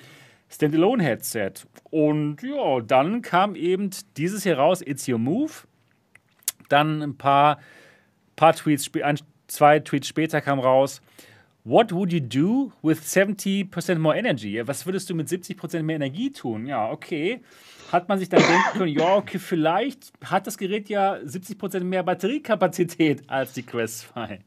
Standalone-Headset. 0.54 1.66
Und 1.90 2.42
ja, 2.42 2.80
dann 2.80 3.22
kam 3.22 3.54
eben 3.54 3.90
dieses 4.16 4.42
hier 4.42 4.58
raus, 4.58 4.82
It's 4.84 5.08
Your 5.08 5.18
Move. 5.18 5.52
Dann 6.68 7.02
ein 7.02 7.16
paar, 7.16 7.58
paar 8.36 8.54
Tweets, 8.54 8.90
ein, 9.02 9.18
zwei 9.48 9.80
Tweets 9.80 10.08
später 10.08 10.40
kam 10.40 10.58
raus, 10.58 11.00
What 11.66 11.92
would 11.92 12.12
you 12.12 12.20
do 12.20 12.72
with 12.82 12.98
70% 12.98 13.98
more 13.98 14.14
energy? 14.14 14.60
Was 14.66 14.84
würdest 14.84 15.08
du 15.08 15.14
mit 15.14 15.28
70% 15.28 15.82
mehr 15.82 15.96
Energie 15.96 16.30
tun? 16.30 16.66
Ja, 16.66 16.90
okay 16.90 17.40
hat 17.94 18.08
man 18.08 18.18
sich 18.18 18.28
dann 18.28 18.40
denken 18.40 18.78
können, 18.78 18.92
ja, 18.92 19.16
okay, 19.16 19.38
vielleicht 19.38 20.12
hat 20.24 20.46
das 20.46 20.58
Gerät 20.58 20.88
ja 20.88 21.14
70% 21.14 21.80
mehr 21.84 22.02
Batteriekapazität 22.02 23.22
als 23.28 23.52
die 23.52 23.62
Quest 23.62 24.08
2. 24.12 24.40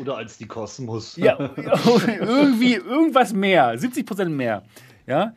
Oder 0.00 0.16
als 0.16 0.38
die 0.38 0.46
Cosmos. 0.46 1.16
Ja, 1.16 1.38
irgendwie 1.56 2.74
irgendwas 2.74 3.32
mehr, 3.32 3.78
70% 3.78 4.28
mehr. 4.30 4.62
Ja. 5.08 5.34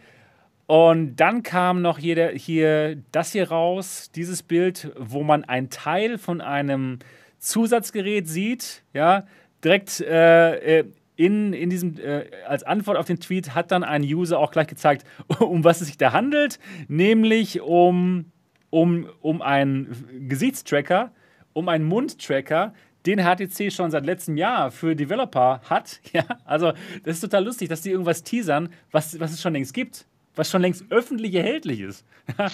Und 0.68 1.16
dann 1.18 1.44
kam 1.44 1.82
noch 1.82 1.98
hier, 1.98 2.30
hier 2.30 2.98
das 3.12 3.32
hier 3.32 3.50
raus, 3.50 4.12
dieses 4.16 4.44
Bild, 4.44 4.92
wo 4.98 5.24
man 5.24 5.44
einen 5.44 5.70
Teil 5.70 6.18
von 6.18 6.40
einem 6.40 7.00
Zusatzgerät 7.40 8.28
sieht, 8.28 8.84
ja, 8.94 9.26
direkt 9.64 10.00
äh, 10.02 10.80
äh 10.80 10.86
in, 11.18 11.54
in 11.54 11.70
diesem, 11.70 12.00
äh, 12.00 12.26
als 12.48 12.64
Antwort 12.64 12.98
auf 12.98 13.06
den 13.06 13.20
Tweet 13.20 13.54
hat 13.54 13.72
dann 13.72 13.84
ein 13.84 14.02
User 14.02 14.40
auch 14.40 14.52
gleich 14.52 14.66
gezeigt, 14.68 15.06
um 15.40 15.64
was 15.64 15.82
es 15.82 15.88
sich 15.88 15.98
da 15.98 16.14
handelt, 16.14 16.58
nämlich 16.88 17.62
um, 17.62 18.32
um, 18.72 19.08
um 19.22 19.42
einen 19.44 20.28
Gesichtstracker, 20.28 21.12
um 21.54 21.70
einen 21.70 21.86
Mundtracker, 21.86 22.74
den 23.06 23.20
HTC 23.20 23.72
schon 23.72 23.92
seit 23.92 24.06
letztem 24.06 24.38
Jahr 24.38 24.72
für 24.72 24.96
Developer 24.96 25.62
hat. 25.70 26.00
Ja, 26.14 26.26
also 26.46 26.74
das 27.04 27.16
ist 27.16 27.22
total 27.22 27.46
lustig, 27.46 27.70
dass 27.70 27.82
die 27.82 27.92
irgendwas 27.92 28.24
teasern, 28.24 28.70
was, 28.92 29.20
was 29.20 29.32
es 29.32 29.42
schon 29.42 29.54
längst 29.54 29.74
gibt, 29.74 30.06
was 30.36 30.50
schon 30.50 30.62
längst 30.62 30.86
öffentlich 30.90 31.34
erhältlich 31.36 31.80
ist. 31.80 32.06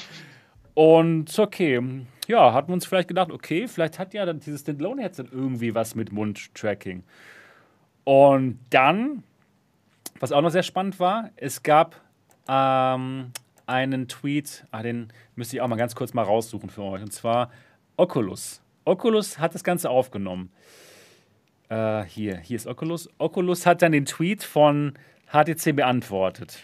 Und 0.73 1.37
okay, 1.39 1.81
ja, 2.27 2.53
hatten 2.53 2.69
wir 2.69 2.73
uns 2.73 2.85
vielleicht 2.85 3.07
gedacht, 3.07 3.31
okay, 3.31 3.67
vielleicht 3.67 3.97
hat 3.97 4.13
ja 4.13 4.25
dann 4.25 4.39
dieses 4.39 4.61
Standalone-Headset 4.61 5.25
irgendwie 5.31 5.73
was 5.73 5.95
mit 5.95 6.11
Mundtracking. 6.11 7.03
Und 8.03 8.59
dann, 8.69 9.23
was 10.19 10.31
auch 10.31 10.41
noch 10.41 10.51
sehr 10.51 10.63
spannend 10.63 10.99
war, 10.99 11.31
es 11.35 11.63
gab 11.63 11.99
ähm, 12.47 13.31
einen 13.65 14.07
Tweet, 14.07 14.65
ah, 14.71 14.83
den 14.83 15.11
müsste 15.35 15.55
ich 15.55 15.61
auch 15.61 15.67
mal 15.67 15.77
ganz 15.77 15.95
kurz 15.95 16.13
mal 16.13 16.23
raussuchen 16.23 16.69
für 16.69 16.83
euch, 16.83 17.01
und 17.01 17.11
zwar 17.11 17.51
Oculus. 17.97 18.61
Oculus 18.87 19.39
hat 19.39 19.53
das 19.53 19.63
Ganze 19.63 19.89
aufgenommen. 19.89 20.51
Äh, 21.69 22.03
hier, 22.05 22.37
hier 22.37 22.55
ist 22.55 22.67
Oculus. 22.67 23.09
Oculus 23.17 23.65
hat 23.65 23.81
dann 23.81 23.91
den 23.91 24.05
Tweet 24.05 24.43
von 24.43 24.93
HTC 25.31 25.75
beantwortet. 25.75 26.59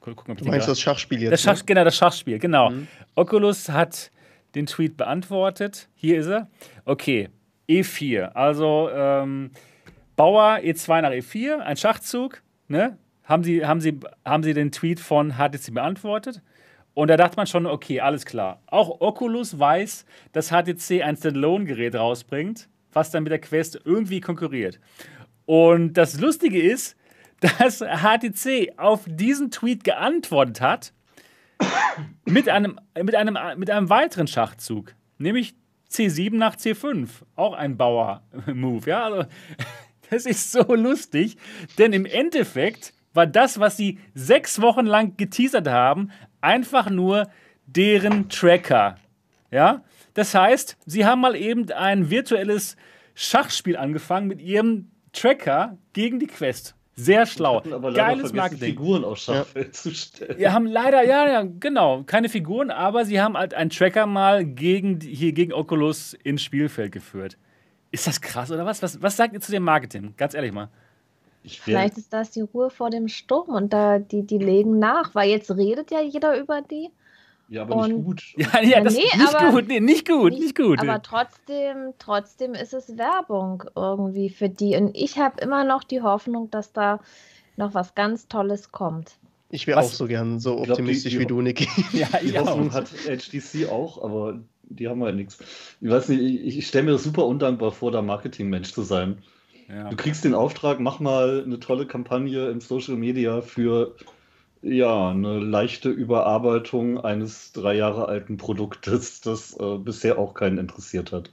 Gucken, 0.00 0.36
du 0.36 0.44
meinst 0.46 0.68
das 0.68 0.80
Schachspiel 0.80 1.22
jetzt? 1.22 1.32
Das 1.32 1.42
Schach, 1.42 1.58
ne? 1.58 1.64
Genau, 1.66 1.84
das 1.84 1.96
Schachspiel, 1.96 2.38
genau. 2.38 2.70
Mhm. 2.70 2.88
Oculus 3.14 3.68
hat 3.68 4.10
den 4.54 4.66
Tweet 4.66 4.96
beantwortet. 4.96 5.88
Hier 5.94 6.18
ist 6.18 6.26
er. 6.26 6.48
Okay, 6.84 7.28
E4. 7.68 8.32
Also, 8.32 8.90
ähm, 8.92 9.50
Bauer 10.16 10.58
E2 10.62 11.02
nach 11.02 11.10
E4, 11.10 11.58
ein 11.58 11.76
Schachzug. 11.76 12.42
Ne? 12.66 12.98
Haben, 13.24 13.44
Sie, 13.44 13.64
haben, 13.64 13.80
Sie, 13.80 14.00
haben 14.24 14.42
Sie 14.42 14.54
den 14.54 14.72
Tweet 14.72 14.98
von 14.98 15.34
HTC 15.34 15.74
beantwortet? 15.74 16.42
Und 16.98 17.06
da 17.06 17.16
dachte 17.16 17.36
man 17.36 17.46
schon, 17.46 17.64
okay, 17.64 18.00
alles 18.00 18.26
klar. 18.26 18.60
Auch 18.66 19.00
Oculus 19.00 19.56
weiß, 19.56 20.04
dass 20.32 20.48
HTC 20.48 21.04
ein 21.04 21.16
Standalone-Gerät 21.16 21.94
rausbringt, 21.94 22.68
was 22.92 23.12
dann 23.12 23.22
mit 23.22 23.30
der 23.30 23.38
Quest 23.38 23.80
irgendwie 23.84 24.20
konkurriert. 24.20 24.80
Und 25.46 25.92
das 25.92 26.18
Lustige 26.18 26.60
ist, 26.60 26.96
dass 27.40 27.78
HTC 27.78 28.72
auf 28.78 29.02
diesen 29.06 29.52
Tweet 29.52 29.84
geantwortet 29.84 30.60
hat 30.60 30.92
mit 32.24 32.48
einem, 32.48 32.80
mit 33.00 33.14
einem, 33.14 33.38
mit 33.58 33.70
einem 33.70 33.90
weiteren 33.90 34.26
Schachzug, 34.26 34.96
nämlich 35.18 35.54
C7 35.88 36.34
nach 36.34 36.56
C5. 36.56 37.08
Auch 37.36 37.52
ein 37.52 37.76
Bauer-Move. 37.76 38.90
Ja, 38.90 39.04
also 39.04 39.28
das 40.10 40.26
ist 40.26 40.50
so 40.50 40.74
lustig, 40.74 41.36
denn 41.78 41.92
im 41.92 42.06
Endeffekt 42.06 42.92
war 43.14 43.26
das, 43.26 43.60
was 43.60 43.76
sie 43.76 43.98
sechs 44.14 44.60
Wochen 44.60 44.86
lang 44.86 45.16
geteasert 45.16 45.68
haben, 45.68 46.10
einfach 46.40 46.90
nur 46.90 47.28
deren 47.66 48.28
Tracker. 48.28 48.96
Ja? 49.50 49.82
Das 50.14 50.34
heißt, 50.34 50.76
sie 50.86 51.04
haben 51.06 51.20
mal 51.20 51.36
eben 51.36 51.70
ein 51.72 52.10
virtuelles 52.10 52.76
Schachspiel 53.14 53.76
angefangen 53.76 54.28
mit 54.28 54.40
ihrem 54.40 54.90
Tracker 55.12 55.78
gegen 55.92 56.18
die 56.18 56.26
Quest. 56.26 56.74
Sehr 56.94 57.26
schlau. 57.26 57.62
Aber 57.70 57.92
Geiles 57.92 58.32
Marketing. 58.32 58.70
Figuren 58.70 59.16
Schachfeld 59.16 59.68
ja. 59.68 59.72
zu 59.72 59.94
stellen. 59.94 60.36
Wir 60.36 60.52
haben 60.52 60.66
leider, 60.66 61.04
ja, 61.04 61.28
ja, 61.28 61.44
genau, 61.60 62.02
keine 62.02 62.28
Figuren, 62.28 62.72
aber 62.72 63.04
sie 63.04 63.20
haben 63.20 63.36
halt 63.36 63.54
einen 63.54 63.70
Tracker 63.70 64.06
mal 64.06 64.44
gegen, 64.44 65.00
hier 65.00 65.32
gegen 65.32 65.52
Oculus 65.52 66.14
ins 66.14 66.42
Spielfeld 66.42 66.90
geführt. 66.90 67.38
Ist 67.92 68.08
das 68.08 68.20
krass 68.20 68.50
oder 68.50 68.66
was? 68.66 68.82
Was, 68.82 69.00
was 69.00 69.16
sagt 69.16 69.32
ihr 69.32 69.40
zu 69.40 69.52
dem 69.52 69.62
Marketing? 69.62 70.14
Ganz 70.16 70.34
ehrlich 70.34 70.52
mal. 70.52 70.70
Vielleicht 71.48 71.98
ist 71.98 72.12
das 72.12 72.30
die 72.30 72.42
Ruhe 72.42 72.70
vor 72.70 72.90
dem 72.90 73.08
Sturm 73.08 73.50
und 73.50 73.72
da 73.72 73.98
die, 73.98 74.22
die 74.22 74.38
legen 74.38 74.78
nach, 74.78 75.14
weil 75.14 75.30
jetzt 75.30 75.50
redet 75.50 75.90
ja 75.90 76.00
jeder 76.00 76.38
über 76.38 76.62
die. 76.62 76.90
Ja, 77.48 77.62
aber 77.62 77.76
und, 77.76 77.92
nicht 77.92 78.04
gut. 78.04 78.22
Ja, 78.36 78.60
ja 78.62 78.80
das 78.82 78.94
nee, 78.94 79.04
nicht 79.16 79.38
gut, 79.38 79.68
nee, 79.68 79.80
nicht 79.80 80.06
gut, 80.06 80.32
nicht, 80.32 80.42
nicht 80.42 80.56
gut. 80.56 80.80
Aber 80.80 81.02
trotzdem, 81.02 81.94
trotzdem 81.98 82.54
ist 82.54 82.74
es 82.74 82.98
Werbung 82.98 83.64
irgendwie 83.74 84.28
für 84.28 84.48
die. 84.48 84.76
Und 84.76 84.94
ich 84.94 85.18
habe 85.18 85.40
immer 85.40 85.64
noch 85.64 85.84
die 85.84 86.02
Hoffnung, 86.02 86.50
dass 86.50 86.72
da 86.72 87.00
noch 87.56 87.74
was 87.74 87.94
ganz 87.94 88.28
Tolles 88.28 88.70
kommt. 88.70 89.16
Ich 89.50 89.66
wäre 89.66 89.80
auch 89.80 89.90
so 89.90 90.06
gern 90.06 90.38
so 90.38 90.58
optimistisch 90.58 91.14
glaub, 91.14 91.26
die, 91.28 91.44
die, 91.44 91.54
wie 91.54 91.62
du, 91.62 91.64
Niki. 91.64 91.68
Ja, 91.96 92.08
die 92.22 92.38
Hoffnung 92.38 92.72
hat 92.72 92.88
HTC 92.88 93.70
auch, 93.70 94.02
aber 94.02 94.40
die 94.64 94.88
haben 94.88 95.02
halt 95.02 95.16
nichts. 95.16 95.38
Ich 95.80 95.88
weiß 95.88 96.10
nicht, 96.10 96.20
ich, 96.20 96.58
ich 96.58 96.66
stelle 96.66 96.84
mir 96.84 96.92
das 96.92 97.04
super 97.04 97.24
undankbar 97.24 97.72
vor, 97.72 97.90
da 97.90 98.02
Marketingmensch 98.02 98.72
zu 98.72 98.82
sein. 98.82 99.22
Ja. 99.68 99.90
Du 99.90 99.96
kriegst 99.96 100.24
den 100.24 100.34
Auftrag, 100.34 100.80
mach 100.80 100.98
mal 100.98 101.42
eine 101.44 101.60
tolle 101.60 101.86
Kampagne 101.86 102.48
im 102.48 102.60
Social 102.60 102.96
Media 102.96 103.42
für 103.42 103.94
ja, 104.62 105.10
eine 105.10 105.38
leichte 105.38 105.90
Überarbeitung 105.90 106.98
eines 106.98 107.52
drei 107.52 107.74
Jahre 107.74 108.08
alten 108.08 108.38
Produktes, 108.38 109.20
das 109.22 109.56
äh, 109.58 109.78
bisher 109.78 110.18
auch 110.18 110.34
keinen 110.34 110.58
interessiert 110.58 111.12
hat. 111.12 111.30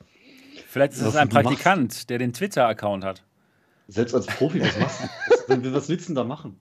Vielleicht 0.67 0.93
ist 0.93 1.05
das 1.05 1.15
ein 1.15 1.29
Praktikant, 1.29 1.93
machst, 1.93 2.09
der 2.09 2.17
den 2.17 2.33
Twitter-Account 2.33 3.03
hat. 3.03 3.23
Selbst 3.87 4.13
als 4.13 4.25
Profi, 4.25 4.61
was 4.61 4.79
machst 4.79 5.01
du? 5.01 5.63
was, 5.63 5.73
was 5.73 5.89
willst 5.89 6.09
du 6.09 6.13
denn 6.13 6.15
da 6.15 6.23
machen? 6.23 6.59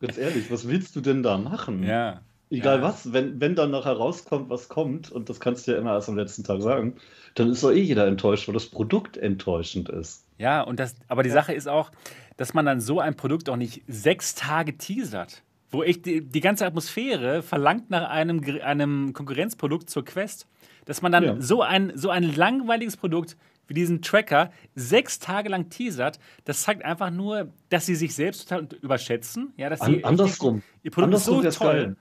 Ganz 0.00 0.18
ehrlich, 0.18 0.50
was 0.50 0.68
willst 0.68 0.94
du 0.96 1.00
denn 1.00 1.22
da 1.22 1.38
machen? 1.38 1.82
Ja. 1.82 2.20
Egal 2.50 2.78
ja. 2.78 2.82
was, 2.82 3.12
wenn, 3.12 3.40
wenn 3.40 3.54
dann 3.54 3.70
nachher 3.70 3.94
rauskommt, 3.94 4.50
was 4.50 4.68
kommt, 4.68 5.10
und 5.10 5.28
das 5.28 5.40
kannst 5.40 5.66
du 5.66 5.72
ja 5.72 5.78
immer 5.78 5.94
erst 5.94 6.08
am 6.08 6.16
letzten 6.16 6.44
Tag 6.44 6.62
sagen, 6.62 6.96
dann 7.34 7.50
ist 7.50 7.64
doch 7.64 7.70
eh 7.70 7.80
jeder 7.80 8.06
enttäuscht, 8.06 8.46
weil 8.46 8.54
das 8.54 8.66
Produkt 8.66 9.16
enttäuschend 9.16 9.88
ist. 9.88 10.25
Ja, 10.38 10.62
und 10.62 10.80
das, 10.80 10.94
aber 11.08 11.22
die 11.22 11.30
ja. 11.30 11.34
Sache 11.34 11.52
ist 11.52 11.68
auch, 11.68 11.90
dass 12.36 12.54
man 12.54 12.66
dann 12.66 12.80
so 12.80 13.00
ein 13.00 13.16
Produkt 13.16 13.48
auch 13.48 13.56
nicht 13.56 13.82
sechs 13.86 14.34
Tage 14.34 14.76
teasert, 14.76 15.42
wo 15.70 15.82
echt 15.82 16.06
die, 16.06 16.20
die 16.20 16.40
ganze 16.40 16.66
Atmosphäre 16.66 17.42
verlangt 17.42 17.90
nach 17.90 18.08
einem, 18.08 18.42
einem 18.62 19.12
Konkurrenzprodukt 19.12 19.88
zur 19.88 20.04
Quest, 20.04 20.46
dass 20.84 21.02
man 21.02 21.12
dann 21.12 21.24
ja. 21.24 21.40
so, 21.40 21.62
ein, 21.62 21.92
so 21.94 22.10
ein 22.10 22.22
langweiliges 22.22 22.96
Produkt 22.96 23.36
wie 23.68 23.74
diesen 23.74 24.00
Tracker 24.00 24.50
sechs 24.74 25.18
Tage 25.18 25.48
lang 25.48 25.70
teasert, 25.70 26.20
das 26.44 26.62
zeigt 26.62 26.84
einfach 26.84 27.10
nur, 27.10 27.52
dass 27.68 27.86
sie 27.86 27.96
sich 27.96 28.14
selbst 28.14 28.48
total 28.48 28.68
überschätzen. 28.80 29.52
Ja, 29.56 29.68
dass 29.68 29.80
sie 29.80 30.04
An, 30.04 30.10
andersrum. 30.10 30.62
Ihr 30.82 30.92
Produkt 30.92 31.14
andersrum 31.14 31.44
ist 31.44 31.58
so 31.58 31.64
toll. 31.64 31.74
Geil. 31.74 31.96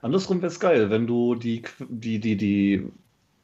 Andersrum 0.00 0.38
wäre 0.38 0.52
es 0.52 0.60
geil, 0.60 0.90
wenn 0.90 1.08
du 1.08 1.34
die, 1.34 1.62
die, 1.88 2.20
die, 2.20 2.36
die 2.36 2.88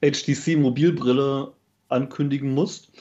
HTC-Mobilbrille 0.03 1.53
ankündigen 1.89 2.55
musst 2.55 2.93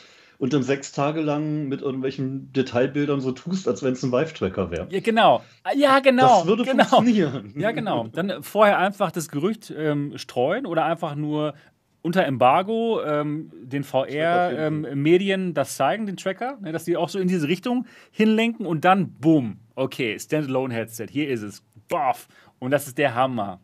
und 0.43 0.51
dann 0.51 0.61
sechs 0.61 0.91
Tage 0.91 1.21
lang 1.21 1.69
mit 1.69 1.81
irgendwelchen 1.81 2.51
Detailbildern 2.51 3.21
so 3.21 3.31
tust, 3.31 3.65
als 3.65 3.81
wenn 3.81 3.93
es 3.93 4.03
ein 4.03 4.11
Vive-Tracker 4.11 4.71
wäre. 4.71 4.87
Ja, 4.89 4.99
genau. 4.99 5.41
Ja, 5.73 5.99
genau. 5.99 6.39
Das 6.39 6.47
würde 6.47 6.65
genau. 6.65 6.83
funktionieren. 6.83 7.53
Ja, 7.55 7.71
genau. 7.71 8.07
Dann 8.09 8.43
vorher 8.43 8.77
einfach 8.77 9.09
das 9.09 9.29
Gerücht 9.29 9.73
ähm, 9.73 10.17
streuen 10.17 10.65
oder 10.65 10.83
einfach 10.83 11.15
nur 11.15 11.53
unter 12.01 12.25
Embargo 12.25 13.01
ähm, 13.05 13.53
den 13.53 13.85
VR-Medien 13.85 15.41
ähm, 15.47 15.53
das 15.53 15.77
zeigen, 15.77 16.07
den 16.07 16.17
Tracker, 16.17 16.57
ne, 16.59 16.73
dass 16.73 16.83
die 16.83 16.97
auch 16.97 17.07
so 17.07 17.19
in 17.19 17.29
diese 17.29 17.47
Richtung 17.47 17.85
hinlenken 18.11 18.65
und 18.65 18.83
dann, 18.83 19.13
boom, 19.13 19.59
okay, 19.75 20.19
Standalone-Headset, 20.19 21.07
hier 21.09 21.29
ist 21.29 21.43
es, 21.43 21.63
boff. 21.87 22.27
Und 22.59 22.71
das 22.71 22.87
ist 22.87 22.97
der 22.97 23.15
Hammer. 23.15 23.61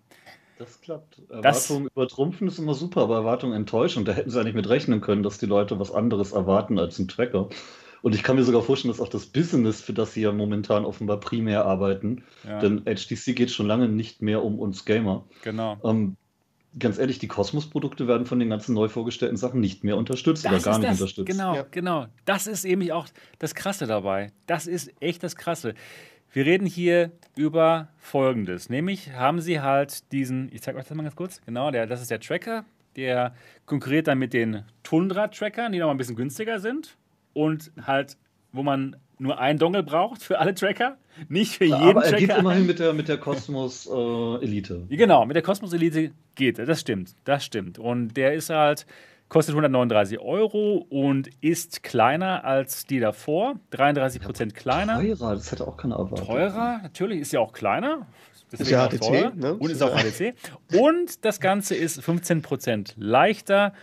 Das 0.60 0.82
klappt. 0.82 1.22
Erwartungen 1.30 1.88
übertrumpfen 1.88 2.50
ist 2.50 2.60
immer 2.60 2.74
super, 2.74 3.04
aber 3.04 3.16
Erwartungen 3.16 3.54
enttäuschen. 3.54 4.04
Da 4.04 4.12
hätten 4.12 4.30
sie 4.30 4.40
eigentlich 4.40 4.56
mit 4.56 4.68
rechnen 4.68 5.00
können, 5.00 5.24
dass 5.24 5.38
die 5.38 5.46
Leute 5.46 5.80
was 5.80 5.92
anderes 5.92 6.34
erwarten 6.34 6.78
als 6.78 7.00
ein 7.00 7.08
Tracker. 7.08 7.48
Und 8.02 8.14
ich 8.14 8.24
kann 8.24 8.36
mir 8.36 8.44
sogar 8.44 8.62
vorstellen, 8.62 8.92
dass 8.92 9.02
auch 9.02 9.10
das 9.10 9.26
Business, 9.26 9.82
für 9.82 9.94
das 9.94 10.14
sie 10.14 10.22
ja 10.22 10.34
momentan 10.34 10.84
offenbar 10.84 11.22
primär 11.22 11.66
arbeiten, 11.66 12.24
ja. 12.46 12.60
denn 12.60 12.84
HTC 12.84 13.36
geht 13.36 13.52
schon 13.52 13.68
lange 13.68 13.88
nicht 13.88 14.22
mehr 14.22 14.44
um 14.44 14.60
uns 14.60 14.84
Gamer. 14.84 15.26
Genau. 15.44 15.78
Ähm, 15.84 16.18
ganz 16.78 17.00
ehrlich, 17.00 17.20
die 17.20 17.28
Kosmos-Produkte 17.28 18.08
werden 18.08 18.26
von 18.26 18.40
den 18.40 18.50
ganzen 18.50 18.76
neu 18.76 18.90
vorgestellten 18.90 19.38
Sachen 19.38 19.62
nicht 19.62 19.84
mehr 19.86 19.98
unterstützt 19.98 20.46
das 20.46 20.52
oder 20.52 20.62
gar 20.62 20.80
nicht 20.80 20.92
das, 20.92 21.00
unterstützt. 21.00 21.28
Genau, 21.28 21.56
ja. 21.56 21.66
genau. 21.72 22.08
Das 22.26 22.48
ist 22.48 22.66
eben 22.66 22.90
auch 22.92 23.08
das 23.40 23.56
Krasse 23.56 23.88
dabei. 23.88 24.32
Das 24.46 24.68
ist 24.68 24.92
echt 25.00 25.24
das 25.24 25.36
Krasse. 25.36 25.74
Wir 26.32 26.46
reden 26.46 26.68
hier 26.68 27.12
über 27.36 27.90
Folgendes. 27.98 28.70
Nämlich 28.70 29.14
haben 29.14 29.42
sie 29.42 29.62
halt 29.62 30.12
diesen, 30.12 30.50
ich 30.54 30.62
zeige 30.62 30.78
euch 30.78 30.86
das 30.86 30.96
mal 30.96 31.04
ganz 31.04 31.16
kurz, 31.16 31.42
genau, 31.46 31.72
der, 31.72 31.88
das 31.88 32.02
ist 32.02 32.12
der 32.12 32.20
Tracker, 32.20 32.66
der 32.96 33.34
konkurriert 33.66 34.08
dann 34.08 34.20
mit 34.20 34.34
den 34.34 34.64
Tundra-Trackern, 34.84 35.72
die 35.72 35.80
noch 35.80 35.88
mal 35.88 35.94
ein 35.94 35.98
bisschen 35.98 36.16
günstiger 36.16 36.60
sind 36.60 36.98
und 37.34 37.72
halt, 37.82 38.18
wo 38.52 38.62
man 38.62 38.96
nur 39.18 39.40
einen 39.40 39.58
Dongle 39.60 39.84
braucht 39.84 40.22
für 40.22 40.40
alle 40.40 40.54
Tracker, 40.54 40.98
nicht 41.28 41.58
für 41.58 41.66
jeden 41.66 41.76
Aber 41.76 42.04
er 42.04 42.12
Tracker. 42.12 42.28
geht 42.28 42.38
immerhin 42.38 42.66
mit 42.68 42.80
der, 42.80 42.94
mit 42.94 43.08
der 43.08 43.18
Cosmos 43.18 43.88
äh, 43.88 44.44
Elite. 44.44 44.86
Genau, 44.90 45.26
mit 45.26 45.36
der 45.36 45.44
Cosmos 45.44 45.74
Elite 45.74 46.12
geht. 46.36 46.60
Das 46.60 46.80
stimmt, 46.80 47.16
das 47.26 47.44
stimmt. 47.44 47.80
Und 47.80 48.16
der 48.16 48.34
ist 48.34 48.50
halt 48.50 48.86
kostet 49.30 49.54
139 49.54 50.20
Euro 50.20 50.86
und 50.90 51.30
ist 51.42 51.84
kleiner 51.84 52.44
als 52.44 52.86
die 52.86 53.00
davor, 53.00 53.56
33 53.72 54.22
Prozent 54.22 54.56
kleiner. 54.56 55.00
Teurer, 55.00 55.36
das 55.36 55.52
hätte 55.52 55.68
auch 55.68 55.78
keiner 55.78 55.98
erwartet. 55.98 56.26
Teurer, 56.26 56.80
natürlich 56.82 57.22
ist 57.22 57.32
ja 57.32 57.40
auch 57.40 57.54
kleiner. 57.54 58.08
Ist 58.52 58.70
ja 58.72 58.88
teurer, 58.88 59.32
ne? 59.36 59.54
Und 59.54 59.70
ist 59.70 59.84
auch 59.84 59.96
HTC. 59.96 60.34
Und 60.74 61.24
das 61.24 61.40
Ganze 61.40 61.76
ist 61.76 62.02
15 62.04 62.42
Prozent 62.42 62.96
leichter 62.98 63.74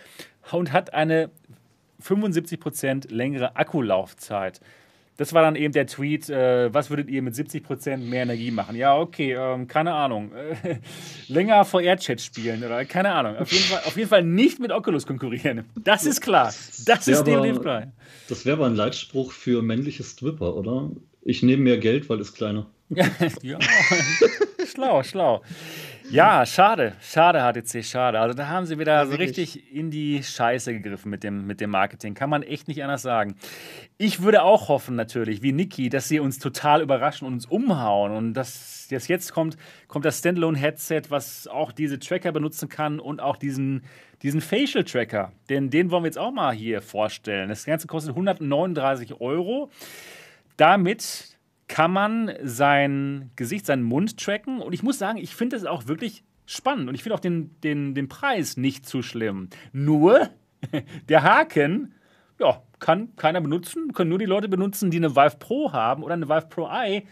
und 0.50 0.72
hat 0.72 0.92
eine 0.92 1.30
75 2.00 2.58
Prozent 2.58 3.10
längere 3.12 3.54
Akkulaufzeit. 3.56 4.60
Das 5.16 5.32
war 5.32 5.42
dann 5.42 5.56
eben 5.56 5.72
der 5.72 5.86
Tweet, 5.86 6.28
äh, 6.28 6.72
was 6.72 6.90
würdet 6.90 7.08
ihr 7.08 7.22
mit 7.22 7.34
70% 7.34 7.96
mehr 7.98 8.22
Energie 8.22 8.50
machen? 8.50 8.76
Ja, 8.76 8.98
okay, 8.98 9.32
ähm, 9.32 9.66
keine 9.66 9.94
Ahnung. 9.94 10.32
Äh, 10.32 10.76
länger 11.28 11.64
VR-Chat 11.64 12.20
spielen 12.20 12.62
oder 12.62 12.84
keine 12.84 13.12
Ahnung. 13.12 13.36
Auf 13.36 13.50
jeden, 13.50 13.64
Fall, 13.64 13.80
auf 13.86 13.96
jeden 13.96 14.08
Fall 14.08 14.24
nicht 14.24 14.60
mit 14.60 14.72
Oculus 14.72 15.06
konkurrieren. 15.06 15.64
Das 15.74 16.04
ist 16.04 16.20
klar. 16.20 16.52
Das 16.86 17.08
ist 17.08 17.26
definitiv 17.26 17.62
klar. 17.62 17.92
Das 18.28 18.44
wäre 18.44 18.56
aber 18.56 18.66
ein 18.66 18.76
Leitspruch 18.76 19.32
für 19.32 19.62
männliche 19.62 20.04
Stripper, 20.04 20.54
oder? 20.54 20.90
Ich 21.22 21.42
nehme 21.42 21.62
mehr 21.62 21.78
Geld, 21.78 22.08
weil 22.08 22.20
es 22.20 22.34
kleiner. 22.34 22.66
ja, 23.42 23.58
schlau, 24.64 25.02
schlau. 25.02 25.42
Ja, 26.10 26.46
schade, 26.46 26.94
schade 27.00 27.40
HTC, 27.40 27.84
schade. 27.84 28.20
Also 28.20 28.34
da 28.36 28.46
haben 28.46 28.64
sie 28.64 28.78
wieder 28.78 28.92
ja, 28.92 29.06
so 29.06 29.16
richtig 29.16 29.74
in 29.74 29.90
die 29.90 30.22
Scheiße 30.22 30.72
gegriffen 30.72 31.10
mit 31.10 31.24
dem, 31.24 31.46
mit 31.46 31.60
dem 31.60 31.70
Marketing. 31.70 32.14
Kann 32.14 32.30
man 32.30 32.42
echt 32.42 32.68
nicht 32.68 32.82
anders 32.84 33.02
sagen. 33.02 33.34
Ich 33.98 34.22
würde 34.22 34.42
auch 34.42 34.68
hoffen 34.68 34.94
natürlich, 34.94 35.42
wie 35.42 35.52
Niki, 35.52 35.88
dass 35.88 36.08
sie 36.08 36.20
uns 36.20 36.38
total 36.38 36.80
überraschen 36.80 37.26
und 37.26 37.34
uns 37.34 37.46
umhauen 37.46 38.12
und 38.12 38.34
dass 38.34 38.86
das 38.88 39.08
jetzt 39.08 39.32
kommt, 39.32 39.56
kommt 39.88 40.04
das 40.04 40.20
Standalone-Headset, 40.20 41.02
was 41.08 41.48
auch 41.48 41.72
diese 41.72 41.98
Tracker 41.98 42.30
benutzen 42.30 42.68
kann 42.68 43.00
und 43.00 43.20
auch 43.20 43.36
diesen, 43.36 43.82
diesen 44.22 44.40
Facial 44.40 44.84
Tracker. 44.84 45.32
Den, 45.50 45.70
den 45.70 45.90
wollen 45.90 46.04
wir 46.04 46.08
jetzt 46.08 46.18
auch 46.18 46.30
mal 46.30 46.54
hier 46.54 46.82
vorstellen. 46.82 47.48
Das 47.48 47.64
Ganze 47.64 47.88
kostet 47.88 48.10
139 48.10 49.20
Euro. 49.20 49.70
Damit 50.56 51.35
kann 51.68 51.92
man 51.92 52.32
sein 52.42 53.30
Gesicht, 53.36 53.66
seinen 53.66 53.82
Mund 53.82 54.18
tracken. 54.18 54.60
Und 54.60 54.72
ich 54.72 54.82
muss 54.82 54.98
sagen, 54.98 55.18
ich 55.18 55.34
finde 55.34 55.56
das 55.56 55.66
auch 55.66 55.86
wirklich 55.86 56.24
spannend. 56.46 56.88
Und 56.88 56.94
ich 56.94 57.02
finde 57.02 57.14
auch 57.14 57.20
den, 57.20 57.60
den, 57.60 57.94
den 57.94 58.08
Preis 58.08 58.56
nicht 58.56 58.86
zu 58.86 59.02
schlimm. 59.02 59.48
Nur 59.72 60.30
der 61.08 61.22
Haken, 61.22 61.94
ja, 62.38 62.62
kann 62.78 63.16
keiner 63.16 63.40
benutzen, 63.40 63.92
können 63.92 64.10
nur 64.10 64.18
die 64.18 64.26
Leute 64.26 64.48
benutzen, 64.48 64.90
die 64.90 64.98
eine 64.98 65.16
Vive 65.16 65.36
Pro 65.38 65.72
haben 65.72 66.02
oder 66.02 66.14
eine 66.14 66.28
Vive 66.28 66.46
Pro 66.48 66.68
Eye 66.68 67.06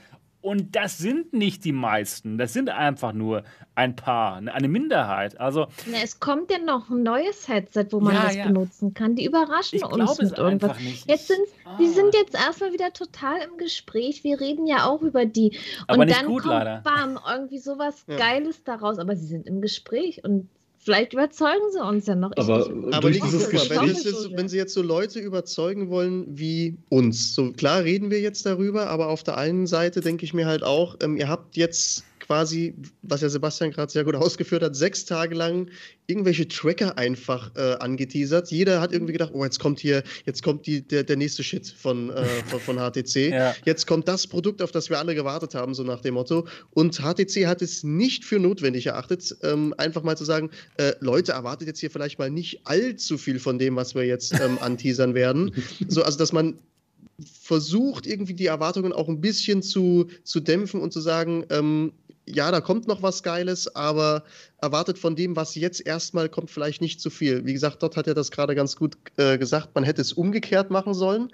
und 0.44 0.76
das 0.76 0.98
sind 0.98 1.32
nicht 1.32 1.64
die 1.64 1.72
meisten. 1.72 2.36
Das 2.36 2.52
sind 2.52 2.68
einfach 2.68 3.14
nur 3.14 3.44
ein 3.74 3.96
paar, 3.96 4.36
eine 4.36 4.68
Minderheit. 4.68 5.40
Also, 5.40 5.68
Na, 5.86 5.96
es 6.04 6.20
kommt 6.20 6.50
ja 6.50 6.58
noch 6.58 6.90
ein 6.90 7.02
neues 7.02 7.48
Headset, 7.48 7.86
wo 7.92 8.00
man 8.00 8.14
ja, 8.14 8.24
das 8.24 8.36
ja. 8.36 8.44
benutzen 8.44 8.92
kann. 8.92 9.16
Die 9.16 9.24
überraschen 9.24 9.78
ich 9.78 9.84
uns 9.86 10.20
mit 10.20 10.36
irgendwas. 10.36 10.76
Jetzt 11.06 11.28
sind, 11.28 11.40
ah. 11.64 11.78
Die 11.80 11.88
sind 11.88 12.14
jetzt 12.14 12.34
erstmal 12.34 12.74
wieder 12.74 12.92
total 12.92 13.38
im 13.40 13.56
Gespräch. 13.56 14.22
Wir 14.22 14.38
reden 14.38 14.66
ja 14.66 14.84
auch 14.84 15.00
über 15.00 15.24
die. 15.24 15.56
Und 15.88 15.94
aber 15.94 16.04
nicht 16.04 16.20
dann 16.20 16.26
gut, 16.26 16.42
kommt 16.42 16.52
leider. 16.52 16.82
bam, 16.82 17.18
irgendwie 17.26 17.58
sowas 17.58 18.04
ja. 18.06 18.16
Geiles 18.16 18.62
daraus. 18.64 18.98
Aber 18.98 19.16
sie 19.16 19.26
sind 19.26 19.46
im 19.46 19.62
Gespräch 19.62 20.24
und 20.24 20.50
Vielleicht 20.84 21.14
überzeugen 21.14 21.72
sie 21.72 21.82
uns 21.82 22.06
ja 22.06 22.14
noch. 22.14 22.32
Aber, 22.36 22.66
ich, 22.66 22.94
aber 22.94 23.08
nicht 23.08 23.24
dieses 23.24 23.48
Gespräch. 23.48 24.04
Wenn, 24.04 24.36
wenn, 24.36 24.48
sie 24.48 24.58
jetzt 24.58 24.74
so 24.74 24.82
Leute 24.82 25.18
überzeugen 25.18 25.88
wollen 25.88 26.26
wie 26.28 26.76
uns, 26.90 27.34
so 27.34 27.52
klar 27.52 27.84
reden 27.84 28.10
wir 28.10 28.20
jetzt 28.20 28.44
darüber, 28.44 28.88
aber 28.88 29.08
auf 29.08 29.22
der 29.22 29.38
einen 29.38 29.66
Seite 29.66 30.02
denke 30.02 30.26
ich 30.26 30.34
mir 30.34 30.44
halt 30.44 30.62
auch, 30.62 30.96
ähm, 31.02 31.16
ihr 31.16 31.28
habt 31.28 31.56
jetzt 31.56 32.04
quasi, 32.24 32.74
was 33.02 33.20
ja 33.20 33.28
Sebastian 33.28 33.70
gerade 33.70 33.92
sehr 33.92 34.04
gut 34.04 34.14
ausgeführt 34.16 34.62
hat, 34.62 34.74
sechs 34.74 35.04
Tage 35.04 35.34
lang 35.34 35.68
irgendwelche 36.06 36.46
Tracker 36.48 36.98
einfach 36.98 37.50
äh, 37.56 37.74
angeteasert. 37.74 38.50
Jeder 38.50 38.80
hat 38.80 38.92
irgendwie 38.92 39.12
gedacht, 39.12 39.30
oh, 39.32 39.44
jetzt 39.44 39.58
kommt 39.58 39.80
hier, 39.80 40.02
jetzt 40.26 40.42
kommt 40.42 40.66
die, 40.66 40.82
der, 40.82 41.02
der 41.02 41.16
nächste 41.16 41.42
Shit 41.42 41.66
von, 41.68 42.10
äh, 42.10 42.24
von, 42.46 42.60
von, 42.60 42.76
HTC. 42.76 43.30
Ja. 43.30 43.54
Jetzt 43.64 43.86
kommt 43.86 44.08
das 44.08 44.26
Produkt, 44.26 44.62
auf 44.62 44.72
das 44.72 44.90
wir 44.90 44.98
alle 44.98 45.14
gewartet 45.14 45.54
haben, 45.54 45.74
so 45.74 45.82
nach 45.82 46.00
dem 46.00 46.14
Motto. 46.14 46.46
Und 46.70 46.98
HTC 46.98 47.46
hat 47.46 47.62
es 47.62 47.84
nicht 47.84 48.24
für 48.24 48.38
notwendig 48.38 48.86
erachtet, 48.86 49.36
ähm, 49.42 49.74
einfach 49.78 50.02
mal 50.02 50.16
zu 50.16 50.24
sagen, 50.24 50.50
äh, 50.76 50.92
Leute, 51.00 51.32
erwartet 51.32 51.68
jetzt 51.68 51.80
hier 51.80 51.90
vielleicht 51.90 52.18
mal 52.18 52.30
nicht 52.30 52.66
allzu 52.66 53.18
viel 53.18 53.38
von 53.38 53.58
dem, 53.58 53.76
was 53.76 53.94
wir 53.94 54.04
jetzt 54.04 54.32
ähm, 54.40 54.58
anteasern 54.60 55.14
werden. 55.14 55.54
So, 55.88 56.02
also, 56.02 56.18
dass 56.18 56.32
man 56.32 56.58
versucht, 57.18 58.06
irgendwie 58.06 58.34
die 58.34 58.46
Erwartungen 58.46 58.92
auch 58.92 59.08
ein 59.08 59.20
bisschen 59.20 59.62
zu, 59.62 60.08
zu 60.24 60.40
dämpfen 60.40 60.80
und 60.80 60.92
zu 60.92 61.00
sagen, 61.00 61.44
ähm, 61.50 61.92
ja, 62.26 62.50
da 62.50 62.60
kommt 62.60 62.86
noch 62.88 63.02
was 63.02 63.22
Geiles, 63.22 63.74
aber 63.74 64.24
erwartet 64.60 64.98
von 64.98 65.14
dem, 65.14 65.36
was 65.36 65.54
jetzt 65.54 65.86
erstmal 65.86 66.28
kommt, 66.28 66.50
vielleicht 66.50 66.80
nicht 66.80 67.00
zu 67.00 67.10
viel. 67.10 67.44
Wie 67.44 67.52
gesagt, 67.52 67.82
dort 67.82 67.96
hat 67.96 68.06
er 68.06 68.14
das 68.14 68.30
gerade 68.30 68.54
ganz 68.54 68.76
gut 68.76 68.96
äh, 69.16 69.36
gesagt, 69.36 69.74
man 69.74 69.84
hätte 69.84 70.00
es 70.00 70.12
umgekehrt 70.12 70.70
machen 70.70 70.94
sollen. 70.94 71.30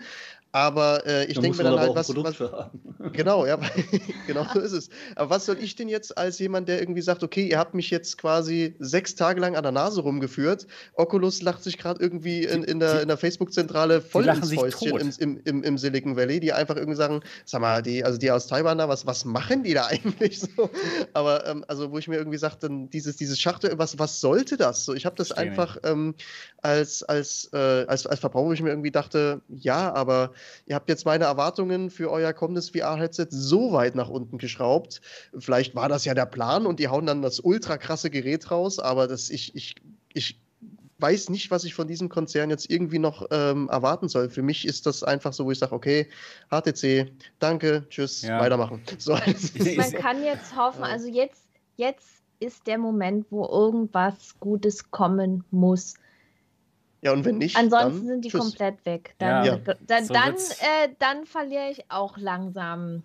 Aber 0.52 1.06
äh, 1.06 1.26
ich 1.26 1.38
denke 1.38 1.58
mir 1.58 1.64
dann 1.64 1.78
halt, 1.78 1.94
was. 1.94 2.08
was 2.08 2.36
genau, 3.12 3.46
ja, 3.46 3.56
genau 4.26 4.44
so 4.52 4.58
ist 4.58 4.72
es. 4.72 4.88
Aber 5.14 5.30
was 5.30 5.46
soll 5.46 5.58
ich 5.60 5.76
denn 5.76 5.88
jetzt 5.88 6.18
als 6.18 6.40
jemand, 6.40 6.68
der 6.68 6.80
irgendwie 6.80 7.02
sagt, 7.02 7.22
okay, 7.22 7.46
ihr 7.46 7.58
habt 7.58 7.74
mich 7.74 7.90
jetzt 7.90 8.18
quasi 8.18 8.74
sechs 8.80 9.14
Tage 9.14 9.40
lang 9.40 9.54
an 9.54 9.62
der 9.62 9.70
Nase 9.70 10.00
rumgeführt, 10.00 10.66
Oculus 10.94 11.42
lacht 11.42 11.62
sich 11.62 11.78
gerade 11.78 12.02
irgendwie 12.02 12.44
in, 12.44 12.64
in 12.64 12.80
der, 12.80 13.06
der 13.06 13.16
Facebook-Zentrale 13.16 14.00
voll 14.00 14.26
ins 14.26 14.52
Fäustchen 14.52 14.98
im, 14.98 15.12
im, 15.18 15.40
im, 15.44 15.62
im, 15.62 15.78
Silicon 15.78 16.16
Valley, 16.16 16.40
die 16.40 16.52
einfach 16.52 16.76
irgendwie 16.76 16.96
sagen, 16.96 17.20
sag 17.44 17.60
mal, 17.60 17.80
die, 17.80 18.04
also 18.04 18.18
die 18.18 18.30
aus 18.30 18.48
Taiwan 18.48 18.78
da, 18.78 18.88
was, 18.88 19.06
was 19.06 19.24
machen 19.24 19.62
die 19.62 19.74
da 19.74 19.86
eigentlich 19.90 20.40
so? 20.40 20.68
Aber 21.12 21.46
ähm, 21.46 21.64
also, 21.68 21.92
wo 21.92 21.98
ich 21.98 22.08
mir 22.08 22.16
irgendwie 22.16 22.38
sagte, 22.38 22.68
dieses, 22.92 23.16
dieses 23.16 23.38
Schachtel, 23.38 23.78
was, 23.78 24.00
was 24.00 24.20
sollte 24.20 24.56
das? 24.56 24.84
So, 24.84 24.94
ich 24.94 25.06
habe 25.06 25.14
das 25.14 25.28
Verstehe 25.28 25.50
einfach 25.50 25.76
ähm, 25.84 26.14
als, 26.62 27.04
als, 27.04 27.48
äh, 27.52 27.84
als, 27.86 28.06
als 28.06 28.18
Verbraucher, 28.18 28.48
wo 28.48 28.52
ich 28.52 28.62
mir 28.62 28.70
irgendwie 28.70 28.90
dachte, 28.90 29.40
ja, 29.48 29.94
aber 29.94 30.32
ihr 30.66 30.74
habt 30.74 30.88
jetzt 30.88 31.04
meine 31.04 31.24
Erwartungen 31.24 31.90
für 31.90 32.10
euer 32.10 32.32
kommendes 32.32 32.70
VR-Headset 32.70 33.28
so 33.30 33.72
weit 33.72 33.94
nach 33.94 34.08
unten 34.08 34.38
geschraubt. 34.38 35.00
Vielleicht 35.38 35.74
war 35.74 35.88
das 35.88 36.04
ja 36.04 36.14
der 36.14 36.26
Plan 36.26 36.66
und 36.66 36.80
die 36.80 36.88
hauen 36.88 37.06
dann 37.06 37.22
das 37.22 37.40
ultra 37.40 37.78
krasse 37.78 38.10
Gerät 38.10 38.50
raus, 38.50 38.78
aber 38.78 39.06
das, 39.06 39.30
ich, 39.30 39.54
ich, 39.54 39.76
ich 40.12 40.40
weiß 41.00 41.30
nicht, 41.30 41.50
was 41.50 41.64
ich 41.64 41.74
von 41.74 41.88
diesem 41.88 42.08
Konzern 42.08 42.50
jetzt 42.50 42.70
irgendwie 42.70 42.98
noch 42.98 43.26
ähm, 43.30 43.68
erwarten 43.68 44.08
soll. 44.08 44.28
Für 44.28 44.42
mich 44.42 44.66
ist 44.66 44.86
das 44.86 45.02
einfach 45.02 45.32
so, 45.32 45.46
wo 45.46 45.50
ich 45.50 45.58
sage, 45.58 45.74
okay, 45.74 46.08
HTC, 46.50 47.10
danke, 47.38 47.86
tschüss, 47.88 48.22
ja. 48.22 48.40
weitermachen. 48.40 48.82
So, 48.98 49.12
Man 49.12 49.92
kann 49.92 50.22
jetzt 50.22 50.56
hoffen, 50.56 50.84
also 50.84 51.08
jetzt, 51.08 51.42
jetzt 51.76 52.22
ist 52.38 52.66
der 52.66 52.78
Moment, 52.78 53.26
wo 53.30 53.46
irgendwas 53.46 54.38
Gutes 54.40 54.90
kommen 54.90 55.44
muss. 55.50 55.94
Ja, 57.02 57.12
und 57.12 57.24
wenn 57.24 57.38
nicht. 57.38 57.56
Ansonsten 57.56 58.06
sind 58.06 58.24
die 58.24 58.28
tschüss. 58.28 58.40
komplett 58.40 58.84
weg. 58.84 59.14
Dann, 59.18 59.44
ja. 59.44 59.58
dann, 59.86 60.04
so 60.04 60.12
dann, 60.12 60.34
äh, 60.34 60.88
dann 60.98 61.24
verliere 61.24 61.70
ich 61.70 61.90
auch 61.90 62.18
langsam 62.18 63.02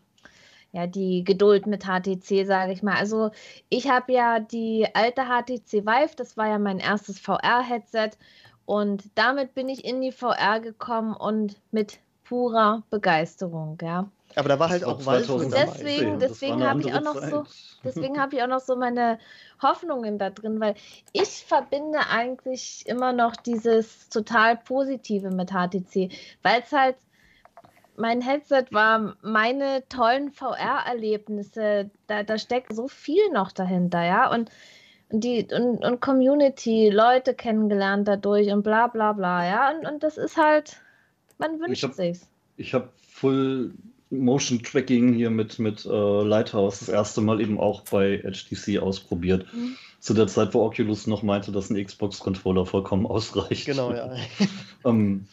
ja, 0.76 0.88
die 0.88 1.23
Geduld 1.23 1.67
mit 1.67 1.85
HTC, 1.85 2.45
sage 2.45 2.73
ich 2.73 2.84
mal. 2.84 2.97
Also 2.97 3.31
ich 3.69 3.89
habe 3.89 4.11
ja 4.11 4.41
die 4.41 4.85
alte 4.93 5.22
HTC 5.23 5.85
Vive, 5.85 6.15
das 6.17 6.35
war 6.35 6.49
ja 6.49 6.59
mein 6.59 6.80
erstes 6.80 7.17
VR-Headset 7.19 8.11
und 8.65 9.03
damit 9.15 9.53
bin 9.55 9.69
ich 9.69 9.85
in 9.85 10.01
die 10.01 10.11
VR 10.11 10.59
gekommen 10.59 11.15
und 11.15 11.55
mit 11.72 11.99
purer 12.26 12.84
Begeisterung, 12.89 13.77
ja. 13.81 14.09
Aber 14.36 14.49
da 14.49 14.60
war 14.60 14.70
halt 14.70 14.84
auch 14.84 15.06
Valve 15.06 15.49
Deswegen, 15.49 16.20
deswegen 16.20 16.64
habe 16.68 16.82
ich 16.82 16.94
auch 16.94 17.02
noch 17.02 17.20
Zeit. 17.20 17.30
so, 17.30 17.44
deswegen 17.84 18.20
habe 18.20 18.36
ich 18.36 18.44
auch 18.44 18.48
noch 18.48 18.60
so 18.60 18.76
meine 18.76 19.18
Hoffnungen 19.62 20.18
da 20.18 20.30
drin, 20.30 20.60
weil 20.60 20.76
ich 21.14 21.45
verbinde 21.45 21.99
eigentlich 22.10 22.84
immer 22.86 23.14
noch 23.14 23.36
dieses 23.36 24.10
total 24.10 24.57
Positive 24.57 25.32
mit 25.32 25.52
HTC, 25.52 26.12
weil 26.41 26.62
es 26.62 26.72
halt 26.72 26.98
mein 27.98 28.22
Headset 28.22 28.66
war 28.72 29.16
meine 29.22 29.88
tollen 29.88 30.32
VR-Erlebnisse. 30.32 31.90
Da, 32.07 32.24
da 32.24 32.38
steckt 32.38 32.76
so 32.76 32.90
viel 32.90 33.30
noch 33.32 33.53
dahinter, 33.53 34.03
ja. 34.03 34.30
Und 34.30 34.52
die 35.10 35.48
und, 35.52 35.84
und 35.86 36.02
Community, 36.02 36.90
Leute 36.90 37.34
kennengelernt 37.34 38.07
dadurch 38.07 38.52
und 38.52 38.64
bla 38.64 38.88
bla 38.88 39.14
bla, 39.14 39.45
ja. 39.48 39.72
Und, 39.72 39.86
und 39.86 40.03
das 40.03 40.18
ist 40.18 40.36
halt, 40.36 40.82
man 41.38 41.60
wünscht 41.60 41.72
ich 41.72 41.84
hab, 41.84 41.94
sich's. 41.94 42.30
Ich 42.57 42.74
habe 42.74 42.90
Full 43.07 43.74
Motion 44.10 44.61
Tracking 44.61 45.14
hier 45.14 45.30
mit, 45.30 45.60
mit 45.60 45.86
äh, 45.86 45.90
Lighthouse 46.23 46.80
das 46.80 46.90
erste 46.90 47.22
Mal 47.22 47.41
eben 47.41 47.60
auch 47.60 47.82
bei 47.82 48.19
HTC 48.19 48.80
ausprobiert. 48.80 49.45
Mhm. 49.53 49.76
Zu 49.99 50.14
der 50.14 50.27
Zeit, 50.27 50.53
wo 50.53 50.64
Oculus 50.64 51.07
noch 51.07 51.23
meinte, 51.23 51.52
dass 51.52 51.69
ein 51.69 51.84
Xbox-Controller 51.84 52.65
vollkommen 52.65 53.07
ausreicht. 53.07 53.65
Genau, 53.65 53.91
ja. 53.91 54.15
ähm, 54.86 55.26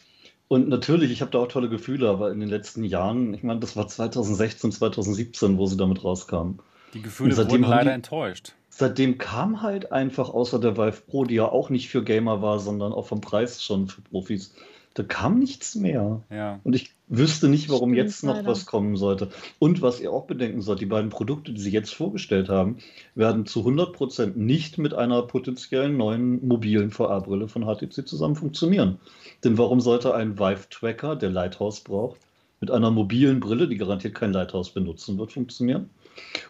und 0.47 0.69
natürlich, 0.69 1.11
ich 1.11 1.21
habe 1.21 1.31
da 1.31 1.39
auch 1.39 1.47
tolle 1.47 1.69
Gefühle, 1.69 2.09
aber 2.09 2.31
in 2.31 2.39
den 2.39 2.49
letzten 2.49 2.83
Jahren, 2.83 3.33
ich 3.33 3.43
meine, 3.43 3.59
das 3.59 3.75
war 3.75 3.87
2016, 3.87 4.71
2017, 4.71 5.57
wo 5.57 5.65
sie 5.65 5.77
damit 5.77 6.03
rauskamen. 6.03 6.59
Die 6.93 7.01
Gefühle 7.01 7.35
wurden 7.37 7.63
leider 7.63 7.85
die, 7.85 7.95
enttäuscht. 7.95 8.53
Seitdem 8.69 9.17
kam 9.17 9.61
halt 9.61 9.91
einfach, 9.91 10.29
außer 10.29 10.59
der 10.59 10.77
Vive 10.77 11.01
Pro, 11.07 11.25
die 11.25 11.35
ja 11.35 11.45
auch 11.45 11.69
nicht 11.69 11.89
für 11.89 12.03
Gamer 12.03 12.41
war, 12.41 12.59
sondern 12.59 12.93
auch 12.93 13.07
vom 13.07 13.21
Preis 13.21 13.63
schon 13.63 13.87
für 13.87 14.01
Profis, 14.01 14.53
da 14.93 15.03
kam 15.03 15.39
nichts 15.39 15.75
mehr. 15.75 16.21
Ja. 16.29 16.59
Und 16.63 16.75
ich 16.75 16.93
wüsste 17.17 17.47
nicht, 17.47 17.69
warum 17.69 17.93
Stimmt, 17.93 18.07
jetzt 18.07 18.23
noch 18.23 18.35
leider. 18.35 18.47
was 18.47 18.65
kommen 18.65 18.95
sollte. 18.95 19.29
Und 19.59 19.81
was 19.81 19.99
ihr 19.99 20.11
auch 20.11 20.25
bedenken 20.25 20.61
sollt, 20.61 20.81
die 20.81 20.87
beiden 20.87 21.09
Produkte, 21.09 21.53
die 21.53 21.61
sie 21.61 21.71
jetzt 21.71 21.93
vorgestellt 21.93 22.49
haben, 22.49 22.77
werden 23.15 23.45
zu 23.45 23.61
100% 23.61 24.35
nicht 24.35 24.77
mit 24.77 24.93
einer 24.93 25.21
potenziellen 25.21 25.95
neuen 25.95 26.45
mobilen 26.45 26.91
VR-Brille 26.91 27.47
von 27.47 27.65
HTC 27.65 28.07
zusammen 28.07 28.35
funktionieren. 28.35 28.99
Denn 29.43 29.57
warum 29.57 29.79
sollte 29.79 30.15
ein 30.15 30.39
Vive-Tracker, 30.39 31.15
der 31.15 31.29
Lighthouse 31.29 31.81
braucht, 31.81 32.19
mit 32.59 32.71
einer 32.71 32.91
mobilen 32.91 33.39
Brille, 33.39 33.67
die 33.67 33.77
garantiert 33.77 34.15
kein 34.15 34.33
Lighthouse 34.33 34.71
benutzen 34.71 35.17
wird, 35.17 35.33
funktionieren? 35.33 35.89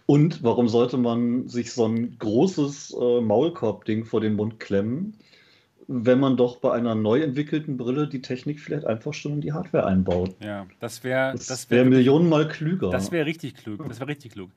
Und 0.06 0.44
warum 0.44 0.68
sollte 0.68 0.98
man 0.98 1.48
sich 1.48 1.72
so 1.72 1.86
ein 1.86 2.18
großes 2.20 2.96
äh, 3.00 3.22
Maulkorb-Ding 3.22 4.06
vor 4.06 4.22
den 4.22 4.36
Mund 4.36 4.60
klemmen, 4.60 5.16
wenn 5.88 6.20
man 6.20 6.38
doch 6.38 6.58
bei 6.58 6.72
einer 6.72 6.96
neu 6.96 7.22
entwickelten 7.22 7.78
Brille 7.78 8.08
die 8.08 8.22
Technik 8.22 8.60
vielleicht 8.60 8.86
einfach 8.86 9.14
schon 9.14 9.34
in 9.34 9.42
die 9.42 9.54
Hardware 9.54 9.86
einbaut? 9.86 10.36
Ja, 10.44 10.66
das 10.80 11.04
wäre 11.04 11.34
das, 11.34 11.48
das 11.48 11.70
wär, 11.70 11.80
wär 11.80 11.86
Millionenmal 11.86 12.48
klüger. 12.48 12.90
Das 12.90 13.12
wäre 13.12 13.26
richtig 13.26 13.56
klug. 13.56 13.88
Das 13.88 14.00
wäre 14.00 14.10
richtig 14.10 14.34
klug. 14.34 14.50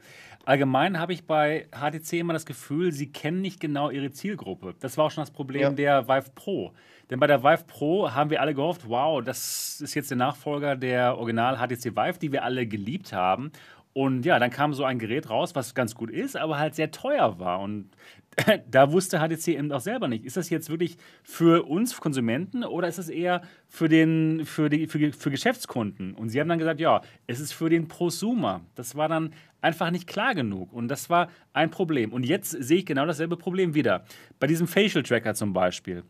Allgemein 0.44 1.00
habe 1.00 1.12
ich 1.12 1.26
bei 1.26 1.66
HTC 1.72 2.14
immer 2.20 2.32
das 2.32 2.46
Gefühl, 2.46 2.92
sie 2.92 3.10
kennen 3.10 3.40
nicht 3.40 3.58
genau 3.58 3.90
ihre 3.90 4.12
Zielgruppe. 4.12 4.74
Das 4.80 4.96
war 4.96 5.06
auch 5.06 5.10
schon 5.10 5.22
das 5.22 5.32
Problem 5.32 5.62
ja. 5.62 5.70
der 5.70 6.08
Vive 6.08 6.30
Pro. 6.34 6.72
Denn 7.10 7.18
bei 7.18 7.26
der 7.26 7.42
Vive 7.42 7.64
Pro 7.66 8.12
haben 8.12 8.30
wir 8.30 8.40
alle 8.40 8.54
gehofft, 8.54 8.88
wow, 8.88 9.22
das 9.22 9.80
ist 9.80 9.94
jetzt 9.94 10.10
der 10.10 10.18
Nachfolger 10.18 10.76
der 10.76 11.18
Original 11.18 11.56
HTC 11.56 11.96
Vive, 11.96 12.18
die 12.20 12.32
wir 12.32 12.44
alle 12.44 12.66
geliebt 12.66 13.12
haben. 13.12 13.50
Und 13.92 14.26
ja, 14.26 14.38
dann 14.38 14.50
kam 14.50 14.74
so 14.74 14.84
ein 14.84 14.98
Gerät 14.98 15.30
raus, 15.30 15.54
was 15.54 15.74
ganz 15.74 15.94
gut 15.94 16.10
ist, 16.10 16.36
aber 16.36 16.58
halt 16.58 16.74
sehr 16.74 16.90
teuer 16.90 17.38
war. 17.38 17.60
Und 17.60 17.90
da 18.70 18.92
wusste 18.92 19.18
HTC 19.18 19.48
eben 19.48 19.72
auch 19.72 19.80
selber 19.80 20.08
nicht, 20.08 20.24
ist 20.24 20.36
das 20.36 20.50
jetzt 20.50 20.68
wirklich 20.68 20.98
für 21.22 21.66
uns 21.66 21.96
Konsumenten 21.96 22.64
oder 22.64 22.88
ist 22.88 22.98
es 22.98 23.08
eher 23.08 23.42
für, 23.68 23.88
den, 23.88 24.44
für, 24.44 24.68
die, 24.68 24.86
für, 24.86 25.12
für 25.12 25.30
Geschäftskunden? 25.30 26.14
Und 26.14 26.28
sie 26.28 26.40
haben 26.40 26.48
dann 26.48 26.58
gesagt, 26.58 26.80
ja, 26.80 27.00
es 27.26 27.40
ist 27.40 27.52
für 27.52 27.70
den 27.70 27.88
Prosumer. 27.88 28.60
Das 28.74 28.94
war 28.94 29.08
dann 29.08 29.32
einfach 29.62 29.90
nicht 29.90 30.06
klar 30.06 30.34
genug. 30.34 30.72
Und 30.72 30.88
das 30.88 31.08
war 31.08 31.30
ein 31.52 31.70
Problem. 31.70 32.12
Und 32.12 32.24
jetzt 32.24 32.50
sehe 32.50 32.78
ich 32.78 32.86
genau 32.86 33.06
dasselbe 33.06 33.36
Problem 33.36 33.74
wieder. 33.74 34.04
Bei 34.38 34.46
diesem 34.46 34.66
Facial 34.66 35.02
Tracker 35.02 35.34
zum 35.34 35.52
Beispiel. 35.52 36.04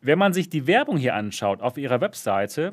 Wenn 0.00 0.18
man 0.18 0.32
sich 0.32 0.48
die 0.48 0.66
Werbung 0.66 0.96
hier 0.96 1.14
anschaut 1.14 1.60
auf 1.60 1.76
ihrer 1.76 2.00
Webseite, 2.00 2.72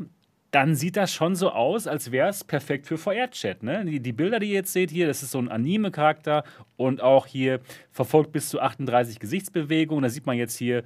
dann 0.54 0.76
sieht 0.76 0.98
das 0.98 1.12
schon 1.12 1.36
so 1.36 1.50
aus, 1.50 1.88
als 1.88 2.12
wäre 2.12 2.30
es 2.30 2.44
perfekt 2.44 2.86
für 2.86 3.00
VR-Chat. 3.00 3.64
Ne? 3.64 3.86
Die, 3.86 4.00
die, 4.00 4.14
Bilder, 4.14 4.40
die 4.40 4.50
ihr 4.50 4.54
jetzt 4.54 4.72
seht 4.72 4.92
hier, 4.92 5.08
das 5.08 5.24
ist 5.24 5.32
so 5.32 5.40
ein 5.40 5.50
Anime-Charakter 5.50 6.44
und 6.78 7.02
auch 7.02 7.26
hier 7.26 7.60
verfolgt 7.92 8.32
bis 8.32 8.50
zu 8.50 8.62
38 8.62 9.20
Gesichtsbewegungen. 9.20 10.04
Da 10.04 10.10
sieht 10.10 10.28
man 10.28 10.38
jetzt 10.38 10.56
hier 10.56 10.84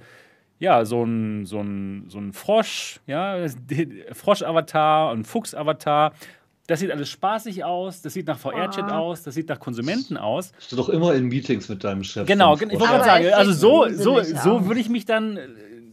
ja, 0.58 0.86
so 0.86 1.04
ein, 1.04 1.44
so 1.44 1.60
ein, 1.60 2.06
so 2.08 2.18
ein 2.18 2.32
Frosch, 2.32 3.00
ja, 3.06 3.46
Frosch-Avatar, 4.12 5.12
ein 5.12 5.24
Fuchs-Avatar. 5.24 6.14
Das 6.66 6.80
sieht 6.80 6.90
alles 6.90 7.10
spaßig 7.10 7.62
aus, 7.62 8.00
das 8.00 8.14
sieht 8.14 8.26
nach 8.26 8.38
VR-Chat 8.38 8.84
ah. 8.84 8.98
aus, 8.98 9.22
das 9.22 9.34
sieht 9.34 9.50
nach 9.50 9.60
Konsumenten 9.60 10.16
aus. 10.16 10.52
Du 10.70 10.76
doch 10.76 10.88
immer 10.88 11.14
in 11.14 11.26
Meetings 11.26 11.68
mit 11.68 11.84
deinem 11.84 12.04
Chef. 12.04 12.26
Genau, 12.26 12.54
ich 12.54 12.62
wollte 12.62 12.78
gerade 12.78 13.04
sagen, 13.04 13.26
also 13.34 13.52
so, 13.52 13.88
so, 13.90 14.22
so 14.22 14.66
würde 14.66 14.80
ich 14.80 14.88
mich 14.88 15.04
dann 15.04 15.38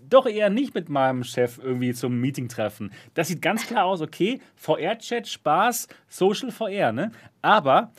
doch 0.10 0.26
eher 0.26 0.50
nicht 0.50 0.74
mit 0.76 0.90
meinem 0.90 1.24
Chef 1.24 1.60
irgendwie 1.62 1.94
zum 1.94 2.20
Meeting 2.20 2.48
treffen. 2.48 2.92
Das 3.14 3.28
sieht 3.28 3.42
ganz 3.42 3.66
klar 3.68 3.86
aus, 3.86 4.02
okay, 4.02 4.40
VR-Chat, 4.56 5.28
Spaß, 5.28 5.88
Social 6.08 6.52
VR, 6.52 6.92
ne? 6.92 7.12
Aber 7.42 7.92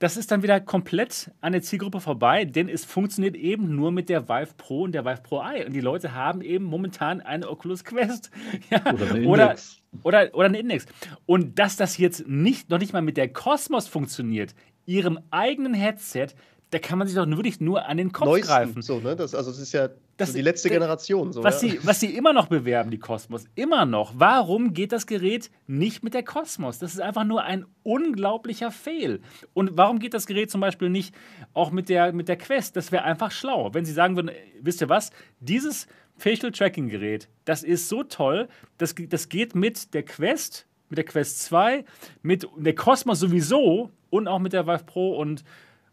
das 0.00 0.16
ist 0.16 0.30
dann 0.30 0.42
wieder 0.42 0.60
komplett 0.60 1.30
an 1.42 1.52
der 1.52 1.60
Zielgruppe 1.60 2.00
vorbei, 2.00 2.46
denn 2.46 2.70
es 2.70 2.86
funktioniert 2.86 3.36
eben 3.36 3.76
nur 3.76 3.92
mit 3.92 4.08
der 4.08 4.30
Vive 4.30 4.54
Pro 4.56 4.84
und 4.84 4.92
der 4.92 5.04
Vive 5.04 5.20
Pro 5.22 5.42
Eye. 5.42 5.66
Und 5.66 5.74
die 5.74 5.82
Leute 5.82 6.14
haben 6.14 6.40
eben 6.40 6.64
momentan 6.64 7.20
eine 7.20 7.48
Oculus 7.48 7.84
Quest. 7.84 8.30
Ja, 8.70 8.80
oder, 8.92 9.10
eine 9.10 9.28
oder, 9.28 9.56
oder, 10.02 10.30
oder 10.34 10.46
eine 10.46 10.58
Index. 10.58 10.86
Und 11.26 11.58
dass 11.58 11.76
das 11.76 11.98
jetzt 11.98 12.26
nicht, 12.26 12.70
noch 12.70 12.78
nicht 12.78 12.94
mal 12.94 13.02
mit 13.02 13.18
der 13.18 13.30
Cosmos 13.30 13.88
funktioniert, 13.88 14.54
ihrem 14.86 15.18
eigenen 15.30 15.74
Headset, 15.74 16.28
da 16.70 16.78
kann 16.78 16.98
man 16.98 17.06
sich 17.06 17.16
doch 17.16 17.28
wirklich 17.28 17.60
nur 17.60 17.86
an 17.86 17.98
den 17.98 18.12
Kopf 18.12 18.26
Neuesten, 18.26 18.48
greifen. 18.48 18.82
So, 18.82 19.00
ne? 19.00 19.16
das, 19.16 19.34
also 19.34 19.50
es 19.50 19.58
ist 19.58 19.72
ja 19.72 19.90
das, 20.20 20.30
so 20.30 20.36
die 20.36 20.42
letzte 20.42 20.68
das, 20.68 20.74
Generation. 20.74 21.32
So, 21.32 21.42
was, 21.42 21.62
ja. 21.62 21.70
sie, 21.70 21.80
was 21.82 22.00
sie 22.00 22.14
immer 22.14 22.32
noch 22.32 22.46
bewerben, 22.46 22.90
die 22.90 22.98
Kosmos, 22.98 23.44
immer 23.54 23.86
noch. 23.86 24.12
Warum 24.16 24.72
geht 24.72 24.92
das 24.92 25.06
Gerät 25.06 25.50
nicht 25.66 26.02
mit 26.02 26.14
der 26.14 26.22
Kosmos? 26.22 26.78
Das 26.78 26.92
ist 26.92 27.00
einfach 27.00 27.24
nur 27.24 27.42
ein 27.42 27.66
unglaublicher 27.82 28.70
Fail. 28.70 29.20
Und 29.52 29.76
warum 29.76 29.98
geht 29.98 30.14
das 30.14 30.26
Gerät 30.26 30.50
zum 30.50 30.60
Beispiel 30.60 30.90
nicht 30.90 31.14
auch 31.54 31.70
mit 31.70 31.88
der, 31.88 32.12
mit 32.12 32.28
der 32.28 32.36
Quest? 32.36 32.76
Das 32.76 32.92
wäre 32.92 33.04
einfach 33.04 33.30
schlau. 33.30 33.72
Wenn 33.74 33.84
sie 33.84 33.92
sagen 33.92 34.16
würden, 34.16 34.30
wisst 34.60 34.80
ihr 34.80 34.88
was, 34.88 35.10
dieses 35.40 35.86
Facial 36.16 36.52
Tracking 36.52 36.88
Gerät, 36.88 37.28
das 37.44 37.62
ist 37.62 37.88
so 37.88 38.02
toll, 38.02 38.48
das, 38.78 38.94
das 38.96 39.28
geht 39.28 39.54
mit 39.54 39.94
der 39.94 40.04
Quest, 40.04 40.66
mit 40.88 40.98
der 40.98 41.04
Quest 41.04 41.42
2, 41.44 41.84
mit 42.22 42.46
der 42.56 42.74
Kosmos 42.74 43.20
sowieso 43.20 43.90
und 44.10 44.28
auch 44.28 44.38
mit 44.38 44.52
der 44.52 44.66
Vive 44.66 44.84
Pro 44.84 45.16
und 45.16 45.44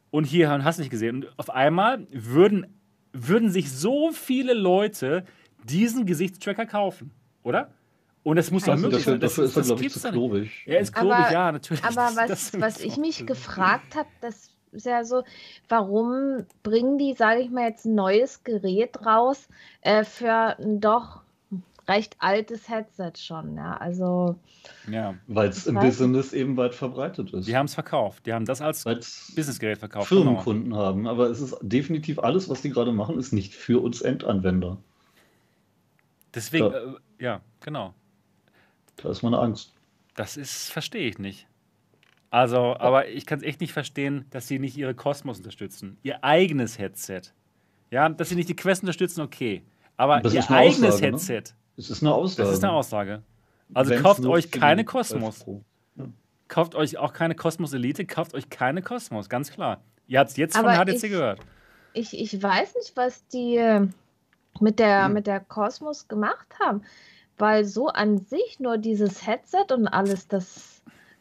und 0.10 0.24
hier 0.24 0.50
hast 0.64 0.78
du 0.78 0.82
nicht 0.82 0.90
gesehen. 0.90 1.18
Und 1.18 1.40
auf 1.40 1.50
einmal 1.50 2.08
würden, 2.12 2.77
würden 3.14 3.50
sich 3.50 3.72
so 3.72 4.12
viele 4.12 4.54
Leute 4.54 5.26
diesen 5.64 6.06
Gesichtstracker 6.06 6.66
kaufen, 6.66 7.12
oder? 7.44 7.72
Und 8.24 8.36
das 8.36 8.52
muss 8.52 8.64
doch 8.64 8.74
also 8.74 8.84
möglich 8.84 9.06
sein. 9.06 9.20
Dafür, 9.20 9.46
dafür 9.46 9.62
ist 9.62 9.70
er, 9.70 9.76
glaube 9.76 9.86
ich, 9.86 9.94
zu 9.94 10.12
klobig. 10.12 10.64
Er 10.66 10.80
ist 10.80 10.94
klobig, 10.94 11.16
aber, 11.16 11.32
ja, 11.32 11.52
natürlich. 11.52 11.84
Aber 11.84 12.12
was, 12.16 12.60
was 12.60 12.82
ich 12.82 12.98
mich 12.98 13.26
gefragt 13.26 13.96
habe, 13.96 14.10
das 14.20 14.52
ist 14.72 14.86
ja 14.86 15.04
so, 15.06 15.24
warum 15.70 16.46
bringen 16.64 16.98
die, 16.98 17.14
sage 17.14 17.42
ich 17.42 17.50
mal, 17.50 17.70
jetzt 17.70 17.86
ein 17.86 17.96
neues 17.96 18.44
Gerät 18.44 19.06
raus 19.06 19.48
äh, 19.82 20.04
für 20.04 20.60
ein 20.60 20.82
doch 20.82 21.22
recht 21.88 22.16
altes 22.20 22.70
Headset 22.70 23.14
schon, 23.18 23.56
ja. 23.56 23.78
Also. 23.78 24.40
Ja. 24.90 25.16
Weil 25.28 25.50
es 25.50 25.68
im 25.68 25.76
Business 25.76 26.34
eben 26.34 26.58
weit 26.58 26.76
verbreitet 26.76 27.34
ist. 27.34 27.48
Die 27.48 27.56
haben 27.56 27.66
es 27.66 27.74
verkauft. 27.74 28.26
Die 28.26 28.34
haben 28.34 28.46
das 28.46 28.62
als 28.62 28.86
Weil's 28.86 29.32
Businessgerät 29.36 29.78
verkauft. 29.78 30.08
Firmenkunden 30.08 30.72
genau. 30.72 30.78
haben. 30.78 31.08
Aber 31.08 31.30
es 31.30 31.42
ist 31.42 31.58
definitiv 31.62 32.20
alles, 32.20 32.50
was 32.50 32.62
die 32.62 32.70
gerade 32.70 32.92
machen, 32.92 33.18
ist 33.18 33.32
nicht 33.32 33.56
für 33.56 33.82
uns 33.82 34.02
Endanwender. 34.02 34.78
Deswegen, 36.34 36.72
da, 36.72 36.78
äh, 36.78 36.96
ja, 37.20 37.42
genau. 37.62 37.94
Da 38.98 39.10
ist 39.10 39.24
meine 39.24 39.40
Angst. 39.40 39.74
Das 40.16 40.38
ist, 40.38 40.72
verstehe 40.72 41.08
ich 41.08 41.20
nicht. 41.20 41.48
Also, 42.30 42.76
aber 42.78 43.08
ich 43.08 43.26
kann 43.26 43.40
es 43.40 43.46
echt 43.46 43.62
nicht 43.62 43.72
verstehen, 43.72 44.26
dass 44.32 44.48
sie 44.48 44.60
nicht 44.60 44.76
ihre 44.76 44.94
Kosmos 44.94 45.38
unterstützen. 45.38 45.98
Ihr 46.04 46.24
eigenes 46.24 46.78
Headset. 46.78 47.22
Ja, 47.90 48.10
dass 48.10 48.30
sie 48.30 48.36
nicht 48.36 48.50
die 48.50 48.56
Quest 48.56 48.84
unterstützen, 48.84 49.22
okay. 49.22 49.64
Aber 49.96 50.24
ihr 50.26 50.52
eigenes 50.52 50.96
Aussage, 50.96 51.12
ne? 51.12 51.12
Headset. 51.12 51.34
Ne? 51.34 51.44
Es 51.78 51.90
ist 51.90 52.02
eine 52.02 52.14
Aussage. 52.14 52.48
Das 52.48 52.58
ist 52.58 52.64
eine 52.64 52.74
Aussage. 52.74 53.22
Also 53.74 53.92
Wenn's 53.92 54.04
kauft 54.04 54.26
euch 54.26 54.52
keine 54.52 54.84
Kosmos. 54.84 55.46
Ja. 55.96 56.06
Kauft 56.48 56.76
euch 56.76 56.98
auch 56.98 57.14
keine 57.14 57.36
Kosmos 57.36 57.74
Elite, 57.74 58.06
kauft 58.06 58.34
euch 58.34 58.50
keine 58.50 58.82
Kosmos, 58.82 59.30
ganz 59.30 59.52
klar. 59.52 59.82
Ihr 60.08 60.20
habt 60.20 60.32
es 60.32 60.38
jetzt 60.38 60.58
Aber 60.58 60.74
von 60.74 60.86
HTC 60.86 61.04
ich, 61.04 61.12
gehört. 61.12 61.40
Ich, 61.94 62.18
ich 62.18 62.42
weiß 62.42 62.76
nicht, 62.76 62.96
was 62.96 63.28
die 63.28 63.58
äh, 63.58 63.88
mit 64.60 64.80
der, 64.80 65.06
hm. 65.06 65.14
mit 65.14 65.28
der 65.28 65.40
Kosmos 65.40 66.08
gemacht 66.08 66.48
haben. 66.60 66.82
Weil 67.38 67.66
so 67.66 67.88
an 67.88 68.18
sich 68.18 68.60
nur 68.60 68.78
dieses 68.78 69.28
Headset 69.28 69.72
und 69.72 69.88
alles, 69.88 70.28
das 70.28 70.77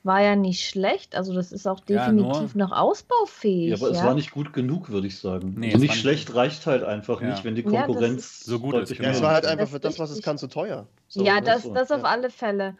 war 0.06 0.22
ja 0.22 0.36
nicht 0.36 0.68
schlecht. 0.68 1.14
Also 1.14 1.34
das 1.34 1.52
ist 1.52 1.66
auch 1.66 1.80
definitiv 1.80 2.54
ja, 2.54 2.58
noch 2.58 2.72
ausbaufähig. 2.72 3.70
Ja, 3.70 3.76
aber 3.76 3.92
ja? 3.92 3.98
es 3.98 4.04
war 4.04 4.14
nicht 4.14 4.30
gut 4.30 4.52
genug, 4.52 4.88
würde 4.88 5.06
ich 5.06 5.18
sagen. 5.18 5.54
Nee, 5.58 5.68
also 5.68 5.78
nicht 5.78 5.94
schlecht 5.94 6.28
nicht 6.28 6.34
reicht 6.34 6.66
halt 6.66 6.82
einfach 6.82 7.20
ja. 7.20 7.30
nicht, 7.30 7.44
wenn 7.44 7.54
die 7.54 7.62
Konkurrenz 7.62 8.40
so 8.40 8.58
gut 8.58 8.74
ist. 8.76 8.98
Es 8.98 9.22
war 9.22 9.34
halt 9.34 9.46
einfach 9.46 9.68
für 9.68 9.80
das, 9.80 9.98
was 9.98 10.10
es 10.10 10.22
kann, 10.22 10.38
zu 10.38 10.46
teuer. 10.46 10.86
So, 11.08 11.24
ja, 11.24 11.40
das, 11.40 11.64
so. 11.64 11.74
das 11.74 11.90
auf 11.90 12.04
alle 12.04 12.30
Fälle. 12.30 12.76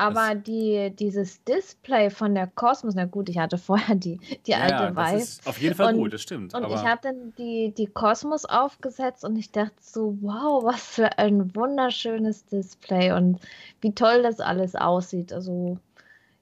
Aber 0.00 0.36
die, 0.36 0.94
dieses 0.96 1.42
Display 1.42 2.08
von 2.10 2.32
der 2.32 2.46
Cosmos, 2.46 2.94
na 2.94 3.04
gut, 3.04 3.28
ich 3.28 3.38
hatte 3.38 3.58
vorher 3.58 3.96
die, 3.96 4.20
die 4.46 4.54
alte 4.54 4.84
ja, 4.84 4.94
Weiß. 4.94 5.40
auf 5.44 5.60
jeden 5.60 5.74
Fall 5.74 5.94
und, 5.94 6.00
gut, 6.00 6.12
das 6.12 6.22
stimmt. 6.22 6.54
Und 6.54 6.64
ich 6.66 6.84
habe 6.84 7.00
dann 7.02 7.34
die, 7.36 7.74
die 7.76 7.86
Cosmos 7.86 8.44
aufgesetzt 8.44 9.24
und 9.24 9.36
ich 9.36 9.50
dachte 9.50 9.74
so, 9.80 10.16
wow, 10.20 10.62
was 10.64 10.84
für 10.84 11.18
ein 11.18 11.54
wunderschönes 11.54 12.46
Display 12.46 13.12
und 13.12 13.40
wie 13.80 13.92
toll 13.92 14.22
das 14.22 14.38
alles 14.38 14.76
aussieht. 14.76 15.32
Also 15.32 15.78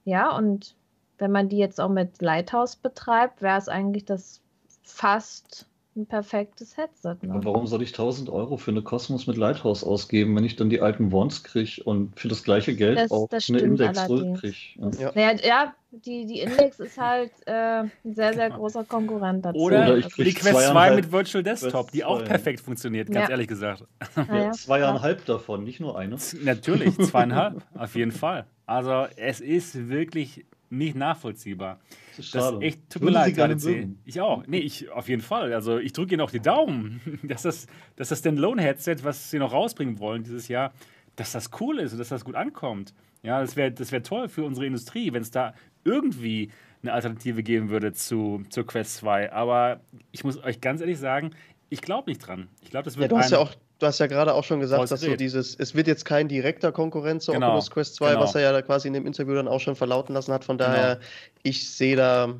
ja, 0.07 0.35
und 0.35 0.77
wenn 1.19 1.33
man 1.33 1.49
die 1.49 1.59
jetzt 1.59 1.81
auch 1.81 1.89
mit 1.89 2.23
Lighthouse 2.23 2.77
betreibt, 2.77 3.43
wäre 3.43 3.59
es 3.59 3.69
eigentlich 3.69 4.05
das 4.05 4.41
fast 4.85 5.69
ein 5.97 6.06
perfektes 6.06 6.77
Headset. 6.77 7.16
Ne? 7.23 7.40
warum 7.43 7.66
soll 7.66 7.82
ich 7.82 7.90
1000 7.90 8.28
Euro 8.28 8.56
für 8.56 8.70
eine 8.70 8.82
Cosmos 8.82 9.27
mit 9.27 9.36
Lighthouse 9.36 9.82
ausgeben, 9.85 10.36
wenn 10.36 10.44
ich 10.44 10.56
dann 10.56 10.68
die 10.70 10.81
alten 10.81 11.10
Wands 11.12 11.43
kriege 11.43 11.82
und 11.85 12.18
für 12.18 12.28
das 12.28 12.43
gleiche 12.44 12.74
Geld 12.77 12.98
Das- 12.98 13.10
auch 13.10 13.28
das 13.28 13.48
eine 13.48 13.59
Index 13.60 14.05
kriege? 14.06 14.56
Ja. 14.77 14.90
Ja. 14.98 15.12
Naja, 15.14 15.39
ja, 15.43 15.74
die, 15.90 16.27
die 16.27 16.40
Index 16.40 16.78
ist 16.81 16.98
halt 16.98 17.31
äh, 17.47 17.52
ein 17.52 17.90
sehr, 18.05 18.35
sehr 18.35 18.51
großer 18.51 18.85
Konkurrent 18.85 19.44
dazu. 19.44 19.59
Oder, 19.59 19.82
Oder 19.85 19.97
ich 19.98 20.06
die 20.09 20.35
Quest 20.35 20.43
2 20.43 20.52
zweieinhalb 20.52 20.97
mit 20.97 21.12
Virtual 21.12 21.43
Desktop, 21.43 21.90
die 21.93 22.05
auch 22.05 22.16
Quest 22.18 22.27
2. 22.27 22.28
perfekt 22.35 22.60
funktioniert, 22.60 23.10
ganz 23.10 23.27
Ja. 23.28 23.31
ehrlich 23.31 23.48
gesagt. 23.48 23.85
naja, 24.28 24.51
Zweieinhalb 24.52 25.24
davon, 25.24 25.64
nicht 25.64 25.81
nur 25.81 25.98
eine. 25.98 26.16
Natürlich, 26.43 26.97
zweieinhalb, 26.98 27.62
auf 27.74 27.94
jeden 27.94 28.12
Fall. 28.12 28.47
Also 28.66 29.06
es 29.16 29.40
ist 29.40 29.89
wirklich 29.89 30.44
nicht 30.70 30.97
nachvollziehbar. 30.97 31.80
Das 32.16 32.26
ist 32.26 32.34
Das 32.34 32.52
ist 32.52 32.62
echt, 32.62 32.90
tut 32.90 33.02
mir 33.02 33.10
leid, 33.10 33.36
mögen. 33.36 33.98
Ich 34.05 34.20
auch. 34.20 34.47
Nee, 34.47 34.59
ich 34.59 34.90
auf 34.90 35.09
jeden 35.09 35.22
Fall. 35.22 35.52
Also 35.52 35.78
ich 35.78 35.93
drücke 35.93 36.14
Ihnen 36.14 36.20
auch 36.22 36.30
die 36.30 36.40
Daumen, 36.40 37.01
dass 37.22 37.43
das, 37.43 37.66
dass 37.97 38.09
das 38.09 38.18
Standalone-Headset, 38.20 38.97
was 39.02 39.30
Sie 39.30 39.38
noch 39.38 39.52
rausbringen 39.52 39.98
wollen 39.98 40.22
dieses 40.24 40.48
Jahr, 40.48 40.72
dass 41.16 41.32
das 41.32 41.51
cool 41.60 41.78
ist 41.78 41.93
und 41.93 41.98
dass 41.98 42.09
das 42.09 42.24
gut 42.24 42.34
ankommt. 42.34 42.94
Ja, 43.22 43.40
das 43.40 43.56
wäre 43.56 43.72
das 43.72 43.93
wär 43.93 44.02
toll 44.02 44.28
für 44.28 44.44
unsere 44.44 44.66
Industrie, 44.66 45.12
wenn 45.12 45.22
es 45.22 45.30
da 45.30 45.55
irgendwie 45.84 46.51
eine 46.82 46.93
Alternative 46.93 47.43
geben 47.43 47.70
würde 47.70 47.93
zu, 47.93 48.43
zur 48.51 48.66
Quest 48.66 48.97
2. 48.97 49.32
Aber 49.32 49.80
ich 50.12 50.24
muss 50.24 50.43
euch 50.44 50.60
ganz 50.60 50.80
ehrlich 50.80 50.98
sagen, 50.98 51.30
ich 51.68 51.80
glaube 51.80 52.10
nicht 52.10 52.18
dran. 52.18 52.48
Ich 52.60 52.70
glaube, 52.70 52.84
das 52.84 52.94
Ja, 52.94 53.01
wird 53.01 53.12
du 53.12 53.18
hast 53.18 53.30
ja 53.32 53.38
auch, 53.38 53.55
du 53.78 53.86
hast 53.86 53.98
ja 53.98 54.07
gerade 54.07 54.35
auch 54.35 54.44
schon 54.44 54.61
gesagt, 54.61 54.90
dass 54.90 55.01
so 55.01 55.16
dieses, 55.16 55.55
es 55.55 55.74
wird 55.74 55.86
jetzt 55.86 56.05
kein 56.05 56.28
direkter 56.28 56.73
Konkurrent 56.73 57.23
zur 57.23 57.35
Genau, 57.35 57.48
Oculus 57.48 57.70
Quest 57.70 57.94
2, 57.97 58.11
genau. 58.11 58.23
was 58.23 58.35
er 58.35 58.40
ja 58.43 58.53
da 58.53 58.62
quasi 58.62 58.89
in 58.89 58.94
dem 58.94 59.07
Interview 59.07 59.35
dann 59.35 59.48
auch 59.48 59.61
schon 59.61 59.77
verlauten 59.77 60.15
lassen 60.15 60.32
hat. 60.32 60.44
Von 60.44 60.59
daher, 60.59 61.01
ich 61.43 61.69
sehe 61.70 61.97
da 61.97 62.35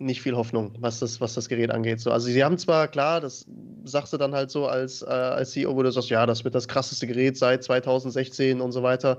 nicht 0.00 0.22
viel 0.22 0.36
Hoffnung, 0.36 0.72
was 0.78 1.00
das, 1.00 1.20
was 1.20 1.34
das 1.34 1.48
Gerät 1.48 1.70
angeht. 1.72 2.00
So, 2.00 2.12
also 2.12 2.28
sie 2.28 2.44
haben 2.44 2.56
zwar, 2.56 2.86
klar, 2.86 3.20
das 3.20 3.46
sagst 3.84 4.12
du 4.12 4.16
dann 4.16 4.32
halt 4.32 4.50
so 4.50 4.68
als, 4.68 5.02
äh, 5.02 5.06
als 5.06 5.50
CEO, 5.50 5.74
wo 5.74 5.82
du 5.82 5.90
sagst, 5.90 6.08
ja, 6.08 6.24
das 6.24 6.44
wird 6.44 6.54
das 6.54 6.68
krasseste 6.68 7.06
Gerät 7.06 7.36
seit 7.36 7.64
2016 7.64 8.60
und 8.60 8.70
so 8.70 8.84
weiter. 8.84 9.18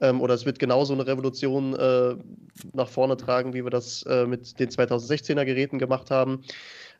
Ähm, 0.00 0.20
oder 0.20 0.34
es 0.34 0.46
wird 0.46 0.60
genauso 0.60 0.94
eine 0.94 1.06
Revolution 1.06 1.74
äh, 1.74 2.14
nach 2.72 2.88
vorne 2.88 3.16
tragen, 3.16 3.54
wie 3.54 3.64
wir 3.64 3.70
das 3.70 4.04
äh, 4.04 4.24
mit 4.24 4.58
den 4.60 4.68
2016er 4.68 5.44
Geräten 5.44 5.80
gemacht 5.80 6.12
haben. 6.12 6.42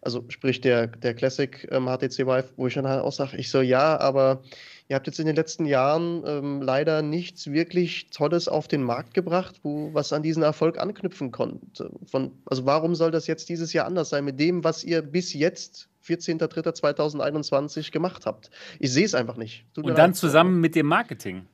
Also 0.03 0.25
sprich 0.29 0.61
der, 0.61 0.87
der 0.87 1.15
Classic 1.15 1.69
ähm, 1.71 1.87
HTC 1.87 2.27
Vive, 2.27 2.49
wo 2.57 2.67
ich 2.67 2.75
dann 2.75 2.87
halt 2.87 3.03
auch 3.03 3.13
sage, 3.13 3.37
ich 3.37 3.51
so, 3.51 3.61
ja, 3.61 3.99
aber 4.01 4.43
ihr 4.89 4.97
habt 4.97 5.07
jetzt 5.07 5.21
in 5.21 5.27
den 5.27 5.37
letzten 5.37 5.67
Jahren 5.67 6.23
ähm, 6.27 6.63
leider 6.63 7.03
nichts 7.03 7.51
wirklich 7.53 8.09
Tolles 8.11 8.49
auf 8.49 8.67
den 8.67 8.83
Markt 8.83 9.15
gebracht, 9.15 9.61
wo 9.63 9.93
was 9.93 10.13
an 10.13 10.23
diesen 10.23 10.43
Erfolg 10.43 10.79
anknüpfen 10.79 11.31
konnte. 11.31 11.91
Von, 12.07 12.33
also 12.47 12.67
warum 12.67 12.95
soll 12.95 13.11
das 13.11 13.27
jetzt 13.27 13.49
dieses 13.49 13.73
Jahr 13.73 13.87
anders 13.87 14.09
sein 14.09 14.25
mit 14.25 14.41
dem, 14.41 14.65
was 14.65 14.83
ihr 14.85 15.03
bis 15.03 15.35
jetzt 15.35 15.89
14.03.2021 16.07 17.93
gemacht 17.93 18.27
habt? 18.27 18.51
Ich 18.79 18.93
sehe 18.93 19.05
es 19.05 19.15
einfach 19.15 19.37
nicht. 19.37 19.65
Tut 19.75 19.85
Und 19.85 19.99
dann 19.99 20.11
leid. 20.11 20.17
zusammen 20.17 20.61
mit 20.61 20.75
dem 20.75 20.87
Marketing. 20.87 21.47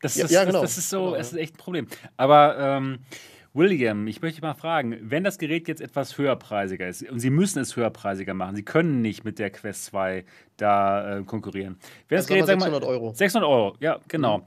Das, 0.00 0.14
Ja, 0.16 0.24
das, 0.24 0.32
ja, 0.32 0.44
genau. 0.44 0.60
das, 0.60 0.74
das 0.74 0.84
ist 0.84 0.90
so, 0.90 1.06
Genau, 1.06 1.16
das 1.16 1.32
ist 1.32 1.38
echt 1.38 1.54
ein 1.54 1.58
Problem. 1.58 1.88
Aber 2.18 2.58
ähm, 2.58 2.98
William, 3.54 4.08
ich 4.08 4.20
möchte 4.20 4.40
mal 4.42 4.54
fragen, 4.54 4.98
wenn 5.00 5.22
das 5.22 5.38
Gerät 5.38 5.68
jetzt 5.68 5.80
etwas 5.80 6.18
höherpreisiger 6.18 6.88
ist, 6.88 7.08
und 7.08 7.20
Sie 7.20 7.30
müssen 7.30 7.60
es 7.60 7.76
höherpreisiger 7.76 8.34
machen, 8.34 8.56
Sie 8.56 8.64
können 8.64 9.00
nicht 9.00 9.24
mit 9.24 9.38
der 9.38 9.50
Quest 9.50 9.84
2 9.86 10.24
da 10.56 11.18
äh, 11.18 11.22
konkurrieren. 11.22 11.76
Wenn 12.08 12.16
das 12.16 12.26
sagen 12.26 12.40
Gerät, 12.40 12.48
wir 12.48 12.60
sagen 12.60 12.72
wir, 12.72 12.80
600 12.80 12.84
Euro. 12.84 13.12
600 13.14 13.48
Euro, 13.48 13.76
ja, 13.78 14.00
genau. 14.08 14.44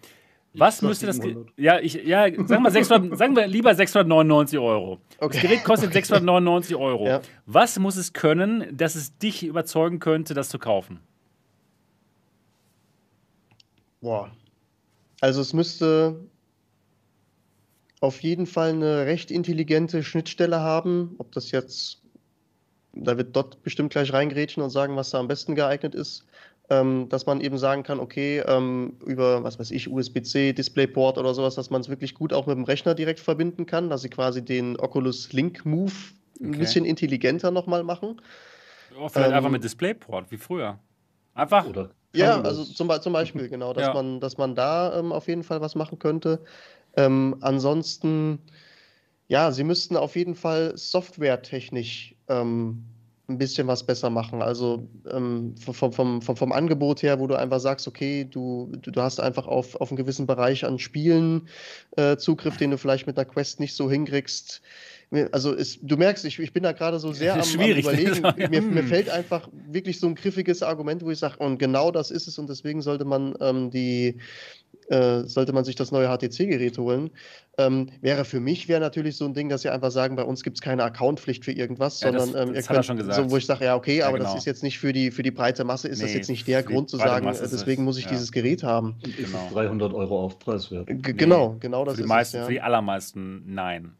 Was 0.53 0.79
sag 0.79 0.87
müsste 0.89 1.05
das. 1.05 1.19
Ge- 1.21 1.29
700. 1.29 1.53
Ja, 1.57 1.79
ich, 1.79 1.93
ja, 1.93 2.23
sagen 2.47 2.63
wir, 2.63 2.71
600, 2.71 3.17
sagen 3.17 3.35
wir 3.35 3.47
lieber 3.47 3.73
699 3.75 4.59
Euro. 4.59 4.99
Das 5.19 5.27
Okay. 5.29 5.39
Gerät 5.39 5.63
kostet 5.63 5.93
699 5.93 6.75
Euro. 6.75 7.07
Ja. 7.07 7.21
Was 7.45 7.79
muss 7.79 7.95
es 7.95 8.11
können, 8.11 8.65
dass 8.75 8.95
es 8.95 9.17
dich 9.17 9.45
überzeugen 9.45 9.99
könnte, 9.99 10.33
das 10.33 10.49
zu 10.49 10.59
kaufen? 10.59 10.99
Boah. 14.01 14.31
Also 15.21 15.41
es 15.41 15.53
müsste 15.53 16.19
auf 17.99 18.21
jeden 18.21 18.45
Fall 18.45 18.69
eine 18.69 19.05
recht 19.05 19.31
intelligente 19.31 20.03
Schnittstelle 20.03 20.59
haben. 20.59 21.15
Ob 21.17 21.31
das 21.31 21.51
jetzt, 21.51 22.01
da 22.93 23.17
wird 23.17 23.35
dort 23.35 23.63
bestimmt 23.63 23.91
gleich 23.91 24.13
reingrätschen 24.13 24.63
und 24.63 24.69
sagen, 24.69 24.95
was 24.95 25.11
da 25.11 25.19
am 25.19 25.27
besten 25.27 25.55
geeignet 25.55 25.95
ist. 25.95 26.25
Ähm, 26.69 27.07
dass 27.07 27.25
man 27.25 27.39
eben 27.39 27.57
sagen 27.57 27.83
kann, 27.83 27.99
okay, 28.01 28.39
ähm, 28.45 28.97
über, 29.05 29.41
was 29.43 29.57
weiß 29.57 29.71
ich, 29.71 29.89
USB-C, 29.89 30.51
DisplayPort 30.51 31.17
oder 31.17 31.33
sowas, 31.33 31.55
dass 31.55 31.69
man 31.69 31.79
es 31.79 31.87
wirklich 31.87 32.13
gut 32.13 32.33
auch 32.33 32.45
mit 32.45 32.57
dem 32.57 32.65
Rechner 32.65 32.93
direkt 32.93 33.21
verbinden 33.21 33.65
kann, 33.65 33.89
dass 33.89 34.01
sie 34.01 34.09
quasi 34.09 34.43
den 34.43 34.77
Oculus 34.77 35.31
Link 35.31 35.65
Move 35.65 35.93
ein 36.41 36.49
Okay. 36.49 36.57
bisschen 36.59 36.83
intelligenter 36.83 37.51
nochmal 37.51 37.83
machen. 37.83 38.21
Oh, 38.99 39.07
vielleicht 39.07 39.29
Ähm, 39.29 39.33
einfach 39.37 39.49
mit 39.49 39.63
DisplayPort, 39.63 40.31
wie 40.31 40.37
früher. 40.37 40.79
Einfach. 41.33 41.65
Oder 41.67 41.91
Ja, 42.13 42.39
also 42.41 42.63
zum, 42.65 42.89
zum 43.01 43.13
Beispiel, 43.13 43.47
genau, 43.47 43.73
dass 43.73 43.85
Ja. 43.87 43.93
man, 43.93 44.19
dass 44.19 44.37
man 44.37 44.55
da 44.55 44.97
ähm, 44.99 45.11
auf 45.11 45.27
jeden 45.27 45.43
Fall 45.43 45.61
was 45.61 45.75
machen 45.75 45.99
könnte. 45.99 46.43
Ähm, 46.97 47.37
ansonsten, 47.41 48.39
ja, 49.27 49.51
sie 49.51 49.63
müssten 49.63 49.95
auf 49.95 50.15
jeden 50.15 50.35
Fall 50.35 50.77
softwaretechnisch 50.77 52.15
ähm, 52.27 52.83
ein 53.29 53.37
bisschen 53.37 53.67
was 53.67 53.85
besser 53.85 54.09
machen. 54.09 54.41
Also 54.41 54.87
ähm, 55.11 55.55
vom, 55.57 55.91
vom, 55.91 56.21
vom, 56.21 56.37
vom 56.37 56.51
Angebot 56.51 57.03
her, 57.03 57.19
wo 57.19 57.27
du 57.27 57.35
einfach 57.35 57.59
sagst, 57.59 57.87
okay, 57.87 58.25
du, 58.25 58.71
du 58.81 59.01
hast 59.01 59.19
einfach 59.19 59.47
auf, 59.47 59.75
auf 59.75 59.91
einen 59.91 59.97
gewissen 59.97 60.27
Bereich 60.27 60.65
an 60.65 60.79
Spielen 60.79 61.49
äh, 61.97 62.17
Zugriff, 62.17 62.57
den 62.57 62.71
du 62.71 62.77
vielleicht 62.77 63.05
mit 63.05 63.17
einer 63.17 63.25
Quest 63.25 63.59
nicht 63.59 63.75
so 63.75 63.91
hinkriegst. 63.91 64.61
Also 65.31 65.53
es, 65.55 65.79
du 65.81 65.95
merkst, 65.95 66.25
ich, 66.25 66.37
ich 66.39 66.51
bin 66.51 66.63
da 66.63 66.73
gerade 66.73 66.99
so 66.99 67.13
sehr 67.13 67.33
am, 67.33 67.39
am 67.39 67.57
ne? 67.57 67.79
Überlegen. 67.79 68.23
Mir, 68.49 68.61
mir 68.61 68.81
Hm. 68.81 68.87
fällt 68.87 69.09
einfach 69.09 69.47
wirklich 69.53 69.99
so 69.99 70.07
ein 70.07 70.15
griffiges 70.15 70.63
Argument, 70.63 71.03
wo 71.03 71.11
ich 71.11 71.19
sage, 71.19 71.37
und 71.37 71.59
genau 71.59 71.91
das 71.91 72.11
ist 72.11 72.27
es 72.27 72.37
und 72.39 72.49
deswegen 72.49 72.81
sollte 72.81 73.05
man 73.05 73.33
ähm, 73.39 73.71
die 73.71 74.19
äh, 74.89 75.23
sollte 75.23 75.53
man 75.53 75.65
sich 75.65 75.75
das 75.75 75.91
neue 75.91 76.07
HTC-Gerät 76.07 76.77
holen. 76.77 77.09
Ähm, 77.57 77.89
wäre 78.01 78.23
für 78.23 78.39
mich 78.39 78.67
wäre 78.67 78.79
natürlich 78.79 79.17
so 79.17 79.25
ein 79.25 79.33
Ding, 79.33 79.49
dass 79.49 79.63
sie 79.63 79.69
einfach 79.69 79.91
sagen, 79.91 80.15
bei 80.15 80.23
uns 80.23 80.43
gibt 80.43 80.57
es 80.57 80.61
keine 80.61 80.83
Accountpflicht 80.83 81.43
für 81.43 81.51
irgendwas, 81.51 81.99
Ja, 82.01 82.11
das- 82.11 82.23
sondern 82.25 82.49
ähm, 82.49 82.53
das 82.53 82.65
ihr 82.65 82.69
hat 82.69 82.69
er 82.69 82.75
könnt, 82.75 82.85
schon 82.85 82.97
gesagt. 82.97 83.15
so, 83.15 83.31
wo 83.31 83.37
ich 83.37 83.45
sage, 83.45 83.65
ja, 83.65 83.75
okay, 83.75 83.97
Ja, 83.99 84.07
aber 84.07 84.17
genau. 84.17 84.29
das 84.31 84.39
ist 84.39 84.45
jetzt 84.45 84.63
nicht 84.63 84.79
für 84.79 84.93
die, 84.93 85.11
für 85.11 85.23
die 85.23 85.31
breite 85.31 85.63
Masse, 85.63 85.87
ist 85.87 86.01
das 86.01 86.09
Nee, 86.11 86.17
jetzt 86.17 86.29
nicht 86.29 86.47
der 86.47 86.63
Grund 86.63 86.89
zu 86.89 86.97
sagen, 86.97 87.25
äh, 87.27 87.31
es- 87.31 87.39
deswegen 87.39 87.83
muss 87.83 87.97
ich 87.97 88.05
ja. 88.05 88.11
dieses 88.11 88.31
Gerät 88.31 88.63
haben. 88.63 88.95
Ist 89.03 89.17
Genau. 89.17 89.45
es 89.47 89.53
300 89.53 89.93
Euro 89.93 90.23
Aufpreis 90.25 90.71
wert? 90.71 90.87
G 90.87 91.13
genau, 91.13 91.57
genau 91.59 91.83
das 91.83 91.95
für, 91.95 91.97
die 92.01 92.03
ist 92.03 92.09
meisten, 92.09 92.37
es, 92.37 92.41
ja. 92.41 92.45
für 92.47 92.53
die 92.53 92.61
allermeisten 92.61 93.43
nein. 93.47 93.91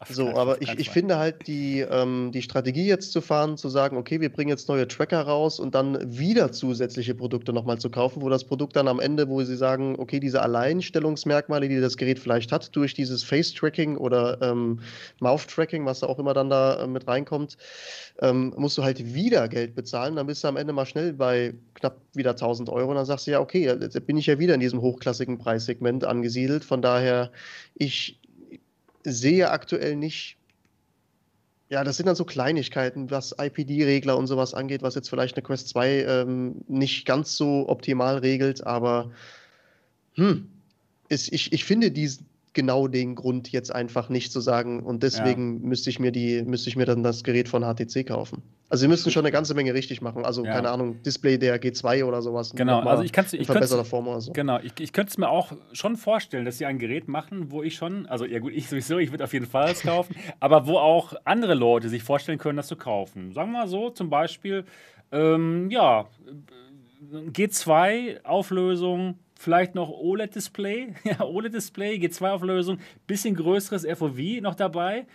Auf 0.00 0.08
So, 0.10 0.26
keinen- 0.26 0.36
aber 0.36 0.62
ich, 0.62 0.78
ich 0.78 0.90
finde 0.90 1.18
halt 1.18 1.46
die, 1.46 1.80
ähm, 1.80 2.30
die 2.32 2.42
Strategie 2.42 2.86
jetzt 2.86 3.12
zu 3.12 3.20
fahren, 3.20 3.56
zu 3.56 3.68
sagen, 3.68 3.96
okay, 3.96 4.20
wir 4.20 4.30
bringen 4.30 4.50
jetzt 4.50 4.68
neue 4.68 4.86
Tracker 4.86 5.22
raus 5.22 5.58
und 5.58 5.74
dann 5.74 5.98
wieder 6.18 6.52
zusätzliche 6.52 7.14
Produkte 7.14 7.52
nochmal 7.52 7.78
zu 7.78 7.90
kaufen, 7.90 8.22
wo 8.22 8.28
das 8.28 8.44
Produkt 8.44 8.76
dann 8.76 8.88
am 8.88 9.00
Ende, 9.00 9.28
wo 9.28 9.42
sie 9.42 9.56
sagen, 9.56 9.96
okay, 9.98 10.20
diese 10.20 10.42
Alleinstellungsmerkmale, 10.42 11.68
die 11.68 11.80
das 11.80 11.96
Gerät 11.96 12.18
vielleicht 12.18 12.52
hat, 12.52 12.74
durch 12.76 12.94
dieses 12.94 13.22
Face-Tracking 13.24 13.96
oder 13.96 14.40
ähm, 14.42 14.80
Mouth-Tracking, 15.20 15.84
was 15.86 16.00
da 16.00 16.06
auch 16.06 16.18
immer 16.18 16.34
dann 16.34 16.50
da 16.50 16.82
äh, 16.82 16.86
mit 16.86 17.06
reinkommt, 17.08 17.56
ähm, 18.20 18.52
musst 18.56 18.76
du 18.78 18.84
halt 18.84 19.14
wieder 19.14 19.48
Geld 19.48 19.74
bezahlen. 19.74 20.16
Dann 20.16 20.26
bist 20.26 20.44
du 20.44 20.48
am 20.48 20.56
Ende 20.56 20.72
mal 20.72 20.86
schnell 20.86 21.12
bei 21.14 21.54
knapp 21.74 21.96
wieder 22.14 22.30
1000 22.36 22.68
Euro 22.68 22.90
und 22.90 22.96
dann 22.96 23.06
sagst 23.06 23.26
du 23.26 23.30
ja, 23.30 23.40
okay, 23.40 23.64
jetzt 23.66 24.06
bin 24.06 24.16
ich 24.16 24.26
ja 24.26 24.38
wieder 24.38 24.54
in 24.54 24.60
diesem 24.60 24.80
hochklassigen 24.80 25.38
Preissegment 25.38 26.04
angesiedelt. 26.04 26.64
Von 26.64 26.82
daher, 26.82 27.30
ich 27.74 28.20
sehe 29.06 29.50
aktuell 29.50 29.96
nicht. 29.96 30.36
Ja, 31.68 31.82
das 31.82 31.96
sind 31.96 32.06
dann 32.06 32.14
so 32.14 32.24
Kleinigkeiten, 32.24 33.10
was 33.10 33.34
IPD-Regler 33.38 34.16
und 34.16 34.26
sowas 34.26 34.54
angeht, 34.54 34.82
was 34.82 34.94
jetzt 34.94 35.08
vielleicht 35.08 35.36
eine 35.36 35.42
Quest 35.42 35.68
2 35.68 36.04
ähm, 36.04 36.64
nicht 36.68 37.06
ganz 37.06 37.36
so 37.36 37.68
optimal 37.68 38.18
regelt, 38.18 38.64
aber 38.64 39.10
hm, 40.14 40.48
ist, 41.08 41.32
ich, 41.32 41.52
ich 41.52 41.64
finde 41.64 41.90
diesen 41.90 42.26
genau 42.56 42.88
den 42.88 43.14
Grund 43.14 43.52
jetzt 43.52 43.72
einfach 43.72 44.08
nicht 44.08 44.32
zu 44.32 44.40
sagen 44.40 44.82
und 44.82 45.04
deswegen 45.04 45.60
müsste 45.60 45.90
ich 45.90 46.00
mir 46.00 46.10
die, 46.10 46.42
müsste 46.42 46.68
ich 46.68 46.74
mir 46.74 46.86
dann 46.86 47.04
das 47.04 47.22
Gerät 47.22 47.48
von 47.48 47.62
HTC 47.62 48.04
kaufen. 48.04 48.42
Also 48.68 48.82
sie 48.82 48.88
müssen 48.88 49.12
schon 49.12 49.24
eine 49.24 49.30
ganze 49.30 49.54
Menge 49.54 49.74
richtig 49.74 50.02
machen. 50.02 50.24
Also, 50.24 50.44
Ja. 50.44 50.54
keine 50.54 50.70
Ahnung, 50.70 51.00
Display 51.02 51.38
der 51.38 51.62
G2 51.62 52.04
oder 52.04 52.20
sowas. 52.20 52.52
Genau, 52.56 52.80
also 52.80 53.04
ich 53.04 53.16
in 53.16 53.40
ich 53.40 53.46
verbesserter 53.46 53.84
Form 53.84 54.08
oder 54.08 54.20
so. 54.20 54.32
Genau, 54.32 54.58
ich, 54.58 54.72
ich 54.80 54.92
könnte 54.92 55.10
es 55.10 55.18
mir 55.18 55.28
auch 55.28 55.52
schon 55.72 55.96
vorstellen, 55.96 56.44
dass 56.44 56.58
sie 56.58 56.66
ein 56.66 56.80
Gerät 56.80 57.06
machen, 57.06 57.52
wo 57.52 57.62
ich 57.62 57.76
schon, 57.76 58.06
also 58.06 58.24
ja 58.24 58.40
gut, 58.40 58.52
ich 58.52 58.68
sowieso, 58.68 58.98
ich 58.98 59.12
würde 59.12 59.22
auf 59.22 59.32
jeden 59.32 59.46
Fall 59.46 59.70
es 59.70 59.82
kaufen, 59.82 60.16
aber 60.40 60.66
wo 60.66 60.78
auch 60.78 61.14
andere 61.24 61.54
Leute 61.54 61.88
sich 61.88 62.02
vorstellen 62.02 62.38
können, 62.38 62.56
das 62.56 62.66
zu 62.66 62.76
kaufen. 62.76 63.32
Sagen 63.32 63.52
wir 63.52 63.60
mal 63.60 63.68
so, 63.68 63.90
zum 63.90 64.10
Beispiel, 64.10 64.64
ähm, 65.12 65.70
ja, 65.70 66.08
G2-Auflösung, 67.12 69.20
vielleicht 69.38 69.74
noch 69.74 69.90
OLED-Display, 69.90 70.94
ja, 71.04 71.20
OLED-Display, 71.20 71.96
G2-Auflösung, 71.96 72.78
bisschen 73.06 73.34
größeres 73.34 73.86
FOV 73.98 74.40
noch 74.40 74.54
dabei, 74.54 75.06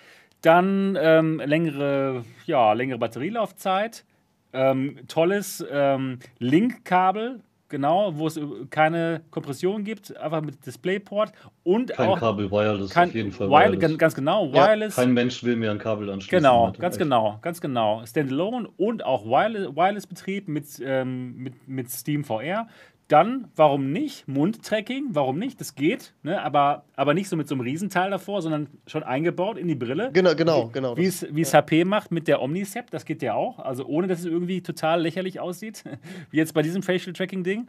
dann 0.42 0.98
ähm, 1.00 1.42
längere, 1.44 2.24
ja, 2.46 2.74
längere 2.74 2.98
Batterielaufzeit, 2.98 4.06
ähm, 4.54 5.00
tolles 5.08 5.64
ähm, 5.72 6.20
Link-Kabel, 6.40 7.42
genau, 7.72 8.18
wo 8.18 8.28
es 8.28 8.40
keine 8.70 9.22
Kompression 9.32 9.84
gibt, 9.84 10.16
einfach 10.18 10.42
mit 10.42 10.64
Displayport 10.64 11.32
und 11.64 11.92
kein 11.92 12.10
auch 12.10 12.20
Kabel 12.20 12.52
Wireless 12.52 12.92
kein, 12.92 13.10
auf 13.10 13.16
jeden 13.16 13.32
Fall. 13.32 13.50
Wireless. 13.50 13.80
Ganz, 13.80 13.98
ganz, 13.98 14.16
genau, 14.16 14.52
Wireless. 14.54 14.98
Ja, 14.98 15.04
kein 15.04 15.14
Mensch 15.14 15.44
will 15.44 15.56
mir 15.56 15.72
ein 15.72 15.80
Kabel 15.80 16.10
anschließen. 16.10 16.38
Genau, 16.38 16.72
ganz 16.78 16.96
echt. 16.96 17.04
genau, 17.04 17.40
ganz 17.42 17.62
genau. 17.62 18.04
Standalone 18.06 18.70
und 18.78 19.04
auch 19.04 19.26
Wireless-Betrieb 19.26 20.48
mit, 20.48 20.66
ähm, 20.84 21.36
mit, 21.38 21.68
mit 21.68 21.90
Steam 21.90 22.24
VR. 22.24 22.68
Dann, 23.12 23.50
warum 23.58 23.92
nicht? 23.92 24.26
Mundtracking, 24.30 25.10
warum 25.10 25.38
nicht? 25.38 25.60
Das 25.60 25.76
geht, 25.76 26.14
ne? 26.24 26.42
aber, 26.42 26.86
aber 26.96 27.14
nicht 27.14 27.28
so 27.28 27.36
mit 27.36 27.46
so 27.46 27.56
einem 27.56 27.62
Riesenteil 27.62 28.10
davor, 28.10 28.42
sondern 28.42 28.68
schon 28.88 29.04
eingebaut 29.04 29.58
in 29.58 29.68
die 29.68 29.76
Brille. 29.76 30.12
Genau, 30.14 30.34
genau, 30.34 30.70
genau. 30.70 30.96
Wie 30.96 31.06
es 31.06 31.22
ja. 31.22 31.60
HP 31.60 31.84
macht 31.84 32.12
mit 32.12 32.30
der 32.30 32.42
Omnicep, 32.42 32.90
das 32.90 33.04
geht 33.04 33.22
ja 33.22 33.34
auch. 33.34 33.60
Also 33.60 33.86
ohne, 33.86 34.08
dass 34.08 34.20
es 34.20 34.26
irgendwie 34.26 34.62
total 34.62 35.02
lächerlich 35.02 35.42
aussieht, 35.42 35.84
wie 36.32 36.38
jetzt 36.38 36.54
bei 36.54 36.62
diesem 36.62 36.84
Facial 36.84 37.12
Tracking-Ding. 37.12 37.68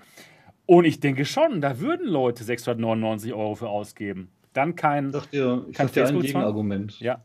Und 0.66 0.84
ich 0.84 1.00
denke 1.00 1.24
schon, 1.24 1.60
da 1.60 1.80
würden 1.80 2.06
Leute 2.06 2.44
699 2.44 3.34
Euro 3.34 3.56
für 3.56 3.68
ausgeben. 3.68 4.28
Dann 4.52 4.76
kein, 4.76 5.06
ich 5.06 5.12
dachte, 5.12 5.66
ich 5.70 5.76
kein 5.76 6.20
Gegenargument. 6.20 7.00
Ja. 7.00 7.20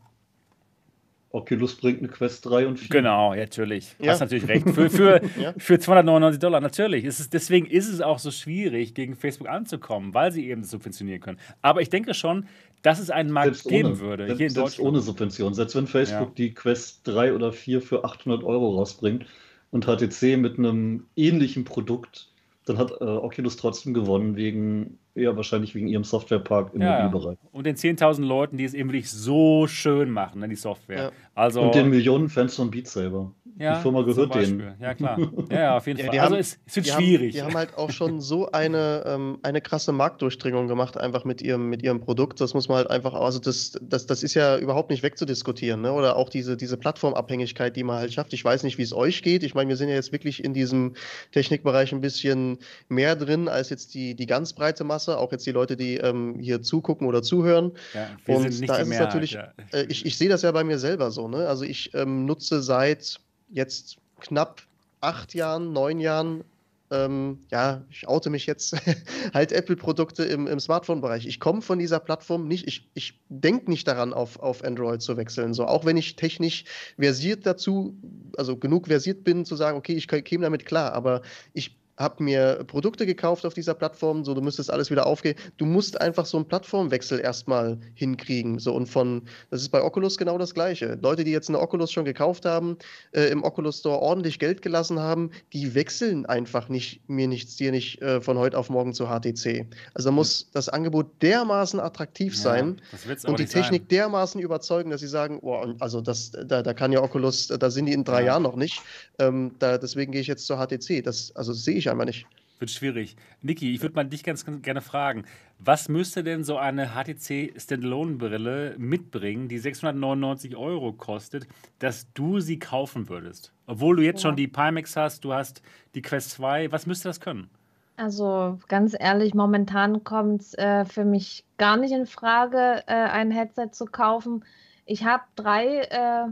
Oculus 1.30 1.74
bringt 1.74 1.98
eine 1.98 2.08
Quest 2.08 2.46
3 2.46 2.66
und 2.66 2.78
4. 2.78 2.88
Genau, 2.88 3.34
natürlich. 3.34 3.94
Ja. 3.98 4.12
Hast 4.12 4.20
natürlich 4.20 4.48
recht. 4.48 4.68
Für, 4.70 4.88
für, 4.88 5.20
ja. 5.40 5.52
für 5.58 5.78
299 5.78 6.38
Dollar, 6.40 6.60
natürlich. 6.60 7.04
Ist 7.04 7.20
es, 7.20 7.28
deswegen 7.28 7.66
ist 7.66 7.86
es 7.86 8.00
auch 8.00 8.18
so 8.18 8.30
schwierig, 8.30 8.94
gegen 8.94 9.14
Facebook 9.14 9.48
anzukommen, 9.48 10.14
weil 10.14 10.32
sie 10.32 10.48
eben 10.48 10.64
subventionieren 10.64 11.20
können. 11.20 11.38
Aber 11.60 11.82
ich 11.82 11.90
denke 11.90 12.14
schon, 12.14 12.46
dass 12.82 12.98
es 12.98 13.10
einen 13.10 13.30
Markt 13.30 13.56
selbst 13.56 13.68
geben 13.68 13.88
ohne, 13.90 14.00
würde. 14.00 14.26
Selbst, 14.26 14.38
hier 14.38 14.46
in 14.46 14.54
selbst 14.54 14.80
ohne 14.80 15.00
Subvention. 15.00 15.52
Selbst 15.52 15.76
wenn 15.76 15.86
Facebook 15.86 16.28
ja. 16.28 16.34
die 16.36 16.54
Quest 16.54 17.06
3 17.06 17.34
oder 17.34 17.52
4 17.52 17.82
für 17.82 18.04
800 18.04 18.42
Euro 18.42 18.76
rausbringt 18.76 19.26
und 19.70 19.84
HTC 19.84 20.38
mit 20.38 20.58
einem 20.58 21.04
ähnlichen 21.14 21.64
Produkt, 21.64 22.30
dann 22.64 22.78
hat 22.78 22.90
äh, 23.00 23.04
Oculus 23.04 23.56
trotzdem 23.56 23.92
gewonnen 23.92 24.36
wegen 24.36 24.98
ja, 25.18 25.36
wahrscheinlich 25.36 25.74
wegen 25.74 25.88
ihrem 25.88 26.04
Softwarepark 26.04 26.74
im 26.74 26.82
ja, 26.82 27.04
Mobilbereich. 27.04 27.38
Und 27.52 27.66
den 27.66 27.76
10.000 27.76 28.24
Leuten, 28.24 28.56
die 28.56 28.64
es 28.64 28.74
eben 28.74 28.90
wirklich 28.90 29.10
so 29.10 29.66
schön 29.66 30.10
machen, 30.10 30.40
ne, 30.40 30.48
die 30.48 30.56
Software. 30.56 30.96
Ja. 30.96 31.10
Also, 31.34 31.62
und 31.62 31.74
den 31.74 31.90
Millionen 31.90 32.28
Fans 32.28 32.56
von 32.56 32.70
Beat 32.70 32.88
Saber. 32.88 33.32
Ja, 33.58 33.76
die 33.76 33.82
Firma 33.82 34.02
gehört 34.02 34.34
denen. 34.36 34.76
Ja, 34.80 34.94
klar. 34.94 35.18
Ja, 35.50 35.60
ja 35.60 35.76
auf 35.76 35.86
jeden 35.88 35.98
Fall. 35.98 36.10
Also 36.10 36.22
haben, 36.22 36.34
es, 36.36 36.60
es, 36.64 36.76
wird 36.76 36.86
die 36.86 36.90
schwierig. 36.90 37.26
Haben, 37.26 37.32
die 37.32 37.42
haben 37.42 37.58
halt 37.58 37.76
auch 37.76 37.90
schon 37.90 38.20
so 38.20 38.50
eine, 38.52 39.02
ähm, 39.04 39.38
eine 39.42 39.60
krasse 39.60 39.90
Marktdurchdringung 39.90 40.68
gemacht, 40.68 40.96
einfach 40.96 41.24
mit 41.24 41.42
ihrem, 41.42 41.68
mit 41.68 41.82
ihrem 41.82 42.00
Produkt. 42.00 42.40
Das 42.40 42.54
muss 42.54 42.68
man 42.68 42.78
halt 42.78 42.90
einfach, 42.90 43.14
also 43.14 43.40
das, 43.40 43.72
das, 43.82 44.06
das 44.06 44.22
ist 44.22 44.34
ja 44.34 44.56
überhaupt 44.58 44.90
nicht 44.90 45.02
wegzudiskutieren. 45.02 45.80
Ne? 45.80 45.92
Oder 45.92 46.16
auch 46.16 46.28
diese, 46.28 46.56
diese 46.56 46.76
Plattformabhängigkeit, 46.76 47.74
die 47.74 47.82
man 47.82 47.96
halt 47.96 48.12
schafft. 48.12 48.32
Ich 48.32 48.44
weiß 48.44 48.62
nicht, 48.62 48.78
wie 48.78 48.82
es 48.82 48.92
euch 48.92 49.22
geht. 49.22 49.42
Ich 49.42 49.54
meine, 49.54 49.68
wir 49.68 49.76
sind 49.76 49.88
ja 49.88 49.96
jetzt 49.96 50.12
wirklich 50.12 50.44
in 50.44 50.54
diesem 50.54 50.94
Technikbereich 51.32 51.92
ein 51.92 52.00
bisschen 52.00 52.58
mehr 52.88 53.16
drin 53.16 53.48
als 53.48 53.70
jetzt 53.70 53.92
die, 53.94 54.14
die 54.14 54.26
ganz 54.26 54.52
breite 54.52 54.84
Masse, 54.84 55.07
auch 55.16 55.32
jetzt 55.32 55.46
die 55.46 55.52
Leute, 55.52 55.76
die 55.76 55.96
ähm, 55.96 56.38
hier 56.40 56.62
zugucken 56.62 57.06
oder 57.06 57.22
zuhören. 57.22 57.72
Ja, 57.94 58.08
und 58.26 58.68
da 58.68 58.76
ist 58.76 58.90
es 58.90 58.98
natürlich, 58.98 59.32
ja. 59.32 59.52
äh, 59.72 59.86
ich, 59.88 60.04
ich 60.04 60.18
sehe 60.18 60.28
das 60.28 60.42
ja 60.42 60.52
bei 60.52 60.64
mir 60.64 60.78
selber 60.78 61.10
so. 61.10 61.28
Ne? 61.28 61.48
Also 61.48 61.64
ich 61.64 61.94
ähm, 61.94 62.26
nutze 62.26 62.62
seit 62.62 63.20
jetzt 63.50 63.96
knapp 64.20 64.62
acht 65.00 65.34
Jahren, 65.34 65.72
neun 65.72 66.00
Jahren, 66.00 66.44
ähm, 66.90 67.40
ja, 67.50 67.84
ich 67.90 68.08
oute 68.08 68.30
mich 68.30 68.46
jetzt, 68.46 68.74
halt 69.34 69.52
Apple-Produkte 69.52 70.24
im, 70.24 70.46
im 70.46 70.58
Smartphone-Bereich. 70.58 71.26
Ich 71.26 71.40
komme 71.40 71.60
von 71.62 71.78
dieser 71.78 72.00
Plattform 72.00 72.48
nicht, 72.48 72.66
ich, 72.66 72.88
ich 72.94 73.20
denke 73.28 73.70
nicht 73.70 73.86
daran, 73.86 74.12
auf, 74.12 74.38
auf 74.40 74.64
Android 74.64 75.02
zu 75.02 75.16
wechseln. 75.16 75.54
So, 75.54 75.66
auch 75.66 75.84
wenn 75.84 75.96
ich 75.96 76.16
technisch 76.16 76.64
versiert 76.98 77.44
dazu, 77.46 77.94
also 78.36 78.56
genug 78.56 78.86
versiert 78.86 79.24
bin, 79.24 79.44
zu 79.44 79.56
sagen, 79.56 79.76
okay, 79.76 79.94
ich 79.94 80.08
käme 80.08 80.44
damit 80.44 80.64
klar, 80.64 80.92
aber 80.92 81.22
ich 81.52 81.77
habe 81.98 82.22
mir 82.22 82.64
Produkte 82.66 83.06
gekauft 83.06 83.44
auf 83.44 83.54
dieser 83.54 83.74
Plattform, 83.74 84.24
so 84.24 84.32
du 84.32 84.40
müsstest 84.40 84.70
alles 84.70 84.90
wieder 84.90 85.06
aufgehen. 85.06 85.34
Du 85.56 85.66
musst 85.66 86.00
einfach 86.00 86.26
so 86.26 86.36
einen 86.36 86.46
Plattformwechsel 86.46 87.18
erstmal 87.20 87.78
hinkriegen. 87.94 88.58
So 88.58 88.72
und 88.74 88.86
von, 88.86 89.22
das 89.50 89.62
ist 89.62 89.70
bei 89.70 89.82
Oculus 89.82 90.16
genau 90.16 90.38
das 90.38 90.54
Gleiche. 90.54 90.96
Leute, 91.02 91.24
die 91.24 91.32
jetzt 91.32 91.48
eine 91.48 91.58
Oculus 91.58 91.90
schon 91.90 92.04
gekauft 92.04 92.44
haben, 92.44 92.78
äh, 93.12 93.24
im 93.24 93.42
Oculus 93.42 93.80
Store 93.80 93.98
ordentlich 93.98 94.38
Geld 94.38 94.62
gelassen 94.62 95.00
haben, 95.00 95.30
die 95.52 95.74
wechseln 95.74 96.24
einfach 96.26 96.68
nicht, 96.68 97.08
mir 97.08 97.26
nichts, 97.26 97.56
dir 97.56 97.72
nicht 97.72 98.00
äh, 98.00 98.20
von 98.20 98.38
heute 98.38 98.56
auf 98.56 98.70
morgen 98.70 98.94
zu 98.94 99.06
HTC. 99.06 99.66
Also 99.94 100.08
da 100.08 100.12
muss 100.12 100.48
das 100.52 100.68
Angebot 100.68 101.20
dermaßen 101.20 101.80
attraktiv 101.80 102.34
ja, 102.34 102.40
sein 102.40 102.80
und 103.26 103.40
die 103.40 103.46
Technik 103.46 103.82
sein. 103.82 103.88
dermaßen 103.88 104.40
überzeugen, 104.40 104.90
dass 104.90 105.00
sie 105.00 105.08
sagen, 105.08 105.40
oh, 105.42 105.74
also 105.80 106.00
das, 106.00 106.30
da, 106.30 106.62
da 106.62 106.74
kann 106.74 106.92
ja 106.92 107.02
Oculus, 107.02 107.48
da 107.48 107.70
sind 107.70 107.86
die 107.86 107.92
in 107.92 108.04
drei 108.04 108.20
ja. 108.20 108.26
Jahren 108.26 108.44
noch 108.44 108.56
nicht. 108.56 108.82
Ähm, 109.18 109.52
da, 109.58 109.78
deswegen 109.78 110.12
gehe 110.12 110.20
ich 110.20 110.28
jetzt 110.28 110.46
zur 110.46 110.58
HTC. 110.58 111.02
Das, 111.02 111.34
also 111.34 111.52
sehe 111.52 111.76
ich 111.76 111.87
einfach 111.88 112.04
nicht. 112.04 112.26
Wird 112.58 112.70
schwierig. 112.72 113.16
Niki, 113.40 113.72
ich 113.72 113.82
würde 113.82 113.94
mal 113.94 114.04
dich 114.04 114.24
ganz, 114.24 114.44
ganz 114.44 114.62
gerne 114.62 114.80
fragen, 114.80 115.24
was 115.60 115.88
müsste 115.88 116.24
denn 116.24 116.42
so 116.42 116.56
eine 116.56 116.88
HTC 116.88 117.52
Standalone-Brille 117.56 118.74
mitbringen, 118.78 119.48
die 119.48 119.58
699 119.58 120.56
Euro 120.56 120.92
kostet, 120.92 121.46
dass 121.78 122.12
du 122.14 122.40
sie 122.40 122.58
kaufen 122.58 123.08
würdest? 123.08 123.52
Obwohl 123.66 123.96
du 123.96 124.02
jetzt 124.02 124.24
ja. 124.24 124.28
schon 124.28 124.36
die 124.36 124.48
Pimax 124.48 124.96
hast, 124.96 125.24
du 125.24 125.32
hast 125.32 125.62
die 125.94 126.02
Quest 126.02 126.30
2, 126.30 126.72
was 126.72 126.86
müsste 126.86 127.08
das 127.08 127.20
können? 127.20 127.48
Also 127.96 128.58
ganz 128.68 128.94
ehrlich, 128.98 129.34
momentan 129.34 130.04
kommt 130.04 130.42
es 130.42 130.54
äh, 130.54 130.84
für 130.84 131.04
mich 131.04 131.44
gar 131.58 131.76
nicht 131.76 131.92
in 131.92 132.06
Frage, 132.06 132.84
äh, 132.86 132.94
ein 132.94 133.32
Headset 133.32 133.70
zu 133.72 133.86
kaufen. 133.86 134.44
Ich 134.86 135.04
habe 135.04 135.24
drei 135.34 135.80
äh, 135.80 136.28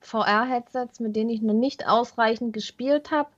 VR-Headsets, 0.00 0.98
mit 0.98 1.14
denen 1.14 1.30
ich 1.30 1.40
noch 1.40 1.54
nicht 1.54 1.86
ausreichend 1.86 2.52
gespielt 2.52 3.12
habe. 3.12 3.30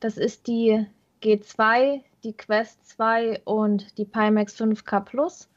Das 0.00 0.16
ist 0.16 0.46
die 0.46 0.86
G2, 1.22 2.02
die 2.24 2.32
Quest 2.32 2.88
2 2.88 3.42
und 3.44 3.96
die 3.98 4.04
Pimax 4.04 4.58
5K 4.58 5.00
Plus. 5.00 5.48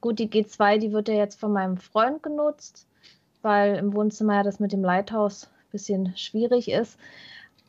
Gut, 0.00 0.18
die 0.18 0.28
G2, 0.28 0.78
die 0.78 0.92
wird 0.92 1.08
ja 1.08 1.14
jetzt 1.14 1.40
von 1.40 1.52
meinem 1.52 1.76
Freund 1.76 2.22
genutzt, 2.22 2.86
weil 3.42 3.76
im 3.76 3.94
Wohnzimmer 3.94 4.34
ja 4.34 4.42
das 4.42 4.60
mit 4.60 4.72
dem 4.72 4.82
Lighthouse 4.82 5.44
ein 5.46 5.70
bisschen 5.70 6.16
schwierig 6.16 6.70
ist. 6.70 6.98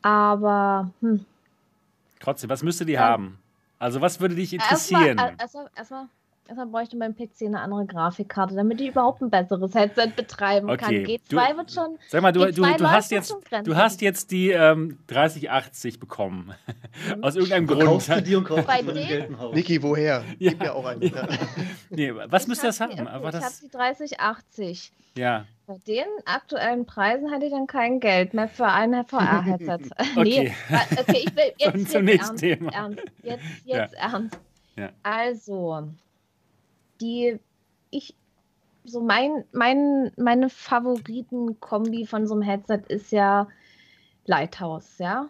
Aber 0.02 0.90
hm. 1.00 1.24
trotzdem, 2.20 2.50
was 2.50 2.62
müsste 2.62 2.84
die 2.84 2.92
ja. 2.92 3.00
haben? 3.00 3.38
Also 3.78 4.00
was 4.00 4.20
würde 4.20 4.34
dich 4.34 4.52
interessieren? 4.52 5.18
Erstmal, 5.18 5.36
erstmal, 5.38 5.70
erstmal 5.76 6.08
Erstmal 6.48 6.66
bräuchte 6.66 6.96
mein 6.96 7.16
PC 7.16 7.42
eine 7.42 7.60
andere 7.60 7.86
Grafikkarte, 7.86 8.54
damit 8.54 8.80
ich 8.80 8.88
überhaupt 8.88 9.20
ein 9.20 9.30
besseres 9.30 9.74
Headset 9.74 10.12
betreiben 10.14 10.70
okay. 10.70 10.78
kann. 10.78 11.38
G2 11.38 11.50
du, 11.50 11.56
wird 11.56 11.72
schon. 11.72 11.98
Sag 12.08 12.22
mal, 12.22 12.32
du, 12.32 12.46
du, 12.52 12.62
du 12.62 12.90
hast, 12.90 13.10
jetzt, 13.10 13.34
du 13.64 13.74
hast 13.74 14.00
jetzt 14.00 14.30
die 14.30 14.50
ähm, 14.50 14.98
3080 15.08 15.98
bekommen. 15.98 16.54
Mhm. 17.16 17.24
Aus 17.24 17.34
irgendeinem 17.34 17.66
Grund. 17.66 17.82
Kaufst 17.82 18.08
du 18.10 18.22
die 18.22 18.36
und 18.36 18.44
kaufst 18.44 18.66
Bei 18.66 18.80
den? 18.80 19.36
Niki, 19.52 19.82
woher? 19.82 20.22
Ja. 20.38 20.50
Gib 20.50 20.60
mir 20.60 20.74
auch 20.74 20.84
einen. 20.84 21.02
Ja. 21.02 21.28
nee, 21.90 22.12
was 22.14 22.46
müsste 22.46 22.68
das 22.68 22.80
haben? 22.80 22.94
Die, 22.94 23.02
okay, 23.02 23.38
ich 23.38 23.44
habe 23.44 23.54
die 23.62 23.68
3080. 23.68 24.92
Ja. 25.16 25.46
Bei 25.66 25.78
den 25.78 26.04
aktuellen 26.26 26.86
Preisen 26.86 27.32
hätte 27.32 27.46
ich 27.46 27.50
dann 27.50 27.66
kein 27.66 27.98
Geld 27.98 28.34
mehr 28.34 28.48
für 28.48 28.66
ein 28.66 29.04
VR-Headset. 29.04 29.90
okay. 30.16 30.22
nee, 30.22 30.54
okay, 30.70 31.24
ich 31.26 31.36
will 31.36 31.52
jetzt, 31.58 31.92
jetzt, 31.92 31.94
jetzt 31.94 32.42
ernst, 32.42 32.42
ernst. 32.72 33.02
Jetzt, 33.22 33.44
jetzt 33.64 33.94
ja. 33.94 34.12
ernst. 34.12 34.38
Ja. 34.76 34.90
Also, 35.02 35.88
die 37.00 37.38
ich 37.90 38.14
so 38.84 39.00
mein, 39.00 39.44
mein, 39.52 40.12
meine 40.16 40.48
Favoriten-Kombi 40.48 42.06
von 42.06 42.26
so 42.26 42.34
einem 42.34 42.42
Headset 42.42 42.82
ist 42.88 43.10
ja 43.10 43.48
Lighthouse, 44.26 44.98
ja. 44.98 45.28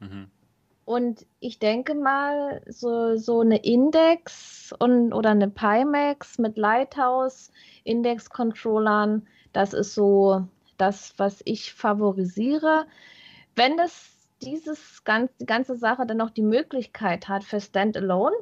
Mhm. 0.00 0.30
Und 0.84 1.24
ich 1.40 1.58
denke 1.58 1.94
mal, 1.94 2.62
so, 2.68 3.16
so 3.16 3.40
eine 3.40 3.64
Index 3.64 4.74
und, 4.78 5.14
oder 5.14 5.30
eine 5.30 5.48
Pimax 5.48 6.38
mit 6.38 6.58
Lighthouse, 6.58 7.50
Index-Controllern, 7.84 9.26
das 9.54 9.72
ist 9.72 9.94
so 9.94 10.46
das, 10.76 11.14
was 11.16 11.40
ich 11.46 11.72
favorisiere. 11.72 12.86
Wenn 13.54 13.78
das 13.78 14.10
dieses 14.42 15.04
ganz, 15.04 15.34
die 15.40 15.46
ganze 15.46 15.76
Sache 15.76 16.04
dann 16.06 16.18
noch 16.18 16.30
die 16.30 16.42
Möglichkeit 16.42 17.28
hat 17.28 17.44
für 17.44 17.60
Standalone, 17.60 18.36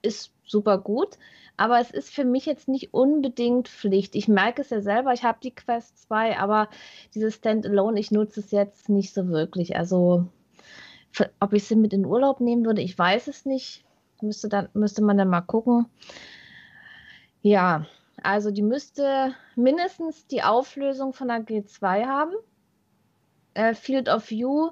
ist 0.00 0.32
super 0.46 0.78
gut. 0.78 1.18
Aber 1.56 1.80
es 1.80 1.90
ist 1.90 2.10
für 2.10 2.24
mich 2.24 2.44
jetzt 2.46 2.68
nicht 2.68 2.92
unbedingt 2.92 3.68
Pflicht. 3.68 4.14
Ich 4.14 4.28
merke 4.28 4.60
es 4.60 4.70
ja 4.70 4.80
selber, 4.80 5.12
ich 5.12 5.24
habe 5.24 5.38
die 5.42 5.54
Quest 5.54 5.98
2, 6.06 6.38
aber 6.38 6.68
dieses 7.14 7.36
Standalone, 7.36 7.98
ich 7.98 8.10
nutze 8.10 8.40
es 8.40 8.50
jetzt 8.50 8.88
nicht 8.88 9.14
so 9.14 9.28
wirklich. 9.28 9.76
Also, 9.76 10.26
ob 11.40 11.52
ich 11.54 11.64
sie 11.64 11.76
mit 11.76 11.94
in 11.94 12.04
Urlaub 12.04 12.40
nehmen 12.40 12.64
würde, 12.66 12.82
ich 12.82 12.98
weiß 12.98 13.28
es 13.28 13.46
nicht. 13.46 13.84
Müsste, 14.20 14.48
dann, 14.48 14.68
müsste 14.74 15.02
man 15.02 15.16
dann 15.16 15.28
mal 15.28 15.40
gucken. 15.40 15.86
Ja, 17.42 17.86
also 18.22 18.50
die 18.50 18.62
müsste 18.62 19.34
mindestens 19.54 20.26
die 20.26 20.42
Auflösung 20.42 21.12
von 21.12 21.28
der 21.28 21.38
G2 21.38 22.06
haben. 22.06 22.32
Äh, 23.54 23.74
Field 23.74 24.08
of 24.08 24.28
View 24.30 24.70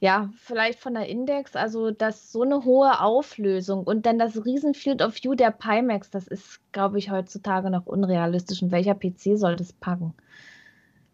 ja, 0.00 0.30
vielleicht 0.36 0.78
von 0.78 0.94
der 0.94 1.06
Index, 1.06 1.56
also 1.56 1.90
das 1.90 2.30
so 2.30 2.42
eine 2.42 2.64
hohe 2.64 3.00
Auflösung 3.00 3.84
und 3.84 4.06
dann 4.06 4.18
das 4.18 4.44
riesen 4.44 4.74
Field 4.74 5.02
of 5.02 5.14
View 5.14 5.34
der 5.34 5.50
Pimax, 5.50 6.10
das 6.10 6.28
ist, 6.28 6.60
glaube 6.72 6.98
ich, 6.98 7.10
heutzutage 7.10 7.70
noch 7.70 7.86
unrealistisch. 7.86 8.62
Und 8.62 8.70
welcher 8.70 8.94
PC 8.94 9.36
soll 9.38 9.56
das 9.56 9.72
packen? 9.72 10.14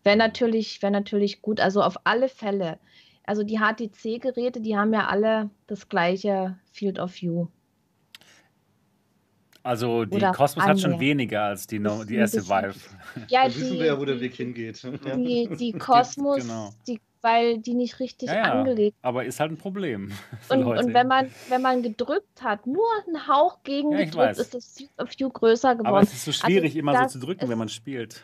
Wäre 0.03 0.17
natürlich, 0.17 0.83
wäre 0.83 0.93
natürlich 0.93 1.41
gut. 1.41 1.61
Also 1.61 1.83
auf 1.83 1.97
alle 2.05 2.29
Fälle 2.29 2.79
also 3.27 3.43
die 3.43 3.59
HTC-Geräte, 3.59 4.61
die 4.61 4.77
haben 4.77 4.93
ja 4.93 5.07
alle 5.07 5.51
das 5.67 5.89
gleiche 5.89 6.59
Field 6.71 6.99
of 6.99 7.15
View. 7.15 7.47
Also 9.63 10.05
die 10.05 10.17
Oder 10.17 10.33
Cosmos 10.33 10.67
hat 10.67 10.79
schon 10.79 11.01
weniger 11.01 11.45
als 11.45 11.67
die, 11.67 11.79
no, 11.79 12.05
die 12.05 12.17
erste 12.17 12.47
Vive. 12.47 12.75
Ja, 13.29 13.49
da 13.49 13.55
wissen 13.55 13.79
wir 13.79 13.87
ja, 13.87 13.99
wo 13.99 14.05
der 14.05 14.21
Weg 14.21 14.35
hingeht. 14.35 14.83
Die, 14.83 15.49
die 15.59 15.73
Cosmos, 15.79 16.43
genau. 16.43 16.71
die, 16.87 17.01
weil 17.25 17.59
die 17.59 17.73
nicht 17.73 18.01
richtig 18.01 18.29
ja, 18.29 18.37
ja, 18.37 18.43
angelegt 18.53 18.99
Aber 19.01 19.25
ist 19.25 19.41
halt 19.41 19.51
ein 19.51 19.57
Problem. 19.57 20.13
Und, 20.51 20.65
und, 20.65 20.93
wenn, 20.93 21.09
man, 21.09 21.31
wenn 21.49 21.63
man 21.63 21.83
gedrückt 21.83 22.43
hat, 22.43 22.67
nur 22.67 22.85
einen 23.07 23.27
Hauch 23.27 23.63
gegen 23.63 23.93
ja, 23.93 24.05
gedrückt, 24.05 24.39
ist 24.39 24.53
das 24.53 24.75
Field 24.75 24.91
of 24.99 25.09
View 25.19 25.31
größer 25.31 25.75
geworden. 25.75 25.87
Aber 25.87 26.03
es 26.03 26.13
ist 26.13 26.27
so 26.27 26.33
schwierig, 26.33 26.73
also, 26.73 26.79
immer 26.79 27.09
so 27.09 27.19
zu 27.19 27.25
drücken, 27.25 27.49
wenn 27.49 27.57
man 27.57 27.71
spielt. 27.71 28.23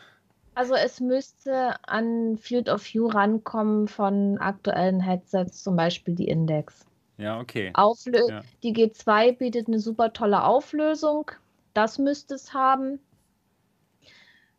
Also 0.53 0.75
es 0.75 0.99
müsste 0.99 1.75
an 1.87 2.37
Field 2.37 2.69
of 2.69 2.83
View 2.93 3.07
rankommen 3.07 3.87
von 3.87 4.37
aktuellen 4.37 4.99
Headsets, 4.99 5.63
zum 5.63 5.75
Beispiel 5.75 6.13
die 6.13 6.27
Index. 6.27 6.85
Ja, 7.17 7.39
okay. 7.39 7.71
Auflö 7.73 8.19
ja. 8.29 8.41
Die 8.61 8.73
G2 8.73 9.37
bietet 9.37 9.67
eine 9.67 9.79
super 9.79 10.13
tolle 10.13 10.43
Auflösung. 10.43 11.31
Das 11.73 11.97
müsste 11.97 12.35
es 12.35 12.53
haben. 12.53 12.99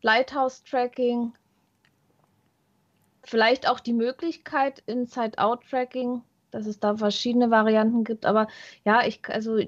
Lighthouse-Tracking. 0.01 1.33
Vielleicht 3.23 3.69
auch 3.69 3.79
die 3.79 3.93
Möglichkeit 3.93 4.83
Inside-Out-Tracking, 4.85 6.21
dass 6.51 6.65
es 6.65 6.79
da 6.79 6.97
verschiedene 6.97 7.49
Varianten 7.51 8.03
gibt. 8.03 8.25
Aber 8.25 8.47
ja, 8.85 9.05
ich, 9.05 9.21
also, 9.29 9.59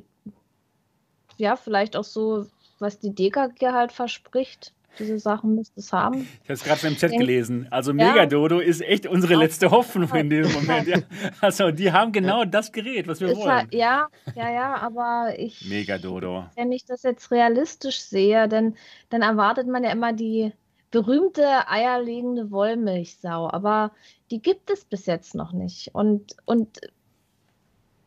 ja, 1.37 1.55
vielleicht 1.55 1.95
auch 1.95 2.03
so, 2.03 2.45
was 2.79 2.99
die 2.99 3.13
DKG 3.13 3.71
halt 3.71 3.91
verspricht 3.91 4.73
diese 4.99 5.19
Sachen 5.19 5.55
müsste 5.55 5.79
es 5.79 5.91
haben. 5.91 6.27
Ich 6.43 6.49
habe 6.49 6.53
es 6.53 6.63
gerade 6.63 6.79
schon 6.79 6.89
im 6.91 6.97
Chat 6.97 7.11
gelesen. 7.11 7.67
Also 7.71 7.91
ja. 7.91 8.11
Megadodo 8.11 8.59
ist 8.59 8.81
echt 8.81 9.07
unsere 9.07 9.35
letzte 9.35 9.71
Hoffnung 9.71 10.09
in 10.13 10.29
dem 10.29 10.51
Moment. 10.51 10.87
Ja. 10.87 10.97
Also 11.41 11.71
die 11.71 11.91
haben 11.91 12.11
genau 12.11 12.45
das 12.45 12.71
Gerät, 12.71 13.07
was 13.07 13.19
wir 13.19 13.29
ist 13.29 13.37
wollen. 13.37 13.51
Halt, 13.51 13.73
ja, 13.73 14.07
ja, 14.35 14.51
ja, 14.51 14.75
aber 14.75 15.33
ich. 15.37 15.67
Megadodo. 15.67 16.45
Wenn 16.55 16.71
ich 16.71 16.85
das 16.85 17.03
jetzt 17.03 17.31
realistisch 17.31 17.99
sehe, 17.99 18.47
dann, 18.47 18.75
dann 19.09 19.21
erwartet 19.21 19.67
man 19.67 19.83
ja 19.83 19.91
immer 19.91 20.13
die 20.13 20.53
berühmte 20.91 21.67
eierlegende 21.67 22.51
Wollmilchsau. 22.51 23.49
Aber 23.51 23.91
die 24.31 24.41
gibt 24.41 24.69
es 24.69 24.85
bis 24.85 25.05
jetzt 25.05 25.35
noch 25.35 25.51
nicht. 25.51 25.93
Und, 25.93 26.35
und 26.45 26.81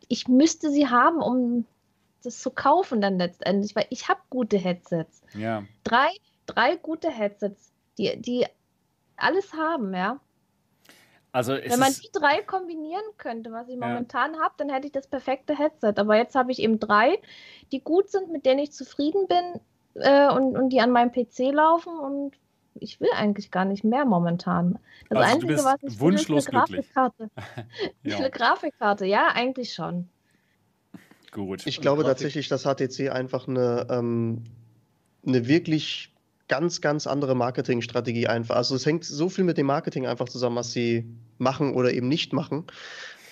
ich 0.07 0.27
müsste 0.27 0.71
sie 0.71 0.87
haben, 0.87 1.21
um 1.21 1.65
das 2.23 2.39
zu 2.39 2.51
kaufen 2.51 2.99
dann 2.99 3.17
letztendlich, 3.17 3.75
weil 3.75 3.87
ich 3.89 4.09
habe 4.09 4.19
gute 4.29 4.57
Headsets. 4.57 5.21
Ja. 5.33 5.63
Drei 5.83 6.09
drei 6.49 6.75
gute 6.75 7.09
Headsets, 7.09 7.71
die, 7.97 8.19
die 8.19 8.45
alles 9.15 9.53
haben, 9.53 9.93
ja. 9.93 10.19
Also 11.31 11.53
Wenn 11.53 11.79
man 11.79 11.93
die 11.93 12.09
drei 12.11 12.41
kombinieren 12.41 13.03
könnte, 13.17 13.51
was 13.51 13.67
ich 13.69 13.79
ja. 13.79 13.87
momentan 13.87 14.39
habe, 14.39 14.55
dann 14.57 14.69
hätte 14.69 14.87
ich 14.87 14.93
das 14.93 15.07
perfekte 15.07 15.55
Headset. 15.55 15.93
Aber 15.97 16.17
jetzt 16.17 16.33
habe 16.33 16.51
ich 16.51 16.59
eben 16.59 16.79
drei, 16.79 17.19
die 17.71 17.81
gut 17.81 18.09
sind, 18.09 18.31
mit 18.31 18.47
denen 18.47 18.59
ich 18.59 18.71
zufrieden 18.71 19.27
bin 19.27 19.61
äh, 20.01 20.27
und, 20.33 20.57
und 20.57 20.69
die 20.69 20.81
an 20.81 20.89
meinem 20.91 21.11
PC 21.11 21.51
laufen 21.53 21.99
und 21.99 22.35
ich 22.81 22.99
will 22.99 23.09
eigentlich 23.15 23.51
gar 23.51 23.65
nicht 23.65 23.83
mehr 23.83 24.05
momentan. 24.05 24.79
Das 25.09 25.19
also 25.19 25.33
Einzige, 25.33 25.63
was 25.63 25.75
ich 25.81 25.99
will, 25.99 26.13
ist 26.15 26.29
eine 26.29 26.41
Grafikkarte. 26.41 27.29
ja. 28.03 28.17
eine 28.17 28.29
Grafikkarte, 28.29 29.05
ja, 29.05 29.29
eigentlich 29.33 29.73
schon. 29.73 30.09
Gut. 31.31 31.67
Ich 31.67 31.81
glaube 31.81 32.03
tatsächlich, 32.03 32.47
dass 32.47 32.63
HTC 32.63 33.09
einfach 33.11 33.47
eine, 33.47 33.87
ähm, 33.89 34.43
eine 35.25 35.47
wirklich 35.47 36.11
ganz, 36.47 36.81
ganz 36.81 37.07
andere 37.07 37.35
Marketingstrategie 37.35 38.27
einfach. 38.27 38.55
Also 38.55 38.75
es 38.75 38.85
hängt 38.85 39.05
so 39.05 39.29
viel 39.29 39.43
mit 39.43 39.57
dem 39.57 39.67
Marketing 39.67 40.07
einfach 40.07 40.27
zusammen, 40.27 40.55
was 40.55 40.71
sie 40.71 41.05
machen 41.37 41.73
oder 41.73 41.93
eben 41.93 42.07
nicht 42.07 42.33
machen. 42.33 42.65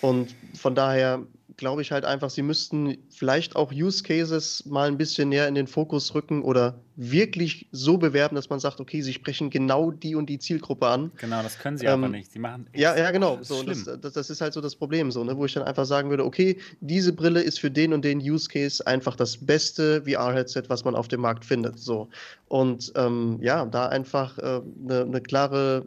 Und 0.00 0.34
von 0.54 0.74
daher 0.74 1.26
glaube 1.58 1.82
ich 1.82 1.92
halt 1.92 2.04
einfach, 2.04 2.30
sie 2.30 2.42
müssten 2.42 2.96
vielleicht 3.10 3.56
auch 3.56 3.72
Use 3.72 4.02
Cases 4.02 4.64
mal 4.64 4.88
ein 4.88 4.96
bisschen 4.96 5.28
näher 5.28 5.48
in 5.48 5.54
den 5.54 5.66
Fokus 5.66 6.14
rücken 6.14 6.42
oder 6.42 6.80
wirklich 6.94 7.68
so 7.72 7.98
bewerben, 7.98 8.36
dass 8.36 8.48
man 8.48 8.60
sagt, 8.60 8.80
okay, 8.80 9.02
sie 9.02 9.12
sprechen 9.12 9.50
genau 9.50 9.90
die 9.90 10.14
und 10.14 10.26
die 10.30 10.38
Zielgruppe 10.38 10.86
an. 10.86 11.12
Genau, 11.18 11.42
das 11.42 11.58
können 11.58 11.76
sie 11.76 11.86
ähm, 11.86 12.04
aber 12.04 12.08
nicht. 12.08 12.32
Sie 12.32 12.38
machen 12.38 12.66
ja, 12.74 12.96
ja, 12.96 13.10
genau. 13.10 13.38
So, 13.42 13.62
das, 13.62 13.84
das, 13.84 14.12
das, 14.14 14.30
ist 14.30 14.40
halt 14.40 14.54
so 14.54 14.60
das 14.60 14.76
Problem, 14.76 15.10
so, 15.10 15.22
ne, 15.24 15.36
wo 15.36 15.44
ich 15.44 15.52
dann 15.52 15.64
einfach 15.64 15.84
sagen 15.84 16.10
würde, 16.10 16.24
okay, 16.24 16.56
diese 16.80 17.12
Brille 17.12 17.42
ist 17.42 17.58
für 17.58 17.70
den 17.70 17.92
und 17.92 18.04
den 18.04 18.20
Use 18.20 18.48
Case 18.48 18.86
einfach 18.86 19.16
das 19.16 19.36
beste 19.36 20.02
VR-Headset, 20.02 20.62
was 20.68 20.84
man 20.84 20.94
auf 20.94 21.08
dem 21.08 21.20
Markt 21.20 21.44
findet. 21.44 21.78
So. 21.78 22.08
Und 22.46 22.92
ähm, 22.94 23.38
ja, 23.42 23.66
da 23.66 23.88
einfach 23.88 24.38
eine 24.38 24.58
äh, 24.58 24.62
ne, 24.78 25.06
ne 25.06 25.20
klare 25.20 25.86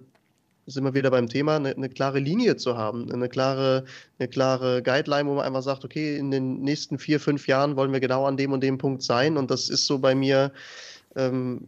sind 0.68 0.84
wir 0.84 0.94
wieder 0.94 1.12
beim 1.12 1.28
Thema, 1.28 1.56
eine, 1.56 1.76
eine, 1.76 1.90
klare 1.90 2.20
Linie 2.20 2.56
zu 2.56 2.78
haben, 2.78 3.12
eine 3.12 3.30
klare, 3.30 3.86
eine 4.20 4.28
klare 4.28 4.82
Guideline, 4.84 5.30
wo 5.30 5.36
man 5.36 5.46
einfach 5.46 5.64
sagt, 5.64 5.84
okay, 5.84 6.18
in 6.18 6.32
den 6.32 6.62
nächsten 6.62 7.00
vier, 7.00 7.20
fünf 7.20 7.48
Jahren 7.48 7.76
wollen 7.76 7.92
wir 7.92 8.00
genau 8.00 8.26
an 8.26 8.38
dem 8.38 8.52
und 8.52 8.62
dem 8.62 8.78
Punkt 8.78 9.04
sein. 9.04 9.38
Und 9.38 9.52
das 9.52 9.70
ist 9.70 9.86
so 9.86 10.00
bei 10.00 10.16
mir 10.16 10.52
ähm, 11.16 11.68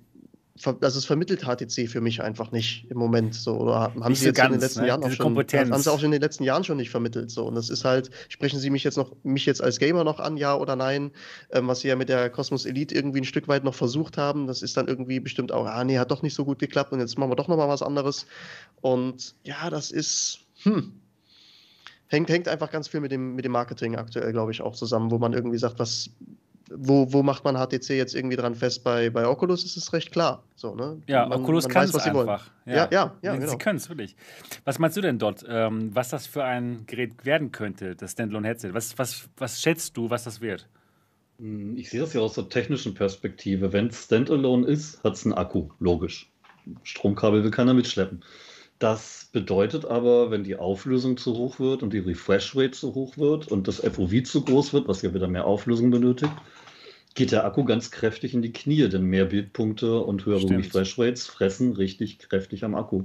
also 0.61 0.99
es 0.99 1.05
vermittelt 1.05 1.45
HTC 1.45 1.89
für 1.89 1.99
mich 1.99 2.21
einfach 2.21 2.51
nicht 2.51 2.85
im 2.91 2.97
Moment 2.97 3.33
so 3.33 3.57
oder 3.57 3.93
haben 3.93 4.09
nicht 4.09 4.19
sie 4.19 4.27
jetzt 4.27 4.35
ganz, 4.35 4.47
in 4.47 4.53
den 4.53 4.61
letzten 4.61 4.81
ne? 4.81 4.87
Jahren 4.87 5.03
auch 5.03 5.11
schon 5.11 5.35
haben 5.35 5.81
sie 5.81 5.91
auch 5.91 6.03
in 6.03 6.11
den 6.11 6.21
letzten 6.21 6.43
Jahren 6.43 6.63
schon 6.63 6.77
nicht 6.77 6.91
vermittelt 6.91 7.31
so. 7.31 7.45
Und 7.45 7.55
das 7.55 7.69
ist 7.69 7.85
halt 7.85 8.11
sprechen 8.29 8.59
Sie 8.59 8.69
mich 8.69 8.83
jetzt 8.83 8.95
noch 8.95 9.15
mich 9.23 9.47
jetzt 9.47 9.63
als 9.63 9.79
Gamer 9.79 10.03
noch 10.03 10.19
an 10.19 10.37
ja 10.37 10.55
oder 10.55 10.75
nein? 10.75 11.11
Ähm, 11.51 11.67
was 11.67 11.79
Sie 11.79 11.87
ja 11.87 11.95
mit 11.95 12.07
der 12.07 12.29
Cosmos 12.29 12.65
Elite 12.65 12.93
irgendwie 12.93 13.21
ein 13.21 13.25
Stück 13.25 13.47
weit 13.47 13.63
noch 13.63 13.73
versucht 13.73 14.17
haben 14.17 14.45
das 14.45 14.61
ist 14.61 14.77
dann 14.77 14.87
irgendwie 14.87 15.19
bestimmt 15.19 15.51
auch 15.51 15.65
ah 15.65 15.83
nee 15.83 15.97
hat 15.97 16.11
doch 16.11 16.21
nicht 16.21 16.35
so 16.35 16.45
gut 16.45 16.59
geklappt 16.59 16.91
und 16.91 16.99
jetzt 16.99 17.17
machen 17.17 17.31
wir 17.31 17.35
doch 17.35 17.47
noch 17.47 17.57
mal 17.57 17.67
was 17.67 17.81
anderes. 17.81 18.27
Und 18.81 19.33
ja 19.43 19.71
das 19.71 19.89
ist 19.89 20.41
hm, 20.61 20.93
hängt, 22.13 22.29
hängt 22.29 22.47
einfach 22.47 22.71
ganz 22.71 22.87
viel 22.87 22.99
mit 22.99 23.11
dem, 23.11 23.35
mit 23.35 23.43
dem 23.43 23.51
Marketing 23.51 23.95
aktuell, 23.95 24.31
glaube 24.31 24.51
ich, 24.51 24.61
auch 24.61 24.75
zusammen, 24.75 25.11
wo 25.11 25.17
man 25.17 25.33
irgendwie 25.33 25.57
sagt, 25.57 25.79
was, 25.79 26.11
wo, 26.69 27.11
wo 27.11 27.23
macht 27.23 27.43
man 27.43 27.55
HTC 27.55 27.89
jetzt 27.91 28.15
irgendwie 28.15 28.35
dran 28.35 28.55
fest? 28.55 28.83
Bei, 28.83 29.09
bei 29.09 29.27
Oculus 29.27 29.63
ist 29.63 29.77
es 29.77 29.91
recht 29.93 30.11
klar. 30.11 30.43
So, 30.55 30.75
ne? 30.75 31.01
Ja, 31.07 31.27
man, 31.27 31.41
Oculus 31.41 31.67
kann 31.67 31.85
es 31.85 31.95
einfach. 31.95 32.49
Ja, 32.65 32.73
ja, 32.73 32.87
ja, 32.91 33.15
ja 33.21 33.35
genau. 33.35 33.51
Sie 33.51 33.57
können 33.57 33.77
es 33.77 33.89
wirklich. 33.89 34.15
Was 34.63 34.79
meinst 34.79 34.95
du 34.97 35.01
denn 35.01 35.19
dort, 35.19 35.45
ähm, 35.47 35.93
was 35.93 36.09
das 36.09 36.27
für 36.27 36.43
ein 36.43 36.85
Gerät 36.87 37.25
werden 37.25 37.51
könnte, 37.51 37.95
das 37.95 38.13
Standalone-Headset? 38.13 38.73
Was, 38.73 38.97
was, 38.97 39.29
was 39.37 39.61
schätzt 39.61 39.97
du, 39.97 40.09
was 40.09 40.23
das 40.23 40.41
wird? 40.41 40.67
Hm, 41.39 41.77
ich 41.77 41.89
sehe 41.89 41.99
das 41.99 42.13
ja 42.13 42.21
aus 42.21 42.33
der 42.33 42.49
technischen 42.49 42.93
Perspektive. 42.93 43.73
Wenn 43.73 43.87
es 43.87 44.05
Standalone 44.05 44.65
ist, 44.67 45.03
hat 45.03 45.13
es 45.13 45.25
einen 45.25 45.33
Akku, 45.33 45.69
logisch. 45.79 46.31
Stromkabel 46.83 47.43
will 47.43 47.51
keiner 47.51 47.73
mitschleppen. 47.73 48.23
Das 48.79 49.29
bedeutet 49.31 49.85
aber, 49.85 50.31
wenn 50.31 50.43
die 50.43 50.57
Auflösung 50.57 51.17
zu 51.17 51.37
hoch 51.37 51.59
wird 51.59 51.83
und 51.83 51.93
die 51.93 51.99
Refresh 51.99 52.55
Rate 52.55 52.71
zu 52.71 52.93
hoch 52.93 53.17
wird 53.17 53.47
und 53.49 53.67
das 53.67 53.79
FOV 53.79 54.23
zu 54.23 54.43
groß 54.43 54.73
wird, 54.73 54.87
was 54.87 55.01
ja 55.01 55.13
wieder 55.13 55.27
mehr 55.27 55.45
Auflösung 55.45 55.89
benötigt, 55.89 56.33
geht 57.13 57.31
der 57.31 57.45
Akku 57.45 57.63
ganz 57.63 57.91
kräftig 57.91 58.33
in 58.33 58.41
die 58.41 58.51
Knie, 58.51 58.87
denn 58.89 59.03
mehr 59.03 59.25
Bildpunkte 59.25 59.99
und 59.99 60.25
höhere. 60.25 60.49
Refresh 60.49 60.97
Rates 60.97 61.27
fressen 61.27 61.73
richtig 61.73 62.19
kräftig 62.19 62.63
am 62.63 62.75
Akku. 62.75 63.03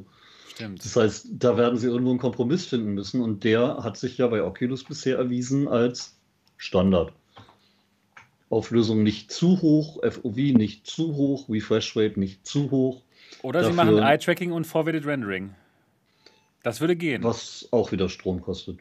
Stimmt. 0.48 0.84
Das 0.84 0.96
heißt, 0.96 1.28
da 1.32 1.56
werden 1.56 1.78
sie 1.78 1.86
irgendwo 1.86 2.10
einen 2.10 2.18
Kompromiss 2.18 2.66
finden 2.66 2.94
müssen 2.94 3.20
und 3.20 3.44
der 3.44 3.82
hat 3.82 3.96
sich 3.96 4.18
ja 4.18 4.26
bei 4.26 4.42
Oculus 4.42 4.84
bisher 4.84 5.18
erwiesen 5.18 5.68
als 5.68 6.18
Standard. 6.56 7.12
Auflösung 8.50 9.02
nicht 9.02 9.30
zu 9.30 9.60
hoch, 9.60 10.02
FOV 10.02 10.36
nicht 10.36 10.86
zu 10.86 11.14
hoch, 11.14 11.48
Refresh 11.48 11.96
Rate 11.96 12.18
nicht 12.18 12.46
zu 12.46 12.70
hoch. 12.70 13.02
Oder 13.42 13.60
Dafür, 13.60 13.72
sie 13.72 13.76
machen 13.76 13.98
Eye-Tracking 13.98 14.52
und 14.52 14.66
Forwarded 14.66 15.04
Rendering. 15.04 15.54
Das 16.62 16.80
würde 16.80 16.96
gehen. 16.96 17.22
Was 17.22 17.68
auch 17.70 17.92
wieder 17.92 18.08
Strom 18.08 18.40
kostet. 18.40 18.80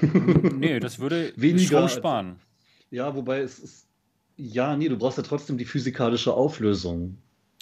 nee, 0.56 0.80
das 0.80 0.98
würde 0.98 1.32
Weniger 1.36 1.86
Strom 1.86 1.88
sparen. 1.88 2.40
ja, 2.90 3.14
wobei 3.14 3.40
es 3.40 3.58
ist 3.58 3.86
ja, 4.36 4.76
nee, 4.76 4.88
du 4.88 4.96
brauchst 4.96 5.18
ja 5.18 5.24
trotzdem 5.24 5.58
die 5.58 5.64
physikalische 5.64 6.34
Auflösung. 6.34 7.18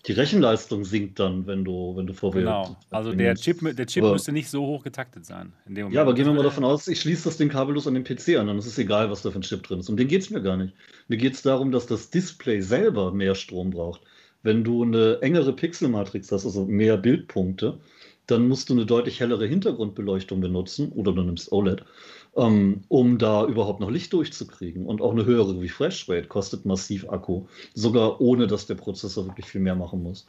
Die 0.06 0.12
Rechenleistung 0.12 0.84
sinkt 0.84 1.20
dann, 1.20 1.46
wenn 1.46 1.64
du, 1.64 1.94
wenn 1.96 2.08
du 2.08 2.12
vorwärts. 2.12 2.68
Genau. 2.68 2.76
Also 2.90 3.12
der 3.12 3.36
Chip, 3.36 3.60
der 3.76 3.86
Chip 3.86 4.02
aber, 4.02 4.14
müsste 4.14 4.32
nicht 4.32 4.50
so 4.50 4.66
hoch 4.66 4.82
getaktet 4.82 5.24
sein. 5.24 5.52
ja, 5.68 6.00
aber 6.00 6.14
gehen 6.14 6.26
wir 6.26 6.32
mal 6.32 6.42
davon 6.42 6.64
aus, 6.64 6.88
ich 6.88 7.00
schließe 7.00 7.24
das 7.24 7.36
Ding 7.36 7.48
kabellos 7.48 7.86
an 7.86 7.94
den 7.94 8.02
PC 8.02 8.36
an, 8.36 8.48
dann 8.48 8.58
ist 8.58 8.66
es 8.66 8.76
egal, 8.78 9.10
was 9.10 9.22
da 9.22 9.30
für 9.30 9.38
ein 9.38 9.42
Chip 9.42 9.62
drin 9.62 9.78
ist. 9.78 9.88
Um 9.88 9.96
den 9.96 10.08
geht 10.08 10.22
es 10.22 10.30
mir 10.30 10.42
gar 10.42 10.56
nicht. 10.56 10.74
Mir 11.06 11.18
geht 11.18 11.34
es 11.34 11.42
darum, 11.42 11.70
dass 11.70 11.86
das 11.86 12.10
Display 12.10 12.60
selber 12.62 13.12
mehr 13.12 13.36
Strom 13.36 13.70
braucht. 13.70 14.00
Wenn 14.42 14.64
du 14.64 14.82
eine 14.82 15.18
engere 15.22 15.52
Pixelmatrix 15.52 16.32
hast, 16.32 16.46
also 16.46 16.64
mehr 16.64 16.96
Bildpunkte, 16.96 17.78
dann 18.26 18.48
musst 18.48 18.70
du 18.70 18.74
eine 18.74 18.86
deutlich 18.86 19.20
hellere 19.20 19.46
Hintergrundbeleuchtung 19.46 20.40
benutzen 20.40 20.90
oder 20.90 21.12
du 21.12 21.22
nimmst 21.22 21.52
OLED 21.52 21.84
ähm, 22.36 22.82
um 22.88 23.18
da 23.18 23.46
überhaupt 23.46 23.80
noch 23.80 23.90
Licht 23.90 24.12
durchzukriegen. 24.12 24.86
Und 24.86 25.00
auch 25.00 25.12
eine 25.12 25.24
höhere 25.24 25.60
Refresh 25.60 26.08
Rate 26.08 26.28
kostet 26.28 26.64
massiv 26.64 27.08
Akku, 27.08 27.46
sogar 27.74 28.20
ohne 28.20 28.46
dass 28.46 28.66
der 28.66 28.74
Prozessor 28.74 29.26
wirklich 29.26 29.46
viel 29.46 29.60
mehr 29.60 29.76
machen 29.76 30.02
muss. 30.02 30.26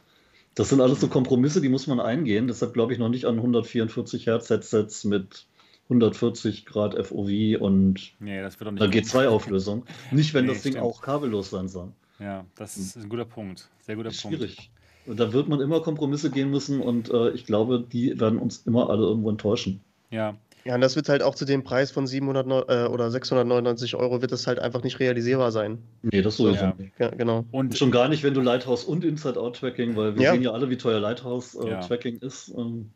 Das 0.54 0.68
sind 0.68 0.80
alles 0.80 1.00
so 1.00 1.08
Kompromisse, 1.08 1.60
die 1.60 1.68
muss 1.68 1.86
man 1.86 2.00
eingehen. 2.00 2.46
Deshalb 2.46 2.74
glaube 2.74 2.92
ich 2.92 2.98
noch 2.98 3.08
nicht 3.08 3.24
an 3.24 3.36
144 3.36 4.26
Hertz 4.26 4.50
Headsets 4.50 5.04
mit 5.04 5.46
140 5.84 6.64
Grad 6.64 6.94
FOV 6.94 7.60
und 7.60 8.12
nee, 8.20 8.40
das 8.40 8.58
wird 8.58 8.68
einer 8.68 8.86
G2-Auflösung. 8.86 9.84
Nicht, 10.12 10.32
wenn 10.32 10.46
nee, 10.46 10.52
das 10.52 10.62
Ding 10.62 10.72
stimmt. 10.72 10.86
auch 10.86 11.02
kabellos 11.02 11.50
sein 11.50 11.68
soll. 11.68 11.92
Ja, 12.20 12.44
das 12.54 12.76
ist 12.76 12.96
ein 12.96 13.08
guter 13.08 13.24
Punkt. 13.24 13.68
Sehr 13.80 13.96
guter 13.96 14.10
Punkt. 14.10 14.20
Schwierig. 14.20 14.70
Und 15.06 15.20
da 15.20 15.32
wird 15.32 15.48
man 15.48 15.60
immer 15.60 15.80
Kompromisse 15.80 16.30
gehen 16.30 16.50
müssen 16.50 16.80
und 16.80 17.10
äh, 17.10 17.30
ich 17.30 17.44
glaube, 17.44 17.84
die 17.92 18.18
werden 18.18 18.38
uns 18.38 18.58
immer 18.58 18.88
alle 18.88 19.02
irgendwo 19.02 19.28
enttäuschen. 19.28 19.80
Ja, 20.10 20.36
Ja, 20.64 20.74
und 20.74 20.80
das 20.80 20.96
wird 20.96 21.10
halt 21.10 21.22
auch 21.22 21.34
zu 21.34 21.44
dem 21.44 21.62
Preis 21.62 21.90
von 21.90 22.06
700 22.06 22.46
äh, 22.46 22.86
oder 22.86 23.10
699 23.10 23.96
Euro 23.96 24.22
wird 24.22 24.32
das 24.32 24.46
halt 24.46 24.58
einfach 24.58 24.82
nicht 24.82 24.98
realisierbar 24.98 25.52
sein. 25.52 25.78
Nee, 26.02 26.22
das 26.22 26.38
sowieso 26.38 26.64
ja. 26.64 26.74
nicht. 26.78 26.98
Ja, 26.98 27.10
genau. 27.10 27.44
Und 27.50 27.76
schon 27.76 27.90
gar 27.90 28.08
nicht, 28.08 28.22
wenn 28.22 28.32
du 28.32 28.40
Lighthouse 28.40 28.84
und 28.84 29.04
Inside-Out-Tracking, 29.04 29.94
weil 29.94 30.16
wir 30.16 30.22
ja. 30.22 30.32
sehen 30.32 30.42
ja 30.42 30.52
alle, 30.52 30.70
wie 30.70 30.78
teuer 30.78 31.00
Lighthouse-Tracking 31.00 32.20
äh, 32.22 32.26
ist. 32.26 32.54
Ähm. 32.56 32.90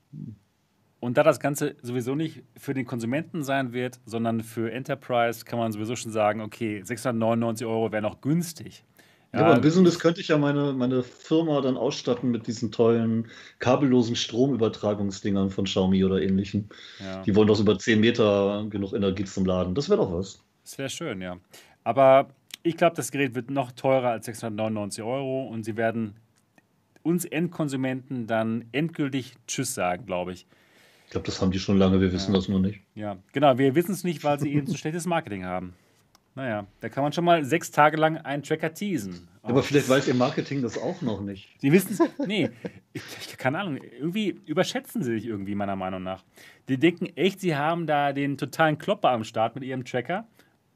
Und 1.01 1.19
da 1.19 1.23
das 1.23 1.41
Ganze 1.41 1.77
sowieso 1.83 2.15
nicht 2.15 2.43
für 2.57 2.73
den 2.73 2.87
Konsumenten 2.87 3.43
sein 3.43 3.75
wird, 3.75 4.01
sondern 4.07 4.43
für 4.43 4.73
Enterprise, 4.73 5.45
kann 5.45 5.59
man 5.59 5.71
sowieso 5.71 5.95
schon 5.95 6.11
sagen, 6.11 6.41
okay, 6.41 6.81
699 6.83 7.67
Euro 7.67 7.93
wäre 7.93 8.03
noch 8.03 8.23
günstig. 8.23 8.85
Ja, 9.33 9.41
aber 9.41 9.57
im 9.57 9.61
Business 9.61 9.99
könnte 9.99 10.23
ich 10.23 10.29
ja 10.29 10.39
meine, 10.39 10.73
meine 10.73 11.03
Firma 11.03 11.61
dann 11.61 11.77
ausstatten 11.77 12.31
mit 12.31 12.47
diesen 12.47 12.73
tollen 12.73 13.29
kabellosen 13.59 14.17
Stromübertragungsdingern 14.17 15.51
von 15.51 15.67
Xiaomi 15.67 16.03
oder 16.03 16.23
ähnlichen. 16.23 16.71
Ja. 16.99 17.23
Die 17.23 17.35
wollen 17.37 17.49
doch 17.49 17.61
über 17.61 17.79
10 17.79 18.01
Meter 18.01 18.67
genug 18.71 18.95
Energie 18.95 19.25
zum 19.25 19.45
Laden. 19.45 19.75
Das 19.75 19.91
wäre 19.91 20.01
doch 20.01 20.13
was. 20.13 20.43
Das 20.65 20.79
wäre 20.79 20.89
schön, 20.89 21.21
ja. 21.21 21.37
Aber 21.85 22.31
ich 22.63 22.77
glaube, 22.77 22.97
das 22.97 23.11
Gerät 23.11 23.35
wird 23.35 23.51
noch 23.51 23.73
teurer 23.73 24.11
als 24.11 24.27
699 24.27 25.03
Euro 25.05 25.47
und 25.47 25.65
sie 25.65 25.77
werden 25.77 26.15
uns 27.03 27.27
Endkonsumenten 27.27 28.27
dann 28.27 28.65
endgültig 28.73 29.35
Tschüss 29.47 29.75
sagen, 29.75 30.07
glaube 30.07 30.33
ich. 30.33 30.47
Ich 31.05 31.13
glaube, 31.13 31.27
das 31.27 31.41
haben 31.41 31.51
die 31.51 31.59
schon 31.59 31.79
lange, 31.79 32.01
wir 32.01 32.13
wissen 32.13 32.33
ja. 32.33 32.39
das 32.39 32.49
nur 32.49 32.61
nicht. 32.61 32.81
Ja, 32.95 33.19
genau, 33.33 33.57
wir 33.57 33.75
wissen 33.75 33.93
es 33.93 34.05
nicht, 34.05 34.25
weil 34.25 34.39
sie 34.39 34.53
eben 34.53 34.67
so 34.67 34.77
schlechtes 34.77 35.07
Marketing 35.07 35.45
haben. 35.45 35.75
Naja, 36.39 36.69
da 36.79 36.89
kann 36.89 37.03
man 37.03 37.13
schon 37.13 37.25
mal 37.25 37.45
sechs 37.45 37.73
Tage 37.73 37.97
lang 37.97 38.17
einen 38.19 38.45
Tracker 38.45 38.73
teasen. 38.73 39.27
Aber 39.43 39.61
vielleicht 39.61 39.89
weiß 39.89 40.07
ihr 40.07 40.15
Marketing 40.15 40.63
das 40.63 40.79
auch 40.79 41.03
noch 41.03 41.21
nicht. 41.21 41.49
Sie 41.59 41.73
wissen 41.73 41.95
es. 41.95 42.29
Nee, 42.29 42.51
ich, 42.93 43.03
ich, 43.19 43.37
keine 43.37 43.59
Ahnung. 43.59 43.81
Irgendwie 43.99 44.41
überschätzen 44.47 45.03
sie 45.03 45.15
sich 45.15 45.27
irgendwie, 45.27 45.57
meiner 45.57 45.75
Meinung 45.75 46.05
nach. 46.05 46.23
Die 46.69 46.79
denken 46.79 47.07
echt, 47.17 47.41
sie 47.41 47.57
haben 47.57 47.89
da 47.89 48.13
den 48.13 48.39
totalen 48.39 48.79
Klopper 48.79 49.11
am 49.11 49.25
Start 49.25 49.57
mit 49.57 49.65
ihrem 49.65 49.85
Tracker 49.85 50.29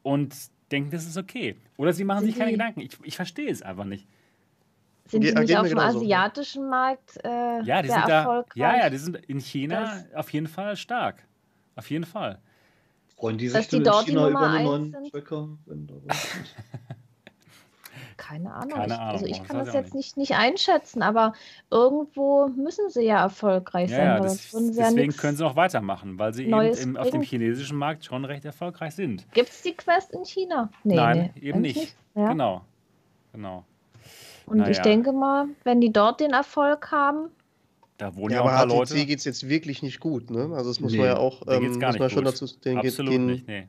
und 0.03 0.35
denken, 0.73 0.91
das 0.91 1.07
ist 1.07 1.17
okay. 1.17 1.55
Oder 1.77 1.93
sie 1.93 2.03
machen 2.03 2.25
Sind 2.25 2.31
sich 2.31 2.39
keine 2.41 2.51
Gedanken. 2.51 2.81
Ich, 2.81 2.99
ich 3.05 3.15
verstehe 3.15 3.49
es 3.49 3.63
einfach 3.63 3.85
nicht. 3.85 4.09
Sind 5.07 5.23
die 5.23 5.33
nicht 5.33 5.57
auf 5.57 5.69
dem 5.69 5.79
asiatischen 5.79 6.69
Markt 6.69 7.19
äh, 7.23 7.63
ja, 7.63 7.83
die 7.83 7.89
sind 7.89 8.09
da, 8.09 8.45
Ja, 8.57 8.79
ja, 8.79 8.91
die 8.91 8.99
sind 8.99 9.15
in 9.15 9.39
China 9.39 9.81
das 9.81 10.15
auf 10.17 10.31
jeden 10.31 10.49
Fall 10.49 10.75
stark. 10.75 11.23
Auf 11.77 11.89
jeden 11.89 12.05
Fall. 12.05 12.41
Freuen 13.23 13.39
die 13.39 13.49
sich 13.49 13.69
denn 13.69 13.85
in 13.85 13.93
China 14.05 14.29
über 14.31 14.51
einen 14.51 14.65
neuen 14.65 15.11
Tracker? 15.13 15.49
Keine 18.17 18.53
Ahnung. 18.53 18.71
Keine 18.71 18.99
Ahnung. 18.99 19.13
Also 19.13 19.27
ich 19.27 19.45
kann 19.45 19.59
das, 19.59 19.67
das 19.67 19.75
jetzt 19.77 19.95
nicht, 19.95 20.17
nicht 20.17 20.35
einschätzen, 20.35 21.03
aber 21.03 21.33
irgendwo 21.71 22.49
müssen 22.49 22.91
sie 22.91 23.03
ja 23.05 23.23
erfolgreich 23.23 23.91
ja, 23.91 23.97
sein. 23.97 24.07
Ja, 24.07 24.21
das, 24.21 24.51
deswegen 24.51 25.17
können 25.17 25.37
sie 25.37 25.47
auch 25.47 25.55
weitermachen, 25.55 26.19
weil 26.19 26.35
sie 26.35 26.47
eben 26.47 26.61
im, 26.75 26.97
auf 26.97 27.11
dem 27.11 27.23
chinesischen 27.23 27.79
Markt 27.79 28.05
schon 28.05 28.25
recht 28.25 28.45
erfolgreich 28.45 28.97
sind. 28.97 29.25
Gibt 29.35 29.51
es 29.51 29.63
die 29.63 29.75
Quest 29.75 30.11
in 30.11 30.25
China? 30.25 30.69
Nee, 30.83 30.97
Nein, 30.97 31.31
nee, 31.37 31.49
eben 31.49 31.61
nicht. 31.61 31.77
nicht. 31.77 31.97
Ja? 32.17 32.31
Genau. 32.31 32.63
genau. 33.33 33.65
Und 34.47 34.59
naja. 34.59 34.73
ich 34.73 34.81
denke 34.81 35.13
mal, 35.13 35.47
wenn 35.63 35.81
die 35.81 35.93
dort 35.93 36.19
den 36.19 36.33
Erfolg 36.33 36.91
haben, 36.91 37.31
da 38.03 38.17
wohnen 38.17 38.33
ja, 38.33 38.39
ja 38.39 38.43
auch 38.43 38.49
ein 38.49 38.57
paar 38.57 38.67
Leute. 38.67 38.95
HTC 38.95 39.07
geht 39.07 39.19
es 39.21 39.25
jetzt 39.25 39.49
wirklich 39.49 39.81
nicht 39.83 40.01
gut, 40.01 40.31
ne? 40.31 40.51
Also 40.55 40.71
das 40.71 40.81
muss 40.81 40.93
nee, 40.93 40.99
man 40.99 41.07
ja 41.07 41.17
auch, 41.19 41.43
ähm, 41.47 41.79
muss 41.79 41.99
man 41.99 42.11
schon 42.11 42.25
dazu 42.25 42.47
den 42.47 42.79
Absolut 42.79 43.13
gehen. 43.13 43.27
nicht, 43.27 43.47
nee. 43.47 43.69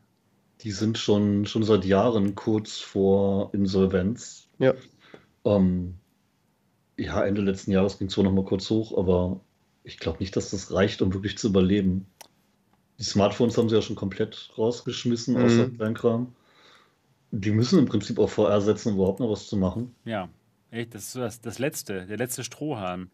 Die 0.62 0.72
sind 0.72 0.98
schon, 0.98 1.46
schon 1.46 1.64
seit 1.64 1.86
Jahren 1.86 2.34
kurz 2.34 2.80
vor 2.80 3.54
Insolvenz. 3.54 4.48
Ja. 4.58 4.74
Ähm, 5.46 5.96
ja, 6.98 7.24
Ende 7.24 7.42
letzten 7.42 7.72
Jahres 7.72 8.00
ging 8.00 8.08
es 8.08 8.14
zwar 8.14 8.24
noch 8.24 8.32
mal 8.32 8.46
kurz 8.46 8.70
hoch, 8.70 8.98
aber 8.98 9.40
ich 9.84 10.00
glaube 10.00 10.18
nicht, 10.20 10.36
dass 10.36 10.50
das 10.50 10.74
reicht, 10.74 11.02
um 11.04 11.14
wirklich 11.14 11.38
zu 11.38 11.50
überleben. 11.50 12.08
Die 12.98 13.04
Smartphones 13.04 13.58
haben 13.58 13.70
sie 13.70 13.76
ja 13.76 13.82
schon 13.82 13.96
komplett 13.96 14.52
rausgeschmissen, 14.58 15.36
mhm. 15.36 15.46
außer 15.46 15.70
Kleinkram. 15.70 16.34
Die 17.32 17.52
müssen 17.52 17.78
im 17.78 17.86
Prinzip 17.86 18.18
auch 18.18 18.30
VR 18.30 18.62
setzen, 18.62 18.90
um 18.90 18.96
überhaupt 18.96 19.20
noch 19.20 19.30
was 19.30 19.48
zu 19.48 19.58
machen. 19.58 19.94
Ja, 20.06 20.30
echt, 20.72 20.96
das 20.96 21.06
ist 21.06 21.16
das, 21.18 21.42
das 21.42 21.60
letzte, 21.60 22.08
der 22.08 22.18
letzte 22.18 22.44
Strohhalm 22.44 23.10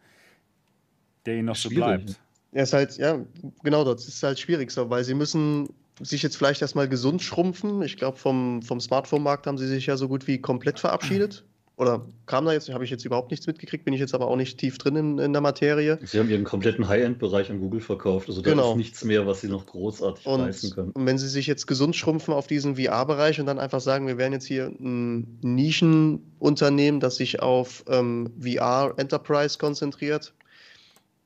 der 1.25 1.35
ihnen 1.35 1.45
noch 1.45 1.55
so 1.55 1.69
bleibt. 1.69 2.19
Ja, 2.51 2.63
ist 2.63 2.73
halt, 2.73 2.97
ja, 2.97 3.19
genau, 3.63 3.83
das 3.83 4.07
ist 4.07 4.23
halt 4.23 4.39
schwierig 4.39 4.71
so, 4.71 4.89
weil 4.89 5.03
sie 5.03 5.13
müssen 5.13 5.69
sich 6.01 6.23
jetzt 6.23 6.37
vielleicht 6.37 6.61
erstmal 6.61 6.87
gesund 6.87 7.21
schrumpfen. 7.21 7.81
Ich 7.81 7.97
glaube, 7.97 8.17
vom, 8.17 8.61
vom 8.61 8.79
Smartphone-Markt 8.79 9.47
haben 9.47 9.57
sie 9.57 9.67
sich 9.67 9.85
ja 9.85 9.97
so 9.97 10.07
gut 10.07 10.27
wie 10.27 10.39
komplett 10.39 10.79
verabschiedet. 10.79 11.43
Oder 11.79 12.05
kam 12.25 12.43
da 12.43 12.51
jetzt, 12.51 12.67
habe 12.73 12.83
ich 12.83 12.89
jetzt 12.89 13.05
überhaupt 13.05 13.31
nichts 13.31 13.47
mitgekriegt, 13.47 13.85
bin 13.85 13.93
ich 13.93 14.01
jetzt 14.01 14.13
aber 14.13 14.27
auch 14.27 14.35
nicht 14.35 14.57
tief 14.57 14.77
drin 14.77 14.97
in, 14.97 15.17
in 15.17 15.31
der 15.31 15.41
Materie. 15.41 15.97
Sie 16.03 16.19
haben 16.19 16.29
ihren 16.29 16.43
kompletten 16.43 16.89
High-End-Bereich 16.89 17.49
an 17.49 17.61
Google 17.61 17.79
verkauft, 17.79 18.27
also 18.27 18.41
da 18.41 18.49
genau. 18.49 18.71
ist 18.71 18.77
nichts 18.77 19.05
mehr, 19.05 19.25
was 19.25 19.39
sie 19.39 19.47
noch 19.47 19.65
großartig 19.65 20.25
und, 20.25 20.41
leisten 20.41 20.71
können. 20.71 20.91
Und 20.91 21.05
wenn 21.05 21.17
sie 21.17 21.29
sich 21.29 21.47
jetzt 21.47 21.67
gesund 21.67 21.95
schrumpfen 21.95 22.33
auf 22.33 22.47
diesen 22.47 22.75
VR-Bereich 22.75 23.39
und 23.39 23.45
dann 23.45 23.59
einfach 23.59 23.79
sagen, 23.79 24.07
wir 24.07 24.17
werden 24.17 24.33
jetzt 24.33 24.45
hier 24.45 24.65
ein 24.65 25.39
Nischenunternehmen, 25.41 26.99
das 26.99 27.15
sich 27.15 27.41
auf 27.41 27.85
ähm, 27.87 28.29
VR-Enterprise 28.41 29.57
konzentriert, 29.57 30.33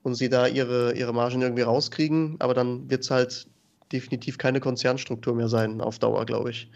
und 0.03 0.15
sie 0.15 0.29
da 0.29 0.47
ihre, 0.47 0.93
ihre 0.93 1.13
Margen 1.13 1.41
irgendwie 1.41 1.63
rauskriegen, 1.63 2.35
aber 2.39 2.53
dann 2.53 2.89
wird 2.89 3.03
es 3.03 3.11
halt 3.11 3.47
definitiv 3.91 4.37
keine 4.37 4.59
Konzernstruktur 4.59 5.35
mehr 5.35 5.47
sein 5.47 5.81
auf 5.81 5.99
Dauer, 5.99 6.25
glaube 6.25 6.51
ich. 6.51 6.69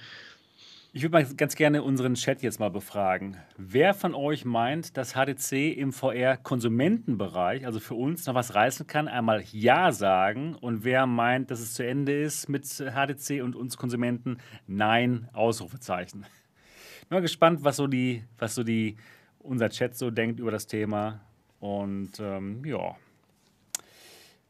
Ich 0.94 1.04
würde 1.04 1.14
mal 1.14 1.26
ganz 1.36 1.56
gerne 1.56 1.84
unseren 1.84 2.16
Chat 2.16 2.42
jetzt 2.42 2.60
mal 2.60 2.72
befragen. 2.72 3.38
Wer 3.58 3.94
von 3.94 4.16
euch 4.16 4.46
meint, 4.46 4.98
dass 4.98 5.14
HTC 5.14 5.78
im 5.78 5.92
VR-Konsumentenbereich, 5.92 7.66
also 7.66 7.80
für 7.80 7.94
uns, 7.94 8.26
noch 8.26 8.34
was 8.34 8.56
reißen 8.56 8.88
kann, 8.88 9.08
einmal 9.08 9.44
Ja 9.52 9.92
sagen. 9.92 10.56
Und 10.56 10.86
wer 10.86 11.06
meint, 11.06 11.52
dass 11.52 11.60
es 11.60 11.74
zu 11.74 11.86
Ende 11.86 12.20
ist 12.20 12.50
mit 12.50 12.66
HTC 12.66 13.44
und 13.44 13.56
uns 13.56 13.78
Konsumenten, 13.78 14.38
Nein, 14.66 15.30
Ausrufezeichen. 15.34 16.22
Bin 16.22 17.18
mal 17.18 17.22
gespannt, 17.22 17.64
was 17.64 17.76
so 17.76 17.86
die, 17.86 18.24
was 18.40 18.56
so 18.56 18.64
die, 18.64 18.96
unser 19.40 19.70
Chat 19.70 19.96
so 19.96 20.10
denkt 20.10 20.40
über 20.40 20.52
das 20.52 20.66
Thema. 20.66 21.22
Und 21.60 22.20
ähm, 22.20 22.66
ja, 22.66 22.96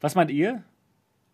was 0.00 0.14
meint 0.14 0.30
ihr? 0.30 0.62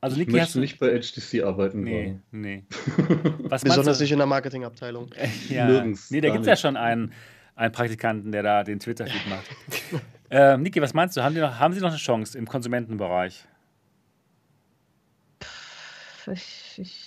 Also, 0.01 0.19
Niki, 0.19 0.33
ich 0.33 0.37
möchte 0.37 0.61
nicht 0.61 0.79
bei 0.79 1.01
HTC 1.01 1.45
arbeiten. 1.45 1.83
Nee, 1.83 2.19
nee. 2.31 2.65
Besonders 3.49 4.01
nicht 4.01 4.13
in 4.13 4.19
der 4.19 4.27
Marketingabteilung. 4.27 5.11
ja. 5.49 5.67
Nirgends. 5.67 6.11
Nee, 6.11 6.21
da 6.21 6.29
gibt 6.29 6.43
es 6.43 6.47
ja 6.47 6.57
schon 6.57 6.77
einen, 6.77 7.13
einen 7.55 7.73
Praktikanten, 7.73 8.31
der 8.31 8.43
da 8.43 8.65
den 8.65 8.81
Twitter-Feed 8.81 9.29
macht. 9.31 9.47
ähm, 10.31 10.63
Niki, 10.63 10.83
was 10.83 10.93
meinst 10.93 11.17
du? 11.17 11.23
Haben, 11.23 11.35
noch, 11.35 11.59
haben 11.59 11.73
Sie 11.73 11.81
noch 11.81 11.89
eine 11.89 11.97
Chance 11.97 12.37
im 12.37 12.47
Konsumentenbereich? 12.47 13.45
Ich, 16.27 16.79
ich 16.79 17.04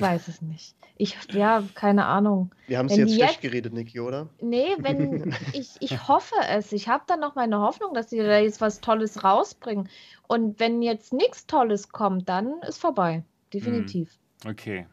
weiß 0.00 0.28
es 0.28 0.42
nicht. 0.42 0.74
Ich, 0.96 1.16
ja, 1.30 1.62
keine 1.74 2.06
Ahnung. 2.06 2.50
Wir 2.66 2.78
haben 2.78 2.86
es 2.86 2.96
jetzt 2.96 3.14
schlecht 3.14 3.40
geredet, 3.40 3.72
Niki, 3.72 4.00
oder? 4.00 4.28
Nee, 4.40 4.74
wenn 4.78 5.32
ich, 5.52 5.70
ich 5.80 6.08
hoffe 6.08 6.34
es. 6.48 6.72
Ich 6.72 6.88
habe 6.88 7.04
dann 7.06 7.20
noch 7.20 7.36
meine 7.36 7.60
Hoffnung, 7.60 7.94
dass 7.94 8.10
sie 8.10 8.18
da 8.18 8.38
jetzt 8.38 8.60
was 8.60 8.80
Tolles 8.80 9.22
rausbringen. 9.22 9.88
Und 10.26 10.58
wenn 10.58 10.82
jetzt 10.82 11.12
nichts 11.12 11.46
Tolles 11.46 11.90
kommt, 11.90 12.28
dann 12.28 12.60
ist 12.66 12.78
vorbei. 12.78 13.22
Definitiv. 13.54 14.10
Hm. 14.42 14.50
Okay. 14.50 14.86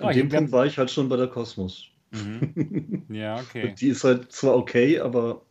An 0.00 0.08
oh, 0.08 0.12
dem 0.12 0.28
Punkt 0.28 0.52
war 0.52 0.66
ich 0.66 0.78
halt 0.78 0.90
schon 0.90 1.08
bei 1.08 1.16
der 1.16 1.28
Kosmos. 1.28 1.88
Mhm. 2.10 3.04
Ja, 3.08 3.36
okay. 3.36 3.74
die 3.80 3.88
ist 3.88 4.04
halt 4.04 4.32
zwar 4.32 4.56
okay, 4.56 5.00
aber 5.00 5.42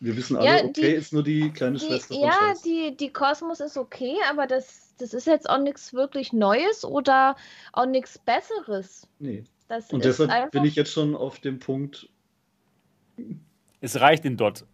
wir 0.00 0.16
wissen 0.16 0.36
alle, 0.36 0.46
ja, 0.46 0.62
die, 0.62 0.68
okay 0.68 0.94
ist 0.94 1.12
nur 1.12 1.24
die 1.24 1.50
kleine 1.50 1.78
die, 1.78 1.86
Schwester 1.86 2.14
Ja, 2.14 2.54
die, 2.64 2.96
die 2.96 3.12
Kosmos 3.12 3.60
ist 3.60 3.76
okay, 3.76 4.14
aber 4.30 4.46
das, 4.46 4.87
das 4.98 5.14
ist 5.14 5.26
jetzt 5.26 5.48
auch 5.48 5.58
nichts 5.58 5.92
wirklich 5.92 6.32
Neues 6.32 6.84
oder 6.84 7.36
auch 7.72 7.86
nichts 7.86 8.18
Besseres. 8.18 9.06
Nee. 9.18 9.44
Das 9.68 9.90
Und 9.90 10.04
deshalb 10.04 10.50
bin 10.50 10.64
ich 10.64 10.76
jetzt 10.76 10.92
schon 10.92 11.14
auf 11.14 11.40
dem 11.40 11.58
Punkt. 11.58 12.08
Es 13.80 14.00
reicht 14.00 14.24
in 14.24 14.36
Dot. 14.36 14.64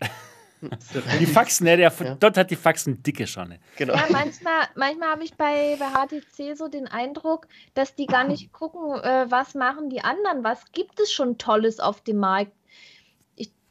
Die 1.20 1.26
Faxen, 1.26 1.64
ne, 1.64 1.76
der 1.76 1.92
ja. 1.92 2.14
dort 2.14 2.36
hat 2.36 2.50
die 2.50 2.56
Faxen 2.56 3.02
dicke 3.02 3.26
schon. 3.26 3.58
Genau. 3.76 3.94
Ja, 3.94 4.06
manchmal, 4.10 4.62
manchmal 4.74 5.10
habe 5.10 5.24
ich 5.24 5.34
bei, 5.34 5.76
bei 5.78 5.88
HTC 5.88 6.56
so 6.56 6.68
den 6.68 6.86
Eindruck, 6.86 7.48
dass 7.74 7.94
die 7.94 8.06
gar 8.06 8.24
nicht 8.24 8.52
gucken, 8.52 8.98
äh, 9.02 9.26
was 9.28 9.54
machen 9.54 9.90
die 9.90 10.00
anderen, 10.00 10.44
was 10.44 10.72
gibt 10.72 11.00
es 11.00 11.12
schon 11.12 11.38
Tolles 11.38 11.80
auf 11.80 12.00
dem 12.00 12.18
Markt 12.18 12.52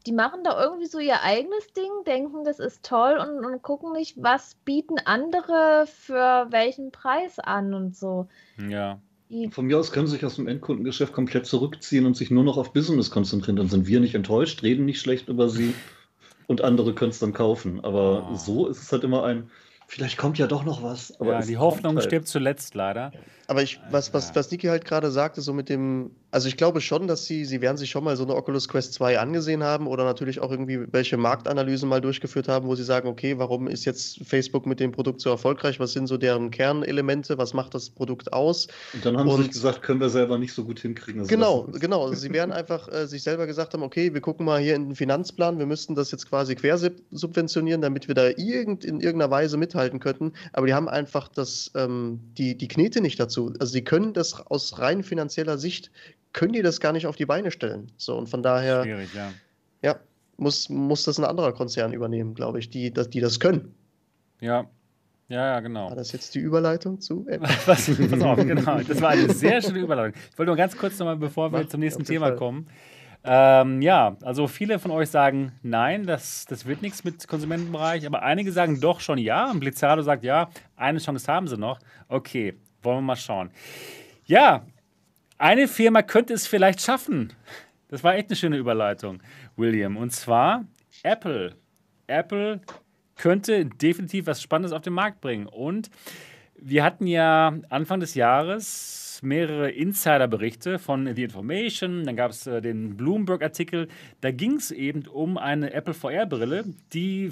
die 0.06 0.12
machen 0.12 0.44
da 0.44 0.62
irgendwie 0.62 0.88
so 0.88 1.00
ihr 1.00 1.22
eigenes 1.22 1.72
Ding, 1.74 1.92
denken, 2.06 2.44
das 2.44 2.60
ist 2.60 2.84
toll 2.84 3.18
und, 3.18 3.46
und 3.46 3.62
gucken 3.62 3.94
nicht, 3.94 4.22
was 4.22 4.56
bieten 4.66 4.98
andere 5.06 5.86
für 5.88 6.48
welchen 6.50 6.92
Preis 6.92 7.40
an 7.40 7.74
und 7.74 7.96
so. 7.96 8.28
Ja. 8.70 9.00
Von 9.52 9.66
mir 9.66 9.80
aus 9.80 9.92
können 9.92 10.06
sie 10.06 10.14
sich 10.14 10.26
aus 10.26 10.36
dem 10.36 10.48
Endkundengeschäft 10.48 11.14
komplett 11.14 11.48
zurückziehen 11.48 12.06
und 12.06 12.16
sich 12.16 12.30
nur 12.30 12.44
noch 12.44 12.58
auf 12.58 12.74
Business 12.74 13.10
konzentrieren. 13.10 13.56
Dann 13.56 13.70
sind 13.70 13.88
wir 13.88 14.00
nicht 14.00 14.14
enttäuscht, 14.14 14.62
reden 14.62 14.86
nicht 14.86 15.00
schlecht 15.00 15.28
über 15.28 15.50
sie 15.50 15.74
und 16.48 16.62
andere 16.62 16.94
können 16.94 17.12
es 17.12 17.20
dann 17.20 17.34
kaufen. 17.34 17.84
Aber 17.84 18.30
oh. 18.32 18.36
so 18.36 18.68
ist 18.68 18.84
es 18.84 18.92
halt 18.92 19.04
immer 19.04 19.24
ein, 19.24 19.50
vielleicht 19.88 20.18
kommt 20.18 20.38
ja 20.38 20.46
doch 20.46 20.64
noch 20.66 20.84
was. 20.84 21.20
Aber 21.20 21.34
ja, 21.34 21.42
die 21.42 21.58
Hoffnung 21.58 21.96
halt. 21.96 22.06
stirbt 22.06 22.28
zuletzt 22.28 22.76
leider. 22.76 23.12
Aber 23.48 23.64
ich, 23.64 23.80
was, 23.90 24.14
was, 24.14 24.36
was 24.36 24.52
Niki 24.52 24.68
halt 24.68 24.86
gerade 24.86 25.10
sagte, 25.10 25.42
so 25.42 25.54
mit 25.54 25.70
dem 25.70 26.12
Also 26.34 26.48
ich 26.48 26.58
glaube 26.58 26.82
schon, 26.82 27.06
dass 27.06 27.28
sie, 27.28 27.46
sie 27.46 27.62
werden 27.62 27.78
sich 27.78 27.92
schon 27.92 28.04
mal 28.04 28.18
so 28.18 28.24
eine 28.24 28.36
Oculus 28.36 28.68
Quest 28.68 28.96
2 28.96 29.20
angesehen 29.20 29.62
haben 29.62 29.86
oder 29.86 30.04
natürlich 30.04 30.40
auch 30.40 30.50
irgendwie 30.50 30.80
welche 30.92 31.16
Marktanalysen 31.16 31.88
mal 31.88 32.02
durchgeführt 32.02 32.48
haben, 32.48 32.68
wo 32.68 32.74
sie 32.74 32.84
sagen, 32.84 33.08
okay, 33.08 33.38
warum 33.38 33.68
ist 33.68 33.86
jetzt 33.86 34.20
Facebook 34.26 34.66
mit 34.66 34.80
dem 34.80 34.92
Produkt 34.92 35.22
so 35.22 35.30
erfolgreich? 35.30 35.80
Was 35.80 35.94
sind 35.94 36.08
so 36.08 36.18
deren 36.18 36.50
Kernelemente? 36.50 37.38
Was 37.38 37.54
macht 37.54 37.76
das 37.76 37.92
Produkt 37.92 38.34
aus? 38.34 38.68
Und 38.94 39.06
dann 39.06 39.16
haben 39.16 39.30
Und, 39.30 39.36
sie 39.38 39.44
sich 39.44 39.52
gesagt, 39.52 39.84
können 39.84 40.00
wir 40.00 40.10
selber 40.10 40.40
nicht 40.40 40.54
so 40.54 40.64
gut 40.64 40.80
hinkriegen. 40.80 41.22
Also 41.22 41.30
genau, 41.30 41.68
genau. 41.72 42.06
Also 42.06 42.16
sie 42.16 42.34
werden 42.34 42.52
einfach 42.52 42.92
äh, 42.92 43.06
sich 43.06 43.22
selber 43.22 43.46
gesagt 43.46 43.76
haben, 43.76 43.84
okay, 43.84 44.12
wir 44.12 44.22
gucken 44.22 44.48
mal 44.48 44.60
hier 44.60 44.74
in 44.74 44.90
den 44.90 44.96
Finanzplan, 44.96 45.60
wir 45.60 45.68
müssten 45.68 45.94
das 45.94 46.10
jetzt 46.10 46.28
quasi 46.28 46.56
quersubventionieren, 46.56 47.84
damit 47.84 48.08
wir 48.08 48.16
da 48.16 48.30
irgend, 48.30 48.84
in 48.86 49.02
irgendeiner 49.02 49.30
Weise 49.30 49.58
mithalten 49.58 50.00
könnten. 50.00 50.34
Aber 50.52 50.66
die 50.66 50.74
haben 50.74 50.90
einfach 50.90 51.28
das, 51.28 51.70
ähm, 51.76 52.22
die, 52.40 52.58
die 52.58 52.68
Knete 52.68 53.02
nicht 53.02 53.20
dazu. 53.20 53.54
Also 53.60 53.72
sie 53.72 53.84
können 53.84 54.14
das 54.14 54.34
aus 54.48 54.80
rein 54.80 55.04
finanzieller 55.04 55.60
Sicht 55.60 55.92
können 56.34 56.54
die 56.54 56.62
das 56.62 56.80
gar 56.80 56.92
nicht 56.92 57.08
auf 57.08 57.16
die 57.16 57.26
Beine 57.26 57.52
stellen. 57.52 57.92
So, 57.98 58.18
und 58.18 58.28
von 58.28 58.44
daher. 58.44 58.84
Schwierig, 58.84 59.14
ja. 59.14 59.32
Ja, 59.82 59.96
muss, 60.38 60.70
muss 60.70 61.04
das 61.06 61.20
ein 61.20 61.26
anderer 61.26 61.54
Konzern 61.54 61.94
übernehmen, 61.94 62.34
glaube 62.34 62.60
ich, 62.60 62.70
die, 62.70 62.92
die 62.92 63.20
das 63.20 63.40
können. 63.40 63.74
Ja. 64.42 64.66
Ja, 65.30 65.54
ja, 65.54 65.60
genau. 65.62 65.90
War 65.90 65.96
das 65.96 66.12
jetzt 66.12 66.36
die 66.36 66.40
Überleitung 66.40 67.00
zu? 67.00 67.26
Was, 67.40 67.66
pass 67.66 68.22
auf, 68.22 68.38
genau. 68.46 68.82
Das 68.82 69.02
war 69.02 69.12
eine 69.12 69.34
sehr 69.34 69.62
schöne 69.62 69.80
Überleitung. 69.80 70.20
Ich 70.32 70.38
wollte 70.38 70.50
nur 70.50 70.58
ganz 70.58 70.76
kurz 70.78 71.00
nochmal, 71.00 71.16
bevor 71.16 71.52
wir 71.52 71.62
Mach, 71.62 71.68
zum 71.68 71.80
nächsten 71.80 72.04
Thema 72.04 72.28
Fall. 72.28 72.36
kommen. 72.36 72.68
Ähm, 73.24 73.82
ja, 73.82 74.18
also 74.22 74.48
viele 74.48 74.80
von 74.80 74.92
euch 74.92 75.10
sagen 75.10 75.54
nein, 75.62 76.06
das, 76.06 76.46
das 76.46 76.66
wird 76.66 76.82
nichts 76.82 77.06
mit 77.06 77.26
Konsumentenbereich, 77.26 78.06
aber 78.06 78.22
einige 78.22 78.52
sagen 78.52 78.82
doch 78.82 79.00
schon 79.00 79.18
ja. 79.18 79.50
Und 79.50 79.62
Blizzardo 79.62 80.02
sagt 80.02 80.26
ja, 80.26 80.50
eine 80.76 81.00
Chance 81.00 81.32
haben 81.32 81.48
sie 81.48 81.58
noch. 81.58 81.80
Okay, 82.10 82.56
wollen 82.82 82.98
wir 82.98 83.02
mal 83.02 83.16
schauen. 83.16 83.50
Ja, 84.26 84.66
eine 85.44 85.68
Firma 85.68 86.02
könnte 86.04 86.34
es 86.34 86.48
vielleicht 86.48 86.82
schaffen. 86.82 87.34
Das 87.90 88.02
war 88.02 88.16
echt 88.16 88.30
eine 88.30 88.38
schöne 88.38 88.58
Überleitung, 88.58 89.22
William. 89.58 89.98
Und 89.98 90.12
zwar 90.12 90.64
Apple. 91.04 91.56
Apple 92.08 92.62
könnte 93.18 93.66
definitiv 93.66 94.26
was 94.26 94.42
Spannendes 94.42 94.72
auf 94.72 94.84
den 94.84 94.94
Markt 94.94 95.20
bringen. 95.20 95.48
Und 95.48 95.90
wir 96.56 96.82
hatten 96.82 97.08
ja 97.08 97.58
Anfang 97.70 98.00
des 98.00 98.16
Jahres 98.16 99.20
mehrere 99.22 99.70
Insider-Berichte 99.70 100.80
von 100.80 101.14
The 101.14 101.24
Information, 101.24 102.04
dann 102.04 102.16
gab 102.16 102.32
es 102.32 102.46
äh, 102.46 102.62
den 102.62 102.96
Bloomberg-Artikel. 102.98 103.88
Da 104.22 104.32
ging 104.32 104.56
es 104.56 104.72
eben 104.72 105.08
um 105.08 105.38
eine 105.38 105.74
Apple 105.74 105.94
VR-Brille, 105.94 106.66
die 106.94 107.26
äh, 107.26 107.32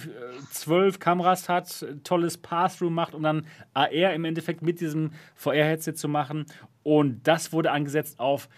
zwölf 0.51 0.99
Kameras 0.99 1.49
hat, 1.49 1.85
tolles 2.03 2.37
Pass-Through 2.37 2.91
macht, 2.91 3.13
um 3.13 3.23
dann 3.23 3.45
AR 3.73 4.13
im 4.13 4.25
Endeffekt 4.25 4.61
mit 4.61 4.79
diesem 4.81 5.11
VR-Headset 5.35 5.93
zu 5.93 6.07
machen. 6.07 6.45
Und 6.83 7.27
das 7.27 7.53
wurde 7.53 7.71
angesetzt 7.71 8.19
auf 8.19 8.49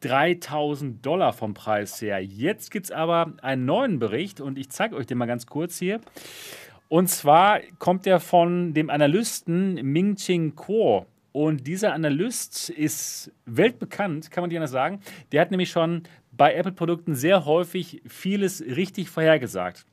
3000 0.00 1.04
Dollar 1.04 1.32
vom 1.32 1.54
Preis 1.54 2.00
her. 2.02 2.22
Jetzt 2.22 2.70
gibt 2.70 2.86
es 2.86 2.92
aber 2.92 3.32
einen 3.42 3.64
neuen 3.64 3.98
Bericht 3.98 4.40
und 4.40 4.58
ich 4.58 4.70
zeige 4.70 4.96
euch 4.96 5.06
den 5.06 5.18
mal 5.18 5.26
ganz 5.26 5.46
kurz 5.46 5.78
hier. 5.78 6.00
Und 6.88 7.08
zwar 7.08 7.60
kommt 7.78 8.04
der 8.04 8.20
von 8.20 8.74
dem 8.74 8.90
Analysten 8.90 9.74
Ming 9.74 10.16
Ching 10.16 10.54
Kuo. 10.54 11.06
Und 11.32 11.66
dieser 11.66 11.94
Analyst 11.94 12.68
ist 12.68 13.32
weltbekannt, 13.46 14.30
kann 14.30 14.42
man 14.42 14.50
dir 14.50 14.66
sagen. 14.68 15.00
Der 15.30 15.40
hat 15.40 15.50
nämlich 15.50 15.70
schon 15.70 16.02
bei 16.32 16.54
Apple-Produkten 16.54 17.14
sehr 17.14 17.46
häufig 17.46 18.02
vieles 18.06 18.60
richtig 18.60 19.08
vorhergesagt. 19.08 19.86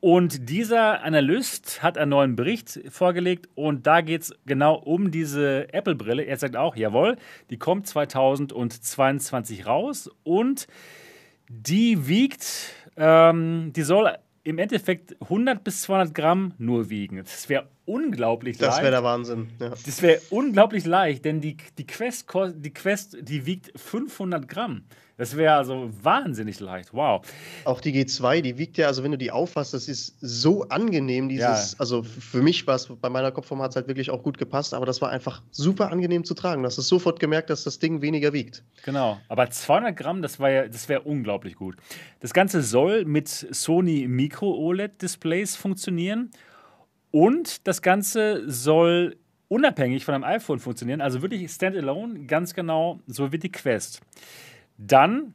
Und 0.00 0.50
dieser 0.50 1.02
Analyst 1.02 1.82
hat 1.82 1.96
einen 1.96 2.10
neuen 2.10 2.36
Bericht 2.36 2.80
vorgelegt 2.90 3.48
und 3.54 3.86
da 3.86 4.02
geht 4.02 4.22
es 4.22 4.34
genau 4.44 4.74
um 4.74 5.10
diese 5.10 5.72
Apple-Brille. 5.72 6.22
Er 6.22 6.36
sagt 6.36 6.56
auch, 6.56 6.76
jawohl, 6.76 7.16
die 7.50 7.58
kommt 7.58 7.86
2022 7.86 9.66
raus 9.66 10.10
und 10.22 10.66
die 11.48 12.06
wiegt, 12.06 12.74
ähm, 12.96 13.72
die 13.74 13.82
soll 13.82 14.16
im 14.44 14.58
Endeffekt 14.58 15.16
100 15.22 15.64
bis 15.64 15.82
200 15.82 16.14
Gramm 16.14 16.54
nur 16.58 16.90
wiegen. 16.90 17.16
Das 17.16 17.48
wäre 17.48 17.66
unglaublich 17.86 18.58
das 18.58 18.66
leicht. 18.66 18.76
Das 18.78 18.82
wäre 18.82 18.92
der 18.92 19.04
Wahnsinn. 19.04 19.48
Ja. 19.60 19.70
Das 19.70 20.02
wäre 20.02 20.20
unglaublich 20.30 20.84
leicht, 20.84 21.24
denn 21.24 21.40
die, 21.40 21.56
die, 21.78 21.86
Quest, 21.86 22.26
die 22.56 22.74
Quest, 22.74 23.16
die 23.20 23.46
wiegt 23.46 23.72
500 23.78 24.48
Gramm. 24.48 24.84
Das 25.18 25.34
wäre 25.34 25.54
also 25.54 25.90
wahnsinnig 26.02 26.60
leicht. 26.60 26.92
Wow. 26.92 27.26
Auch 27.64 27.80
die 27.80 27.92
G2, 27.92 28.42
die 28.42 28.58
wiegt 28.58 28.76
ja, 28.76 28.86
also 28.86 29.02
wenn 29.02 29.12
du 29.12 29.18
die 29.18 29.30
auffasst, 29.30 29.72
das 29.72 29.88
ist 29.88 30.16
so 30.20 30.68
angenehm. 30.68 31.30
Dieses, 31.30 31.72
ja. 31.72 31.78
also 31.78 32.02
für 32.02 32.42
mich 32.42 32.66
war 32.66 32.74
es, 32.74 32.86
bei 32.86 33.08
meiner 33.08 33.32
Kopfform 33.32 33.62
hat 33.62 33.70
es 33.70 33.76
halt 33.76 33.88
wirklich 33.88 34.10
auch 34.10 34.22
gut 34.22 34.36
gepasst, 34.36 34.74
aber 34.74 34.84
das 34.84 35.00
war 35.00 35.08
einfach 35.08 35.42
super 35.50 35.90
angenehm 35.90 36.24
zu 36.24 36.34
tragen. 36.34 36.62
Du 36.62 36.66
hast 36.66 36.76
es 36.76 36.88
sofort 36.88 37.18
gemerkt, 37.18 37.48
dass 37.48 37.64
das 37.64 37.78
Ding 37.78 38.02
weniger 38.02 38.34
wiegt. 38.34 38.62
Genau. 38.84 39.18
Aber 39.28 39.48
200 39.48 39.96
Gramm, 39.96 40.20
das, 40.20 40.36
ja, 40.36 40.68
das 40.68 40.88
wäre 40.90 41.00
unglaublich 41.00 41.54
gut. 41.54 41.76
Das 42.20 42.34
Ganze 42.34 42.60
soll 42.60 43.06
mit 43.06 43.28
Sony 43.28 44.06
Micro 44.08 44.54
OLED 44.54 45.00
Displays 45.00 45.56
funktionieren 45.56 46.30
und 47.10 47.66
das 47.66 47.82
Ganze 47.82 48.50
soll 48.50 49.16
unabhängig 49.48 50.04
von 50.04 50.14
einem 50.14 50.24
iPhone 50.24 50.58
funktionieren, 50.58 51.00
also 51.00 51.22
wirklich 51.22 51.50
standalone, 51.50 52.26
ganz 52.26 52.54
genau, 52.54 53.00
so 53.06 53.32
wie 53.32 53.38
die 53.38 53.52
Quest. 53.52 54.00
Dann 54.76 55.34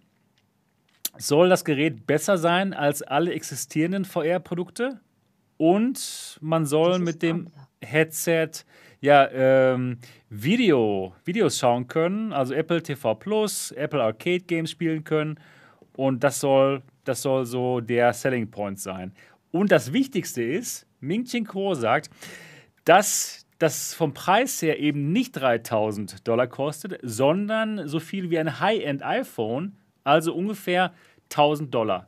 soll 1.18 1.50
das 1.50 1.66
Gerät 1.66 2.06
besser 2.08 2.38
sein 2.38 2.74
als 2.74 3.02
alle 3.02 3.34
existierenden 3.34 4.06
VR-Produkte 4.06 5.00
und 5.58 6.40
man 6.42 6.66
soll 6.66 7.00
mit 7.00 7.22
dem 7.22 7.50
Headset 7.82 8.52
ja 9.02 9.30
ähm, 9.32 9.98
Video, 10.30 11.14
Videos 11.26 11.58
schauen 11.58 11.88
können, 11.88 12.34
also 12.34 12.54
Apple 12.54 12.82
TV 12.82 13.16
Plus, 13.16 13.72
Apple 13.72 14.02
Arcade 14.02 14.42
Games 14.42 14.72
spielen 14.72 15.04
können 15.04 15.40
und 15.98 16.24
das 16.24 16.40
soll, 16.40 16.82
das 17.04 17.22
soll 17.22 17.46
so 17.46 17.82
der 17.82 18.14
Selling 18.14 18.50
Point 18.50 18.80
sein. 18.80 19.14
Und 19.52 19.72
das 19.72 19.92
Wichtigste 19.92 20.42
ist, 20.42 20.88
Ming 21.02 21.26
Ching 21.26 21.46
Kuo 21.46 21.74
sagt, 21.74 22.10
dass 22.86 23.46
das 23.60 23.94
vom 23.94 24.14
Preis 24.14 24.62
her 24.62 24.80
eben 24.80 25.12
nicht 25.12 25.34
3000 25.34 26.28
Dollar 26.28 26.48
kostet, 26.48 27.00
sondern 27.04 27.88
so 27.88 28.00
viel 28.00 28.30
wie 28.30 28.40
ein 28.40 28.60
High-End 28.60 29.04
iPhone, 29.04 29.76
also 30.04 30.34
ungefähr 30.34 30.94
1000 31.26 31.74
Dollar. 31.74 32.08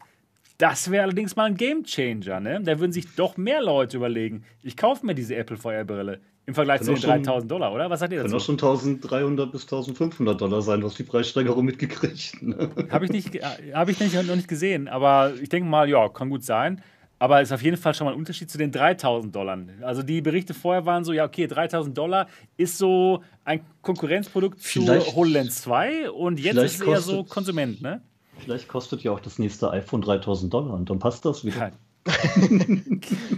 Das 0.58 0.90
wäre 0.90 1.04
allerdings 1.04 1.36
mal 1.36 1.46
ein 1.46 1.56
Game 1.56 1.84
Changer. 1.84 2.40
Ne? 2.40 2.62
Da 2.64 2.80
würden 2.80 2.92
sich 2.92 3.16
doch 3.16 3.38
mehr 3.38 3.62
Leute 3.62 3.98
überlegen, 3.98 4.44
ich 4.64 4.78
kaufe 4.78 5.06
mir 5.06 5.16
diese 5.16 5.36
Apple 5.36 5.58
VR-Brille 5.58 6.22
im 6.46 6.54
Vergleich 6.54 6.80
kann 6.80 6.88
zu 6.88 6.94
den 6.94 7.24
3000 7.24 7.50
Dollar, 7.50 7.74
oder? 7.74 7.90
Was 7.90 8.02
sagt 8.02 8.12
ihr 8.12 8.20
dazu? 8.20 8.32
Kann 8.32 8.40
auch 8.40 8.44
schon 8.44 8.56
1300 8.56 9.52
bis 9.52 9.64
1500 9.64 10.42
Dollar 10.42 10.62
sein, 10.62 10.82
du 10.82 10.88
hast 10.88 11.00
die 11.00 11.04
Preissteigerung 11.04 11.64
mitgekriegt. 11.64 12.42
Ne? 12.42 12.70
Habe 12.90 13.06
ich, 13.06 13.12
nicht, 13.12 13.40
hab 13.74 13.88
ich 13.88 14.00
nicht, 14.00 14.14
noch 14.14 14.36
nicht 14.36 14.50
gesehen, 14.50 14.90
aber 14.90 15.34
ich 15.42 15.48
denke 15.50 15.70
mal, 15.70 15.88
ja, 15.88 16.10
kann 16.10 16.30
gut 16.30 16.44
sein. 16.44 16.82
Aber 17.24 17.40
es 17.40 17.48
ist 17.48 17.54
auf 17.54 17.62
jeden 17.62 17.78
Fall 17.78 17.94
schon 17.94 18.04
mal 18.04 18.12
ein 18.12 18.20
Unterschied 18.20 18.52
zu 18.52 18.58
den 18.58 18.70
3000 18.74 19.34
Dollar. 19.34 19.58
Also 19.82 20.04
die 20.04 20.20
Berichte 20.20 20.54
vorher 20.54 20.86
waren 20.86 21.06
so, 21.06 21.14
ja, 21.14 21.24
okay, 21.24 21.48
3000 21.48 21.98
Dollar 21.98 22.28
ist 22.58 22.78
so 22.78 23.24
ein 23.46 23.62
Konkurrenzprodukt 23.82 24.60
vielleicht, 24.60 25.06
zu 25.06 25.16
HoloLens 25.16 25.62
2 25.62 26.12
und 26.12 26.38
jetzt 26.38 26.58
ist 26.58 26.82
es 26.82 26.82
eher 26.82 27.00
so 27.00 27.24
Konsument, 27.24 27.82
ne? 27.82 28.02
Vielleicht 28.40 28.68
kostet 28.68 29.04
ja 29.04 29.14
auch 29.14 29.22
das 29.22 29.40
nächste 29.40 29.72
iPhone 29.72 30.02
3000 30.02 30.54
Dollar 30.54 30.74
und 30.74 30.90
dann 30.90 31.00
passt 31.00 31.24
das 31.24 31.46
wieder. 31.46 31.72
Ja. 32.06 32.14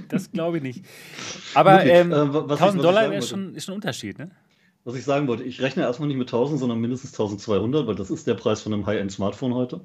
das 0.10 0.32
glaube 0.32 0.58
ich 0.58 0.64
nicht. 0.64 0.84
Aber 1.54 1.86
ähm, 1.86 2.12
äh, 2.12 2.16
1000 2.16 2.84
Dollar 2.84 3.12
wäre 3.12 3.22
schon, 3.22 3.54
ist 3.54 3.66
schon 3.66 3.74
ein 3.74 3.76
Unterschied, 3.76 4.18
ne? 4.18 4.32
Was 4.84 4.96
ich 4.96 5.04
sagen 5.04 5.28
wollte, 5.28 5.44
ich 5.44 5.62
rechne 5.62 5.84
erstmal 5.84 6.08
nicht 6.08 6.18
mit 6.18 6.30
1000, 6.30 6.60
sondern 6.60 6.80
mindestens 6.80 7.12
1200, 7.12 7.86
weil 7.86 7.94
das 7.94 8.10
ist 8.10 8.26
der 8.26 8.34
Preis 8.34 8.64
von 8.64 8.74
einem 8.74 8.88
High-End-Smartphone 8.88 9.54
heute. 9.54 9.82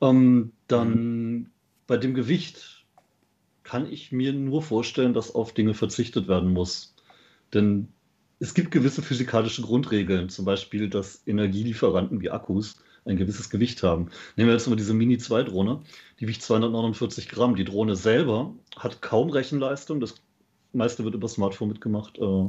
Ähm, 0.00 0.50
dann 0.66 0.88
mhm. 0.88 1.50
bei 1.86 1.98
dem 1.98 2.14
Gewicht 2.14 2.73
kann 3.64 3.90
ich 3.90 4.12
mir 4.12 4.32
nur 4.32 4.62
vorstellen, 4.62 5.14
dass 5.14 5.34
auf 5.34 5.52
Dinge 5.52 5.74
verzichtet 5.74 6.28
werden 6.28 6.52
muss. 6.52 6.94
Denn 7.52 7.88
es 8.38 8.54
gibt 8.54 8.70
gewisse 8.70 9.02
physikalische 9.02 9.62
Grundregeln, 9.62 10.28
zum 10.28 10.44
Beispiel, 10.44 10.88
dass 10.88 11.22
Energielieferanten 11.26 12.20
wie 12.20 12.30
Akkus 12.30 12.76
ein 13.06 13.16
gewisses 13.16 13.50
Gewicht 13.50 13.82
haben. 13.82 14.10
Nehmen 14.36 14.48
wir 14.48 14.54
jetzt 14.54 14.68
mal 14.68 14.76
diese 14.76 14.94
Mini-2-Drohne, 14.94 15.82
die 16.20 16.28
wiegt 16.28 16.42
249 16.42 17.28
Gramm. 17.28 17.56
Die 17.56 17.64
Drohne 17.64 17.96
selber 17.96 18.54
hat 18.76 19.02
kaum 19.02 19.30
Rechenleistung, 19.30 20.00
das 20.00 20.14
meiste 20.72 21.04
wird 21.04 21.14
über 21.14 21.28
Smartphone 21.28 21.68
mitgemacht, 21.68 22.18
äh, 22.18 22.48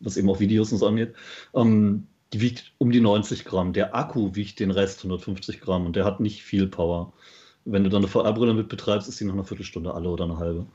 was 0.00 0.16
eben 0.16 0.28
auch 0.30 0.40
Videos 0.40 0.72
und 0.72 0.78
so 0.78 0.86
angeht. 0.86 1.14
Ähm, 1.54 2.06
die 2.32 2.40
wiegt 2.40 2.72
um 2.78 2.90
die 2.90 3.00
90 3.00 3.44
Gramm. 3.44 3.72
Der 3.72 3.94
Akku 3.94 4.34
wiegt 4.34 4.60
den 4.60 4.70
Rest 4.70 5.00
150 5.00 5.60
Gramm 5.60 5.86
und 5.86 5.96
der 5.96 6.04
hat 6.04 6.20
nicht 6.20 6.42
viel 6.42 6.66
Power. 6.66 7.12
Wenn 7.64 7.84
du 7.84 7.90
dann 7.90 8.02
eine 8.02 8.08
VR-Brille 8.08 8.54
mit 8.54 8.68
betreibst, 8.68 9.08
ist 9.08 9.20
die 9.20 9.24
nach 9.24 9.34
einer 9.34 9.44
Viertelstunde 9.44 9.94
alle 9.94 10.08
oder 10.08 10.24
eine 10.24 10.38
halbe. 10.38 10.66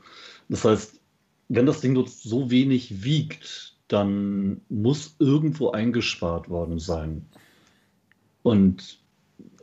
Das 0.48 0.64
heißt, 0.64 1.00
wenn 1.48 1.66
das 1.66 1.80
Ding 1.80 1.94
dort 1.94 2.08
so 2.08 2.50
wenig 2.50 3.04
wiegt, 3.04 3.74
dann 3.88 4.60
muss 4.68 5.16
irgendwo 5.18 5.70
eingespart 5.70 6.48
worden 6.48 6.78
sein. 6.78 7.26
Und 8.42 8.98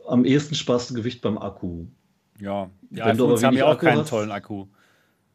am 0.06 0.24
ehesten 0.24 0.54
sparst 0.54 0.90
du 0.90 0.94
Gewicht 0.94 1.22
beim 1.22 1.38
Akku. 1.38 1.86
Ja, 2.40 2.70
die 2.90 2.98
wenn 2.98 3.04
iPhones 3.04 3.42
haben 3.42 3.56
ja 3.56 3.66
auch 3.66 3.70
Akku 3.70 3.86
keinen 3.86 3.98
hast, 3.98 4.10
tollen 4.10 4.30
Akku. 4.30 4.66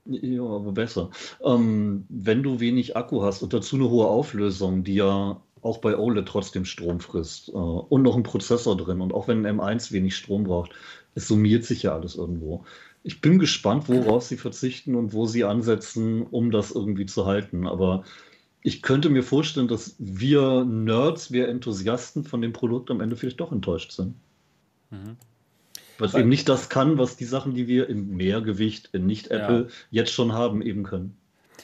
Ja, 0.05 0.43
aber 0.43 0.71
besser. 0.71 1.09
Ähm, 1.43 2.05
wenn 2.09 2.43
du 2.43 2.59
wenig 2.59 2.95
Akku 2.97 3.21
hast 3.21 3.43
und 3.43 3.53
dazu 3.53 3.75
eine 3.75 3.89
hohe 3.89 4.07
Auflösung, 4.07 4.83
die 4.83 4.95
ja 4.95 5.41
auch 5.61 5.77
bei 5.77 5.97
OLED 5.97 6.27
trotzdem 6.27 6.65
Strom 6.65 6.99
frisst 6.99 7.49
äh, 7.49 7.51
und 7.51 8.01
noch 8.01 8.15
ein 8.15 8.23
Prozessor 8.23 8.75
drin. 8.75 9.01
Und 9.01 9.13
auch 9.13 9.27
wenn 9.27 9.45
ein 9.45 9.59
M1 9.59 9.91
wenig 9.91 10.15
Strom 10.15 10.43
braucht, 10.43 10.71
es 11.15 11.27
summiert 11.27 11.65
sich 11.65 11.83
ja 11.83 11.93
alles 11.93 12.15
irgendwo. 12.15 12.65
Ich 13.03 13.21
bin 13.21 13.39
gespannt, 13.39 13.89
woraus 13.89 14.29
sie 14.29 14.37
verzichten 14.37 14.95
und 14.95 15.13
wo 15.13 15.25
sie 15.25 15.43
ansetzen, 15.43 16.23
um 16.23 16.51
das 16.51 16.71
irgendwie 16.71 17.07
zu 17.07 17.25
halten. 17.25 17.67
Aber 17.67 18.03
ich 18.61 18.81
könnte 18.81 19.09
mir 19.09 19.23
vorstellen, 19.23 19.67
dass 19.67 19.95
wir 19.97 20.63
Nerds, 20.65 21.31
wir 21.31 21.49
Enthusiasten 21.49 22.23
von 22.23 22.41
dem 22.41 22.53
Produkt 22.53 22.91
am 22.91 23.01
Ende 23.01 23.15
vielleicht 23.15 23.39
doch 23.39 23.51
enttäuscht 23.51 23.91
sind. 23.91 24.15
Mhm. 24.91 25.17
Was 25.97 26.15
eben 26.15 26.29
nicht 26.29 26.49
das 26.49 26.69
kann, 26.69 26.97
was 26.97 27.15
die 27.15 27.25
Sachen, 27.25 27.53
die 27.53 27.67
wir 27.67 27.87
im 27.87 28.15
Mehrgewicht, 28.15 28.89
in 28.91 29.05
Nicht-Apple 29.05 29.67
ja. 29.67 29.73
jetzt 29.91 30.11
schon 30.11 30.33
haben, 30.33 30.61
eben 30.61 30.83
können. 30.83 31.15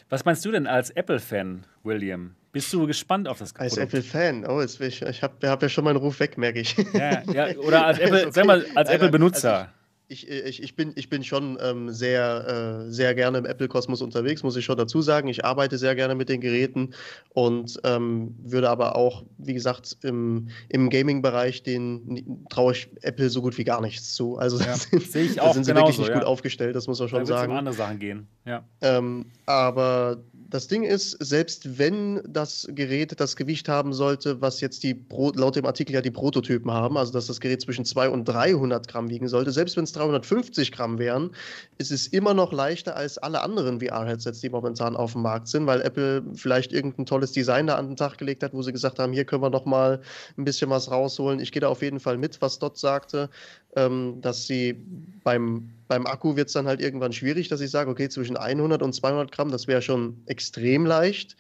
Was 0.10 0.26
meinst 0.26 0.46
du 0.46 0.52
denn 0.52 0.68
als 0.68 0.92
Apple-Fan, 0.92 1.66
William? 1.84 2.36
Bist 2.58 2.74
du 2.74 2.88
gespannt 2.88 3.28
auf 3.28 3.38
das? 3.38 3.56
Als 3.56 3.78
Apple-Fan? 3.78 4.44
Oh, 4.48 4.60
jetzt 4.62 4.82
ich, 4.82 5.04
ich 5.04 5.22
habe 5.22 5.48
hab 5.48 5.62
ja 5.62 5.70
schon 5.70 5.84
meinen 5.84 5.98
Ruf 5.98 6.20
weg, 6.20 6.40
merke 6.40 6.62
ich. 6.62 6.76
Ja, 6.92 7.22
ja 7.32 7.56
oder 7.58 7.86
als 7.86 8.00
Apple, 8.00 8.22
okay. 8.24 8.32
sag 8.34 8.46
mal, 8.46 8.66
als 8.74 8.90
Apple-Benutzer. 8.90 9.58
Also 9.60 9.70
ich, 10.08 10.28
ich, 10.28 10.64
ich, 10.64 10.76
bin, 10.76 10.92
ich 10.96 11.08
bin 11.08 11.24
schon 11.24 11.60
ähm, 11.62 11.92
sehr, 11.92 12.86
äh, 12.88 12.92
sehr 12.92 13.14
gerne 13.14 13.38
im 13.38 13.46
Apple-Kosmos 13.46 14.02
unterwegs, 14.02 14.42
muss 14.42 14.56
ich 14.56 14.66
schon 14.66 14.76
dazu 14.76 15.04
sagen. 15.04 15.28
Ich 15.28 15.46
arbeite 15.46 15.78
sehr 15.78 15.94
gerne 15.94 16.16
mit 16.16 16.30
den 16.30 16.42
Geräten 16.42 16.96
und 17.30 17.80
ähm, 17.84 18.36
würde 18.42 18.72
aber 18.72 18.96
auch, 18.96 19.24
wie 19.38 19.54
gesagt, 19.54 19.98
im, 20.02 20.48
im 20.70 20.90
Gaming-Bereich, 20.90 21.62
den 21.62 22.46
traue 22.50 22.72
ich 22.72 22.90
Apple 23.02 23.30
so 23.30 23.44
gut 23.44 23.56
wie 23.60 23.66
gar 23.66 23.82
nichts 23.82 24.16
zu. 24.16 24.38
Also 24.38 24.58
ja, 24.58 24.74
sind, 24.76 25.16
ich 25.16 25.40
auch 25.42 25.50
da 25.50 25.54
sind 25.54 25.66
sie 25.66 25.74
genauso, 25.74 25.90
wirklich 25.90 26.00
nicht 26.00 26.10
ja. 26.10 26.16
gut 26.16 26.26
aufgestellt, 26.26 26.76
das 26.76 26.88
muss 26.88 27.00
man 27.00 27.10
schon 27.10 27.20
da 27.20 27.26
sagen. 27.26 27.52
Um 27.52 27.58
andere 27.60 27.76
Sachen 27.76 28.00
gehen. 28.00 28.28
Ja. 28.46 28.64
Ähm, 28.82 29.26
aber 29.46 30.24
das 30.50 30.68
Ding 30.68 30.84
ist, 30.84 31.12
selbst 31.24 31.78
wenn 31.78 32.22
das 32.28 32.68
Gerät 32.72 33.20
das 33.20 33.36
Gewicht 33.36 33.68
haben 33.68 33.94
sollte, 33.94 34.42
was 34.42 34.62
jetzt 34.62 34.84
die 34.84 34.94
Pro 34.94 35.32
laut 35.36 35.56
dem 35.56 35.66
Artikel 35.66 35.94
ja 35.94 36.02
die 36.02 36.12
Prototypen 36.12 36.72
haben, 36.72 36.98
also 36.98 37.12
dass 37.12 37.28
das 37.28 37.40
Gerät 37.40 37.62
zwischen 37.62 37.86
200 37.86 38.14
und 38.14 38.26
300 38.26 38.88
Gramm 38.88 39.10
wiegen 39.10 39.28
sollte, 39.28 39.52
selbst 39.52 39.76
wenn 39.78 39.84
es 39.84 39.92
350 39.94 40.72
Gramm 40.72 41.00
wären, 41.00 41.32
ist 41.78 41.92
es 41.92 42.08
immer 42.08 42.34
noch 42.34 42.54
leichter 42.54 42.96
als 42.96 43.18
alle 43.18 43.42
anderen 43.42 43.82
VR-Headsets, 43.82 44.40
die 44.40 44.50
momentan 44.50 44.96
auf 44.96 45.14
dem 45.14 45.22
Markt 45.22 45.48
sind, 45.48 45.68
weil 45.68 45.82
Apple 45.82 46.24
vielleicht 46.34 46.72
irgendein 46.72 47.06
tolles 47.06 47.32
Design 47.32 47.68
da 47.68 47.76
an 47.76 47.88
den 47.88 47.96
Tag 47.96 48.18
gelegt 48.18 48.44
hat, 48.44 48.54
wo 48.54 48.62
sie 48.62 48.72
gesagt 48.72 49.00
haben, 49.00 49.14
hier 49.14 49.26
können 49.26 49.42
wir 49.42 49.50
noch 49.50 49.66
mal 49.66 50.02
ein 50.38 50.46
bisschen 50.46 50.70
was 50.70 50.90
rausholen. 50.90 51.40
Ich 51.40 51.52
gehe 51.52 51.62
da 51.62 51.68
auf 51.68 51.82
jeden 51.82 52.00
Fall 52.00 52.18
mit, 52.18 52.42
was 52.42 52.60
Dot 52.60 52.78
sagte 52.78 53.30
ähm, 53.78 54.22
dass 54.22 54.48
sie 54.48 54.84
beim, 55.24 55.70
beim 55.88 56.08
Akku 56.08 56.36
wird 56.36 56.48
es 56.48 56.54
dann 56.54 56.68
halt 56.68 56.82
irgendwann 56.82 57.14
schwierig, 57.14 57.48
dass 57.48 57.62
ich 57.62 57.70
sage, 57.70 57.90
okay, 57.90 58.10
zwischen 58.10 58.36
100 58.36 58.82
und 58.82 58.94
200 58.94 59.32
Gramm, 59.32 59.52
das 59.52 59.68
wäre 59.68 59.82
schon 59.82 60.24
extrem 60.26 60.86
leicht. 60.86 61.38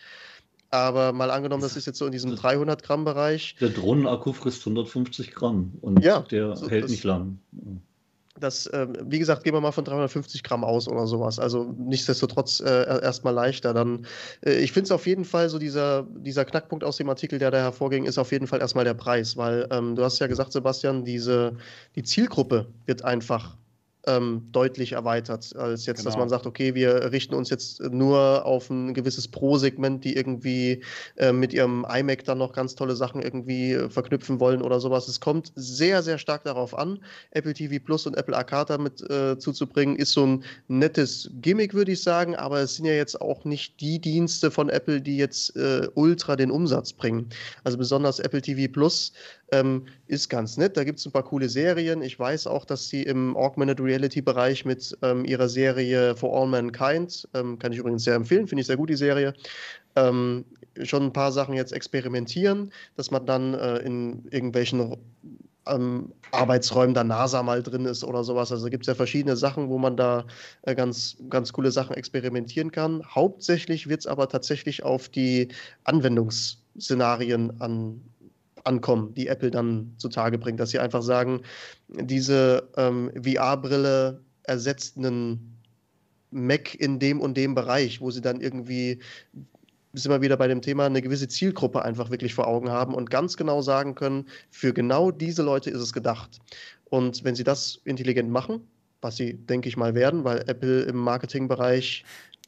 Aber 0.70 1.14
mal 1.14 1.32
angenommen, 1.32 1.64
das 1.64 1.78
ist 1.78 1.88
jetzt 1.88 1.98
so 1.98 2.06
in 2.06 2.12
diesem 2.12 2.36
300 2.36 2.84
Gramm 2.84 3.06
Bereich. 3.06 3.56
Der 3.60 3.70
Drohnenakku 3.70 4.34
frisst 4.34 4.62
150 4.62 5.34
Gramm 5.34 5.74
und 5.82 6.04
ja, 6.04 6.20
der 6.22 6.56
so, 6.56 6.70
hält 6.70 6.90
nicht 6.90 7.06
lang. 7.06 7.40
Das, 8.40 8.68
äh, 8.68 8.88
wie 9.04 9.20
gesagt, 9.20 9.44
gehen 9.44 9.54
wir 9.54 9.62
mal 9.62 9.72
von 9.72 9.86
350 9.86 10.44
Gramm 10.44 10.64
aus 10.64 10.88
oder 10.88 11.08
sowas. 11.08 11.40
Also 11.40 11.76
nichtsdestotrotz 11.78 12.60
äh, 12.60 13.02
erstmal 13.02 13.34
leichter. 13.34 13.74
Dann, 13.74 14.06
äh, 14.46 14.60
ich 14.60 14.72
finde 14.72 14.86
es 14.86 14.92
auf 14.92 15.08
jeden 15.08 15.26
Fall 15.26 15.50
so, 15.50 15.60
dieser, 15.60 16.04
dieser 16.18 16.46
Knackpunkt 16.46 16.84
aus 16.84 16.98
dem 16.98 17.10
Artikel, 17.10 17.40
der 17.40 17.52
da 17.52 17.58
hervorging, 17.58 18.06
ist 18.06 18.18
auf 18.18 18.32
jeden 18.32 18.48
Fall 18.48 18.60
erstmal 18.60 18.86
der 18.86 18.94
Preis, 18.94 19.38
weil 19.38 19.68
ähm, 19.72 19.96
du 19.96 20.04
hast 20.04 20.20
ja 20.20 20.28
gesagt, 20.28 20.52
Sebastian, 20.52 21.04
diese, 21.04 21.54
die 21.96 22.04
Zielgruppe 22.04 22.68
wird 22.86 23.04
einfach 23.04 23.58
ähm, 24.08 24.48
deutlich 24.52 24.94
erweitert, 24.94 25.56
als 25.56 25.86
jetzt, 25.86 25.98
genau. 25.98 26.10
dass 26.10 26.18
man 26.18 26.30
sagt, 26.30 26.46
okay, 26.46 26.74
wir 26.74 27.12
richten 27.12 27.36
uns 27.36 27.50
jetzt 27.50 27.82
nur 27.82 28.46
auf 28.46 28.70
ein 28.70 28.94
gewisses 28.94 29.28
Pro-Segment, 29.28 30.04
die 30.04 30.16
irgendwie 30.16 30.82
äh, 31.18 31.32
mit 31.32 31.54
ihrem 31.54 31.86
iMac 31.90 32.24
dann 32.24 32.38
noch 32.38 32.54
ganz 32.54 32.76
tolle 32.76 32.96
Sachen 32.96 33.22
irgendwie 33.22 33.74
äh, 33.74 33.90
verknüpfen 33.90 34.40
wollen 34.40 34.62
oder 34.62 34.80
sowas. 34.80 35.08
Es 35.08 35.20
kommt 35.20 35.52
sehr, 35.56 36.02
sehr 36.02 36.18
stark 36.18 36.44
darauf 36.46 36.78
an, 36.78 37.00
Apple 37.32 37.54
TV 37.54 37.84
Plus 37.84 38.08
und 38.08 38.16
Apple 38.16 38.36
Arcade 38.36 38.74
damit 38.74 39.02
äh, 39.10 39.38
zuzubringen, 39.38 39.98
ist 39.98 40.14
so 40.14 40.26
ein 40.26 40.44
nettes 40.68 41.30
Gimmick, 41.42 41.74
würde 41.74 41.92
ich 41.92 42.02
sagen, 42.02 42.36
aber 42.36 42.62
es 42.62 42.76
sind 42.76 42.86
ja 42.86 42.94
jetzt 42.94 43.20
auch 43.20 43.44
nicht 43.44 43.80
die 43.82 44.00
Dienste 44.00 44.50
von 44.52 44.70
Apple, 44.70 45.02
die 45.02 45.18
jetzt 45.18 45.56
äh, 45.56 45.88
ultra 45.96 46.36
den 46.36 46.52
Umsatz 46.52 46.94
bringen. 46.94 47.30
Also 47.64 47.78
besonders 47.78 48.20
Apple 48.20 48.42
TV 48.42 48.72
Plus 48.72 49.12
ähm, 49.52 49.86
ist 50.08 50.30
ganz 50.30 50.58
nett. 50.58 50.78
Da 50.78 50.84
gibt 50.84 51.00
es 51.00 51.06
ein 51.06 51.12
paar 51.12 51.24
coole 51.24 51.50
Serien. 51.50 52.02
Ich 52.02 52.18
weiß 52.18 52.48
auch, 52.48 52.66
dass 52.66 52.90
sie 52.90 53.04
im 53.04 53.36
Augmented 53.36 53.80
Reality-Bereich 53.80 54.66
mit 54.66 54.98
ähm, 55.02 55.26
ihrer 55.26 55.50
Serie 55.50 56.16
For 56.16 56.36
All 56.36 56.48
Mankind, 56.48 57.28
ähm, 57.34 57.60
kann 57.60 57.72
ich 57.72 57.80
übrigens 57.80 58.04
sehr 58.04 58.16
empfehlen, 58.16 58.48
finde 58.48 58.62
ich 58.62 58.68
sehr 58.68 58.78
gut, 58.78 58.90
die 58.90 58.96
Serie, 58.96 59.34
ähm, 59.96 60.46
schon 60.84 61.04
ein 61.04 61.14
paar 61.14 61.32
Sachen 61.32 61.56
jetzt 61.56 61.74
experimentieren, 61.74 62.72
dass 62.96 63.12
man 63.12 63.26
dann 63.26 63.54
äh, 63.54 63.78
in 63.80 64.26
irgendwelchen 64.30 64.98
ähm, 65.68 66.14
Arbeitsräumen 66.32 66.94
der 66.94 67.04
NASA 67.04 67.44
mal 67.44 67.64
drin 67.64 67.86
ist 67.86 68.04
oder 68.04 68.24
sowas. 68.24 68.52
Also 68.52 68.70
gibt 68.70 68.84
es 68.84 68.88
ja 68.88 68.96
verschiedene 68.96 69.36
Sachen, 69.36 69.70
wo 69.70 69.78
man 69.78 69.98
da 69.98 70.26
äh, 70.64 70.76
ganz, 70.76 71.18
ganz 71.30 71.54
coole 71.54 71.72
Sachen 71.72 71.96
experimentieren 71.96 72.72
kann. 72.72 73.04
Hauptsächlich 73.06 73.88
wird 73.88 74.02
es 74.02 74.08
aber 74.08 74.30
tatsächlich 74.30 74.84
auf 74.84 75.10
die 75.10 75.50
Anwendungsszenarien 75.84 77.60
an, 77.62 78.02
ankommen, 78.68 79.14
die 79.14 79.28
Apple 79.28 79.52
dann 79.52 79.94
zutage 79.98 80.38
bringt, 80.38 80.60
dass 80.60 80.70
sie 80.70 80.80
einfach 80.80 81.02
sagen, 81.02 81.42
diese 81.88 82.70
ähm, 82.78 83.12
VR-Brille 83.16 84.22
ersetzt 84.44 84.98
einen 84.98 85.58
Mac 86.32 86.76
in 86.76 87.00
dem 87.00 87.22
und 87.22 87.36
dem 87.36 87.56
Bereich, 87.56 88.02
wo 88.02 88.12
sie 88.12 88.22
dann 88.22 88.42
irgendwie 88.42 89.00
sind 89.94 90.12
wir 90.12 90.22
wieder 90.22 90.38
bei 90.38 90.48
dem 90.48 90.62
Thema, 90.62 90.86
eine 90.86 91.02
gewisse 91.02 91.28
Zielgruppe 91.28 91.82
einfach 91.84 92.12
wirklich 92.12 92.34
vor 92.34 92.48
Augen 92.48 92.70
haben 92.70 92.94
und 92.94 93.10
ganz 93.10 93.36
genau 93.38 93.62
sagen 93.62 93.96
können, 93.96 94.28
für 94.52 94.74
genau 94.74 95.12
diese 95.12 95.42
Leute 95.42 95.70
ist 95.70 95.82
es 95.82 95.94
gedacht. 95.94 96.40
Und 96.86 97.24
wenn 97.24 97.36
sie 97.36 97.44
das 97.44 97.82
intelligent 97.84 98.30
machen, 98.30 98.62
was 99.02 99.18
sie, 99.18 99.34
denke 99.34 99.70
ich 99.70 99.78
mal, 99.78 99.96
werden, 99.96 100.24
weil 100.24 100.40
Apple 100.48 100.82
im 100.84 100.98
Marketingbereich 100.98 102.04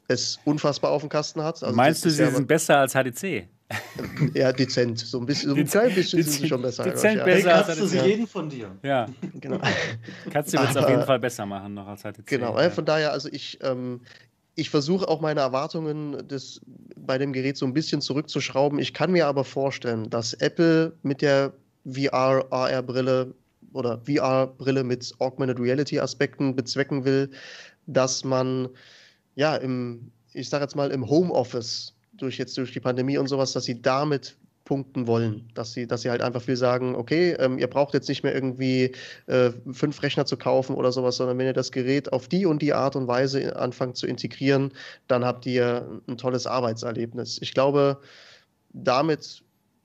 es 0.08 0.38
unfassbar 0.44 0.90
auf 0.90 1.02
dem 1.02 1.08
Kasten 1.08 1.42
hat. 1.42 1.62
Also 1.62 1.74
Meinst 1.76 2.04
du, 2.04 2.10
sie 2.10 2.26
sind 2.26 2.48
besser 2.48 2.78
als 2.78 2.94
HTC? 2.94 3.48
Ja, 4.34 4.52
dezent. 4.52 4.98
So 4.98 5.18
ein 5.18 5.26
bisschen, 5.26 5.50
so 5.50 5.56
ein 5.56 5.66
klein 5.66 5.94
bisschen 5.94 6.22
sind 6.22 6.32
sie 6.32 6.48
schon 6.48 6.62
besser. 6.62 6.84
Dezent 6.84 7.18
ja. 7.18 7.24
besser 7.24 7.66
als 7.66 7.78
du 7.78 7.86
sie 7.86 7.98
jeden 7.98 8.26
von 8.26 8.48
dir. 8.48 8.76
Ja, 8.82 9.06
genau. 9.40 9.58
Kannst 10.30 10.52
du 10.52 10.58
jetzt 10.58 10.76
auf 10.76 10.88
jeden 10.88 11.04
Fall 11.04 11.18
besser 11.18 11.46
machen 11.46 11.74
noch 11.74 11.86
als 11.86 12.02
HTC. 12.02 12.26
Genau, 12.26 12.58
ja. 12.58 12.70
von 12.70 12.84
daher, 12.84 13.12
also 13.12 13.28
ich, 13.30 13.58
ähm, 13.62 14.00
ich 14.54 14.70
versuche 14.70 15.08
auch 15.08 15.20
meine 15.20 15.40
Erwartungen 15.40 16.26
des, 16.28 16.60
bei 16.96 17.18
dem 17.18 17.32
Gerät 17.32 17.56
so 17.56 17.66
ein 17.66 17.72
bisschen 17.72 18.00
zurückzuschrauben. 18.00 18.78
Ich 18.78 18.92
kann 18.92 19.12
mir 19.12 19.26
aber 19.26 19.44
vorstellen, 19.44 20.10
dass 20.10 20.34
Apple 20.34 20.92
mit 21.02 21.22
der 21.22 21.52
VR, 21.86 22.46
AR-Brille 22.50 23.34
oder 23.72 24.00
VR-Brille 24.04 24.84
mit 24.84 25.14
Augmented 25.18 25.60
Reality-Aspekten 25.60 26.56
bezwecken 26.56 27.04
will, 27.04 27.30
dass 27.86 28.24
man 28.24 28.68
ja 29.36 29.56
im, 29.56 30.10
ich 30.32 30.48
sage 30.48 30.64
jetzt 30.64 30.74
mal, 30.74 30.90
im 30.90 31.08
Homeoffice 31.08 31.94
durch 32.22 32.38
jetzt 32.38 32.56
durch 32.56 32.72
die 32.72 32.80
Pandemie 32.80 33.18
und 33.18 33.28
sowas, 33.28 33.52
dass 33.52 33.64
sie 33.64 33.80
damit 33.80 34.36
punkten 34.64 35.08
wollen, 35.08 35.48
dass 35.54 35.72
sie, 35.72 35.86
dass 35.88 36.02
sie 36.02 36.10
halt 36.10 36.22
einfach 36.22 36.42
viel 36.42 36.54
sagen, 36.54 36.94
okay, 36.94 37.32
ähm, 37.40 37.58
ihr 37.58 37.66
braucht 37.66 37.92
jetzt 37.92 38.08
nicht 38.08 38.22
mehr 38.22 38.32
irgendwie 38.32 38.92
äh, 39.26 39.50
fünf 39.72 40.00
Rechner 40.02 40.26
zu 40.26 40.36
kaufen 40.36 40.76
oder 40.76 40.92
sowas, 40.92 41.16
sondern 41.16 41.38
wenn 41.38 41.46
ihr 41.46 41.52
das 41.52 41.72
Gerät 41.72 42.12
auf 42.12 42.28
die 42.28 42.46
und 42.46 42.62
die 42.62 42.72
Art 42.72 42.94
und 42.94 43.08
Weise 43.08 43.56
anfangt 43.56 43.96
zu 43.96 44.06
integrieren, 44.06 44.72
dann 45.08 45.24
habt 45.24 45.44
ihr 45.46 46.00
ein 46.06 46.18
tolles 46.18 46.46
Arbeitserlebnis. 46.46 47.38
Ich 47.42 47.52
glaube, 47.52 48.00
damit 48.72 49.42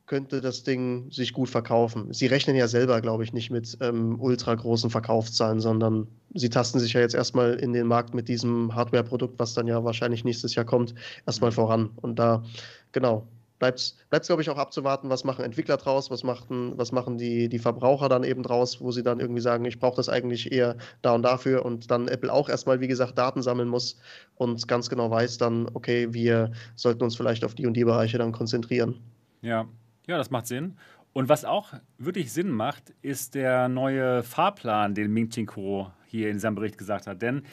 könnte 0.08 0.40
das 0.40 0.64
Ding 0.64 1.10
sich 1.12 1.34
gut 1.34 1.50
verkaufen. 1.50 2.14
Sie 2.14 2.28
rechnen 2.28 2.56
ja 2.56 2.68
selber, 2.68 3.02
glaube 3.02 3.24
ich, 3.24 3.34
nicht 3.34 3.50
mit 3.50 3.78
ähm, 3.82 4.20
ultra 4.20 4.54
großen 4.54 4.90
Verkaufszahlen, 4.90 5.60
sondern 5.60 6.08
sie 6.34 6.50
tasten 6.50 6.80
sich 6.80 6.94
ja 6.94 7.02
jetzt 7.02 7.16
erstmal 7.16 7.56
in 7.56 7.74
den 7.74 7.88
Markt 7.88 8.14
mit 8.14 8.28
diesem 8.28 8.76
Hardware-Produkt, 8.76 9.40
was 9.40 9.54
dann 9.54 9.68
ja 9.68 9.84
wahrscheinlich 9.84 10.24
nächstes 10.24 10.54
Jahr 10.54 10.66
kommt, 10.66 10.94
erstmal 11.26 11.50
mhm. 11.50 11.56
voran. 11.56 11.90
Und 12.02 12.20
da, 12.20 12.44
genau, 12.92 13.28
bleibt 13.58 13.80
es, 13.80 14.28
glaube 14.28 14.44
ich, 14.44 14.50
auch 14.52 14.58
abzuwarten, 14.58 15.10
was 15.10 15.24
machen 15.24 15.44
Entwickler 15.44 15.78
draus, 15.78 16.12
was 16.12 16.24
machen, 16.24 16.74
was 16.76 16.92
machen 16.92 17.18
die, 17.18 17.50
die 17.50 17.58
Verbraucher 17.58 18.08
dann 18.08 18.24
eben 18.24 18.44
draus, 18.44 18.82
wo 18.82 18.92
sie 18.92 19.02
dann 19.02 19.20
irgendwie 19.20 19.42
sagen, 19.42 19.66
ich 19.66 19.80
brauche 19.80 19.96
das 19.96 20.10
eigentlich 20.10 20.52
eher 20.52 20.76
da 21.02 21.16
und 21.16 21.24
dafür 21.24 21.66
und 21.66 21.90
dann 21.90 22.08
Apple 22.08 22.32
auch 22.32 22.50
erstmal, 22.50 22.80
wie 22.80 22.88
gesagt, 22.88 23.18
Daten 23.18 23.42
sammeln 23.42 23.70
muss 23.70 23.98
und 24.36 24.68
ganz 24.68 24.90
genau 24.90 25.10
weiß 25.10 25.40
dann, 25.40 25.68
okay, 25.74 26.14
wir 26.14 26.52
sollten 26.76 27.04
uns 27.04 27.16
vielleicht 27.16 27.44
auf 27.44 27.56
die 27.56 27.66
und 27.66 27.74
die 27.74 27.86
Bereiche 27.86 28.20
dann 28.20 28.34
konzentrieren. 28.34 29.00
Ja, 29.42 29.68
ja, 30.08 30.18
das 30.18 30.32
macht 30.32 30.48
Sinn. 30.48 30.78
Und 31.14 31.30
was 31.30 31.46
auch 31.46 31.74
wirklich 31.98 32.34
Sinn 32.34 32.52
macht, 32.52 32.94
ist 33.02 33.36
der 33.36 33.70
neue 33.70 34.22
Fahrplan, 34.22 34.96
den 34.96 35.14
Ming 35.14 35.30
Chin 35.30 35.46
Kuo 35.46 35.92
hier 36.06 36.30
in 36.30 36.40
seinem 36.40 36.56
Bericht 36.56 36.78
gesagt 36.78 37.08
hat. 37.08 37.22
Denn 37.22 37.44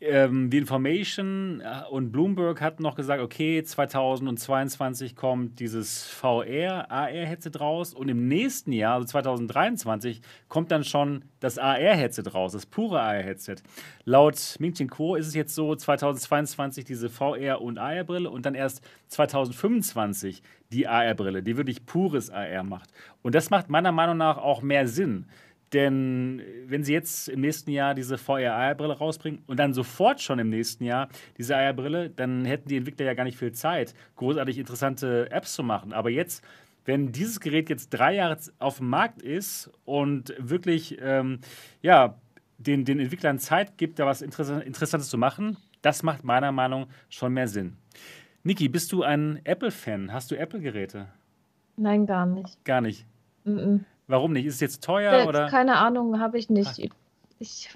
ähm, 0.00 0.48
die 0.48 0.58
Information 0.58 1.60
äh, 1.60 1.82
und 1.90 2.10
Bloomberg 2.10 2.60
hatten 2.60 2.82
noch 2.82 2.94
gesagt, 2.94 3.22
okay, 3.22 3.62
2022 3.62 5.14
kommt 5.14 5.60
dieses 5.60 6.08
VR, 6.08 6.90
AR-Headset 6.90 7.52
raus 7.60 7.92
und 7.92 8.08
im 8.08 8.26
nächsten 8.26 8.72
Jahr, 8.72 8.94
also 8.94 9.06
2023, 9.06 10.22
kommt 10.48 10.70
dann 10.70 10.84
schon 10.84 11.24
das 11.40 11.58
AR-Headset 11.58 12.30
raus, 12.32 12.52
das 12.52 12.64
pure 12.64 13.00
AR-Headset. 13.00 13.56
Laut 14.04 14.56
Ming 14.58 14.72
Chin 14.72 14.88
Kuo 14.88 15.16
ist 15.16 15.26
es 15.26 15.34
jetzt 15.34 15.54
so, 15.54 15.74
2022 15.74 16.84
diese 16.84 17.08
VR- 17.08 17.60
und 17.60 17.78
AR-Brille 17.78 18.30
und 18.30 18.46
dann 18.46 18.54
erst 18.54 18.82
2025 19.08 20.42
die 20.72 20.88
AR-Brille, 20.88 21.42
die 21.42 21.56
wirklich 21.56 21.84
pures 21.84 22.30
AR 22.30 22.62
macht. 22.62 22.90
Und 23.22 23.34
das 23.34 23.50
macht 23.50 23.68
meiner 23.68 23.92
Meinung 23.92 24.16
nach 24.16 24.38
auch 24.38 24.62
mehr 24.62 24.86
Sinn. 24.86 25.26
Denn 25.72 26.42
wenn 26.66 26.82
sie 26.82 26.92
jetzt 26.92 27.28
im 27.28 27.40
nächsten 27.40 27.70
Jahr 27.70 27.94
diese 27.94 28.18
VR-AR-Brille 28.18 28.98
rausbringen 28.98 29.42
und 29.46 29.58
dann 29.58 29.72
sofort 29.72 30.20
schon 30.20 30.38
im 30.38 30.48
nächsten 30.48 30.84
Jahr 30.84 31.08
diese 31.38 31.56
AR-Brille, 31.56 32.10
dann 32.10 32.44
hätten 32.44 32.68
die 32.68 32.76
Entwickler 32.76 33.06
ja 33.06 33.14
gar 33.14 33.24
nicht 33.24 33.38
viel 33.38 33.52
Zeit, 33.52 33.94
großartig 34.16 34.58
interessante 34.58 35.30
Apps 35.30 35.54
zu 35.54 35.62
machen. 35.62 35.92
Aber 35.92 36.10
jetzt, 36.10 36.44
wenn 36.84 37.12
dieses 37.12 37.38
Gerät 37.38 37.70
jetzt 37.70 37.90
drei 37.90 38.14
Jahre 38.16 38.36
auf 38.58 38.78
dem 38.78 38.88
Markt 38.88 39.22
ist 39.22 39.70
und 39.84 40.34
wirklich 40.38 40.98
ähm, 41.00 41.38
ja, 41.82 42.16
den, 42.58 42.84
den 42.84 42.98
Entwicklern 42.98 43.38
Zeit 43.38 43.78
gibt, 43.78 44.00
da 44.00 44.06
was 44.06 44.22
Interessantes 44.22 45.08
zu 45.08 45.18
machen, 45.18 45.56
das 45.82 46.02
macht 46.02 46.24
meiner 46.24 46.52
Meinung 46.52 46.82
nach 46.82 46.88
schon 47.08 47.32
mehr 47.32 47.48
Sinn. 47.48 47.76
Niki, 48.42 48.68
bist 48.68 48.90
du 48.92 49.02
ein 49.02 49.40
Apple-Fan? 49.44 50.12
Hast 50.12 50.30
du 50.30 50.34
Apple-Geräte? 50.36 51.08
Nein, 51.76 52.06
gar 52.06 52.26
nicht. 52.26 52.64
Gar 52.64 52.80
nicht. 52.80 53.06
Mm 53.44 53.58
-mm. 53.58 53.80
Warum 54.10 54.32
nicht? 54.32 54.44
Ist 54.46 54.54
es 54.54 54.60
jetzt 54.60 54.84
teuer 54.84 55.24
Äh, 55.24 55.26
oder? 55.26 55.48
Keine 55.48 55.76
Ahnung, 55.76 56.20
habe 56.20 56.38
ich 56.38 56.50
nicht. 56.50 56.68
Ach. 56.90 56.96
Ich 57.38 57.70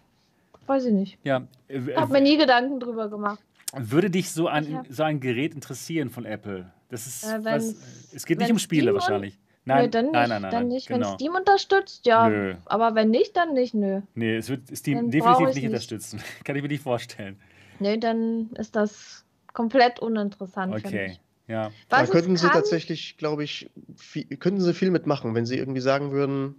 weiß 0.66 0.86
ich 0.86 0.92
nicht. 0.92 1.18
Ja. 1.24 1.46
äh, 1.68 1.94
Habe 1.94 2.12
mir 2.12 2.20
nie 2.20 2.36
Gedanken 2.36 2.80
drüber 2.80 3.08
gemacht. 3.08 3.38
Würde 3.76 4.10
dich 4.10 4.30
so 4.30 4.46
ein, 4.48 4.84
so 4.88 5.02
ein 5.02 5.20
Gerät 5.20 5.54
interessieren 5.54 6.10
von 6.10 6.24
Apple? 6.24 6.70
Das 6.90 7.06
ist 7.06 7.24
Äh, 7.24 7.38
was, 7.44 7.44
wenn's- 7.44 8.10
es 8.14 8.26
geht 8.26 8.38
nicht 8.38 8.50
um 8.50 8.58
Spiele 8.58 8.82
Steam 8.90 8.94
wahrscheinlich. 8.94 9.34
nö, 9.64 9.74
Nein, 9.74 9.90
dann 9.90 10.04
nicht. 10.06 10.12
nein, 10.14 10.28
nein, 10.28 10.42
nein, 10.42 10.50
dann 10.50 10.68
nicht. 10.68 10.86
genau. 10.88 11.08
Wenn 11.10 11.14
Steam 11.14 11.34
unterstützt, 11.34 12.06
ja. 12.06 12.28
Nö. 12.28 12.54
Aber 12.66 12.94
wenn 12.94 13.10
nicht, 13.10 13.36
dann 13.36 13.52
nicht, 13.54 13.74
nö. 13.74 14.00
Nee, 14.14 14.36
es 14.36 14.48
wird 14.48 14.76
Steam 14.76 14.98
Dann 14.98 15.10
definitiv 15.10 15.46
nicht, 15.46 15.56
ich 15.56 15.62
nicht. 15.62 15.70
unterstützen. 15.72 16.20
Kann 16.44 16.56
ich 16.56 16.62
mir 16.62 16.68
nicht 16.68 16.82
vorstellen. 16.82 17.38
Nee, 17.80 17.96
dann 17.98 18.50
ist 18.58 18.76
das 18.76 19.24
komplett 19.52 19.98
uninteressant. 20.00 20.74
Okay. 20.74 21.18
Ich. 21.46 21.50
Ja. 21.52 21.70
Da 21.88 21.98
Was 21.98 22.08
es 22.08 22.10
könnten 22.10 22.36
sie 22.36 22.48
tatsächlich, 22.48 23.16
glaube 23.16 23.44
ich, 23.44 23.70
viel, 23.96 24.24
könnten 24.24 24.60
sie 24.60 24.74
viel 24.74 24.90
mitmachen, 24.90 25.34
wenn 25.34 25.46
sie 25.46 25.58
irgendwie 25.58 25.80
sagen 25.80 26.10
würden, 26.12 26.54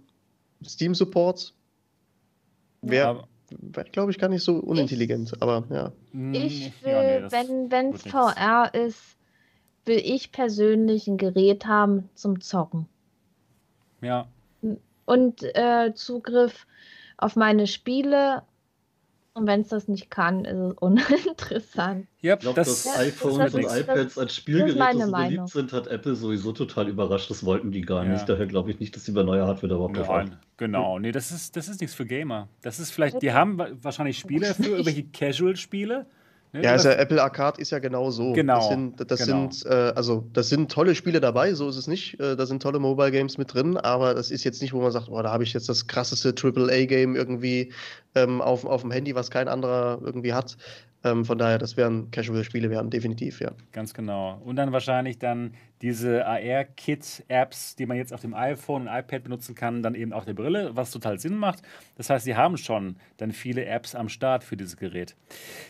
Steam 0.64 0.94
Support 0.94 1.54
wäre, 2.82 3.26
wär, 3.50 3.84
glaube 3.84 4.10
ich, 4.10 4.18
gar 4.18 4.28
nicht 4.28 4.42
so 4.42 4.56
unintelligent. 4.56 5.40
Aber 5.40 5.64
ja. 5.70 5.92
Mm, 6.12 6.34
Ich 6.34 6.72
will, 6.82 6.92
ja, 6.92 7.20
nee, 7.42 7.70
wenn 7.70 7.94
es. 7.94 8.02
VR 8.02 8.72
ist, 8.74 9.16
will 9.84 10.00
ich 10.02 10.32
persönlich 10.32 11.06
ein 11.06 11.16
Gerät 11.16 11.66
haben 11.66 12.08
zum 12.14 12.40
Zocken. 12.40 12.86
Ja, 14.02 14.28
Und 15.04 15.42
äh, 15.42 15.92
Zugriff 15.94 16.66
auf 17.16 17.36
meine 17.36 17.66
Spiele. 17.66 18.42
Und 19.36 19.46
wenn 19.46 19.60
es 19.60 19.68
das 19.68 19.86
nicht 19.86 20.10
kann, 20.10 20.46
ist 20.46 20.56
es 20.56 20.72
uninteressant. 20.78 22.06
ja 22.22 22.34
Ich 22.34 22.40
glaube, 22.40 22.56
dass 22.56 22.84
das, 22.84 22.84
Ja, 22.96 23.00
iPhones 23.02 23.36
das 23.38 23.54
und 23.54 23.64
ist- 23.64 23.80
iPads 23.80 24.18
als 24.18 24.34
Spielgeräte 24.34 24.72
so 24.72 24.78
Meinung. 25.10 25.12
beliebt 25.12 25.48
sind, 25.50 25.72
hat 25.74 25.86
Apple 25.88 26.14
sowieso 26.14 26.52
total 26.52 26.88
überrascht. 26.88 27.28
Das 27.30 27.44
wollten 27.44 27.70
die 27.70 27.82
gar 27.82 28.04
Ja. 28.04 28.12
nicht. 28.12 28.26
Daher 28.28 28.46
glaube 28.46 28.70
ich 28.70 28.80
nicht, 28.80 28.96
dass 28.96 29.04
sie 29.04 29.12
bei 29.12 29.22
neuer 29.22 29.46
Hardware 29.46 29.68
da 29.68 29.74
überhaupt 29.74 29.96
drauf 29.98 30.08
achten. 30.08 30.30
Nein, 30.30 30.38
genau. 30.56 30.98
Nee, 30.98 31.12
das 31.12 31.30
ist, 31.32 31.54
das 31.54 31.68
ist 31.68 31.82
nichts 31.82 31.94
für 31.94 32.06
Gamer. 32.06 32.48
Das 32.62 32.80
ist 32.80 32.90
vielleicht, 32.92 33.20
die 33.20 33.32
haben 33.32 33.58
wa- 33.58 33.68
wahrscheinlich 33.82 34.18
Spiele 34.18 34.54
für 34.54 34.62
irgendwelche 34.70 35.04
Casual-Spiele. 35.04 36.06
Ne, 36.56 36.62
Ja, 36.64 36.72
also 36.72 36.88
Apple 36.88 37.22
Arcade 37.22 37.60
ist 37.60 37.70
ja 37.70 37.78
genau 37.78 38.10
so. 38.10 38.32
Genau, 38.32 38.56
Das 38.56 38.68
sind, 38.68 39.10
das 39.10 39.26
genau. 39.26 39.50
sind, 39.50 39.66
äh, 39.66 39.92
also 39.94 40.26
das 40.32 40.48
sind 40.48 40.70
tolle 40.70 40.94
Spiele 40.94 41.20
dabei, 41.20 41.54
so 41.54 41.68
ist 41.68 41.76
es 41.76 41.86
nicht. 41.86 42.18
Äh, 42.18 42.36
da 42.36 42.46
sind 42.46 42.62
tolle 42.62 42.78
Mobile 42.78 43.10
Games 43.10 43.38
mit 43.38 43.52
drin, 43.52 43.76
aber 43.76 44.14
das 44.14 44.30
ist 44.30 44.44
jetzt 44.44 44.62
nicht, 44.62 44.72
wo 44.72 44.80
man 44.80 44.90
sagt, 44.90 45.08
oh, 45.10 45.20
da 45.22 45.30
habe 45.30 45.44
ich 45.44 45.52
jetzt 45.52 45.68
das 45.68 45.86
krasseste 45.86 46.34
AAA-Game 46.34 47.14
irgendwie 47.14 47.72
ähm, 48.14 48.40
auf, 48.40 48.64
auf 48.64 48.82
dem 48.82 48.90
Handy, 48.90 49.14
was 49.14 49.30
kein 49.30 49.48
anderer 49.48 50.00
irgendwie 50.02 50.32
hat. 50.32 50.56
Ähm, 51.06 51.24
von 51.24 51.38
daher, 51.38 51.58
das 51.58 51.76
wären 51.76 52.10
Casual-Spiele, 52.10 52.68
wären 52.68 52.90
definitiv, 52.90 53.40
ja. 53.40 53.52
Ganz 53.70 53.94
genau. 53.94 54.40
Und 54.44 54.56
dann 54.56 54.72
wahrscheinlich 54.72 55.18
dann 55.18 55.52
diese 55.82 56.26
AR-Kit-Apps, 56.26 57.76
die 57.76 57.86
man 57.86 57.96
jetzt 57.96 58.12
auf 58.12 58.22
dem 58.22 58.34
iPhone 58.34 58.82
und 58.82 58.88
iPad 58.88 59.22
benutzen 59.22 59.54
kann, 59.54 59.82
dann 59.82 59.94
eben 59.94 60.12
auf 60.12 60.24
der 60.24 60.34
Brille, 60.34 60.70
was 60.74 60.90
total 60.90 61.18
Sinn 61.18 61.36
macht. 61.36 61.62
Das 61.96 62.10
heißt, 62.10 62.24
sie 62.24 62.34
haben 62.34 62.56
schon 62.56 62.96
dann 63.18 63.30
viele 63.30 63.64
Apps 63.66 63.94
am 63.94 64.08
Start 64.08 64.42
für 64.42 64.56
dieses 64.56 64.76
Gerät. 64.76 65.14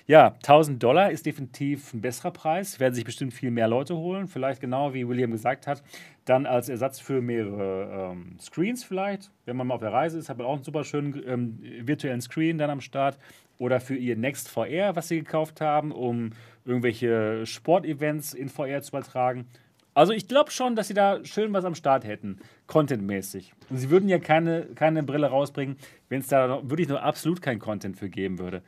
Ja, 0.06 0.28
1000 0.36 0.82
Dollar 0.82 1.10
ist 1.10 1.26
definitiv 1.26 1.92
ein 1.92 2.00
besserer 2.00 2.30
Preis, 2.30 2.80
werden 2.80 2.94
sich 2.94 3.04
bestimmt 3.04 3.34
viel 3.34 3.50
mehr 3.50 3.68
Leute 3.68 3.96
holen. 3.96 4.28
Vielleicht 4.28 4.60
genau 4.60 4.94
wie 4.94 5.06
William 5.06 5.32
gesagt 5.32 5.66
hat, 5.66 5.82
dann 6.24 6.46
als 6.46 6.68
Ersatz 6.68 6.98
für 6.98 7.20
mehrere 7.20 8.12
ähm, 8.12 8.38
Screens 8.40 8.84
vielleicht. 8.84 9.30
Wenn 9.44 9.56
man 9.56 9.66
mal 9.66 9.74
auf 9.74 9.80
der 9.80 9.92
Reise 9.92 10.18
ist, 10.18 10.28
hat 10.28 10.38
man 10.38 10.46
auch 10.46 10.54
einen 10.54 10.64
super 10.64 10.84
schönen 10.84 11.22
ähm, 11.26 11.58
virtuellen 11.82 12.20
Screen 12.20 12.58
dann 12.58 12.70
am 12.70 12.80
Start. 12.80 13.18
Oder 13.58 13.80
für 13.80 13.96
ihr 13.96 14.16
Next 14.16 14.48
VR, 14.48 14.96
was 14.96 15.08
sie 15.08 15.18
gekauft 15.18 15.60
haben, 15.60 15.92
um 15.92 16.30
irgendwelche 16.64 17.46
Sportevents 17.46 18.34
in 18.34 18.48
VR 18.48 18.82
zu 18.82 18.90
übertragen. 18.90 19.46
Also 19.94 20.12
ich 20.12 20.28
glaube 20.28 20.50
schon, 20.50 20.76
dass 20.76 20.88
sie 20.88 20.94
da 20.94 21.24
schön 21.24 21.54
was 21.54 21.64
am 21.64 21.74
Start 21.74 22.04
hätten, 22.04 22.38
contentmäßig. 22.66 23.54
Und 23.70 23.78
sie 23.78 23.88
würden 23.88 24.10
ja 24.10 24.18
keine, 24.18 24.66
keine 24.74 25.02
Brille 25.02 25.28
rausbringen, 25.28 25.78
wenn 26.10 26.20
es 26.20 26.26
da 26.26 26.46
noch, 26.46 26.68
wirklich 26.68 26.88
nur 26.88 27.02
absolut 27.02 27.40
kein 27.40 27.58
Content 27.58 27.96
für 27.96 28.10
geben 28.10 28.38
würde. 28.38 28.62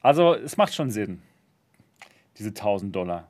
Also 0.00 0.34
es 0.34 0.56
macht 0.56 0.72
schon 0.72 0.92
Sinn, 0.92 1.20
diese 2.38 2.50
1000 2.50 2.94
Dollar. 2.94 3.28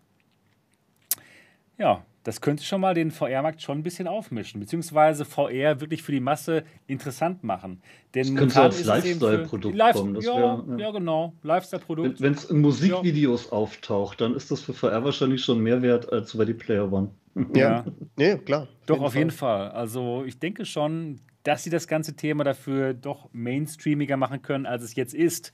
Ja, 1.78 2.04
das 2.24 2.40
könnte 2.40 2.62
schon 2.62 2.80
mal 2.80 2.94
den 2.94 3.10
VR-Markt 3.10 3.60
schon 3.62 3.78
ein 3.78 3.82
bisschen 3.82 4.06
aufmischen, 4.06 4.60
beziehungsweise 4.60 5.24
VR 5.24 5.80
wirklich 5.80 6.02
für 6.02 6.12
die 6.12 6.20
Masse 6.20 6.62
interessant 6.86 7.42
machen. 7.42 7.82
Denn 8.14 8.28
Das 8.28 8.34
könnte 8.36 8.60
als 8.62 8.84
Lifestyle-Produkt 8.84 9.74
Live- 9.74 9.96
kommen, 9.96 10.14
das 10.14 10.24
ja, 10.24 10.34
wär- 10.36 10.64
ja. 10.78 10.84
ja, 10.86 10.90
genau, 10.92 11.32
Lifestyle-Produkt. 11.42 12.20
Wenn 12.20 12.34
es 12.34 12.44
in 12.44 12.60
Musikvideos 12.60 13.50
auftaucht, 13.50 14.20
dann 14.20 14.34
ist 14.36 14.50
das 14.50 14.60
für 14.60 14.72
VR 14.72 15.04
wahrscheinlich 15.04 15.42
schon 15.44 15.60
mehr 15.60 15.82
wert 15.82 16.12
als 16.12 16.38
Ready 16.38 16.54
Player 16.54 16.92
One. 16.92 17.10
Ja. 17.54 17.84
Nee, 18.16 18.36
klar. 18.38 18.68
Doch, 18.86 19.00
auf 19.00 19.14
jeden 19.16 19.30
Fall. 19.30 19.70
Also 19.70 20.22
ich 20.26 20.38
denke 20.38 20.64
schon, 20.66 21.18
dass 21.44 21.64
sie 21.64 21.70
das 21.70 21.88
ganze 21.88 22.14
Thema 22.14 22.44
dafür 22.44 22.94
doch 22.94 23.30
mainstreamiger 23.32 24.16
machen 24.16 24.42
können, 24.42 24.66
als 24.66 24.82
es 24.84 24.94
jetzt 24.94 25.14
ist. 25.14 25.52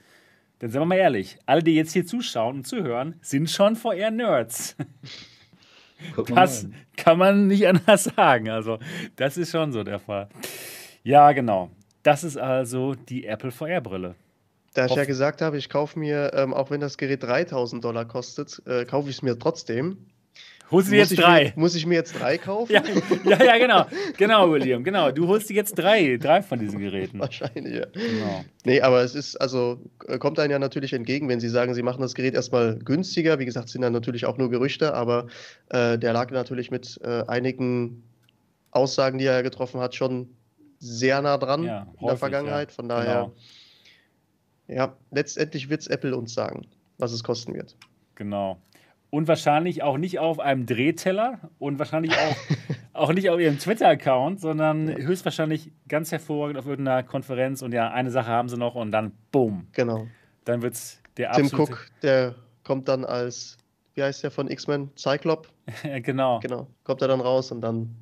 Denn 0.60 0.70
sagen 0.70 0.82
wir 0.82 0.86
mal 0.86 0.96
ehrlich, 0.96 1.38
alle, 1.46 1.62
die 1.62 1.74
jetzt 1.76 1.92
hier 1.92 2.04
zuschauen 2.04 2.56
und 2.56 2.66
zuhören, 2.66 3.14
sind 3.22 3.48
schon 3.48 3.76
VR-Nerds. 3.76 4.76
Das 6.28 6.64
rein. 6.64 6.74
kann 6.96 7.18
man 7.18 7.46
nicht 7.46 7.66
anders 7.66 8.04
sagen. 8.04 8.48
Also, 8.48 8.78
das 9.16 9.36
ist 9.36 9.50
schon 9.50 9.72
so 9.72 9.84
der 9.84 9.98
Fall. 9.98 10.28
Ja, 11.02 11.32
genau. 11.32 11.70
Das 12.02 12.24
ist 12.24 12.36
also 12.36 12.94
die 12.94 13.26
Apple 13.26 13.50
VR-Brille. 13.50 14.14
Da 14.74 14.86
ich 14.86 14.94
ja 14.94 15.04
gesagt 15.04 15.42
habe, 15.42 15.58
ich 15.58 15.68
kaufe 15.68 15.98
mir, 15.98 16.32
ähm, 16.34 16.54
auch 16.54 16.70
wenn 16.70 16.80
das 16.80 16.98
Gerät 16.98 17.22
3000 17.22 17.82
Dollar 17.82 18.04
kostet, 18.04 18.62
äh, 18.66 18.84
kaufe 18.84 19.08
ich 19.10 19.16
es 19.16 19.22
mir 19.22 19.38
trotzdem. 19.38 20.06
Holst 20.70 20.88
du 20.88 20.92
dir 20.92 21.00
Muss 21.00 21.10
jetzt 21.10 21.20
drei? 21.22 21.44
Mir, 21.44 21.52
muss 21.56 21.74
ich 21.74 21.86
mir 21.86 21.94
jetzt 21.94 22.18
drei 22.20 22.36
kaufen? 22.36 22.72
Ja, 22.72 22.82
ja, 23.24 23.42
ja, 23.42 23.58
genau. 23.58 23.86
Genau, 24.18 24.50
William. 24.50 24.84
Genau. 24.84 25.10
Du 25.10 25.26
holst 25.26 25.48
dir 25.48 25.54
jetzt 25.54 25.74
drei, 25.78 26.18
drei 26.18 26.42
von 26.42 26.58
diesen 26.58 26.78
Geräten. 26.78 27.18
Wahrscheinlich, 27.20 27.74
ja. 27.76 27.86
Genau. 27.86 28.44
Nee, 28.64 28.80
aber 28.82 29.02
es 29.02 29.14
ist, 29.14 29.36
also 29.36 29.80
äh, 30.06 30.18
kommt 30.18 30.38
einem 30.38 30.50
ja 30.50 30.58
natürlich 30.58 30.92
entgegen, 30.92 31.28
wenn 31.28 31.40
Sie 31.40 31.48
sagen, 31.48 31.72
Sie 31.74 31.82
machen 31.82 32.02
das 32.02 32.14
Gerät 32.14 32.34
erstmal 32.34 32.78
günstiger. 32.78 33.38
Wie 33.38 33.46
gesagt, 33.46 33.70
sind 33.70 33.80
dann 33.82 33.94
natürlich 33.94 34.26
auch 34.26 34.36
nur 34.36 34.50
Gerüchte, 34.50 34.92
aber 34.94 35.26
äh, 35.70 35.96
der 35.98 36.12
lag 36.12 36.30
natürlich 36.30 36.70
mit 36.70 37.00
äh, 37.02 37.24
einigen 37.26 38.02
Aussagen, 38.70 39.18
die 39.18 39.24
er 39.24 39.42
getroffen 39.42 39.80
hat, 39.80 39.94
schon 39.94 40.28
sehr 40.80 41.22
nah 41.22 41.38
dran 41.38 41.64
Ja, 41.64 41.80
in 41.82 41.86
häufig, 41.86 42.06
der 42.08 42.16
Vergangenheit. 42.18 42.72
Von 42.72 42.88
daher, 42.88 43.32
Genau. 44.66 44.76
ja, 44.80 44.96
letztendlich 45.10 45.70
wird 45.70 45.80
es 45.80 45.86
Apple 45.86 46.14
uns 46.14 46.34
sagen, 46.34 46.66
was 46.98 47.12
es 47.12 47.24
kosten 47.24 47.54
wird. 47.54 47.74
Genau. 48.16 48.60
Und 49.10 49.26
wahrscheinlich 49.26 49.82
auch 49.82 49.96
nicht 49.96 50.18
auf 50.18 50.38
einem 50.38 50.66
Drehteller 50.66 51.38
und 51.58 51.78
wahrscheinlich 51.78 52.12
auch, 52.12 52.36
auch 52.92 53.12
nicht 53.12 53.30
auf 53.30 53.40
ihrem 53.40 53.58
Twitter-Account, 53.58 54.40
sondern 54.40 54.88
höchstwahrscheinlich 54.94 55.72
ganz 55.88 56.12
hervorragend 56.12 56.58
auf 56.58 56.66
irgendeiner 56.66 57.02
Konferenz. 57.02 57.62
Und 57.62 57.72
ja, 57.72 57.90
eine 57.90 58.10
Sache 58.10 58.28
haben 58.28 58.48
sie 58.50 58.58
noch 58.58 58.74
und 58.74 58.90
dann, 58.92 59.12
boom, 59.32 59.66
Genau. 59.72 60.06
dann 60.44 60.60
wird 60.60 60.74
es 60.74 61.00
der 61.16 61.32
Tim 61.32 61.46
absolute... 61.46 61.72
Cook, 61.72 61.86
der 62.02 62.34
kommt 62.64 62.86
dann 62.88 63.06
als, 63.06 63.56
wie 63.94 64.02
heißt 64.02 64.22
der 64.24 64.30
von 64.30 64.50
X-Men? 64.50 64.90
Cyclop? 64.96 65.48
genau. 66.02 66.40
Genau. 66.40 66.66
Kommt 66.84 67.00
er 67.00 67.08
dann 67.08 67.20
raus 67.22 67.50
und 67.50 67.62
dann 67.62 67.94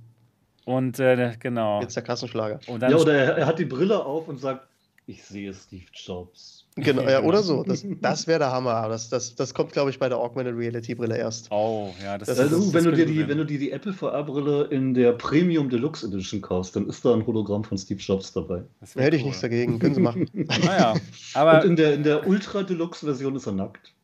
Und 0.64 0.98
äh, 0.98 1.34
genau. 1.38 1.80
wird's 1.80 1.94
der 1.94 2.02
Kassenschlager. 2.02 2.58
Und 2.66 2.80
dann 2.80 2.90
Ja, 2.90 2.96
oder 2.96 3.14
er, 3.14 3.36
er 3.38 3.46
hat 3.46 3.60
die 3.60 3.64
Brille 3.64 4.04
auf 4.04 4.26
und 4.26 4.38
sagt, 4.38 4.66
ich 5.06 5.22
sehe 5.22 5.54
Steve 5.54 5.84
Jobs. 5.92 6.55
Genau, 6.76 7.02
ja, 7.02 7.22
oder 7.24 7.42
so. 7.42 7.62
Das, 7.62 7.84
das 8.00 8.26
wäre 8.26 8.38
der 8.38 8.52
Hammer. 8.52 8.88
Das, 8.88 9.08
das, 9.08 9.34
das 9.34 9.54
kommt, 9.54 9.72
glaube 9.72 9.90
ich, 9.90 9.98
bei 9.98 10.08
der 10.08 10.18
Augmented 10.18 10.56
Reality 10.56 10.94
Brille 10.94 11.16
erst. 11.16 11.50
Oh, 11.50 11.94
ja, 12.02 12.18
das, 12.18 12.28
das, 12.28 12.38
das 12.38 12.72
wenn, 12.74 12.84
du 12.84 12.92
dir 12.92 13.06
die, 13.06 13.26
wenn 13.26 13.38
du 13.38 13.46
dir 13.46 13.58
die 13.58 13.72
Apple 13.72 13.92
VR-Brille 13.92 14.64
in 14.64 14.92
der 14.92 15.12
Premium 15.12 15.70
Deluxe 15.70 16.06
Edition 16.06 16.42
kaufst, 16.42 16.76
dann 16.76 16.86
ist 16.88 17.04
da 17.04 17.14
ein 17.14 17.26
Hologramm 17.26 17.64
von 17.64 17.78
Steve 17.78 18.00
Jobs 18.00 18.32
dabei. 18.32 18.62
Hätte 18.80 18.98
cool. 18.98 19.14
ich 19.14 19.24
nichts 19.24 19.40
dagegen, 19.40 19.78
können 19.78 19.94
sie 19.94 20.00
machen. 20.02 20.28
naja, 20.34 20.94
aber. 21.34 21.62
Und 21.62 21.70
in 21.70 21.76
der, 21.76 21.94
in 21.94 22.02
der 22.02 22.26
Ultra 22.26 22.62
Deluxe 22.62 23.06
Version 23.06 23.34
ist 23.36 23.46
er 23.46 23.52
nackt. 23.52 23.94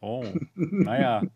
Oh, 0.00 0.24
naja. 0.54 1.22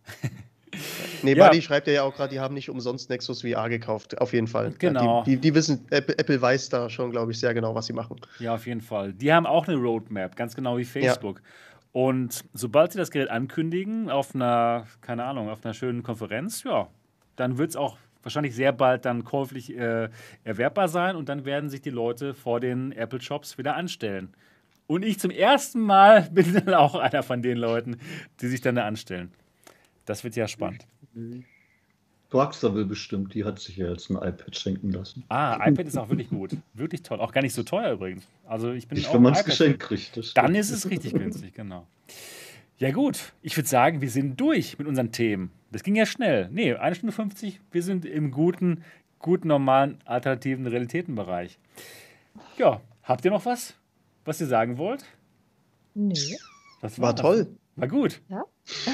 Nee, 1.23 1.35
ja. 1.35 1.47
Buddy 1.47 1.63
schreibt 1.63 1.87
ja 1.87 2.03
auch 2.03 2.15
gerade, 2.15 2.33
die 2.33 2.41
haben 2.41 2.55
nicht 2.55 2.71
umsonst 2.71 3.11
Nexus 3.11 3.43
VR 3.43 3.69
gekauft. 3.69 4.19
Auf 4.21 4.33
jeden 4.33 4.47
Fall. 4.47 4.73
Genau. 4.79 5.23
Die, 5.25 5.33
die, 5.33 5.41
die 5.41 5.55
wissen, 5.55 5.87
Apple, 5.91 6.19
Apple, 6.19 6.41
weiß 6.41 6.69
da 6.71 6.89
schon, 6.89 7.11
glaube 7.11 7.33
ich, 7.33 7.41
sehr 7.41 7.55
genau, 7.55 7.75
was 7.75 7.87
sie 7.87 7.93
machen. 7.93 8.17
Ja, 8.39 8.55
auf 8.55 8.67
jeden 8.67 8.81
Fall. 8.81 9.13
Die 9.13 9.33
haben 9.33 9.47
auch 9.47 9.69
eine 9.69 9.77
Roadmap, 9.77 10.35
ganz 10.37 10.55
genau 10.55 10.79
wie 10.79 10.85
Facebook. 10.85 11.41
Ja. 11.41 11.51
Und 11.93 12.45
sobald 12.55 12.93
sie 12.93 12.99
das 12.99 13.11
Gerät 13.11 13.29
ankündigen, 13.29 14.11
auf 14.11 14.35
einer, 14.35 14.87
keine 15.03 15.25
Ahnung, 15.25 15.51
auf 15.51 15.65
einer 15.65 15.75
schönen 15.75 16.03
Konferenz, 16.03 16.65
ja, 16.65 16.89
dann 17.37 17.59
wird 17.59 17.71
es 17.71 17.77
auch 17.77 17.99
wahrscheinlich 18.23 18.55
sehr 18.55 18.73
bald 18.73 19.05
dann 19.05 19.25
käuflich 19.25 19.77
äh, 19.77 20.09
erwerbbar 20.45 20.89
sein 20.89 21.17
und 21.17 21.29
dann 21.29 21.45
werden 21.45 21.69
sich 21.69 21.83
die 21.83 21.91
Leute 21.91 22.35
vor 22.35 22.61
den 22.61 22.93
Apple 22.93 23.21
Shops 23.21 23.59
wieder 23.59 23.77
anstellen. 23.77 24.33
Und 24.87 25.05
ich 25.05 25.19
zum 25.19 25.31
ersten 25.31 25.81
Mal 25.81 26.23
bin 26.33 26.55
dann 26.55 26.75
auch 26.75 26.95
einer 26.95 27.23
von 27.23 27.43
den 27.43 27.59
Leuten, 27.59 27.99
die 28.41 28.49
sich 28.49 28.61
dann 28.61 28.77
da 28.77 28.87
anstellen. 28.87 29.33
Das 30.05 30.25
wird 30.25 30.37
ja 30.37 30.49
spannend. 30.49 30.87
Rockstar 32.33 32.75
will 32.75 32.87
bestimmt, 32.87 33.35
die 33.35 33.45
hat 33.45 33.59
sich 33.59 33.77
ja 33.77 33.91
jetzt 33.91 34.11
ein 34.11 34.17
iPad 34.17 34.57
schenken 34.57 34.91
lassen. 34.91 35.25
Ah, 35.29 35.59
iPad 35.69 35.87
ist 35.87 35.97
auch 35.99 36.09
wirklich 36.09 36.31
gut. 36.31 36.57
Wirklich 36.75 37.03
toll. 37.03 37.21
Auch 37.21 37.33
gar 37.33 37.43
nicht 37.43 37.55
so 37.55 37.63
teuer 37.63 37.93
übrigens. 37.93 38.27
Also 38.47 38.73
ich 38.73 38.89
bin 38.89 38.99
ich, 38.99 39.13
Wenn 39.13 39.23
man 39.23 39.35
es 39.35 39.45
geschenkt 39.45 39.81
kriegt. 39.81 40.37
Dann 40.37 40.55
ist 40.55 40.71
es 40.71 40.89
richtig 40.89 41.13
günstig, 41.13 41.53
genau. 41.55 41.87
Ja 42.79 42.91
gut, 42.91 43.33
ich 43.43 43.57
würde 43.57 43.69
sagen, 43.69 44.01
wir 44.01 44.11
sind 44.11 44.41
durch 44.41 44.79
mit 44.79 44.89
unseren 44.89 45.13
Themen. 45.13 45.53
Das 45.71 45.83
ging 45.83 45.95
ja 45.95 46.07
schnell. 46.07 46.49
Nee, 46.51 46.75
eine 46.75 46.95
Stunde 46.95 47.13
50. 47.13 47.61
Wir 47.71 47.83
sind 47.83 48.05
im 48.05 48.31
guten, 48.31 48.83
guten, 49.19 49.49
normalen, 49.49 49.99
alternativen 50.05 50.67
Realitätenbereich. 50.67 51.59
Ja, 52.59 52.81
habt 53.03 53.25
ihr 53.25 53.31
noch 53.31 53.45
was, 53.45 53.75
was 54.25 54.41
ihr 54.41 54.47
sagen 54.47 54.79
wollt? 54.79 55.05
Nee. 55.95 56.39
Das 56.81 56.99
war, 56.99 57.09
war 57.09 57.17
toll. 57.17 57.47
War 57.77 57.89
gut. 57.89 58.21
Ja. 58.29 58.43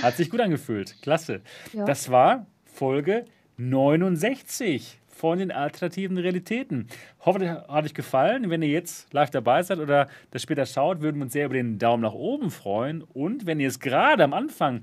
Hat 0.02 0.16
sich 0.16 0.30
gut 0.30 0.40
angefühlt. 0.40 1.00
Klasse. 1.02 1.42
Ja. 1.72 1.84
Das 1.84 2.10
war 2.10 2.46
Folge 2.64 3.24
69 3.56 4.98
von 5.18 5.38
den 5.38 5.50
alternativen 5.50 6.16
Realitäten. 6.16 6.86
Hoffe, 7.20 7.44
es 7.44 7.50
hat 7.50 7.84
euch 7.84 7.94
gefallen. 7.94 8.50
Wenn 8.50 8.62
ihr 8.62 8.68
jetzt 8.68 9.12
live 9.12 9.30
dabei 9.30 9.62
seid 9.62 9.80
oder 9.80 10.08
das 10.30 10.42
später 10.42 10.64
schaut, 10.64 11.00
würden 11.00 11.16
wir 11.16 11.24
uns 11.24 11.32
sehr 11.32 11.46
über 11.46 11.54
den 11.54 11.78
Daumen 11.78 12.04
nach 12.04 12.14
oben 12.14 12.50
freuen. 12.50 13.02
Und 13.02 13.44
wenn 13.44 13.58
ihr 13.58 13.68
es 13.68 13.80
gerade 13.80 14.22
am 14.22 14.32
Anfang 14.32 14.82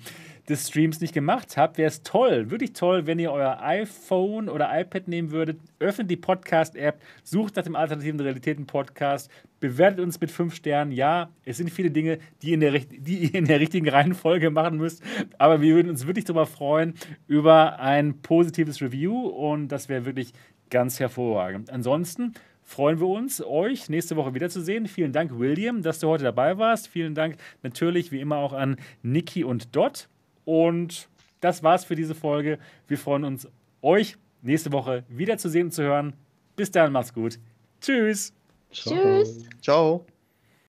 des 0.49 0.67
Streams 0.67 1.01
nicht 1.01 1.13
gemacht 1.13 1.57
habt, 1.57 1.77
wäre 1.77 1.87
es 1.87 2.03
toll, 2.03 2.51
wirklich 2.51 2.73
toll, 2.73 3.07
wenn 3.07 3.19
ihr 3.19 3.31
euer 3.31 3.59
iPhone 3.61 4.47
oder 4.47 4.69
iPad 4.79 5.07
nehmen 5.07 5.31
würdet, 5.31 5.59
öffnet 5.79 6.09
die 6.09 6.17
Podcast-App, 6.17 7.01
sucht 7.23 7.55
nach 7.55 7.63
dem 7.63 7.75
Alternativen 7.75 8.19
Realitäten 8.19 8.67
Podcast, 8.67 9.31
bewertet 9.59 9.99
uns 9.99 10.19
mit 10.21 10.29
fünf 10.29 10.53
Sternen. 10.53 10.91
Ja, 10.91 11.29
es 11.45 11.57
sind 11.57 11.71
viele 11.71 11.89
Dinge, 11.89 12.19
die, 12.41 12.53
in 12.53 12.59
der, 12.59 12.71
die 12.71 13.25
ihr 13.25 13.35
in 13.35 13.45
der 13.45 13.59
richtigen 13.59 13.89
Reihenfolge 13.89 14.51
machen 14.51 14.77
müsst, 14.77 15.01
aber 15.37 15.61
wir 15.61 15.75
würden 15.75 15.89
uns 15.89 16.05
wirklich 16.05 16.25
darüber 16.25 16.45
freuen, 16.45 16.93
über 17.27 17.79
ein 17.79 18.21
positives 18.21 18.81
Review 18.81 19.27
und 19.27 19.69
das 19.69 19.89
wäre 19.89 20.05
wirklich 20.05 20.33
ganz 20.69 20.99
hervorragend. 20.99 21.71
Ansonsten 21.71 22.33
freuen 22.61 22.99
wir 22.99 23.07
uns, 23.07 23.43
euch 23.43 23.89
nächste 23.89 24.15
Woche 24.15 24.33
wiederzusehen. 24.33 24.87
Vielen 24.87 25.11
Dank, 25.11 25.37
William, 25.39 25.81
dass 25.81 25.99
du 25.99 26.07
heute 26.07 26.23
dabei 26.23 26.57
warst. 26.57 26.87
Vielen 26.87 27.15
Dank 27.15 27.37
natürlich 27.63 28.11
wie 28.11 28.19
immer 28.19 28.37
auch 28.37 28.53
an 28.53 28.77
Niki 29.01 29.43
und 29.43 29.75
Dot. 29.75 30.07
Und 30.45 31.09
das 31.41 31.63
war's 31.63 31.85
für 31.85 31.95
diese 31.95 32.15
Folge. 32.15 32.59
Wir 32.87 32.97
freuen 32.97 33.23
uns, 33.23 33.47
euch 33.81 34.17
nächste 34.41 34.71
Woche 34.71 35.03
wiederzusehen 35.09 35.67
und 35.67 35.71
zu 35.71 35.83
hören. 35.83 36.13
Bis 36.55 36.71
dann, 36.71 36.91
macht's 36.91 37.13
gut. 37.13 37.39
Tschüss. 37.81 38.33
Ciao. 38.71 38.95
Tschüss. 38.95 39.45
Ciao. 39.61 40.05